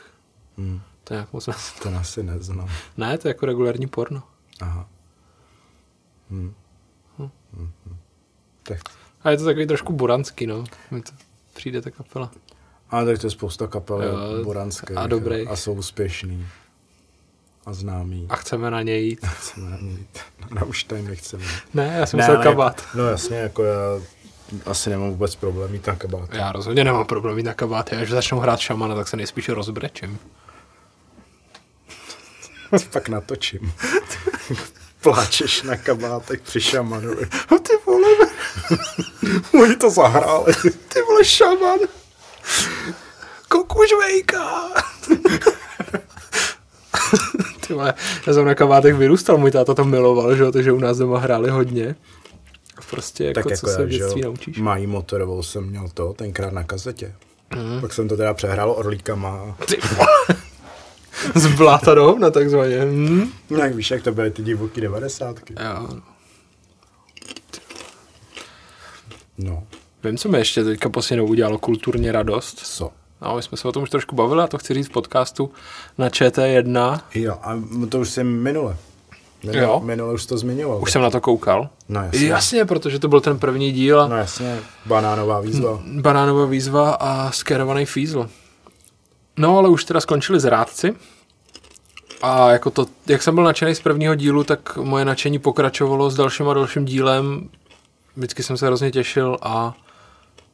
Hmm. 0.58 0.82
to 1.04 1.14
nějak 1.14 1.34
moc. 1.34 1.50
To 1.84 1.90
asi 2.00 2.24
neznám. 2.24 2.70
Ne, 2.98 3.18
to 3.18 3.28
je 3.28 3.30
jako 3.30 3.46
regulární 3.46 3.88
porno. 3.88 4.24
Aha. 4.62 4.90
Hm. 6.30 6.54
Hm. 7.20 7.30
hm. 7.54 7.98
Tak. 8.64 8.80
A 9.24 9.30
je 9.30 9.38
to 9.38 9.46
takový 9.46 9.68
trošku 9.68 9.94
buranský, 9.94 10.48
no. 10.48 10.64
Přijde 11.54 11.82
ta 11.82 11.92
kapela. 11.92 12.32
A 12.90 13.06
tak 13.06 13.20
to 13.20 13.28
je 13.28 13.32
spousta 13.32 13.68
kapel 13.68 14.04
Jo, 14.04 14.44
buranských. 14.44 14.98
a 14.98 15.08
dobrých. 15.08 15.48
A 15.48 15.56
jsou 15.56 15.74
úspěšný. 15.74 16.48
A 17.66 17.74
známý. 17.74 18.28
A 18.30 18.36
chceme 18.36 18.72
na 18.72 18.82
něj 18.82 19.06
jít. 19.08 19.26
Chceme 19.28 19.70
na 19.70 19.78
ně 19.78 19.90
jít. 19.92 20.20
Na 20.56 20.64
Uštajn 20.64 21.08
nechceme. 21.08 21.44
jít. 21.44 21.52
Ne, 21.74 21.96
já 22.00 22.06
jsem 22.06 22.20
Ne, 22.20 22.28
musel 22.28 22.44
kabát. 22.44 22.78
Jako, 22.82 22.98
no 22.98 23.08
jasně, 23.08 23.38
jako 23.38 23.64
já 23.64 23.76
asi 24.66 24.90
nemám 24.90 25.10
vůbec 25.10 25.36
problém 25.36 25.72
mít 25.72 25.88
na 25.88 25.96
kabát. 25.96 26.34
Já 26.34 26.52
rozhodně 26.52 26.84
nemám 26.84 27.06
problém 27.06 27.38
jít 27.38 27.44
na 27.44 27.54
kabáty. 27.54 27.96
Až 27.96 28.10
začnu 28.10 28.40
hrát 28.40 28.60
šamana, 28.60 28.96
tak 28.96 29.08
se 29.08 29.18
nejspíš 29.18 29.50
rozbrečím. 29.50 30.20
Pak 32.94 33.10
natočím. 33.10 33.74
Pláčeš 35.02 35.64
na 35.64 35.78
kabátech 35.78 36.42
při 36.42 36.62
šamanovi. 36.62 37.26
No 37.52 37.60
ty 37.60 37.74
vole, 37.86 38.08
Oni 39.62 39.76
to 39.76 39.90
zahráli. 39.90 40.54
ty 40.64 41.02
vole 41.08 41.26
šaman. 41.26 41.80
Kukuž 43.50 43.90
vejka. 44.00 44.62
ty 47.68 47.74
vole, 47.74 47.94
já 48.28 48.34
jsem 48.34 48.46
na 48.46 48.56
kabátech 48.56 48.96
vyrůstal, 48.96 49.38
můj 49.38 49.52
táta 49.52 49.74
to 49.74 49.84
miloval, 49.84 50.36
že 50.36 50.44
jo, 50.44 50.52
takže 50.52 50.72
u 50.72 50.80
nás 50.80 50.98
doma 50.98 51.20
hráli 51.20 51.50
hodně. 51.50 51.96
Prostě 52.90 53.24
jako, 53.26 53.34
tak 53.36 53.44
co 53.46 53.52
jako 53.52 53.68
se 53.68 53.82
já, 53.82 53.88
v 53.88 53.90
že 53.90 53.98
dětství 53.98 54.22
naučíš. 54.22 54.58
mají 54.58 54.88
motorovou 54.88 55.44
jsem 55.44 55.64
měl 55.64 55.90
to, 55.94 56.14
tenkrát 56.14 56.54
na 56.54 56.64
kazetě. 56.64 57.14
Mhm. 57.56 57.82
Pak 57.82 57.94
jsem 57.94 58.08
to 58.08 58.18
teda 58.18 58.34
přehrál 58.34 58.72
orlíkama. 58.78 59.58
Ty. 59.68 59.80
Z 61.36 61.48
bláta 61.48 61.94
do 61.94 62.04
hovna 62.04 62.30
takzvaně. 62.30 62.78
Hm? 62.82 63.32
No 63.50 63.60
jak 63.60 63.76
víš, 63.76 63.92
jak 63.92 64.04
to 64.04 64.12
byly 64.12 64.32
ty 64.32 64.44
divoký 64.44 64.82
devadesátky. 64.82 65.54
Jo. 65.60 65.90
No, 69.44 69.64
Vím, 70.04 70.18
co 70.18 70.30
mi 70.30 70.38
ještě 70.38 70.64
teďka 70.64 70.90
poslednou 70.90 71.26
udělalo 71.28 71.58
kulturně 71.58 72.12
radost. 72.12 72.60
co? 72.60 72.92
No, 73.22 73.36
my 73.36 73.42
jsme 73.44 73.58
se 73.58 73.68
o 73.68 73.72
tom 73.72 73.84
už 73.84 73.90
trošku 73.90 74.16
bavili, 74.16 74.44
a 74.44 74.48
to 74.48 74.58
chci 74.58 74.74
říct 74.74 74.88
v 74.88 74.92
podcastu 74.92 75.52
na 75.98 76.10
ČT1. 76.10 77.00
Jo, 77.16 77.38
a 77.44 77.60
to 77.90 78.00
už 78.00 78.10
jsem 78.10 78.28
minule. 78.44 78.78
Minule, 79.44 79.64
Jo. 79.64 79.82
minule 79.84 80.14
už 80.14 80.26
to 80.26 80.38
zmiňoval. 80.38 80.82
Už 80.82 80.92
jsem 80.92 81.02
na 81.02 81.10
to 81.10 81.22
koukal. 81.22 81.70
No 81.90 82.02
jasně. 82.04 82.28
Jasně, 82.28 82.66
protože 82.66 83.00
to 83.00 83.08
byl 83.08 83.22
ten 83.22 83.40
první 83.40 83.72
díl 83.72 84.02
a 84.02 84.08
No 84.08 84.18
jasně, 84.18 84.60
banánová 84.86 85.40
výzva. 85.42 85.80
banánová 85.86 86.46
výzva 86.46 86.92
a 86.92 87.32
skerovaný 87.32 87.86
fízl. 87.86 88.30
No, 89.38 89.58
ale 89.58 89.70
už 89.70 89.84
teda 89.86 90.00
skončili 90.02 90.40
z 90.40 90.46
rádci. 90.46 90.94
A 92.22 92.52
jako 92.52 92.70
to, 92.70 92.86
jak 93.08 93.22
jsem 93.24 93.36
byl 93.36 93.44
nadšený 93.44 93.76
z 93.76 93.82
prvního 93.82 94.16
dílu, 94.16 94.44
tak 94.44 94.78
moje 94.78 95.06
nadšení 95.06 95.40
pokračovalo 95.40 96.10
s 96.10 96.16
dalším 96.16 96.50
a 96.50 96.54
dalším 96.54 96.86
dílem. 96.86 97.50
Vždycky 98.16 98.44
jsem 98.44 98.58
se 98.58 98.66
hrozně 98.66 98.92
těšil 98.92 99.38
a 99.42 99.78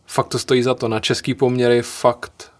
fakt 0.06 0.28
to 0.28 0.40
stojí 0.40 0.64
za 0.64 0.74
to. 0.74 0.88
Na 0.88 1.00
český 1.00 1.34
poměry 1.34 1.82
fakt 1.82 2.52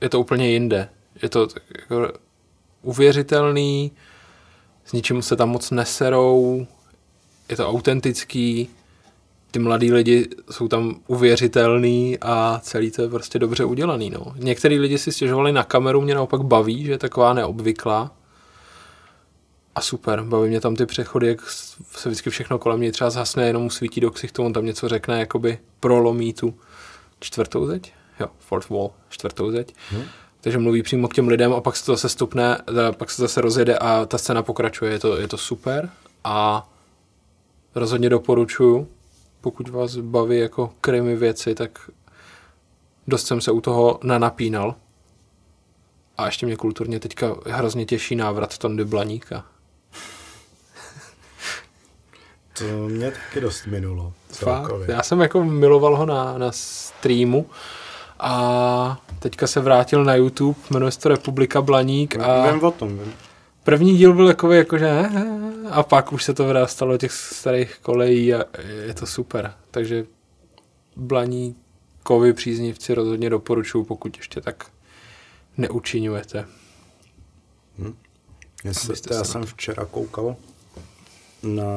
je 0.00 0.08
to 0.08 0.20
úplně 0.20 0.50
jinde. 0.50 0.88
Je 1.22 1.28
to 1.28 1.48
jako 1.78 2.12
uvěřitelný, 2.82 3.92
s 4.84 4.92
ničím 4.92 5.22
se 5.22 5.36
tam 5.36 5.48
moc 5.50 5.70
neserou, 5.70 6.66
je 7.48 7.56
to 7.56 7.68
autentický, 7.68 8.68
ty 9.50 9.58
mladí 9.58 9.92
lidi 9.92 10.28
jsou 10.50 10.68
tam 10.68 11.00
uvěřitelný 11.06 12.18
a 12.20 12.60
celý 12.62 12.90
to 12.90 13.02
je 13.02 13.08
prostě 13.08 13.38
dobře 13.38 13.64
udělaný. 13.64 14.10
No. 14.10 14.34
Některý 14.36 14.78
lidi 14.78 14.98
si 14.98 15.12
stěžovali 15.12 15.52
na 15.52 15.64
kameru, 15.64 16.00
mě 16.00 16.14
naopak 16.14 16.42
baví, 16.42 16.84
že 16.84 16.92
je 16.92 16.98
taková 16.98 17.32
neobvyklá. 17.32 18.10
A 19.78 19.80
super, 19.80 20.22
baví 20.22 20.48
mě 20.48 20.60
tam 20.60 20.76
ty 20.76 20.86
přechody, 20.86 21.28
jak 21.28 21.50
se 21.92 22.08
vždycky 22.08 22.30
všechno 22.30 22.58
kolem 22.58 22.80
něj 22.80 22.92
třeba 22.92 23.10
zhasne, 23.10 23.46
jenom 23.46 23.62
mu 23.62 23.70
svítí 23.70 24.00
do 24.00 24.10
ksichtu, 24.10 24.44
on 24.44 24.52
tam 24.52 24.64
něco 24.64 24.88
řekne, 24.88 25.20
jakoby 25.20 25.58
prolomí 25.80 26.32
tu 26.32 26.54
čtvrtou 27.20 27.66
zeď. 27.66 27.92
Jo, 28.20 28.28
fourth 28.38 28.70
wall, 28.70 28.90
čtvrtou 29.08 29.50
zeď. 29.50 29.74
Hmm. 29.90 30.02
Takže 30.40 30.58
mluví 30.58 30.82
přímo 30.82 31.08
k 31.08 31.14
těm 31.14 31.28
lidem 31.28 31.52
a 31.52 31.60
pak 31.60 31.76
se 31.76 31.84
to 31.84 31.92
zase 31.92 32.08
stupne, 32.08 32.58
pak 32.96 33.10
se 33.10 33.22
zase 33.22 33.40
rozjede 33.40 33.78
a 33.78 34.06
ta 34.06 34.18
scéna 34.18 34.42
pokračuje, 34.42 34.92
je 34.92 34.98
to, 34.98 35.16
je 35.16 35.28
to 35.28 35.38
super. 35.38 35.90
A 36.24 36.68
rozhodně 37.74 38.08
doporučuju, 38.08 38.88
pokud 39.40 39.68
vás 39.68 39.96
baví 39.96 40.38
jako 40.38 40.72
krimi 40.80 41.16
věci, 41.16 41.54
tak 41.54 41.90
dost 43.08 43.26
jsem 43.26 43.40
se 43.40 43.50
u 43.50 43.60
toho 43.60 44.00
nanapínal. 44.02 44.74
A 46.16 46.26
ještě 46.26 46.46
mě 46.46 46.56
kulturně 46.56 47.00
teďka 47.00 47.36
hrozně 47.46 47.86
těší 47.86 48.16
návrat 48.16 48.58
Tondy 48.58 48.84
Blaníka. 48.84 49.44
To 52.58 52.88
mě 52.88 53.10
taky 53.10 53.40
dost 53.40 53.66
minulo. 53.66 54.12
Fakt? 54.32 54.72
Já 54.88 55.02
jsem 55.02 55.20
jako 55.20 55.44
miloval 55.44 55.96
ho 55.96 56.06
na, 56.06 56.38
na 56.38 56.52
streamu 56.52 57.46
a 58.20 59.00
teďka 59.18 59.46
se 59.46 59.60
vrátil 59.60 60.04
na 60.04 60.14
YouTube, 60.14 60.58
jmenuje 60.70 60.92
se 60.92 61.00
to 61.00 61.08
Republika 61.08 61.62
Blaník 61.62 62.16
a 62.16 62.50
Vím 62.52 62.64
o 62.64 62.70
tom, 62.70 62.98
vím. 62.98 63.12
první 63.64 63.96
díl 63.96 64.14
byl 64.14 64.26
takový 64.26 64.56
jakože 64.56 65.04
a 65.70 65.82
pak 65.82 66.12
už 66.12 66.24
se 66.24 66.34
to 66.34 66.44
vrastalo 66.44 66.92
do 66.92 66.98
těch 66.98 67.12
starých 67.12 67.78
kolejí 67.82 68.34
a 68.34 68.44
je 68.86 68.94
to 68.94 69.06
super. 69.06 69.52
Takže 69.70 70.04
Blaníkovi 70.96 72.32
příznivci 72.32 72.94
rozhodně 72.94 73.30
doporučuju, 73.30 73.84
pokud 73.84 74.16
ještě 74.16 74.40
tak 74.40 74.66
neučinujete. 75.56 76.44
Jestli, 78.64 78.88
Abyste 78.88 79.08
to 79.08 79.14
já 79.14 79.24
jsem 79.24 79.46
včera 79.46 79.84
koukal 79.84 80.36
na, 81.42 81.72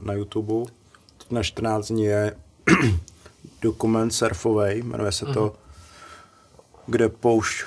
na 0.00 0.12
YouTube. 0.12 0.70
Teď 1.18 1.30
na 1.30 1.42
14 1.42 1.88
dní 1.88 2.04
je 2.04 2.36
dokument 3.62 4.10
surfový, 4.10 4.82
jmenuje 4.82 5.12
se 5.12 5.26
to 5.26 5.40
Mhm. 5.42 5.52
Kde 6.86 7.08
poušť 7.08 7.64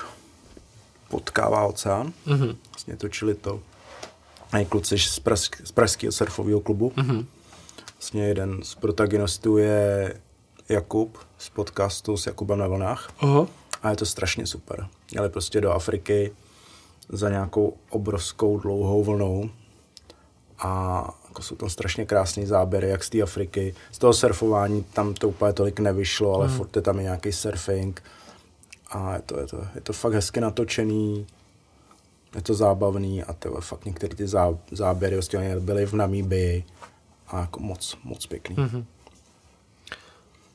potkává 1.10 1.66
oceán. 1.66 2.14
Mhm. 2.26 2.56
Vlastně 2.72 2.96
točili 2.98 3.36
to 3.36 3.60
a 4.52 4.66
kluci 4.66 4.98
z, 5.00 5.20
pražsk, 5.20 5.62
z 5.64 5.72
pražského 5.72 6.12
surfového 6.12 6.60
klubu. 6.60 6.92
Mhm. 6.96 7.26
Vlastně 7.96 8.28
jeden 8.28 8.64
z 8.64 8.76
protagonistů 8.76 9.58
je 9.58 10.20
Jakub 10.70 11.18
z 11.38 11.50
podcastu 11.50 12.18
s 12.18 12.26
Jakubem 12.28 12.60
na 12.60 12.68
vlnách. 12.68 13.10
Aha. 13.20 13.48
A 13.84 13.90
je 13.90 13.96
to 13.96 14.06
strašně 14.06 14.48
super. 14.48 14.88
Jeli 15.12 15.30
prostě 15.30 15.62
do 15.62 15.72
Afriky 15.72 16.32
za 17.10 17.30
nějakou 17.30 17.78
obrovskou 17.90 18.60
dlouhou 18.60 19.04
vlnou 19.04 19.50
a 20.60 21.04
jako 21.28 21.42
jsou 21.42 21.56
tam 21.56 21.70
strašně 21.70 22.06
krásné 22.06 22.46
záběry, 22.48 22.90
jak 22.90 23.04
z 23.04 23.10
té 23.10 23.22
Afriky. 23.22 23.76
Z 23.92 23.98
toho 23.98 24.14
surfování 24.14 24.84
tam 24.84 25.14
to 25.14 25.30
úplně 25.30 25.54
tolik 25.54 25.80
nevyšlo, 25.80 26.34
ale 26.36 26.48
furt 26.48 26.76
je 26.76 26.82
tam 26.82 27.00
i 27.00 27.04
nějaký 27.04 27.32
surfing. 27.32 28.04
A 28.92 29.16
je 29.16 29.22
to, 29.22 29.40
je 29.40 29.48
to, 29.48 29.58
je 29.76 29.82
to 29.82 29.94
fakt 29.94 30.14
hezky 30.14 30.42
natočený, 30.42 31.28
je 32.36 32.42
to 32.42 32.54
zábavný 32.54 33.24
a 33.24 33.34
to 33.34 33.48
je 33.48 33.62
fakt 33.62 33.86
některé 33.86 34.16
ty 34.16 34.28
zá, 34.28 34.50
záběry 34.72 35.16
vlastně 35.16 35.56
byly 35.60 35.86
v 35.86 35.94
Namíbii 35.94 36.64
a 37.28 37.40
jako 37.40 37.60
moc, 37.60 37.98
moc 38.04 38.26
pěkný. 38.26 38.56
Mhm. 38.60 38.86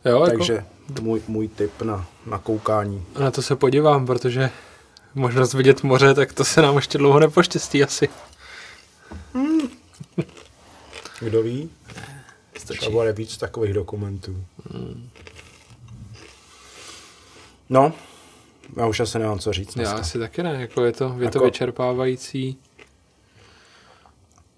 Jo, 0.05 0.25
jako, 0.25 0.27
Takže 0.27 0.65
můj, 1.01 1.23
můj 1.29 1.49
tip 1.49 1.83
na, 1.83 2.07
na 2.27 2.39
koukání. 2.39 3.05
na 3.19 3.31
to 3.31 3.43
se 3.43 3.57
podívám, 3.57 4.07
protože 4.07 4.51
možnost 5.15 5.55
vidět 5.55 5.83
moře, 5.83 6.15
tak 6.15 6.33
to 6.33 6.45
se 6.45 6.63
nám 6.63 6.77
ještě 6.77 6.99
dlouho 6.99 7.21
nepoštěstí 7.21 7.85
asi. 7.85 8.09
Kdo 11.21 11.43
ví? 11.43 11.71
Stačí. 12.59 12.79
Třeba 12.81 12.93
bude 12.93 13.13
víc 13.13 13.37
takových 13.37 13.73
dokumentů. 13.75 14.45
No, 17.71 17.93
já 18.77 18.87
už 18.87 19.01
asi 19.01 19.19
nemám 19.19 19.39
co 19.39 19.53
říct 19.53 19.77
Já 19.77 19.83
dneska. 19.83 19.99
asi 20.01 20.19
taky 20.19 20.43
ne, 20.43 20.61
jako 20.61 20.85
je 20.85 20.93
to, 20.93 21.05
je 21.05 21.31
to 21.31 21.39
Jako- 21.39 21.45
vyčerpávající. 21.45 22.59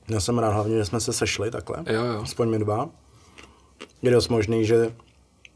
Já 0.09 0.21
jsem 0.21 0.39
rád 0.39 0.51
hlavně, 0.51 0.77
že 0.79 0.85
jsme 0.85 1.01
se 1.01 1.13
sešli 1.13 1.51
takhle. 1.51 1.77
Jo, 1.87 2.05
jo. 2.05 2.23
Aspoň 2.23 2.49
my 2.51 2.59
dva. 2.59 2.91
Je 4.03 4.11
dost 4.11 4.29
možný, 4.29 4.67
že 4.67 4.95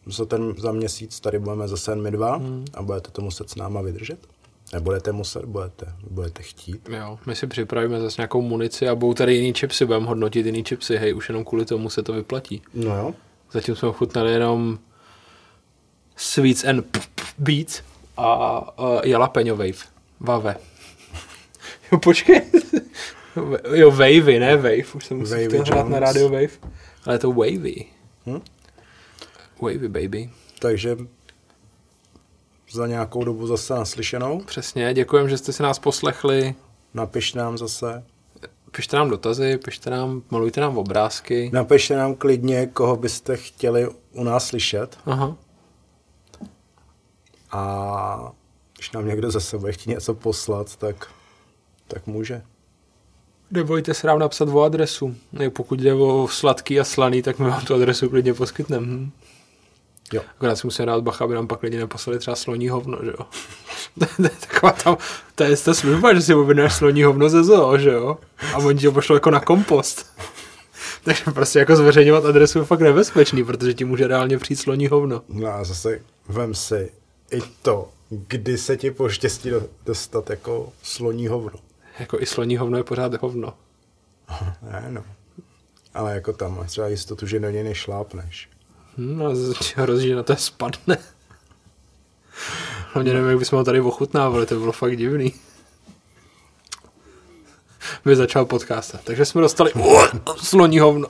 za, 0.07 0.25
ten, 0.25 0.55
za 0.59 0.73
měsíc 0.73 1.21
tady 1.21 1.39
budeme 1.39 1.69
zase 1.69 1.97
my 1.97 2.11
dva 2.11 2.37
Hmm. 2.37 2.65
a 2.75 2.83
budete 2.83 3.11
to 3.11 3.23
muset 3.23 3.51
s 3.51 3.55
náma 3.55 3.81
vydržet. 3.81 4.27
Nebudete 4.73 5.13
muset, 5.13 5.45
budete, 5.45 5.93
budete 6.11 6.43
chtít. 6.43 6.89
Jo, 6.89 7.19
my 7.27 7.37
si 7.37 7.47
připravíme 7.47 8.01
zase 8.01 8.21
nějakou 8.21 8.43
munici 8.43 8.89
a 8.89 8.95
budou 8.95 9.15
tady 9.15 9.35
jiný 9.35 9.53
chipsy, 9.55 9.87
budeme 9.87 10.07
hodnotit 10.07 10.47
jiný 10.47 10.65
chipsy, 10.65 10.97
hej, 10.97 11.15
už 11.15 11.29
jenom 11.29 11.45
kvůli 11.45 11.65
tomu 11.65 11.91
se 11.91 12.03
to 12.03 12.13
vyplatí. 12.13 12.63
No 12.75 12.97
jo. 12.97 13.15
Zatím 13.53 13.77
jsme 13.77 13.89
ochutnali 13.89 14.33
jenom 14.33 14.79
Sweets 16.17 16.65
and 16.65 16.99
Beats 17.39 17.83
a 18.17 18.61
uh, 18.79 19.01
Jalapeno 19.05 19.57
Wave. 19.57 19.99
Vave. 20.21 20.57
jo, 21.93 21.99
počkej. 21.99 22.43
jo, 23.75 23.91
Wavy, 23.91 24.39
ne 24.39 24.57
Wave. 24.57 24.95
Už 24.95 25.07
jsem 25.07 25.19
musel 25.19 25.47
chtěl 25.47 25.65
hrát 25.65 25.89
na 25.89 25.99
rádio 25.99 26.29
Wave. 26.29 26.59
Ale 27.05 27.15
je 27.15 27.19
to 27.19 27.33
Wavy. 27.33 27.85
Hm? 28.27 28.41
Wavy, 29.61 29.89
baby. 29.89 30.31
Takže 30.59 30.97
za 32.71 32.87
nějakou 32.87 33.25
dobu 33.25 33.47
zase 33.47 33.75
naslyšenou. 33.75 34.41
Přesně, 34.41 34.95
děkujem, 34.95 35.29
že 35.29 35.39
jste 35.39 35.53
si 35.53 35.63
nás 35.63 35.79
poslechli. 35.79 36.55
Napiš 36.95 37.35
nám 37.35 37.59
zase. 37.59 38.05
Pište 38.71 38.97
nám 38.97 39.11
dotazy, 39.11 39.59
pište 39.59 39.91
nám, 39.91 40.23
malujte 40.31 40.61
nám 40.61 40.79
obrázky. 40.79 41.51
Napište 41.53 41.97
nám 41.97 42.15
klidně, 42.15 42.67
koho 42.67 42.97
byste 42.97 43.37
chtěli 43.37 43.89
u 44.13 44.25
nás 44.25 44.47
slyšet 44.47 44.99
Aha. 45.07 45.37
a 47.51 48.33
když 48.77 48.91
nám 48.91 49.07
někdo 49.07 49.31
ze 49.31 49.41
sebe 49.41 49.73
chtít 49.73 49.91
něco 49.91 50.15
poslat, 50.15 50.77
tak, 50.77 51.07
tak 51.89 52.07
může. 52.07 52.43
Nebojte 53.51 53.95
se 53.95 54.07
nám 54.07 54.19
napsat 54.19 54.49
o 54.49 54.63
adresu. 54.63 55.17
Pokud 55.49 55.81
jde 55.81 55.95
o 55.95 56.29
sladký 56.31 56.81
a 56.81 56.85
slaný, 56.85 57.23
tak 57.23 57.39
my 57.39 57.51
vám 57.51 57.65
tu 57.65 57.75
adresu 57.75 58.09
klidně 58.09 58.35
poskytneme. 58.35 59.11
Jo. 60.13 60.23
Akorát 60.37 60.57
si 60.57 60.67
musíme 60.67 60.87
dát 60.87 61.03
bacha, 61.03 61.25
aby 61.25 61.35
nám 61.35 61.47
pak 61.47 61.63
lidi 61.63 61.77
neposlali 61.77 62.19
třeba 62.19 62.37
sloní 62.37 62.69
hovno, 62.69 62.99
že 63.05 63.11
jo. 63.11 63.27
to 64.17 64.23
je 64.23 64.31
taková 64.31 64.73
tam, 64.73 64.97
to 65.35 65.45
je 65.45 65.57
ta 65.57 65.75
služba, 65.75 66.15
že 66.15 66.23
si 66.23 66.35
objednáš 66.35 66.75
sloní 66.75 67.03
hovno 67.03 67.29
ze 67.29 67.45
zoo, 67.45 67.79
že 67.79 67.91
jo. 67.91 68.19
A 68.55 68.57
oni 68.57 68.79
ti 68.79 68.87
ho 68.87 68.93
pošlou 68.93 69.17
jako 69.17 69.31
na 69.31 69.41
kompost. 69.41 70.07
Takže 71.05 71.25
prostě 71.35 71.59
jako 71.59 71.77
zveřejňovat 71.77 72.25
adresu 72.25 72.59
je 72.59 72.65
fakt 72.65 72.81
nebezpečný, 72.81 73.45
protože 73.45 73.75
ti 73.75 73.85
může 73.85 74.07
reálně 74.07 74.39
přijít 74.39 74.57
sloní 74.57 74.87
hovno. 74.89 75.23
No 75.29 75.49
a 75.49 75.65
zase 75.65 76.01
vem 76.29 76.55
si 76.55 76.93
i 77.33 77.41
to, 77.63 77.89
kdy 78.11 78.59
se 78.59 78.77
ti 78.77 78.91
poštěstí 78.91 79.51
do- 79.51 79.67
dostat 79.87 80.31
jako 80.31 80.73
sloní 80.83 81.27
hovno. 81.29 81.59
Jako 81.99 82.21
i 82.21 82.27
sloní 82.27 82.57
hovno 82.57 82.77
je 82.79 82.85
pořád 82.85 83.23
hovno. 83.23 83.55
Ne, 84.63 84.87
no. 84.89 85.05
Ale 85.95 86.15
jako 86.15 86.33
tam 86.33 86.57
máš 86.57 86.71
třeba 86.71 86.89
jistotu, 86.89 87.27
že 87.27 87.41
do 87.41 87.51
něj 87.51 87.63
nešlápneš. 87.65 88.49
Z- 89.33 89.73
hrozí, 89.77 90.09
že 90.09 90.17
na 90.17 90.23
to 90.23 90.37
spadne. 90.37 90.99
Hlavně 92.93 93.13
nevím, 93.13 93.29
jak 93.29 93.39
bychom 93.39 93.59
ho 93.59 93.65
tady 93.65 93.81
ochutnávali, 93.81 94.47
to 94.47 94.59
bylo 94.59 94.73
fakt 94.73 94.97
divný. 94.97 95.35
By 98.05 98.17
začal 98.17 98.45
podcast. 98.45 98.95
Takže 99.05 99.25
jsme 99.25 99.41
dostali 99.41 99.73
sloní 100.37 100.79
hovno. 100.79 101.09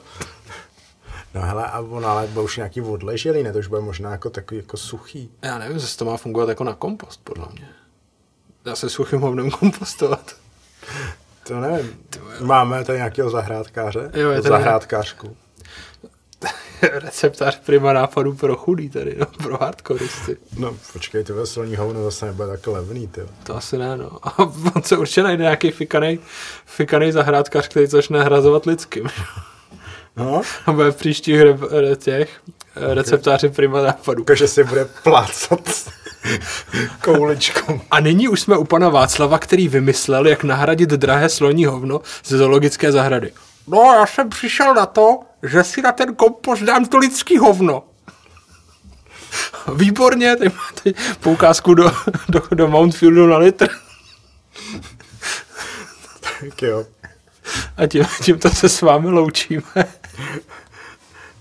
No 1.33 1.41
hele, 1.41 1.65
a 1.65 1.79
on 1.79 2.05
ale 2.05 2.27
bude 2.27 2.45
už 2.45 2.57
nějaký 2.57 2.81
odleželý, 2.81 3.43
ne? 3.43 3.53
To 3.53 3.59
už 3.59 3.67
bude 3.67 3.81
možná 3.81 4.11
jako 4.11 4.29
takový 4.29 4.57
jako 4.59 4.77
suchý. 4.77 5.31
Já 5.41 5.57
nevím, 5.57 5.77
jestli 5.77 5.97
to 5.97 6.05
má 6.05 6.17
fungovat 6.17 6.49
jako 6.49 6.63
na 6.63 6.73
kompost, 6.73 7.21
podle 7.23 7.45
mě. 7.51 7.69
Dá 8.65 8.75
se 8.75 8.89
suchým 8.89 9.19
hovnem 9.21 9.51
kompostovat. 9.51 10.35
To 11.47 11.59
nevím. 11.59 11.99
Máme 12.39 12.83
tady 12.85 12.97
nějakého 12.97 13.29
zahrádkáře? 13.29 14.11
Jo, 14.13 14.29
je 14.29 14.41
tady- 14.41 14.49
Zahrádkářku. 14.49 15.37
Receptář 16.93 17.59
prima 17.59 17.93
nápadů 17.93 18.33
pro 18.33 18.55
chudý 18.55 18.89
tady, 18.89 19.15
no, 19.19 19.25
pro 19.25 19.57
hardkoristy. 19.57 20.37
No, 20.57 20.75
počkej, 20.93 21.23
ty 21.23 21.33
sloní 21.43 21.75
hovno 21.75 22.03
zase 22.03 22.25
nebude 22.25 22.47
tak 22.47 22.67
levný, 22.67 23.07
ty. 23.07 23.21
To 23.43 23.55
asi 23.55 23.77
ne, 23.77 23.97
no. 23.97 24.09
A 24.23 24.39
on 24.75 24.83
se 24.83 24.97
určitě 24.97 25.23
najde 25.23 25.43
nějaký 25.43 25.71
fikanej, 25.71 26.19
fikanej 26.65 27.11
zahrádkář, 27.11 27.67
který 27.67 27.85
začne 27.87 28.23
hrazovat 28.23 28.65
lidským. 28.65 29.09
No, 30.17 30.41
A 30.65 30.71
bude 30.71 30.91
v 30.91 30.95
příštích 30.95 31.41
re, 31.41 31.57
re, 31.69 31.95
těch 31.95 32.41
eh, 32.75 32.93
receptáři 32.93 33.49
prima 33.49 33.81
nápadů. 33.81 34.25
že 34.33 34.47
si 34.47 34.63
bude 34.63 34.85
plácat 35.03 35.89
kouličkou. 37.03 37.81
A 37.91 37.99
nyní 37.99 38.27
už 38.27 38.41
jsme 38.41 38.57
u 38.57 38.63
pana 38.63 38.89
Václava, 38.89 39.39
který 39.39 39.67
vymyslel, 39.67 40.27
jak 40.27 40.43
nahradit 40.43 40.89
drahé 40.89 41.29
sloní 41.29 41.65
hovno 41.65 42.01
ze 42.25 42.37
zoologické 42.37 42.91
zahrady. 42.91 43.33
No, 43.67 43.93
já 43.99 44.05
jsem 44.05 44.29
přišel 44.29 44.73
na 44.73 44.85
to, 44.85 45.19
že 45.43 45.63
si 45.63 45.81
na 45.81 45.91
ten 45.91 46.15
kompost 46.15 46.63
dám 46.63 46.85
to 46.85 46.97
lidský 46.97 47.37
hovno. 47.37 47.83
Výborně, 49.75 50.35
tady 50.35 50.49
máte 50.49 51.01
poukázku 51.19 51.73
do, 51.73 51.91
do, 52.29 52.41
do 52.55 52.67
Mountfieldu 52.67 53.27
na 53.27 53.37
litr. 53.37 53.67
Tak 56.21 56.61
jo. 56.61 56.85
A 57.77 57.87
tím, 57.87 58.05
tímto 58.23 58.49
se 58.49 58.69
s 58.69 58.81
vámi 58.81 59.09
loučíme. 59.09 59.85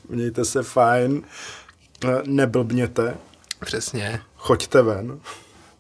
Mějte 0.08 0.44
se 0.44 0.62
fajn. 0.62 1.22
Neblbněte. 2.26 3.16
Přesně. 3.64 4.20
Choďte 4.36 4.82
ven. 4.82 5.20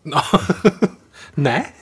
No. 0.04 0.22
ne? 1.36 1.72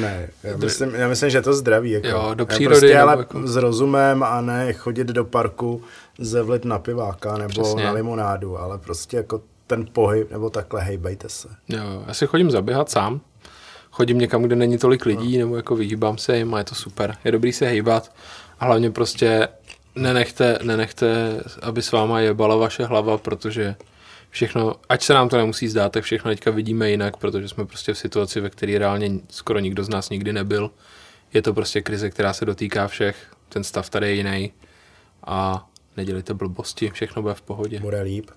Ne, 0.00 0.28
já 0.42 0.56
myslím, 0.64 0.94
já 0.94 1.08
myslím, 1.08 1.30
že 1.30 1.38
je 1.38 1.42
to 1.42 1.54
zdraví. 1.54 1.90
Jako. 1.90 2.06
Jo, 2.08 2.30
do 2.34 2.46
přírody, 2.46 2.80
Prostě, 2.80 2.98
ale 2.98 3.12
jako- 3.16 3.46
s 3.46 3.56
rozumem 3.56 4.22
a 4.22 4.40
ne 4.40 4.72
chodit 4.72 5.06
do 5.06 5.24
parku 5.24 5.82
zevlit 6.18 6.64
na 6.64 6.78
piváka 6.78 7.38
nebo 7.38 7.48
Přesně. 7.62 7.84
na 7.84 7.92
limonádu, 7.92 8.58
ale 8.58 8.78
prostě 8.78 9.16
jako 9.16 9.40
ten 9.66 9.86
pohyb, 9.92 10.30
nebo 10.30 10.50
takhle 10.50 10.80
hejbejte 10.82 11.28
se. 11.28 11.48
Jo, 11.68 12.04
já 12.06 12.14
si 12.14 12.26
chodím 12.26 12.50
zaběhat 12.50 12.90
sám. 12.90 13.20
Chodím 13.90 14.18
někam, 14.18 14.42
kde 14.42 14.56
není 14.56 14.78
tolik 14.78 15.06
lidí, 15.06 15.38
nebo 15.38 15.56
jako 15.56 15.76
vyhýbám 15.76 16.18
se 16.18 16.36
jim 16.38 16.54
a 16.54 16.58
je 16.58 16.64
to 16.64 16.74
super. 16.74 17.16
Je 17.24 17.32
dobrý 17.32 17.52
se 17.52 17.66
hejbat 17.66 18.12
a 18.60 18.64
hlavně 18.64 18.90
prostě 18.90 19.48
nenechte, 19.94 20.58
nenechte, 20.62 21.40
aby 21.62 21.82
s 21.82 21.92
váma 21.92 22.20
jebala 22.20 22.56
vaše 22.56 22.84
hlava, 22.84 23.18
protože 23.18 23.74
všechno, 24.30 24.74
ať 24.88 25.02
se 25.02 25.14
nám 25.14 25.28
to 25.28 25.36
nemusí 25.36 25.68
zdát, 25.68 25.92
tak 25.92 26.04
všechno 26.04 26.30
teďka 26.30 26.50
vidíme 26.50 26.90
jinak, 26.90 27.16
protože 27.16 27.48
jsme 27.48 27.66
prostě 27.66 27.94
v 27.94 27.98
situaci, 27.98 28.40
ve 28.40 28.50
které 28.50 28.78
reálně 28.78 29.10
skoro 29.28 29.58
nikdo 29.58 29.84
z 29.84 29.88
nás 29.88 30.10
nikdy 30.10 30.32
nebyl. 30.32 30.70
Je 31.34 31.42
to 31.42 31.54
prostě 31.54 31.82
krize, 31.82 32.10
která 32.10 32.32
se 32.32 32.44
dotýká 32.44 32.88
všech, 32.88 33.16
ten 33.48 33.64
stav 33.64 33.90
tady 33.90 34.06
je 34.08 34.14
jiný 34.14 34.52
a 35.26 35.66
nedělejte 35.96 36.34
blbosti, 36.34 36.90
všechno 36.90 37.22
bude 37.22 37.34
v 37.34 37.42
pohodě. 37.42 37.80
Bude 37.80 38.00
líp. 38.02 38.30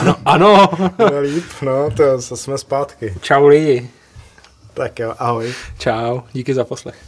Ano, 0.00 0.16
ano, 0.24 0.68
Bude 0.96 1.18
líp, 1.20 1.44
no, 1.62 1.90
to 1.90 2.02
zase 2.20 2.36
jsme 2.36 2.58
zpátky. 2.58 3.14
čau 3.20 3.46
lidi, 3.46 3.90
Tak 4.74 4.98
jo, 4.98 5.14
ahoj. 5.18 5.54
čau, 5.78 6.20
díky 6.32 6.54
za 6.54 6.64
poslech. 6.64 6.98